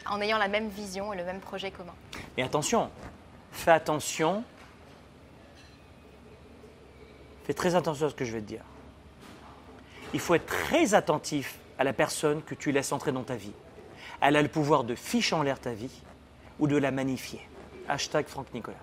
en 0.05 0.21
ayant 0.21 0.37
la 0.37 0.47
même 0.47 0.69
vision 0.69 1.13
et 1.13 1.17
le 1.17 1.23
même 1.23 1.39
projet 1.39 1.71
commun. 1.71 1.93
Mais 2.37 2.43
attention, 2.43 2.89
fais 3.51 3.71
attention, 3.71 4.43
fais 7.45 7.53
très 7.53 7.75
attention 7.75 8.07
à 8.07 8.09
ce 8.09 8.15
que 8.15 8.25
je 8.25 8.31
vais 8.31 8.41
te 8.41 8.47
dire. 8.47 8.63
Il 10.13 10.19
faut 10.19 10.35
être 10.35 10.45
très 10.45 10.93
attentif 10.93 11.57
à 11.77 11.83
la 11.83 11.93
personne 11.93 12.41
que 12.43 12.55
tu 12.55 12.71
laisses 12.71 12.91
entrer 12.91 13.11
dans 13.11 13.23
ta 13.23 13.35
vie. 13.35 13.53
Elle 14.21 14.35
a 14.35 14.41
le 14.41 14.49
pouvoir 14.49 14.83
de 14.83 14.95
ficher 14.95 15.35
en 15.35 15.43
l'air 15.43 15.59
ta 15.59 15.73
vie 15.73 16.01
ou 16.59 16.67
de 16.67 16.77
la 16.77 16.91
magnifier. 16.91 17.41
Hashtag 17.87 18.27
Franck 18.27 18.53
Nicolas. 18.53 18.77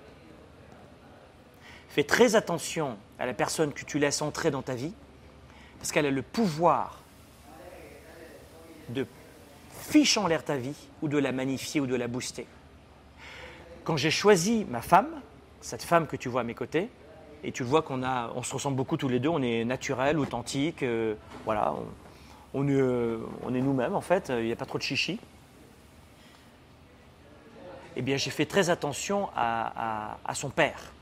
Fais 1.88 2.04
très 2.04 2.34
attention 2.34 2.96
à 3.18 3.26
la 3.26 3.34
personne 3.34 3.72
que 3.72 3.84
tu 3.84 3.98
laisses 3.98 4.22
entrer 4.22 4.50
dans 4.50 4.62
ta 4.62 4.74
vie 4.74 4.92
parce 5.78 5.92
qu'elle 5.92 6.06
a 6.06 6.10
le 6.10 6.22
pouvoir 6.22 7.00
de 8.88 9.06
ficher 9.88 10.20
en 10.20 10.26
l'air 10.26 10.44
ta 10.44 10.56
vie 10.56 10.76
ou 11.02 11.08
de 11.08 11.18
la 11.18 11.32
magnifier 11.32 11.80
ou 11.80 11.86
de 11.86 11.96
la 11.96 12.08
booster. 12.08 12.46
Quand 13.84 13.96
j'ai 13.96 14.10
choisi 14.10 14.66
ma 14.68 14.82
femme, 14.82 15.08
cette 15.60 15.82
femme 15.82 16.06
que 16.06 16.16
tu 16.16 16.28
vois 16.28 16.42
à 16.42 16.44
mes 16.44 16.54
côtés, 16.54 16.88
et 17.42 17.52
tu 17.52 17.62
vois 17.62 17.82
qu'on 17.82 18.02
a, 18.02 18.30
on 18.34 18.42
se 18.42 18.52
ressemble 18.52 18.76
beaucoup 18.76 18.96
tous 18.96 19.08
les 19.08 19.18
deux, 19.20 19.28
on 19.30 19.42
est 19.42 19.64
naturel, 19.64 20.18
authentique, 20.18 20.82
euh, 20.82 21.14
voilà, 21.44 21.72
on, 22.52 22.60
on 22.60 22.68
est, 22.68 22.72
euh, 22.72 23.18
on 23.44 23.54
est 23.54 23.60
nous-mêmes 23.60 23.94
en 23.94 24.00
fait, 24.00 24.28
il 24.30 24.44
n'y 24.44 24.52
a 24.52 24.56
pas 24.56 24.66
trop 24.66 24.78
de 24.78 24.82
chichi. 24.82 25.18
Eh 27.96 28.02
bien, 28.02 28.16
j'ai 28.16 28.30
fait 28.30 28.46
très 28.46 28.70
attention 28.70 29.28
à, 29.34 30.12
à- 30.12 30.18
à 30.24 30.34
son 30.34 30.50
père. 30.50 30.92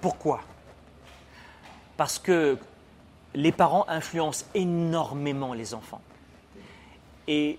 Pourquoi? 0.00 0.40
Parce 1.96 2.18
que 2.18 2.58
les 3.34 3.52
parents 3.52 3.84
influencent 3.88 4.44
énormément 4.54 5.54
les 5.54 5.72
enfants. 5.74 6.02
Et 7.28 7.58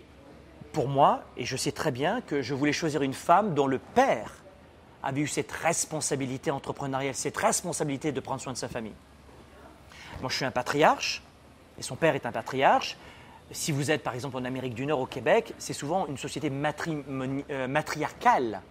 pour 0.80 0.88
moi, 0.88 1.24
et 1.36 1.44
je 1.44 1.58
sais 1.58 1.74
très 1.74 1.92
bien 1.92 2.22
que 2.22 2.42
je 2.42 2.54
voulais 2.54 2.72
choisir 2.72 3.02
une 3.02 3.14
femme 3.14 3.54
dont 3.54 3.68
le 3.68 3.80
père 3.80 4.32
avait 5.04 5.20
eu 5.20 5.28
cette 5.28 5.52
responsabilité 5.52 6.52
entrepreneuriale, 6.52 7.16
cette 7.16 7.36
responsabilité 7.36 8.14
de 8.14 8.20
prendre 8.22 8.40
soin 8.40 8.54
de 8.54 8.58
sa 8.58 8.70
famille. 8.70 8.94
Moi, 10.22 10.30
je 10.30 10.38
suis 10.38 10.46
un 10.46 10.52
patriarche, 10.52 11.22
et 11.78 11.82
son 11.82 11.98
père 11.98 12.16
est 12.16 12.26
un 12.26 12.32
patriarche. 12.32 12.96
Si 13.52 13.74
vous 13.74 13.92
êtes, 13.92 14.04
par 14.04 14.14
exemple, 14.14 14.38
en 14.38 14.46
Amérique 14.46 14.74
du 14.74 14.86
Nord, 14.86 15.02
au 15.02 15.06
Québec, 15.06 15.54
c'est 15.58 15.74
souvent 15.74 16.08
une 16.08 16.18
société 16.18 16.50
euh, 16.50 17.68
matriarcale. 17.68 18.62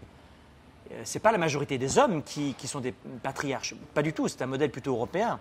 Euh, 0.91 1.03
Ce 1.05 1.19
n'est 1.19 1.23
pas 1.23 1.33
la 1.33 1.37
majorité 1.37 1.77
des 1.77 1.99
hommes 1.99 2.23
qui, 2.23 2.55
qui 2.55 2.69
sont 2.69 2.81
des 2.81 2.95
patriarches. 3.23 3.75
Pas 3.93 4.03
du 4.03 4.15
tout, 4.15 4.29
c'est 4.29 4.41
un 4.41 4.47
modèle 4.47 4.71
plutôt 4.71 4.93
européen. 4.93 5.39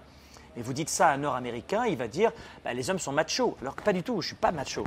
Et 0.57 0.61
vous 0.61 0.73
dites 0.73 0.89
ça 0.89 1.07
à 1.07 1.13
un 1.13 1.17
Nord-Américain, 1.17 1.85
il 1.85 1.95
va 1.95 2.09
dire 2.09 2.33
bah, 2.65 2.73
les 2.73 2.89
hommes 2.89 2.99
sont 2.99 3.13
machos. 3.13 3.55
Alors 3.61 3.73
que 3.73 3.83
pas 3.83 3.93
du 3.93 4.03
tout, 4.03 4.15
je 4.15 4.25
ne 4.25 4.31
suis 4.31 4.35
pas 4.35 4.51
macho. 4.51 4.83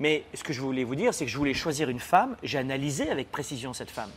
Mais 0.00 0.24
ce 0.34 0.42
que 0.42 0.52
je 0.52 0.60
voulais 0.60 0.82
vous 0.82 0.94
dire, 0.96 1.12
c'est 1.14 1.26
que 1.26 1.30
je 1.30 1.36
voulais 1.36 1.54
choisir 1.54 1.88
une 1.90 2.00
femme. 2.00 2.36
J'ai 2.42 2.58
analysé 2.58 3.10
avec 3.10 3.30
précision 3.30 3.72
cette 3.74 3.90
femme. 3.90 4.10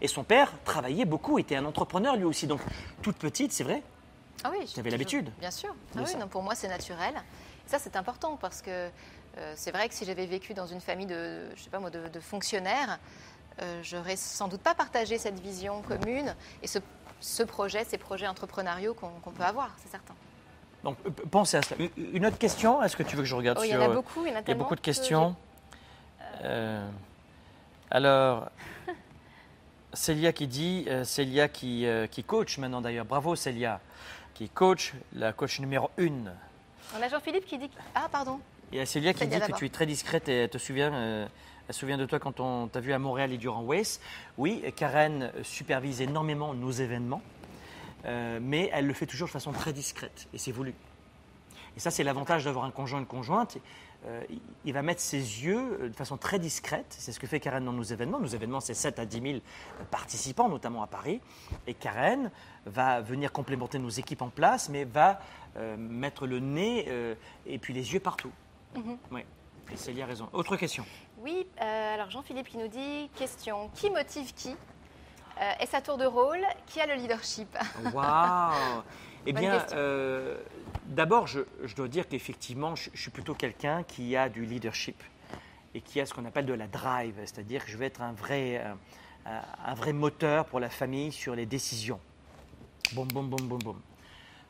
Et 0.00 0.06
son 0.06 0.22
père 0.22 0.52
travaillait 0.64 1.06
beaucoup, 1.06 1.38
était 1.38 1.56
un 1.56 1.64
entrepreneur 1.64 2.14
lui 2.14 2.24
aussi. 2.24 2.46
Donc, 2.46 2.60
toute 3.02 3.16
petite, 3.16 3.50
c'est 3.52 3.64
vrai. 3.64 3.82
Ah 4.44 4.50
oui, 4.52 4.58
Tu 4.58 4.78
avais 4.78 4.90
toujours- 4.90 4.90
l'habitude 4.92 5.30
Bien 5.40 5.50
sûr. 5.50 5.74
Ah 5.96 6.02
oui, 6.06 6.14
non, 6.20 6.28
pour 6.28 6.42
moi, 6.42 6.54
c'est 6.54 6.68
naturel. 6.68 7.14
Et 7.66 7.70
ça, 7.70 7.78
c'est 7.80 7.96
important 7.96 8.36
parce 8.36 8.62
que 8.62 8.88
euh, 9.38 9.52
c'est 9.56 9.72
vrai 9.72 9.88
que 9.88 9.94
si 9.94 10.04
j'avais 10.04 10.26
vécu 10.26 10.54
dans 10.54 10.66
une 10.66 10.80
famille 10.80 11.06
de, 11.06 11.48
je 11.56 11.62
sais 11.62 11.70
pas 11.70 11.80
moi, 11.80 11.90
de, 11.90 12.06
de 12.06 12.20
fonctionnaires, 12.20 12.98
euh, 13.62 13.80
j'aurais 13.82 14.14
sans 14.16 14.46
doute 14.46 14.60
pas 14.60 14.74
partagé 14.74 15.18
cette 15.18 15.40
vision 15.40 15.82
commune 15.82 16.34
et 16.62 16.66
ce, 16.68 16.78
ce 17.20 17.42
projet, 17.42 17.84
ces 17.84 17.98
projets 17.98 18.28
entrepreneuriaux 18.28 18.94
qu'on 18.94 19.08
qu'on 19.08 19.32
peut 19.32 19.42
avoir, 19.42 19.74
c'est 19.82 19.90
certain. 19.90 20.14
Donc, 20.84 20.96
euh, 21.06 21.10
pensez 21.30 21.56
à 21.56 21.62
cela. 21.62 21.88
Une- 21.96 22.26
autre 22.26 22.38
question 22.38 22.82
Est-ce 22.82 22.96
que 22.96 23.02
tu 23.02 23.16
veux 23.16 23.22
que 23.22 23.28
je 23.28 23.34
regarde 23.34 23.58
Oh, 23.60 23.64
il 23.64 23.68
y 23.68 23.70
sur... 23.72 23.80
en 23.80 23.84
a 23.84 23.88
euh, 23.88 23.94
beaucoup, 23.94 24.24
il 24.24 24.30
y 24.30 24.32
en 24.32 24.38
a 24.38 24.40
Il 24.42 24.48
y 24.48 24.52
a 24.52 24.54
beaucoup 24.54 24.74
de 24.74 24.80
que 24.80 24.84
questions. 24.84 25.34
Euh, 26.44 26.88
alors, 27.90 28.48
Célia 29.92 30.32
qui 30.32 30.46
dit, 30.46 30.86
Célia 31.04 31.48
qui, 31.48 31.86
qui 32.10 32.24
coach 32.24 32.58
maintenant 32.58 32.80
d'ailleurs, 32.80 33.06
bravo 33.06 33.34
Célia, 33.34 33.80
qui 34.34 34.48
coach, 34.48 34.94
la 35.14 35.32
coach 35.32 35.58
numéro 35.60 35.90
une. 35.96 36.32
On 36.96 37.02
a 37.02 37.08
Jean-Philippe 37.08 37.44
qui 37.46 37.58
dit. 37.58 37.70
Ah, 37.94 38.08
pardon. 38.10 38.40
Il 38.72 38.78
y 38.78 38.80
a 38.80 38.86
Célia 38.86 39.12
qui 39.12 39.26
dit 39.26 39.38
que 39.40 39.52
tu 39.52 39.66
es 39.66 39.68
très 39.68 39.86
discrète 39.86 40.28
et 40.28 40.42
elle 40.42 40.48
te 40.48 40.58
souvient, 40.58 40.92
euh, 40.92 41.26
elle 41.66 41.74
se 41.74 41.80
souvient 41.80 41.98
de 41.98 42.06
toi 42.06 42.18
quand 42.18 42.40
on 42.40 42.66
t'a 42.68 42.80
vu 42.80 42.92
à 42.92 42.98
Montréal 42.98 43.32
et 43.32 43.38
durant 43.38 43.62
Waze. 43.62 44.00
Oui, 44.36 44.62
Karen 44.76 45.32
supervise 45.42 46.00
énormément 46.00 46.54
nos 46.54 46.70
événements, 46.70 47.22
euh, 48.04 48.38
mais 48.42 48.70
elle 48.72 48.86
le 48.86 48.94
fait 48.94 49.06
toujours 49.06 49.28
de 49.28 49.32
façon 49.32 49.52
très 49.52 49.72
discrète 49.72 50.28
et 50.32 50.38
c'est 50.38 50.52
voulu. 50.52 50.74
Et 51.76 51.80
ça, 51.80 51.90
c'est 51.90 52.02
l'avantage 52.02 52.44
d'avoir 52.44 52.64
un 52.64 52.70
conjoint, 52.72 52.98
une 53.00 53.06
conjointe. 53.06 53.58
Euh, 54.06 54.22
il- 54.64 54.72
va 54.72 54.82
mettre 54.82 55.00
ses 55.00 55.16
yeux 55.18 55.78
euh, 55.80 55.88
de 55.88 55.94
façon 55.96 56.16
très 56.16 56.38
discrète. 56.38 56.86
C'est 56.90 57.10
ce 57.12 57.18
que 57.20 57.26
fait 57.26 57.40
Karen 57.40 57.64
dans 57.64 57.72
nos 57.72 57.82
événements. 57.82 58.18
Nos 58.20 58.26
événements, 58.28 58.60
c'est 58.60 58.74
7 58.74 58.98
à 59.00 59.06
10 59.06 59.20
000 59.20 59.38
participants, 59.90 60.48
notamment 60.48 60.82
à 60.82 60.86
Paris. 60.86 61.20
Et 61.66 61.74
Karen 61.74 62.30
va 62.66 63.00
venir 63.00 63.32
complémenter 63.32 63.78
nos 63.78 63.88
équipes 63.90 64.22
en 64.22 64.28
place, 64.30 64.68
mais 64.68 64.84
va 64.84 65.20
euh, 65.56 65.76
mettre 65.76 66.26
le 66.26 66.38
nez 66.40 66.84
euh, 66.88 67.14
et 67.46 67.58
puis 67.58 67.74
les 67.74 67.92
yeux 67.92 68.00
partout. 68.00 68.30
Mhm. 68.76 68.98
Oui, 69.10 69.22
et 69.72 69.76
Célia 69.76 70.04
a 70.04 70.08
raison. 70.08 70.28
Autre 70.32 70.56
question. 70.56 70.84
Oui, 71.20 71.46
alors 71.58 72.10
Jean-Philippe 72.10 72.48
qui 72.48 72.58
nous 72.58 72.68
dit 72.68 73.10
question 73.16 73.68
qui 73.74 73.90
motive 73.90 74.32
qui? 74.34 74.54
Euh, 75.40 75.52
Est-ce 75.60 75.76
à 75.76 75.80
tour 75.80 75.98
de 75.98 76.04
rôle 76.06 76.40
Qui 76.66 76.80
a 76.80 76.86
le 76.86 76.94
leadership? 76.94 77.56
Waouh 77.92 78.82
Eh 79.26 79.32
bien, 79.32 79.66
euh, 79.72 80.38
d'abord, 80.86 81.26
je, 81.26 81.40
je 81.64 81.74
dois 81.74 81.88
dire 81.88 82.08
qu'effectivement, 82.08 82.74
je, 82.74 82.88
je 82.94 83.02
suis 83.02 83.10
plutôt 83.10 83.34
quelqu'un 83.34 83.82
qui 83.82 84.16
a 84.16 84.28
du 84.28 84.44
leadership 84.46 85.02
et 85.74 85.80
qui 85.80 86.00
a 86.00 86.06
ce 86.06 86.14
qu'on 86.14 86.24
appelle 86.24 86.46
de 86.46 86.54
la 86.54 86.66
drive, 86.66 87.14
c'est-à-dire 87.18 87.64
que 87.64 87.70
je 87.70 87.76
vais 87.76 87.86
être 87.86 88.00
un 88.00 88.12
vrai, 88.12 88.64
euh, 89.26 89.40
un, 89.66 89.74
vrai 89.74 89.92
moteur 89.92 90.46
pour 90.46 90.60
la 90.60 90.70
famille 90.70 91.12
sur 91.12 91.34
les 91.34 91.46
décisions. 91.46 92.00
Boum, 92.94 93.08
boum, 93.08 93.28
boum, 93.28 93.48
boum, 93.48 93.58
boum. 93.58 93.80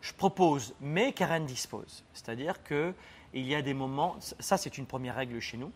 Je 0.00 0.12
propose, 0.12 0.74
mais 0.80 1.12
Karen 1.12 1.44
dispose. 1.44 2.04
C'est-à-dire 2.12 2.62
que 2.62 2.94
il 3.34 3.46
y 3.46 3.54
a 3.54 3.62
des 3.62 3.74
moments, 3.74 4.16
ça 4.38 4.56
c'est 4.56 4.78
une 4.78 4.86
première 4.86 5.16
règle 5.16 5.40
chez 5.40 5.56
nous, 5.56 5.72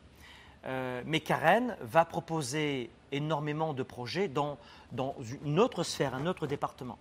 euh, 0.64 1.02
mais 1.04 1.20
Karen 1.20 1.76
va 1.80 2.04
proposer 2.04 2.90
énormément 3.10 3.74
de 3.74 3.82
projets 3.82 4.28
dans, 4.28 4.58
dans 4.92 5.16
une 5.44 5.58
autre 5.58 5.82
sphère, 5.82 6.14
un 6.14 6.26
autre 6.26 6.46
département. 6.46 6.98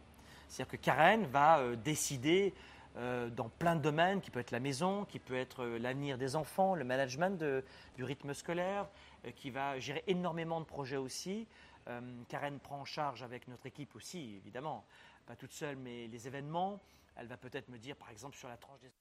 C'est-à-dire 0.47 0.71
que 0.71 0.77
Karen 0.77 1.25
va 1.27 1.59
euh, 1.59 1.75
décider 1.75 2.53
euh, 2.97 3.29
dans 3.29 3.49
plein 3.49 3.75
de 3.75 3.81
domaines, 3.81 4.19
qui 4.19 4.31
peut 4.31 4.39
être 4.39 4.51
la 4.51 4.59
maison, 4.59 5.05
qui 5.05 5.19
peut 5.19 5.35
être 5.35 5.63
l'avenir 5.65 6.17
des 6.17 6.35
enfants, 6.35 6.75
le 6.75 6.83
management 6.83 7.41
du 7.95 8.03
rythme 8.03 8.33
scolaire, 8.33 8.87
qui 9.35 9.49
va 9.49 9.79
gérer 9.79 10.03
énormément 10.07 10.59
de 10.59 10.65
projets 10.65 10.97
aussi. 10.97 11.47
Karen 12.27 12.59
prend 12.59 12.81
en 12.81 12.85
charge 12.85 13.23
avec 13.23 13.47
notre 13.47 13.65
équipe 13.65 13.95
aussi, 13.95 14.35
évidemment, 14.35 14.83
pas 15.25 15.35
toute 15.35 15.53
seule, 15.53 15.77
mais 15.77 16.07
les 16.07 16.27
événements. 16.27 16.79
Elle 17.15 17.27
va 17.27 17.37
peut-être 17.37 17.69
me 17.69 17.77
dire, 17.77 17.95
par 17.95 18.09
exemple, 18.09 18.35
sur 18.35 18.49
la 18.49 18.57
tranche 18.57 18.79
des... 18.81 18.91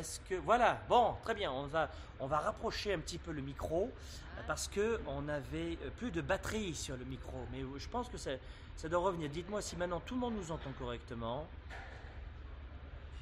Est-ce 0.00 0.18
que 0.20 0.34
voilà, 0.36 0.80
bon, 0.88 1.14
très 1.22 1.34
bien, 1.34 1.52
on 1.52 1.66
va 1.66 1.90
on 2.20 2.26
va 2.26 2.38
rapprocher 2.38 2.94
un 2.94 2.98
petit 3.00 3.18
peu 3.18 3.32
le 3.32 3.42
micro 3.42 3.92
euh, 4.38 4.40
parce 4.46 4.66
que 4.66 4.98
on 5.06 5.28
avait 5.28 5.76
euh, 5.82 5.90
plus 5.94 6.10
de 6.10 6.22
batterie 6.22 6.74
sur 6.74 6.96
le 6.96 7.04
micro, 7.04 7.46
mais 7.52 7.60
euh, 7.60 7.78
je 7.78 7.86
pense 7.86 8.08
que 8.08 8.16
ça, 8.16 8.30
ça 8.76 8.88
doit 8.88 9.00
revenir. 9.00 9.28
Dites-moi 9.28 9.60
si 9.60 9.76
maintenant 9.76 10.00
tout 10.00 10.14
le 10.14 10.20
monde 10.20 10.36
nous 10.36 10.50
entend 10.50 10.72
correctement. 10.78 11.46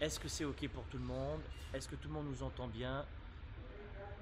Est-ce 0.00 0.20
que 0.20 0.28
c'est 0.28 0.44
ok 0.44 0.68
pour 0.68 0.84
tout 0.84 0.98
le 0.98 1.05
monde? 1.05 1.40
Est-ce 1.74 1.88
que 1.88 1.96
tout 1.96 2.06
le 2.06 2.14
monde 2.14 2.26
nous 2.30 2.44
entend 2.44 2.68
bien? 2.68 3.05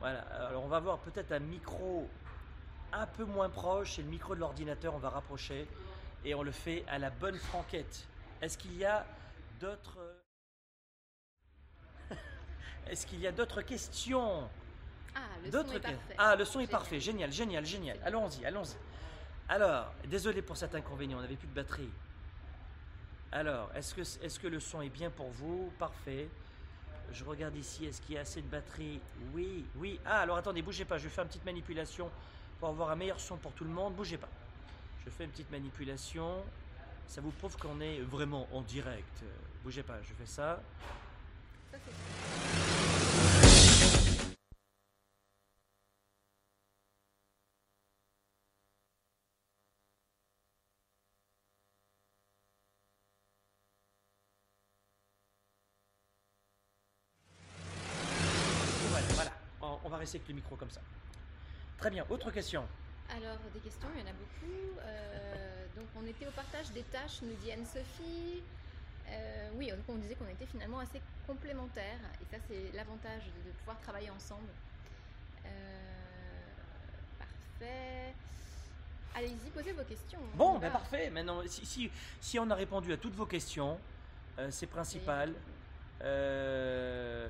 Voilà. 0.00 0.20
Alors 0.48 0.64
on 0.64 0.68
va 0.68 0.80
voir 0.80 0.96
peut-être 1.00 1.32
un 1.32 1.40
micro 1.40 2.08
un 2.90 3.06
peu 3.06 3.24
moins 3.24 3.50
proche 3.50 3.98
et 3.98 4.02
le 4.02 4.08
micro 4.08 4.34
de 4.34 4.40
l'ordinateur 4.40 4.94
on 4.94 4.98
va 4.98 5.10
rapprocher 5.10 5.68
et 6.24 6.34
on 6.34 6.42
le 6.42 6.52
fait 6.52 6.86
à 6.88 6.98
la 6.98 7.10
bonne 7.10 7.36
franquette. 7.36 8.08
Est-ce 8.40 8.56
qu'il 8.56 8.78
y 8.78 8.86
a 8.86 9.04
d'autres 9.60 9.98
est-ce 12.88 13.06
qu'il 13.06 13.20
y 13.20 13.26
a 13.26 13.32
d'autres 13.32 13.62
questions 13.62 14.48
Ah, 15.14 15.20
le 15.44 15.50
son 15.50 15.72
est 15.72 15.80
parfait. 15.80 15.98
Ah, 16.18 16.36
le 16.36 16.44
son 16.44 16.60
est 16.60 16.62
Génial. 16.64 16.70
parfait. 16.80 17.00
Génial, 17.00 17.32
génial, 17.32 17.66
génial. 17.66 17.98
Allons-y, 18.04 18.44
allons-y. 18.44 18.76
Alors, 19.48 19.92
désolé 20.06 20.42
pour 20.42 20.56
cet 20.56 20.74
inconvénient, 20.74 21.18
on 21.18 21.20
n'avait 21.20 21.36
plus 21.36 21.48
de 21.48 21.54
batterie. 21.54 21.90
Alors, 23.32 23.70
est-ce 23.74 23.94
que, 23.94 24.00
est 24.00 24.38
que 24.40 24.46
le 24.46 24.60
son 24.60 24.82
est 24.82 24.88
bien 24.88 25.10
pour 25.10 25.28
vous? 25.30 25.72
Parfait. 25.78 26.28
Je 27.12 27.24
regarde 27.24 27.54
ici, 27.56 27.86
est-ce 27.86 28.00
qu'il 28.02 28.14
y 28.16 28.18
a 28.18 28.22
assez 28.22 28.42
de 28.42 28.48
batterie? 28.48 29.00
Oui, 29.32 29.64
oui. 29.76 30.00
Ah, 30.04 30.20
alors 30.20 30.36
attendez, 30.36 30.62
bougez 30.62 30.84
pas, 30.84 30.98
je 30.98 31.04
vais 31.04 31.10
faire 31.10 31.22
une 31.22 31.28
petite 31.28 31.44
manipulation 31.44 32.10
pour 32.58 32.68
avoir 32.68 32.90
un 32.90 32.96
meilleur 32.96 33.20
son 33.20 33.36
pour 33.36 33.52
tout 33.52 33.64
le 33.64 33.70
monde. 33.70 33.94
Bougez 33.94 34.16
pas. 34.18 34.28
Je 35.04 35.10
fais 35.10 35.24
une 35.24 35.30
petite 35.30 35.50
manipulation. 35.50 36.42
Ça 37.06 37.20
vous 37.20 37.30
prouve 37.30 37.56
qu'on 37.56 37.80
est 37.80 38.00
vraiment 38.00 38.48
en 38.52 38.62
direct. 38.62 39.22
Euh, 39.22 39.26
Bougez 39.62 39.84
pas, 39.84 40.00
je 40.02 40.12
fais 40.14 40.26
ça. 40.26 40.60
Ça, 41.70 41.78
Avec 60.14 60.28
le 60.28 60.34
micro 60.34 60.56
comme 60.56 60.70
ça. 60.70 60.80
Très 61.78 61.90
bien. 61.90 62.04
Autre 62.08 62.30
question 62.30 62.64
Alors, 63.10 63.36
des 63.52 63.60
questions, 63.60 63.88
il 63.94 64.00
y 64.00 64.04
en 64.04 64.06
a 64.06 64.12
beaucoup. 64.12 64.78
Euh, 64.80 65.66
donc, 65.76 65.86
on 65.96 66.06
était 66.06 66.26
au 66.26 66.30
partage 66.30 66.70
des 66.72 66.82
tâches, 66.84 67.20
nous 67.22 67.34
dit 67.42 67.52
Anne-Sophie. 67.52 68.42
Euh, 69.08 69.50
oui, 69.54 69.68
donc 69.70 69.78
on 69.88 69.96
disait 69.96 70.14
qu'on 70.14 70.28
était 70.28 70.46
finalement 70.46 70.78
assez 70.80 71.00
complémentaires. 71.26 72.00
Et 72.22 72.24
ça, 72.34 72.38
c'est 72.48 72.72
l'avantage 72.76 73.22
de, 73.26 73.50
de 73.50 73.54
pouvoir 73.58 73.78
travailler 73.80 74.10
ensemble. 74.10 74.48
Euh, 75.44 75.48
parfait. 77.18 78.14
Allez-y, 79.14 79.50
posez 79.50 79.72
vos 79.72 79.84
questions. 79.84 80.18
On 80.34 80.36
Bon, 80.36 80.52
ben 80.58 80.68
va. 80.68 80.78
parfait. 80.78 81.10
Maintenant, 81.10 81.40
si, 81.46 81.64
si, 81.64 81.90
si 82.20 82.38
on 82.38 82.50
a 82.50 82.54
répondu 82.54 82.92
à 82.92 82.96
toutes 82.96 83.14
vos 83.14 83.26
questions, 83.26 83.78
c'est 84.50 84.66
principal. 84.66 85.32
Euh, 86.02 87.28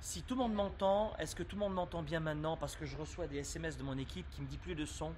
si 0.00 0.22
tout 0.22 0.34
le 0.34 0.40
monde 0.42 0.54
m'entend, 0.54 1.14
est-ce 1.18 1.34
que 1.34 1.42
tout 1.42 1.56
le 1.56 1.60
monde 1.60 1.74
m'entend 1.74 2.02
bien 2.02 2.20
maintenant 2.20 2.56
Parce 2.56 2.76
que 2.76 2.86
je 2.86 2.96
reçois 2.96 3.26
des 3.26 3.38
SMS 3.38 3.76
de 3.76 3.82
mon 3.82 3.98
équipe 3.98 4.26
qui 4.30 4.40
me 4.42 4.46
dit 4.46 4.58
plus 4.58 4.74
de 4.74 4.86
son. 4.86 5.08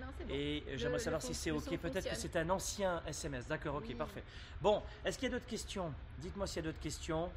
Non, 0.00 0.06
c'est 0.18 0.24
bon. 0.24 0.34
Et 0.34 0.64
j'aimerais 0.76 0.98
savoir 0.98 1.22
si 1.22 1.34
c'est 1.34 1.50
OK. 1.50 1.76
Peut-être 1.78 2.08
que 2.08 2.16
c'est 2.16 2.34
un 2.36 2.48
ancien 2.50 3.02
SMS. 3.06 3.46
D'accord, 3.46 3.76
OK, 3.76 3.84
Oui. 3.88 3.94
parfait. 3.94 4.24
Bon, 4.60 4.82
est-ce 5.04 5.18
qu'il 5.18 5.28
y 5.28 5.32
a 5.32 5.34
d'autres 5.36 5.48
questions? 5.48 5.92
Dites-moi 6.18 6.46
s'il 6.46 6.56
y 6.56 6.58
a 6.60 6.70
d'autres 6.70 6.82
questions. 6.82 7.30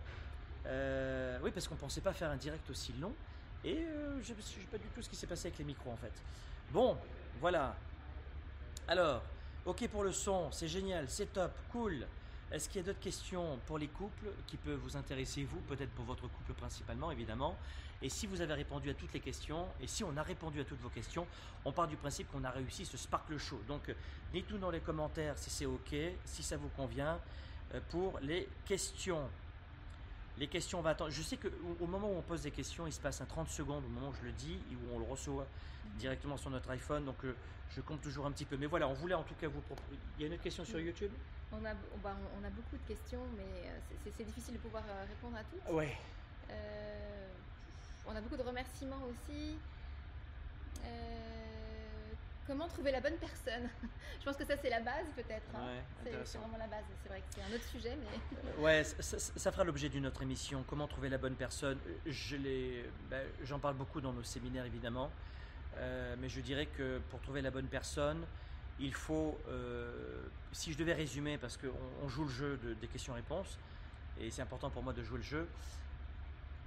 Euh, 0.66 1.38
oui, 1.44 1.52
parce 1.52 1.68
qu'on 1.68 1.76
ne 1.76 1.80
pensait 1.80 2.02
pas 2.02 2.14
faire 2.14 2.30
un 2.32 2.36
direct 2.36 2.70
aussi 2.70 2.94
long. 2.94 3.14
Et 3.64 3.78
euh, 3.78 4.22
je 4.24 4.34
ne 4.34 4.42
sais 4.42 4.60
pas 4.72 4.78
du 4.78 4.88
tout 4.88 5.02
ce 5.02 5.10
qui 5.10 5.16
s'est 5.16 5.28
passé 5.28 5.48
avec 5.48 5.60
les 5.60 5.66
micros 5.66 5.92
en 5.92 5.98
fait. 5.98 6.14
Bon, 6.72 6.98
voilà. 7.40 7.76
Alors, 8.88 9.22
OK 9.66 9.88
pour 9.90 10.04
le 10.04 10.12
son, 10.12 10.52
c'est 10.52 10.68
génial, 10.68 11.06
c'est 11.10 11.32
top, 11.34 11.52
cool. 11.72 12.06
Est-ce 12.52 12.70
qu'il 12.70 12.80
y 12.80 12.84
a 12.84 12.88
d'autres 12.88 13.02
questions 13.02 13.60
pour 13.66 13.78
les 13.78 13.88
couples 13.88 14.28
qui 14.48 14.56
peuvent 14.56 14.80
vous 14.80 14.96
intéresser, 14.96 15.44
vous, 15.44 15.60
peut-être 15.62 15.92
pour 15.92 16.06
votre 16.06 16.28
couple 16.30 16.54
principalement, 16.54 17.12
évidemment? 17.12 17.58
Et 18.02 18.10
si 18.10 18.26
vous 18.26 18.40
avez 18.40 18.54
répondu 18.54 18.90
à 18.90 18.94
toutes 18.94 19.12
les 19.14 19.20
questions, 19.20 19.66
et 19.82 19.88
si 19.88 20.04
on 20.04 20.16
a 20.16 20.24
répondu 20.24 20.62
à 20.62 20.64
toutes 20.64 20.80
vos 20.80 20.90
questions, 20.90 21.28
on 21.66 21.74
part 21.74 21.88
du 21.88 21.98
principe 21.98 22.32
qu'on 22.32 22.44
a 22.44 22.52
réussi 22.52 22.86
ce 22.86 22.96
Sparkle 22.96 23.38
Show. 23.38 23.60
Donc, 23.68 23.90
euh, 23.90 23.94
dites-nous 24.32 24.60
dans 24.60 24.70
les 24.70 24.80
commentaires 24.80 25.38
si 25.38 25.50
c'est 25.50 25.66
OK, 25.66 25.96
si 26.24 26.44
ça 26.44 26.56
vous 26.56 26.70
convient, 26.70 27.20
euh, 27.74 27.82
pour 27.90 28.20
les 28.22 28.48
questions. 28.66 29.28
Les 30.38 30.48
questions, 30.48 30.80
on 30.80 30.84
va 30.84 30.92
attendre. 30.92 31.12
Je 31.12 31.24
sais 31.24 31.38
qu'au 31.38 31.50
au 31.82 31.88
moment 31.88 32.08
où 32.10 32.16
on 32.16 32.22
pose 32.22 32.44
des 32.44 32.52
questions, 32.52 32.88
il 32.88 32.94
se 32.94 33.02
passe 33.02 33.20
un 33.20 33.26
30 33.26 33.50
secondes 33.50 33.84
au 33.84 33.90
moment 33.90 34.10
où 34.10 34.14
je 34.22 34.26
le 34.26 34.32
dis, 34.32 34.60
et 34.72 34.76
où 34.76 34.96
on 34.96 35.00
le 35.00 35.06
reçoit 35.06 35.48
directement 35.98 36.38
sur 36.38 36.52
notre 36.52 36.70
iPhone. 36.70 37.04
Donc, 37.04 37.26
euh, 37.26 37.36
je 37.76 37.82
compte 37.82 38.02
toujours 38.02 38.26
un 38.26 38.32
petit 38.32 38.46
peu. 38.46 38.56
Mais 38.56 38.68
voilà, 38.68 38.88
on 38.88 38.94
voulait 38.94 39.16
en 39.16 39.24
tout 39.24 39.36
cas 39.36 39.48
vous 39.48 39.62
proposer. 39.62 39.98
Il 40.18 40.22
y 40.22 40.24
a 40.26 40.28
une 40.28 40.34
autre 40.34 40.44
question 40.44 40.64
sur. 40.64 40.80
YouTube? 40.80 41.12
On 41.52 41.64
a, 41.66 41.74
bah, 42.04 42.16
on 42.40 42.44
a 42.46 42.50
beaucoup 42.50 42.76
de 42.78 42.88
questions, 42.88 43.22
mais 43.38 43.70
euh, 43.70 43.80
c'est- 44.16 44.24
difficile 44.26 44.56
de 44.56 44.60
pouvoir 44.60 44.84
euh, 44.90 45.06
répondre 45.08 45.38
à 45.38 45.44
toutes. 45.44 45.74
Ouais. 45.74 45.96
Euh, 46.50 47.28
on 48.06 48.16
a 48.16 48.20
beaucoup 48.22 48.36
de 48.36 48.42
remerciements 48.44 49.02
aussi. 49.06 49.56
Euh, 50.84 52.14
comment 52.46 52.68
trouver 52.68 52.92
la 52.92 53.00
bonne 53.00 53.16
personne? 53.18 53.70
Je 54.20 54.26
pense 54.26 54.36
que 54.36 54.46
ça, 54.46 54.56
c'est 54.62 54.70
la 54.70 54.82
base, 54.82 55.06
peut-être. 55.16 55.48
hein. 55.56 55.68
Ouais, 56.06 56.12
C'est- 56.26 56.38
vraiment 56.38 56.58
la 56.58 56.68
base. 56.68 56.84
C'est 57.04 57.10
vrai 57.10 57.20
que 57.22 57.26
c'est 57.34 57.42
un 57.42 57.56
autre 57.56 57.68
sujet, 57.70 57.96
mais. 57.98 58.38
Ouais, 58.62 58.84
ça, 58.84 59.52
fera 59.52 59.64
l'objet 59.64 59.88
d'une 59.90 60.06
autre 60.08 60.24
émission. 60.24 60.64
Comment 60.68 60.88
trouver 60.88 61.10
la 61.10 61.18
bonne 61.18 61.36
personne? 61.36 61.80
Je 62.06 62.36
l'ai, 62.36 62.86
ben, 63.10 63.26
j'en 63.44 63.60
parle 63.60 63.76
beaucoup 63.76 64.02
dans 64.02 64.14
nos 64.14 64.24
séminaires 64.24 64.66
évidemment, 64.66 65.10
Euh, 65.80 66.16
mais 66.20 66.28
je 66.28 66.42
dirais 66.42 66.66
que 66.66 66.98
pour 67.12 67.22
trouver 67.22 67.42
la 67.44 67.52
bonne 67.52 67.68
personne, 67.68 68.26
il 68.80 68.94
faut, 68.94 69.38
euh, 69.48 70.28
si 70.52 70.72
je 70.72 70.78
devais 70.78 70.94
résumer, 70.94 71.38
parce 71.38 71.58
qu'on 71.58 71.68
on 72.04 72.08
joue 72.08 72.24
le 72.24 72.30
jeu 72.30 72.58
de- 72.58 72.74
des 72.76 72.88
questions-réponses, 72.88 73.58
et 74.20 74.30
c'est 74.30 74.42
important 74.42 74.70
pour 74.70 74.84
moi 74.84 74.94
de 74.94 75.04
jouer 75.04 75.18
le 75.18 75.24
jeu, 75.24 75.48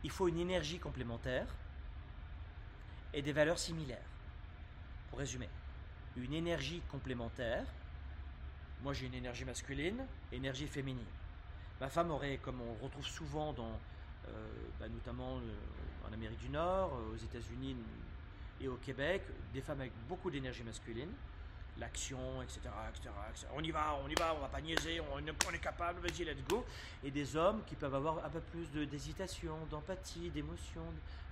il 0.02 0.10
faut 0.10 0.28
une 0.28 0.38
énergie 0.38 0.78
complémentaire 0.78 1.46
et 3.12 3.22
des 3.22 3.32
valeurs 3.32 3.58
similaires. 3.58 3.98
Pour 5.10 5.18
résumer, 5.18 5.48
une 6.16 6.34
énergie 6.34 6.80
complémentaire. 6.90 7.64
Moi, 8.82 8.94
j'ai 8.94 9.06
une 9.06 9.14
énergie 9.14 9.44
masculine, 9.44 10.06
énergie 10.32 10.66
féminine. 10.66 11.04
Ma 11.80 11.88
femme 11.88 12.10
aurait, 12.10 12.38
comme 12.38 12.60
on 12.60 12.84
retrouve 12.84 13.06
souvent 13.06 13.52
dans, 13.52 13.78
euh, 14.28 14.48
bah, 14.78 14.88
notamment 14.88 15.38
euh, 15.38 16.08
en 16.08 16.12
Amérique 16.12 16.38
du 16.38 16.48
Nord, 16.48 16.92
aux 17.12 17.16
États-Unis 17.16 17.76
et 18.60 18.68
au 18.68 18.76
Québec, 18.76 19.22
des 19.52 19.60
femmes 19.60 19.80
avec 19.80 19.92
beaucoup 20.08 20.30
d'énergie 20.30 20.62
masculine, 20.62 21.10
l'action, 21.80 22.42
etc., 22.42 22.60
etc.. 22.90 23.08
On 23.54 23.62
y 23.62 23.70
va, 23.70 23.98
on 24.04 24.08
y 24.08 24.14
va, 24.14 24.34
on 24.34 24.40
va 24.40 24.48
pas 24.48 24.60
niaiser, 24.60 25.00
on, 25.00 25.18
est 25.18 25.58
capable, 25.58 26.00
vas-y, 26.00 26.24
let's 26.24 26.44
go. 26.48 26.64
Et 27.02 27.10
des 27.10 27.34
hommes 27.36 27.62
qui 27.66 27.74
peuvent 27.74 27.94
avoir 27.94 28.24
un 28.24 28.28
peu 28.28 28.40
plus 28.40 28.70
de- 28.70 28.84
d'hésitation, 28.84 29.56
d'empathie, 29.70 30.30
d'émotion. 30.30 30.82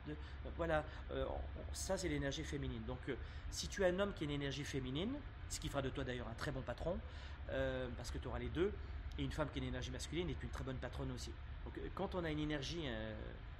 De, 0.07 0.13
de- 0.13 0.17
voilà, 0.57 0.85
Euh, 1.13 1.27
ça 1.73 1.97
c'est 1.97 2.09
l'énergie 2.09 2.43
féminine. 2.45 2.83
Donc, 2.87 2.99
euh, 3.09 3.15
si 3.51 3.69
tu 3.69 3.85
as 3.85 3.89
un 3.89 3.99
homme 4.01 4.13
qui 4.15 4.25
a 4.25 4.27
une 4.27 4.33
énergie 4.33 4.65
féminine, 4.65 5.15
ce 5.51 5.61
qui 5.61 5.69
fera 5.69 5.83
de 5.83 5.91
toi 5.91 6.03
d'ailleurs 6.05 6.29
un 6.29 6.35
très 6.35 6.51
bon 6.51 6.63
patron, 6.63 6.99
euh, 7.51 7.89
parce 7.97 8.11
que 8.11 8.19
tu 8.19 8.27
auras 8.29 8.39
les 8.39 8.49
deux, 8.49 8.73
et 9.19 9.23
une 9.23 9.33
femme 9.33 9.49
qui 9.51 9.59
a 9.59 9.63
une 9.63 9.69
énergie 9.69 9.91
masculine 9.91 10.31
est 10.31 10.43
une 10.43 10.51
très 10.51 10.65
bonne 10.65 10.77
patronne 10.79 11.11
aussi. 11.13 11.33
Donc, 11.65 11.79
quand 11.95 12.15
on 12.15 12.25
a 12.25 12.31
une 12.31 12.39
énergie 12.39 12.85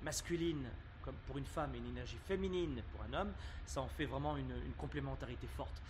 masculine 0.03 0.67
comme 1.03 1.17
pour 1.27 1.37
une 1.39 1.47
femme 1.47 1.75
et 1.75 1.79
une 1.79 1.89
énergie 1.89 2.19
féminine 2.27 2.83
pour 2.93 3.03
un 3.03 3.13
homme, 3.13 3.33
ça 3.67 3.81
en 3.81 3.89
fait 3.89 4.07
vraiment 4.07 4.37
une 4.37 4.73
complémentarité 4.77 5.47
forte. 5.57 5.83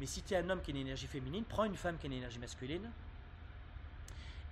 Mais 0.00 0.06
si 0.06 0.22
tu 0.22 0.34
es 0.34 0.36
un 0.36 0.50
homme 0.50 0.60
qui 0.60 0.70
a 0.70 0.74
une 0.74 0.80
énergie 0.80 1.06
féminine, 1.06 1.44
prends 1.44 1.64
une 1.64 1.76
femme 1.76 1.98
qui 1.98 2.06
a 2.06 2.08
une 2.08 2.14
énergie 2.14 2.38
masculine, 2.38 2.90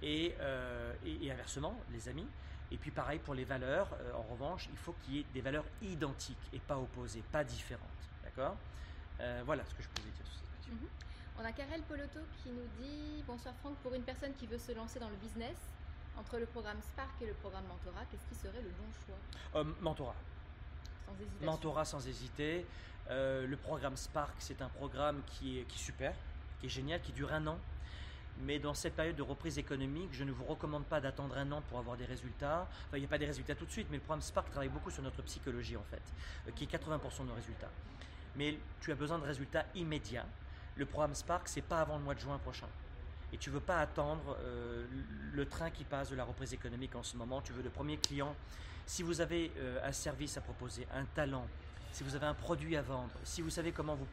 et, 0.03 0.35
euh, 0.41 0.95
et, 1.05 1.27
et 1.27 1.33
inversement, 1.33 1.75
les 1.91 2.09
amis. 2.09 2.27
Et 2.71 2.77
puis 2.77 2.91
pareil 2.91 3.19
pour 3.19 3.35
les 3.35 3.45
valeurs, 3.45 3.89
euh, 4.01 4.15
en 4.15 4.23
revanche, 4.23 4.69
il 4.71 4.77
faut 4.79 4.93
qu'il 4.95 5.15
y 5.15 5.21
ait 5.21 5.27
des 5.35 5.41
valeurs 5.41 5.67
identiques 5.81 6.49
et 6.53 6.59
pas 6.59 6.79
opposées, 6.79 7.23
pas 7.31 7.45
différentes. 7.45 7.89
D'accord? 8.25 8.57
Euh, 9.21 9.43
Voilà 9.45 9.65
ce 9.65 9.75
que 9.75 9.83
je 9.83 9.89
pouvais 9.89 10.11
dire 10.11 10.27
sur 10.27 10.35
cette 10.37 10.51
question. 10.57 10.75
Mhm. 10.75 10.89
On 11.39 11.45
a 11.45 11.53
Karel 11.53 11.83
Poloto 11.83 12.21
qui 12.43 12.51
nous 12.51 12.67
dit 12.79 13.23
Bonsoir 13.27 13.55
Franck, 13.57 13.79
pour 13.79 13.95
une 13.95 14.03
personne 14.03 14.35
qui 14.35 14.47
veut 14.47 14.59
se 14.59 14.73
lancer 14.73 14.99
dans 14.99 15.09
le 15.09 15.17
business, 15.17 15.57
entre 16.17 16.39
le 16.39 16.47
programme 16.47 16.81
Spark 16.83 17.21
et 17.23 17.27
le 17.27 17.35
programme 17.35 17.67
Mentorat, 17.67 18.05
qu'est-ce 18.11 18.27
qui 18.27 18.35
serait 18.35 18.61
le 18.61 18.71
bon 18.71 18.91
choix? 19.07 19.65
Mentorat. 19.81 20.17
Sans 21.07 21.15
hésitation. 21.15 21.47
Mentorat 21.47 21.85
sans 21.85 22.07
hésiter. 22.07 22.67
Euh, 23.11 23.47
le 23.47 23.57
programme 23.57 23.97
Spark, 23.97 24.35
c'est 24.39 24.63
un 24.63 24.69
programme 24.69 25.23
qui 25.27 25.59
est, 25.59 25.71
super, 25.73 26.15
qui 26.61 26.67
est 26.67 26.69
génial, 26.69 27.01
qui 27.01 27.13
dure 27.13 27.33
un 27.33 27.47
an. 27.47 27.59
Mais 28.41 28.59
dans 28.59 28.75
cette 28.75 28.95
période 28.95 29.17
de 29.17 29.23
reprise 29.23 29.59
économique, 29.59 30.09
je 30.13 30.25
ne 30.25 30.33
vous 30.33 30.45
recommande 30.45 30.85
pas 30.85 31.01
d'attendre 31.01 31.37
un 31.37 31.51
an 31.53 31.63
pour 31.69 31.79
avoir 31.79 31.97
des 31.97 32.07
résultats. 32.07 32.67
Enfin, 32.87 32.97
il 32.97 33.01
n'y 33.01 33.07
a 33.07 33.09
pas 33.09 33.19
des 33.19 33.27
résultats 33.27 33.55
tout 33.55 33.67
de 33.67 33.71
suite, 33.71 33.89
mais 33.91 33.99
le 33.99 34.03
programme 34.03 34.23
Spark 34.23 34.51
travaille 34.51 34.71
beaucoup 34.71 34.91
sur 34.91 35.03
notre 35.03 35.23
psychologie, 35.23 35.77
en 35.77 35.85
fait, 35.91 36.03
euh, 36.49 36.51
qui 36.53 36.65
est 36.65 36.67
80% 36.67 37.25
de 37.25 37.29
nos 37.29 37.35
résultats. 37.35 37.71
Mais 38.37 38.59
tu 38.81 38.91
as 38.91 38.95
besoin 38.95 39.19
de 39.19 39.25
résultats 39.25 39.67
immédiats. 39.75 40.27
Le 40.77 40.87
programme 40.87 41.15
Spark, 41.15 41.49
c'est 41.49 41.63
pas 41.63 41.81
avant 41.81 41.99
le 41.99 42.05
mois 42.05 42.15
de 42.15 42.21
juin 42.21 42.39
prochain. 42.39 42.69
Et 43.35 43.39
tu 43.39 43.51
veux 43.51 43.61
pas 43.61 43.79
attendre 43.81 44.37
euh, 44.41 44.87
le 45.33 45.47
train 45.47 45.71
qui 45.71 45.85
passe 45.85 46.11
de 46.11 46.17
la 46.17 46.25
reprise 46.25 46.55
économique 46.55 46.95
en 46.95 47.03
ce 47.03 47.17
moment. 47.17 47.43
Tu 47.43 47.53
veux 47.53 47.63
le 47.63 47.71
premier 47.71 47.99
client. 47.99 48.35
Si 48.87 49.03
vous 49.03 49.21
avez 49.21 49.53
un 49.85 49.93
service 49.93 50.37
à 50.37 50.41
proposer, 50.41 50.89
un 50.93 51.05
talent, 51.05 51.47
si 51.93 52.03
vous 52.03 52.15
avez 52.17 52.27
un 52.27 52.35
produit 52.35 52.77
à 52.77 52.83
vendre, 52.83 53.15
si 53.25 53.43
vous 53.43 53.51
savez 53.51 53.73
comment 53.73 53.95
vous, 53.95 54.07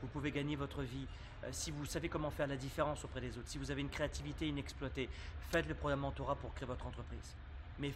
vous 0.00 0.08
pouvez 0.08 0.30
gagner 0.30 0.56
votre 0.56 0.82
vie, 0.82 1.06
euh, 1.44 1.48
si 1.50 1.70
vous 1.70 1.84
savez 1.84 2.08
comment 2.08 2.30
faire 2.30 2.46
la 2.46 2.56
différence 2.56 3.04
auprès 3.04 3.20
des 3.20 3.36
autres, 3.36 3.48
si 3.48 3.58
vous 3.58 3.70
avez 3.70 3.80
une 3.80 3.90
créativité 3.90 4.48
inexploitée, 4.48 5.08
faites 5.50 5.68
le 5.68 5.74
programme 5.74 6.00
Mentorat 6.00 6.36
pour 6.36 6.54
créer 6.54 6.68
votre 6.68 6.86
entreprise. 6.86 7.34
Mais 7.78 7.92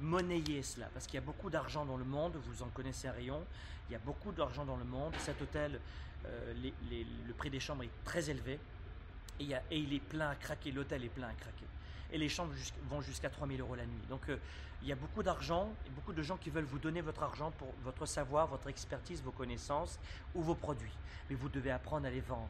monnayez 0.00 0.62
cela, 0.62 0.88
parce 0.92 1.06
qu'il 1.06 1.14
y 1.14 1.22
a 1.22 1.24
beaucoup 1.24 1.50
d'argent 1.50 1.84
dans 1.84 1.96
le 1.96 2.04
monde, 2.04 2.36
vous 2.44 2.62
en 2.62 2.68
connaissez 2.68 3.08
un 3.08 3.12
rayon, 3.12 3.44
il 3.88 3.92
y 3.92 3.96
a 3.96 4.00
beaucoup 4.00 4.32
d'argent 4.32 4.64
dans 4.64 4.76
le 4.76 4.84
monde. 4.84 5.14
Cet 5.18 5.42
hôtel, 5.42 5.80
euh, 6.26 6.54
le 6.92 7.34
prix 7.34 7.50
des 7.50 7.60
chambres 7.60 7.82
est 7.82 8.04
très 8.04 8.30
élevé. 8.30 8.58
Et, 9.40 9.56
il 9.70 9.92
est 9.92 10.00
plein 10.00 10.30
à 10.30 10.34
craquer, 10.34 10.70
l'hôtel 10.70 11.04
est 11.04 11.08
plein 11.08 11.28
à 11.28 11.32
craquer. 11.32 11.64
Et 12.12 12.18
les 12.18 12.28
chambres 12.28 12.52
vont 12.88 13.00
jusqu'à 13.00 13.30
3000 13.30 13.60
euros 13.60 13.74
la 13.74 13.86
nuit. 13.86 14.02
Donc 14.08 14.28
euh, 14.28 14.36
il 14.82 14.88
y 14.88 14.92
a 14.92 14.96
beaucoup 14.96 15.22
d'argent 15.22 15.72
et 15.86 15.90
beaucoup 15.90 16.12
de 16.12 16.22
gens 16.22 16.36
qui 16.36 16.48
veulent 16.50 16.64
vous 16.64 16.78
donner 16.78 17.00
votre 17.02 17.22
argent 17.22 17.50
pour 17.52 17.68
votre 17.84 18.06
savoir, 18.06 18.46
votre 18.46 18.68
expertise, 18.68 19.22
vos 19.22 19.30
connaissances 19.32 19.98
ou 20.34 20.42
vos 20.42 20.54
produits. 20.54 20.96
Mais 21.28 21.36
vous 21.36 21.48
devez 21.48 21.70
apprendre 21.70 22.06
à 22.06 22.10
les 22.10 22.20
vendre 22.20 22.48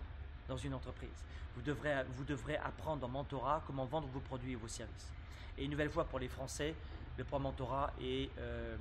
dans 0.49 0.57
une 0.57 0.75
entreprise. 0.75 1.25
Vous 1.57 1.63
devrez, 1.63 2.05
vous 2.11 2.25
devrez 2.25 2.57
apprendre 2.57 3.05
en 3.05 3.09
mentorat 3.09 3.63
comment 3.67 3.85
vendre 3.85 4.07
vos 4.09 4.21
produits 4.21 4.53
et 4.53 4.57
vos 4.57 4.69
services. 4.69 5.11
Et 5.59 5.65
une 5.65 5.73
nouvelle 5.73 5.91
fois 5.91 6.05
pour 6.05 6.19
les 6.21 6.29
Français, 6.29 6.75
le 7.19 7.25
programme 7.25 7.51
mentorat 7.51 7.93
est, 8.01 8.31
euh, 8.39 8.77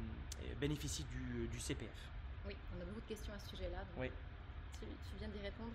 bénéficie 0.61 1.03
du, 1.05 1.47
du 1.47 1.59
CPF. 1.59 1.89
Oui, 2.45 2.55
on 2.77 2.81
a 2.81 2.85
beaucoup 2.85 3.01
de 3.01 3.07
questions 3.07 3.33
à 3.33 3.39
ce 3.39 3.49
sujet-là. 3.49 3.79
Oui. 3.97 4.11
Tu, 4.79 4.85
tu 4.85 5.17
viens 5.17 5.27
d'y 5.27 5.39
répondre. 5.39 5.71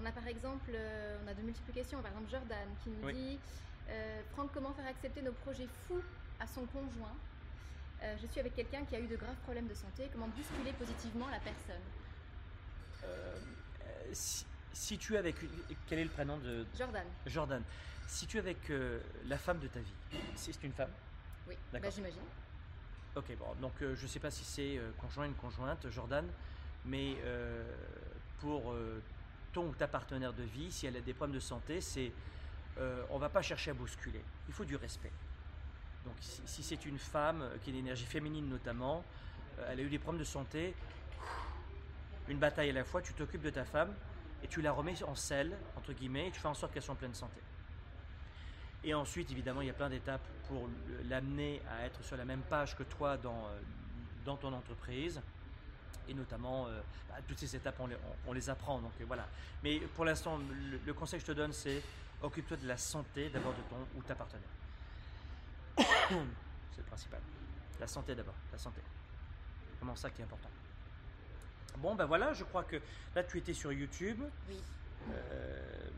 On 0.00 0.04
a 0.04 0.12
par 0.12 0.26
exemple, 0.28 0.70
euh, 0.74 1.18
on 1.24 1.28
a 1.28 1.34
de 1.34 1.40
multiples 1.42 1.72
questions. 1.72 2.00
Par 2.02 2.10
exemple, 2.10 2.30
Jordan 2.30 2.68
qui 2.84 2.90
nous 2.90 3.06
Oui. 3.06 3.14
dit 3.14 3.38
euh, 3.88 4.20
Franck, 4.32 4.50
comment 4.52 4.72
faire 4.74 4.86
accepter 4.86 5.22
nos 5.22 5.32
projets 5.32 5.66
fous 5.88 6.02
à 6.40 6.46
son 6.46 6.66
conjoint 6.66 7.16
Euh, 8.02 8.16
Je 8.16 8.26
suis 8.28 8.38
avec 8.38 8.54
quelqu'un 8.54 8.84
qui 8.84 8.94
a 8.94 9.00
eu 9.00 9.08
de 9.08 9.16
graves 9.16 9.40
problèmes 9.42 9.66
de 9.66 9.74
santé. 9.74 10.08
Comment 10.12 10.28
bousculer 10.28 10.72
positivement 10.74 11.28
la 11.30 11.40
personne 11.40 11.82
Euh, 13.04 13.40
si, 14.12 14.46
si 14.72 14.98
tu 14.98 15.14
es 15.14 15.18
avec 15.18 15.40
une- 15.42 15.50
quel 15.86 15.98
est 16.00 16.04
le 16.04 16.10
prénom 16.10 16.38
de 16.38 16.64
Jordan. 16.76 17.06
Jordan. 17.26 17.62
Si 18.06 18.26
tu 18.26 18.36
es 18.36 18.40
avec 18.40 18.70
euh, 18.70 19.00
la 19.24 19.36
femme 19.38 19.58
de 19.58 19.66
ta 19.68 19.80
vie, 19.80 19.94
c'est 20.36 20.62
une 20.62 20.72
femme. 20.72 20.92
Oui, 21.46 21.56
D'accord. 21.72 21.90
bah, 21.90 21.94
j'imagine. 21.94 22.22
Ok, 23.16 23.36
bon, 23.36 23.54
donc 23.56 23.82
euh, 23.82 23.94
je 23.96 24.02
ne 24.04 24.08
sais 24.08 24.20
pas 24.20 24.30
si 24.30 24.44
c'est 24.44 24.78
euh, 24.78 24.92
conjoint 24.92 25.24
une 25.26 25.34
conjointe, 25.34 25.88
Jordan, 25.90 26.24
mais 26.84 27.16
euh, 27.22 27.74
pour 28.38 28.70
euh, 28.72 29.02
ton 29.52 29.68
ou 29.68 29.74
ta 29.74 29.88
partenaire 29.88 30.32
de 30.32 30.44
vie, 30.44 30.70
si 30.70 30.86
elle 30.86 30.96
a 30.96 31.00
des 31.00 31.14
problèmes 31.14 31.34
de 31.34 31.40
santé, 31.40 31.80
c'est 31.80 32.12
euh, 32.78 33.04
on 33.10 33.18
va 33.18 33.28
pas 33.28 33.42
chercher 33.42 33.72
à 33.72 33.74
bousculer. 33.74 34.22
Il 34.46 34.54
faut 34.54 34.64
du 34.64 34.76
respect. 34.76 35.12
Donc 36.04 36.14
si, 36.20 36.62
c'est 36.62 36.84
une 36.86 36.98
femme 36.98 37.42
euh, 37.42 37.56
qui 37.62 37.70
a 37.70 37.72
une 37.72 37.80
énergie 37.80 38.06
féminine 38.06 38.48
notamment, 38.48 39.04
euh, 39.58 39.68
elle 39.70 39.80
a 39.80 39.82
eu 39.82 39.88
des 39.88 39.98
problèmes 39.98 40.20
de 40.20 40.26
santé, 40.26 40.74
une 42.28 42.38
bataille 42.38 42.70
à 42.70 42.72
la 42.72 42.84
fois, 42.84 43.02
tu 43.02 43.12
t'occupes 43.14 43.42
de 43.42 43.50
ta 43.50 43.64
femme 43.64 43.94
et 44.42 44.48
tu 44.48 44.62
la 44.62 44.72
remets 44.72 45.02
en 45.02 45.14
selle, 45.14 45.56
entre 45.76 45.92
guillemets, 45.92 46.28
et 46.28 46.30
tu 46.30 46.40
fais 46.40 46.48
en 46.48 46.54
sorte 46.54 46.72
qu'elle 46.72 46.82
soit 46.82 46.94
en 46.94 46.98
pleine 46.98 47.14
santé. 47.14 47.40
Et 48.84 48.94
ensuite, 48.94 49.30
évidemment, 49.32 49.60
il 49.60 49.66
y 49.66 49.70
a 49.70 49.74
plein 49.74 49.90
d'étapes 49.90 50.26
pour 50.46 50.68
l'amener 51.08 51.60
à 51.68 51.86
être 51.86 52.04
sur 52.04 52.16
la 52.16 52.24
même 52.24 52.42
page 52.42 52.76
que 52.76 52.84
toi 52.84 53.16
dans, 53.16 53.48
euh, 53.48 54.36
ton 54.36 54.52
entreprise. 54.52 55.20
et 56.06 56.14
notamment 56.14 56.68
bah, 57.08 57.16
toutes 57.26 57.38
ces 57.38 57.56
étapes, 57.56 57.80
on 58.26 58.32
les, 58.32 58.50
apprend. 58.50 58.78
Donc 58.78 58.92
voilà. 59.06 59.26
Mais 59.64 59.78
pour 59.96 60.04
l'instant, 60.04 60.38
le 60.86 60.94
conseil 60.94 61.18
que 61.18 61.26
je 61.26 61.32
te 61.32 61.36
donne, 61.36 61.52
c'est 61.52 61.82
occupe-toi 62.22 62.56
de 62.56 62.66
la 62.66 62.76
santé 62.76 63.28
d'abord 63.30 63.52
de 63.52 63.62
ton 63.70 63.76
ou 63.96 64.02
ta 64.02 64.14
partenaire. 64.14 64.48
c'est 66.72 66.78
le 66.78 66.84
principal. 66.84 67.20
La 67.80 67.86
santé 67.86 68.14
d'abord, 68.14 68.34
la 68.52 68.58
santé. 68.58 68.80
C'est 69.70 69.76
vraiment 69.78 69.94
ça 69.96 70.10
qui 70.10 70.20
est 70.20 70.24
important. 70.24 70.50
Bon, 71.78 71.94
ben 71.94 72.06
voilà, 72.06 72.32
je 72.32 72.42
crois 72.44 72.64
que 72.64 72.76
là, 73.14 73.22
tu 73.22 73.38
étais 73.38 73.54
sur 73.54 73.72
YouTube. 73.72 74.20
Oui. 74.48 74.60
Euh, 75.10 75.88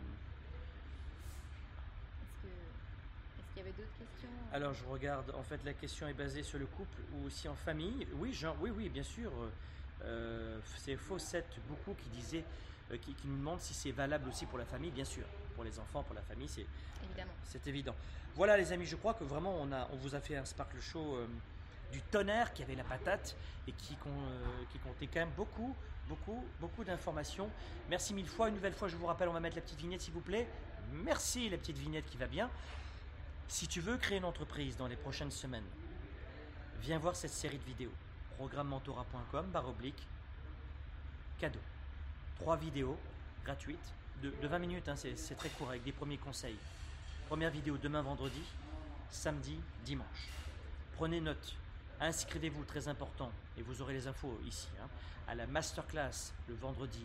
Est-ce 2.23 2.43
que- 2.43 3.55
qu'il 3.55 3.57
y 3.59 3.61
avait 3.61 3.73
d'autres 3.73 3.99
questions? 3.99 4.29
Alors, 4.53 4.75
je 4.75 4.85
regarde, 4.85 5.31
en 5.35 5.43
fait, 5.43 5.65
la 5.65 5.73
question 5.73 6.07
est 6.07 6.13
basée 6.15 6.43
sur 6.43 6.59
le 6.59 6.67
couple 6.67 6.99
ou 7.15 7.25
aussi 7.27 7.49
en 7.49 7.55
famille. 7.55 8.07
Oui, 8.15 8.39
oui, 8.61 8.71
oui, 8.71 8.89
bien 8.91 9.03
sûr. 9.03 9.33
Euh, 10.03 10.59
c'est 10.77 10.97
Fawcett 10.97 11.47
beaucoup 11.69 11.95
qui 11.95 12.09
disait, 12.11 12.45
euh, 12.91 12.99
qui, 12.99 13.15
qui 13.15 13.27
nous 13.29 13.37
demande 13.39 13.61
si 13.61 13.73
c'est 13.75 13.93
valable 13.93 14.29
aussi 14.29 14.45
pour 14.47 14.59
la 14.59 14.65
famille, 14.67 14.91
bien 14.91 15.05
sûr. 15.05 15.25
Pour 15.61 15.67
les 15.67 15.79
enfants, 15.79 16.03
pour 16.03 16.15
la 16.15 16.23
famille, 16.23 16.49
c'est 16.49 16.65
Évidemment. 17.05 17.33
c'est 17.45 17.67
évident. 17.67 17.95
Voilà 18.35 18.57
les 18.57 18.73
amis, 18.73 18.87
je 18.87 18.97
crois 18.97 19.13
que 19.13 19.25
vraiment 19.25 19.55
on, 19.61 19.71
a, 19.73 19.91
on 19.93 19.97
vous 19.97 20.15
a 20.15 20.21
fait 20.23 20.35
un 20.35 20.47
Sparkle 20.47 20.81
Show 20.81 21.17
euh, 21.17 21.27
du 21.93 22.01
tonnerre 22.01 22.55
qui 22.55 22.63
avait 22.63 22.77
la 22.77 22.83
patate 22.83 23.37
et 23.69 23.73
qui, 23.73 23.95
euh, 24.07 24.65
qui 24.73 24.79
comptait 24.79 25.07
quand 25.07 25.21
même 25.21 25.35
beaucoup, 25.37 25.77
beaucoup, 26.09 26.43
beaucoup 26.61 26.83
d'informations. 26.83 27.51
Merci 27.91 28.15
mille 28.15 28.27
fois. 28.27 28.49
Une 28.49 28.55
nouvelle 28.55 28.73
fois, 28.73 28.89
je 28.89 28.97
vous 28.97 29.05
rappelle, 29.05 29.29
on 29.29 29.35
va 29.35 29.41
mettre 29.41 29.57
la 29.57 29.61
petite 29.61 29.79
vignette 29.79 30.01
s'il 30.01 30.15
vous 30.15 30.23
plaît. 30.23 30.49
Merci 30.95 31.51
la 31.51 31.59
petite 31.59 31.77
vignette 31.77 32.07
qui 32.07 32.17
va 32.17 32.27
bien. 32.27 32.49
Si 33.47 33.69
tu 33.69 33.83
veux 33.83 33.99
créer 33.99 34.17
une 34.17 34.25
entreprise 34.25 34.79
dans 34.79 34.87
les 34.87 34.97
prochaines 34.97 35.31
semaines, 35.31 35.69
viens 36.81 36.99
voir 36.99 37.15
cette 37.17 37.33
série 37.33 37.59
de 37.59 37.65
vidéos. 37.65 37.93
Programmementora.com, 38.39 39.51
barre 39.51 39.69
oblique, 39.69 40.09
cadeau. 41.39 41.61
Trois 42.39 42.57
vidéos 42.57 42.97
gratuites 43.45 43.93
de, 44.23 44.31
de 44.43 44.49
20 44.49 44.59
minutes, 44.59 44.89
hein, 44.89 44.97
c'est 44.97 45.35
très 45.37 45.49
court 45.51 45.71
avec 45.71 45.83
des 45.83 45.93
premiers 45.93 46.19
conseils. 46.19 46.57
Première 47.29 47.51
vidéo 47.51 47.77
demain 47.79 48.03
vendredi, 48.03 48.43
samedi, 49.11 49.59
dimanche. 49.85 50.29
Prenez 50.97 51.21
note, 51.21 51.55
inscrivez-vous, 52.01 52.65
très 52.65 52.89
important, 52.89 53.31
et 53.57 53.63
vous 53.63 53.81
aurez 53.83 53.95
les 53.95 54.07
infos 54.07 54.39
ici, 54.47 54.69
hein, 54.83 54.89
à 55.29 55.35
la 55.35 55.47
masterclass 55.47 56.33
le 56.49 56.55
vendredi. 56.55 57.05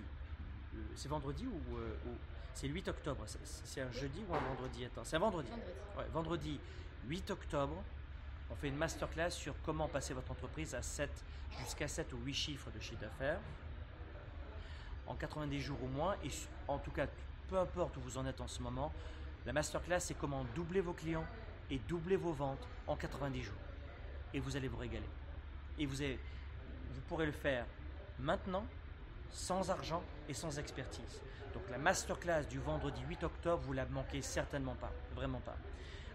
C'est 0.96 1.08
vendredi 1.08 1.46
ou, 1.46 1.78
euh, 1.78 1.96
ou- 2.08 2.18
c'est 2.54 2.68
le 2.68 2.74
8 2.74 2.88
octobre 2.90 3.24
C'est- 3.28 3.82
un 3.82 3.92
jeudi 3.92 4.22
ou 4.28 4.36
un 4.36 4.40
vendredi 4.40 4.84
Attends, 4.86 5.04
c'est 5.06 5.16
un 5.16 5.20
vendredi. 5.20 5.50
Ouais, 5.98 6.06
vendredi 6.12 6.60
8 7.08 7.30
octobre, 7.32 7.82
on 8.50 8.56
fait 8.56 8.68
une 8.68 8.76
masterclass 8.76 9.32
sur 9.32 9.56
comment 9.64 9.88
passer 9.88 10.14
votre 10.14 10.32
entreprise 10.32 10.76
à 10.76 10.82
7 10.82 11.10
jusqu'à 11.62 11.88
7 11.88 12.12
ou 12.14 12.18
8 12.26 12.34
chiffres 12.34 12.70
de 12.72 12.80
chiffre 12.82 13.00
d'affaires 13.00 13.40
en 15.08 15.16
90 15.16 15.62
jours 15.62 15.78
au 15.84 15.88
moins. 15.88 16.16
Et 16.24 16.30
en 16.68 16.78
tout 16.78 16.92
cas, 16.92 17.08
peu 17.48 17.58
importe 17.58 17.98
où 17.98 18.02
vous 18.02 18.18
en 18.18 18.26
êtes 18.26 18.42
en 18.42 18.48
ce 18.48 18.62
moment, 18.62 18.92
la 19.46 19.54
masterclass, 19.54 20.00
c'est 20.00 20.16
comment 20.16 20.46
doubler 20.56 20.82
vos 20.82 20.94
clients 20.94 21.26
et 21.70 21.80
doubler 21.88 22.16
vos 22.16 22.34
ventes 22.34 22.68
en 22.88 22.96
90 22.96 23.44
jours. 23.44 23.54
Et 24.34 24.40
vous 24.40 24.56
allez 24.56 24.68
vous 24.68 24.78
régaler. 24.78 25.10
Et 25.78 25.86
vous, 25.86 25.98
vous 25.98 27.02
pourrez 27.08 27.26
le 27.26 27.32
faire 27.32 27.66
maintenant, 28.20 28.66
sans 29.32 29.70
argent 29.70 30.04
et 30.30 30.34
sans 30.34 30.58
expertise. 30.58 31.22
Donc 31.54 31.64
la 31.70 31.78
masterclass 31.78 32.44
du 32.50 32.60
vendredi 32.60 33.02
8 33.08 33.24
octobre, 33.24 33.64
vous 33.66 33.74
la 33.74 33.86
manquez 33.86 34.22
certainement 34.22 34.76
pas, 34.76 34.92
vraiment 35.16 35.40
pas. 35.40 35.56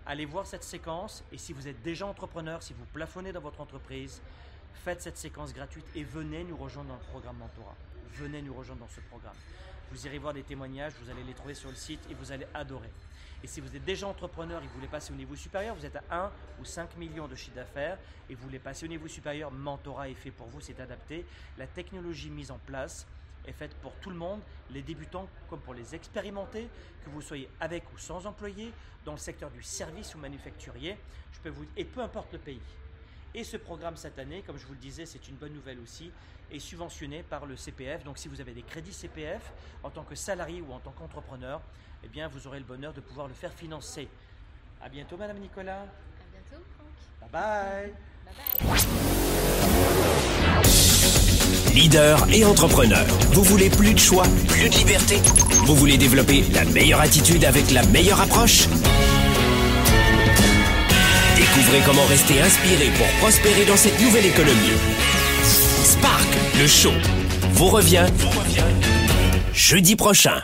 Allez 0.07 0.25
voir 0.25 0.47
cette 0.47 0.65
séquence 0.65 1.25
et 1.31 1.39
si 1.39 1.53
vous 1.53 1.69
êtes 1.69 1.83
déjà 1.83 2.07
entrepreneur, 2.07 2.63
si 2.63 2.73
vous 2.73 2.85
plafonnez 2.87 3.33
dans 3.33 3.41
votre 3.41 3.61
entreprise, 3.61 4.23
faites 4.85 5.03
cette 5.03 5.19
séquence 5.19 5.53
gratuite 5.53 5.87
et 5.95 6.05
venez 6.05 6.45
nous 6.45 6.57
rejoindre 6.57 6.91
dans 6.91 6.97
le 6.97 7.01
programme 7.01 7.37
Mentorat. 7.37 7.77
Venez 8.15 8.43
nous 8.43 8.55
rejoindre 8.55 8.83
dans 8.83 8.89
ce 8.89 9.01
programme. 9.01 9.37
Vous 9.91 10.07
irez 10.07 10.19
voir 10.19 10.33
des 10.33 10.43
témoignages, 10.43 10.93
vous 11.03 11.11
allez 11.11 11.25
les 11.25 11.35
trouver 11.35 11.55
sur 11.55 11.69
le 11.69 11.75
site 11.75 12.01
et 12.11 12.15
vous 12.15 12.33
allez 12.33 12.47
adorer. 12.55 12.91
Et 13.43 13.47
si 13.47 13.61
vous 13.61 13.75
êtes 13.75 13.85
déjà 13.85 14.07
entrepreneur 14.07 14.63
et 14.63 14.67
vous 14.67 14.75
voulez 14.75 14.87
passer 14.87 15.13
au 15.13 15.17
niveau 15.17 15.35
supérieur, 15.35 15.75
vous 15.75 15.87
êtes 15.87 15.97
à 15.97 16.27
1 16.27 16.31
ou 16.61 16.65
5 16.65 16.97
millions 16.97 17.27
de 17.27 17.35
chiffre 17.35 17.57
d'affaires 17.57 17.99
et 18.29 18.35
vous 18.35 18.43
voulez 18.43 18.59
passer 18.59 18.85
au 18.85 18.89
niveau 18.89 19.09
supérieur, 19.09 19.51
Mentorat 19.51 20.11
est 20.11 20.15
fait 20.15 20.31
pour 20.31 20.47
vous, 20.49 20.61
c'est 20.61 20.79
adapté. 20.79 21.25
La 21.57 21.67
technologie 21.67 22.31
mise 22.31 22.51
en 22.51 22.59
place 22.59 23.07
est 23.47 23.53
faite 23.53 23.75
pour 23.77 23.95
tout 23.97 24.11
le 24.11 24.17
monde, 24.17 24.41
les 24.71 24.83
débutants 24.83 25.29
comme 25.49 25.61
pour 25.61 25.75
les 25.75 25.95
expérimentés, 25.95 26.69
que 27.05 27.11
vous 27.11 27.23
soyez 27.23 27.49
avec 27.61 27.91
ou 27.93 27.99
sans 27.99 28.27
employé, 28.27 28.73
dans 29.05 29.13
le 29.13 29.19
secteur 29.19 29.51
du 29.51 29.63
service 29.63 30.15
ou 30.15 30.19
manufacturier, 30.19 30.99
je 31.33 31.41
peux 31.41 31.49
vous 31.49 31.65
et 31.77 31.87
peu 31.87 32.01
importe 32.01 32.33
le 32.35 32.39
pays. 32.39 32.61
Et 33.35 33.45
ce 33.45 33.57
programme 33.57 33.97
cette 33.97 34.19
année, 34.19 34.43
comme 34.47 34.59
je 34.59 34.67
vous 34.67 34.75
le 34.75 34.79
disais, 34.79 35.07
c'est 35.07 35.29
une 35.29 35.37
bonne 35.37 35.55
nouvelle 35.55 35.79
aussi, 35.81 36.11
est 36.53 36.59
subventionné 36.59 37.23
par 37.23 37.47
le 37.47 37.57
CPF. 37.57 38.05
Donc 38.05 38.19
si 38.19 38.29
vous 38.29 38.41
avez 38.41 38.53
des 38.53 38.63
crédits 38.63 38.93
CPF 38.93 39.53
en 39.83 39.91
tant 39.91 40.03
que 40.03 40.15
salarié 40.15 40.63
ou 40.63 40.73
en 40.73 40.79
tant 40.79 40.93
qu'entrepreneur, 40.93 41.61
eh 42.05 42.09
bien 42.09 42.29
vous 42.29 42.47
aurez 42.47 42.59
le 42.59 42.65
bonheur 42.65 42.93
de 42.93 43.01
pouvoir 43.01 43.29
le 43.29 43.35
faire 43.35 43.53
financer. 43.53 44.09
À 44.83 44.89
bientôt 44.89 45.17
Madame 45.17 45.39
Nicolas. 45.39 45.83
À 45.83 45.87
bientôt, 46.33 46.65
Franck. 46.77 46.89
Bye 47.21 47.31
bye. 47.31 47.93
Bye 48.25 48.35
bye. 48.69 48.81
Leader 51.75 52.27
et 52.33 52.45
entrepreneur. 52.45 53.07
Vous 53.33 53.45
voulez 53.45 53.71
plus 53.71 53.95
de 53.95 53.99
choix, 53.99 54.25
plus 54.49 54.69
de 54.69 54.75
liberté? 54.75 55.17
Vous 55.67 55.75
voulez 55.77 55.97
développer 55.97 56.43
la 56.53 56.65
meilleure 56.65 57.01
attitude 57.01 57.45
avec 57.45 57.71
la 57.71 57.85
meilleure 57.87 58.21
approche? 58.21 58.67
Découvrez 61.37 61.81
comment 61.87 62.05
rester 62.07 62.41
inspiré 62.41 62.91
pour 62.97 63.07
prospérer 63.21 63.65
dans 63.67 63.77
cette 63.77 64.01
nouvelle 64.01 64.27
économie. 64.27 65.00
Spark, 65.91 66.29
le 66.57 66.69
show, 66.69 66.93
vous 67.55 67.67
revient 67.67 68.07
jeudi 69.53 69.97
prochain. 69.97 70.41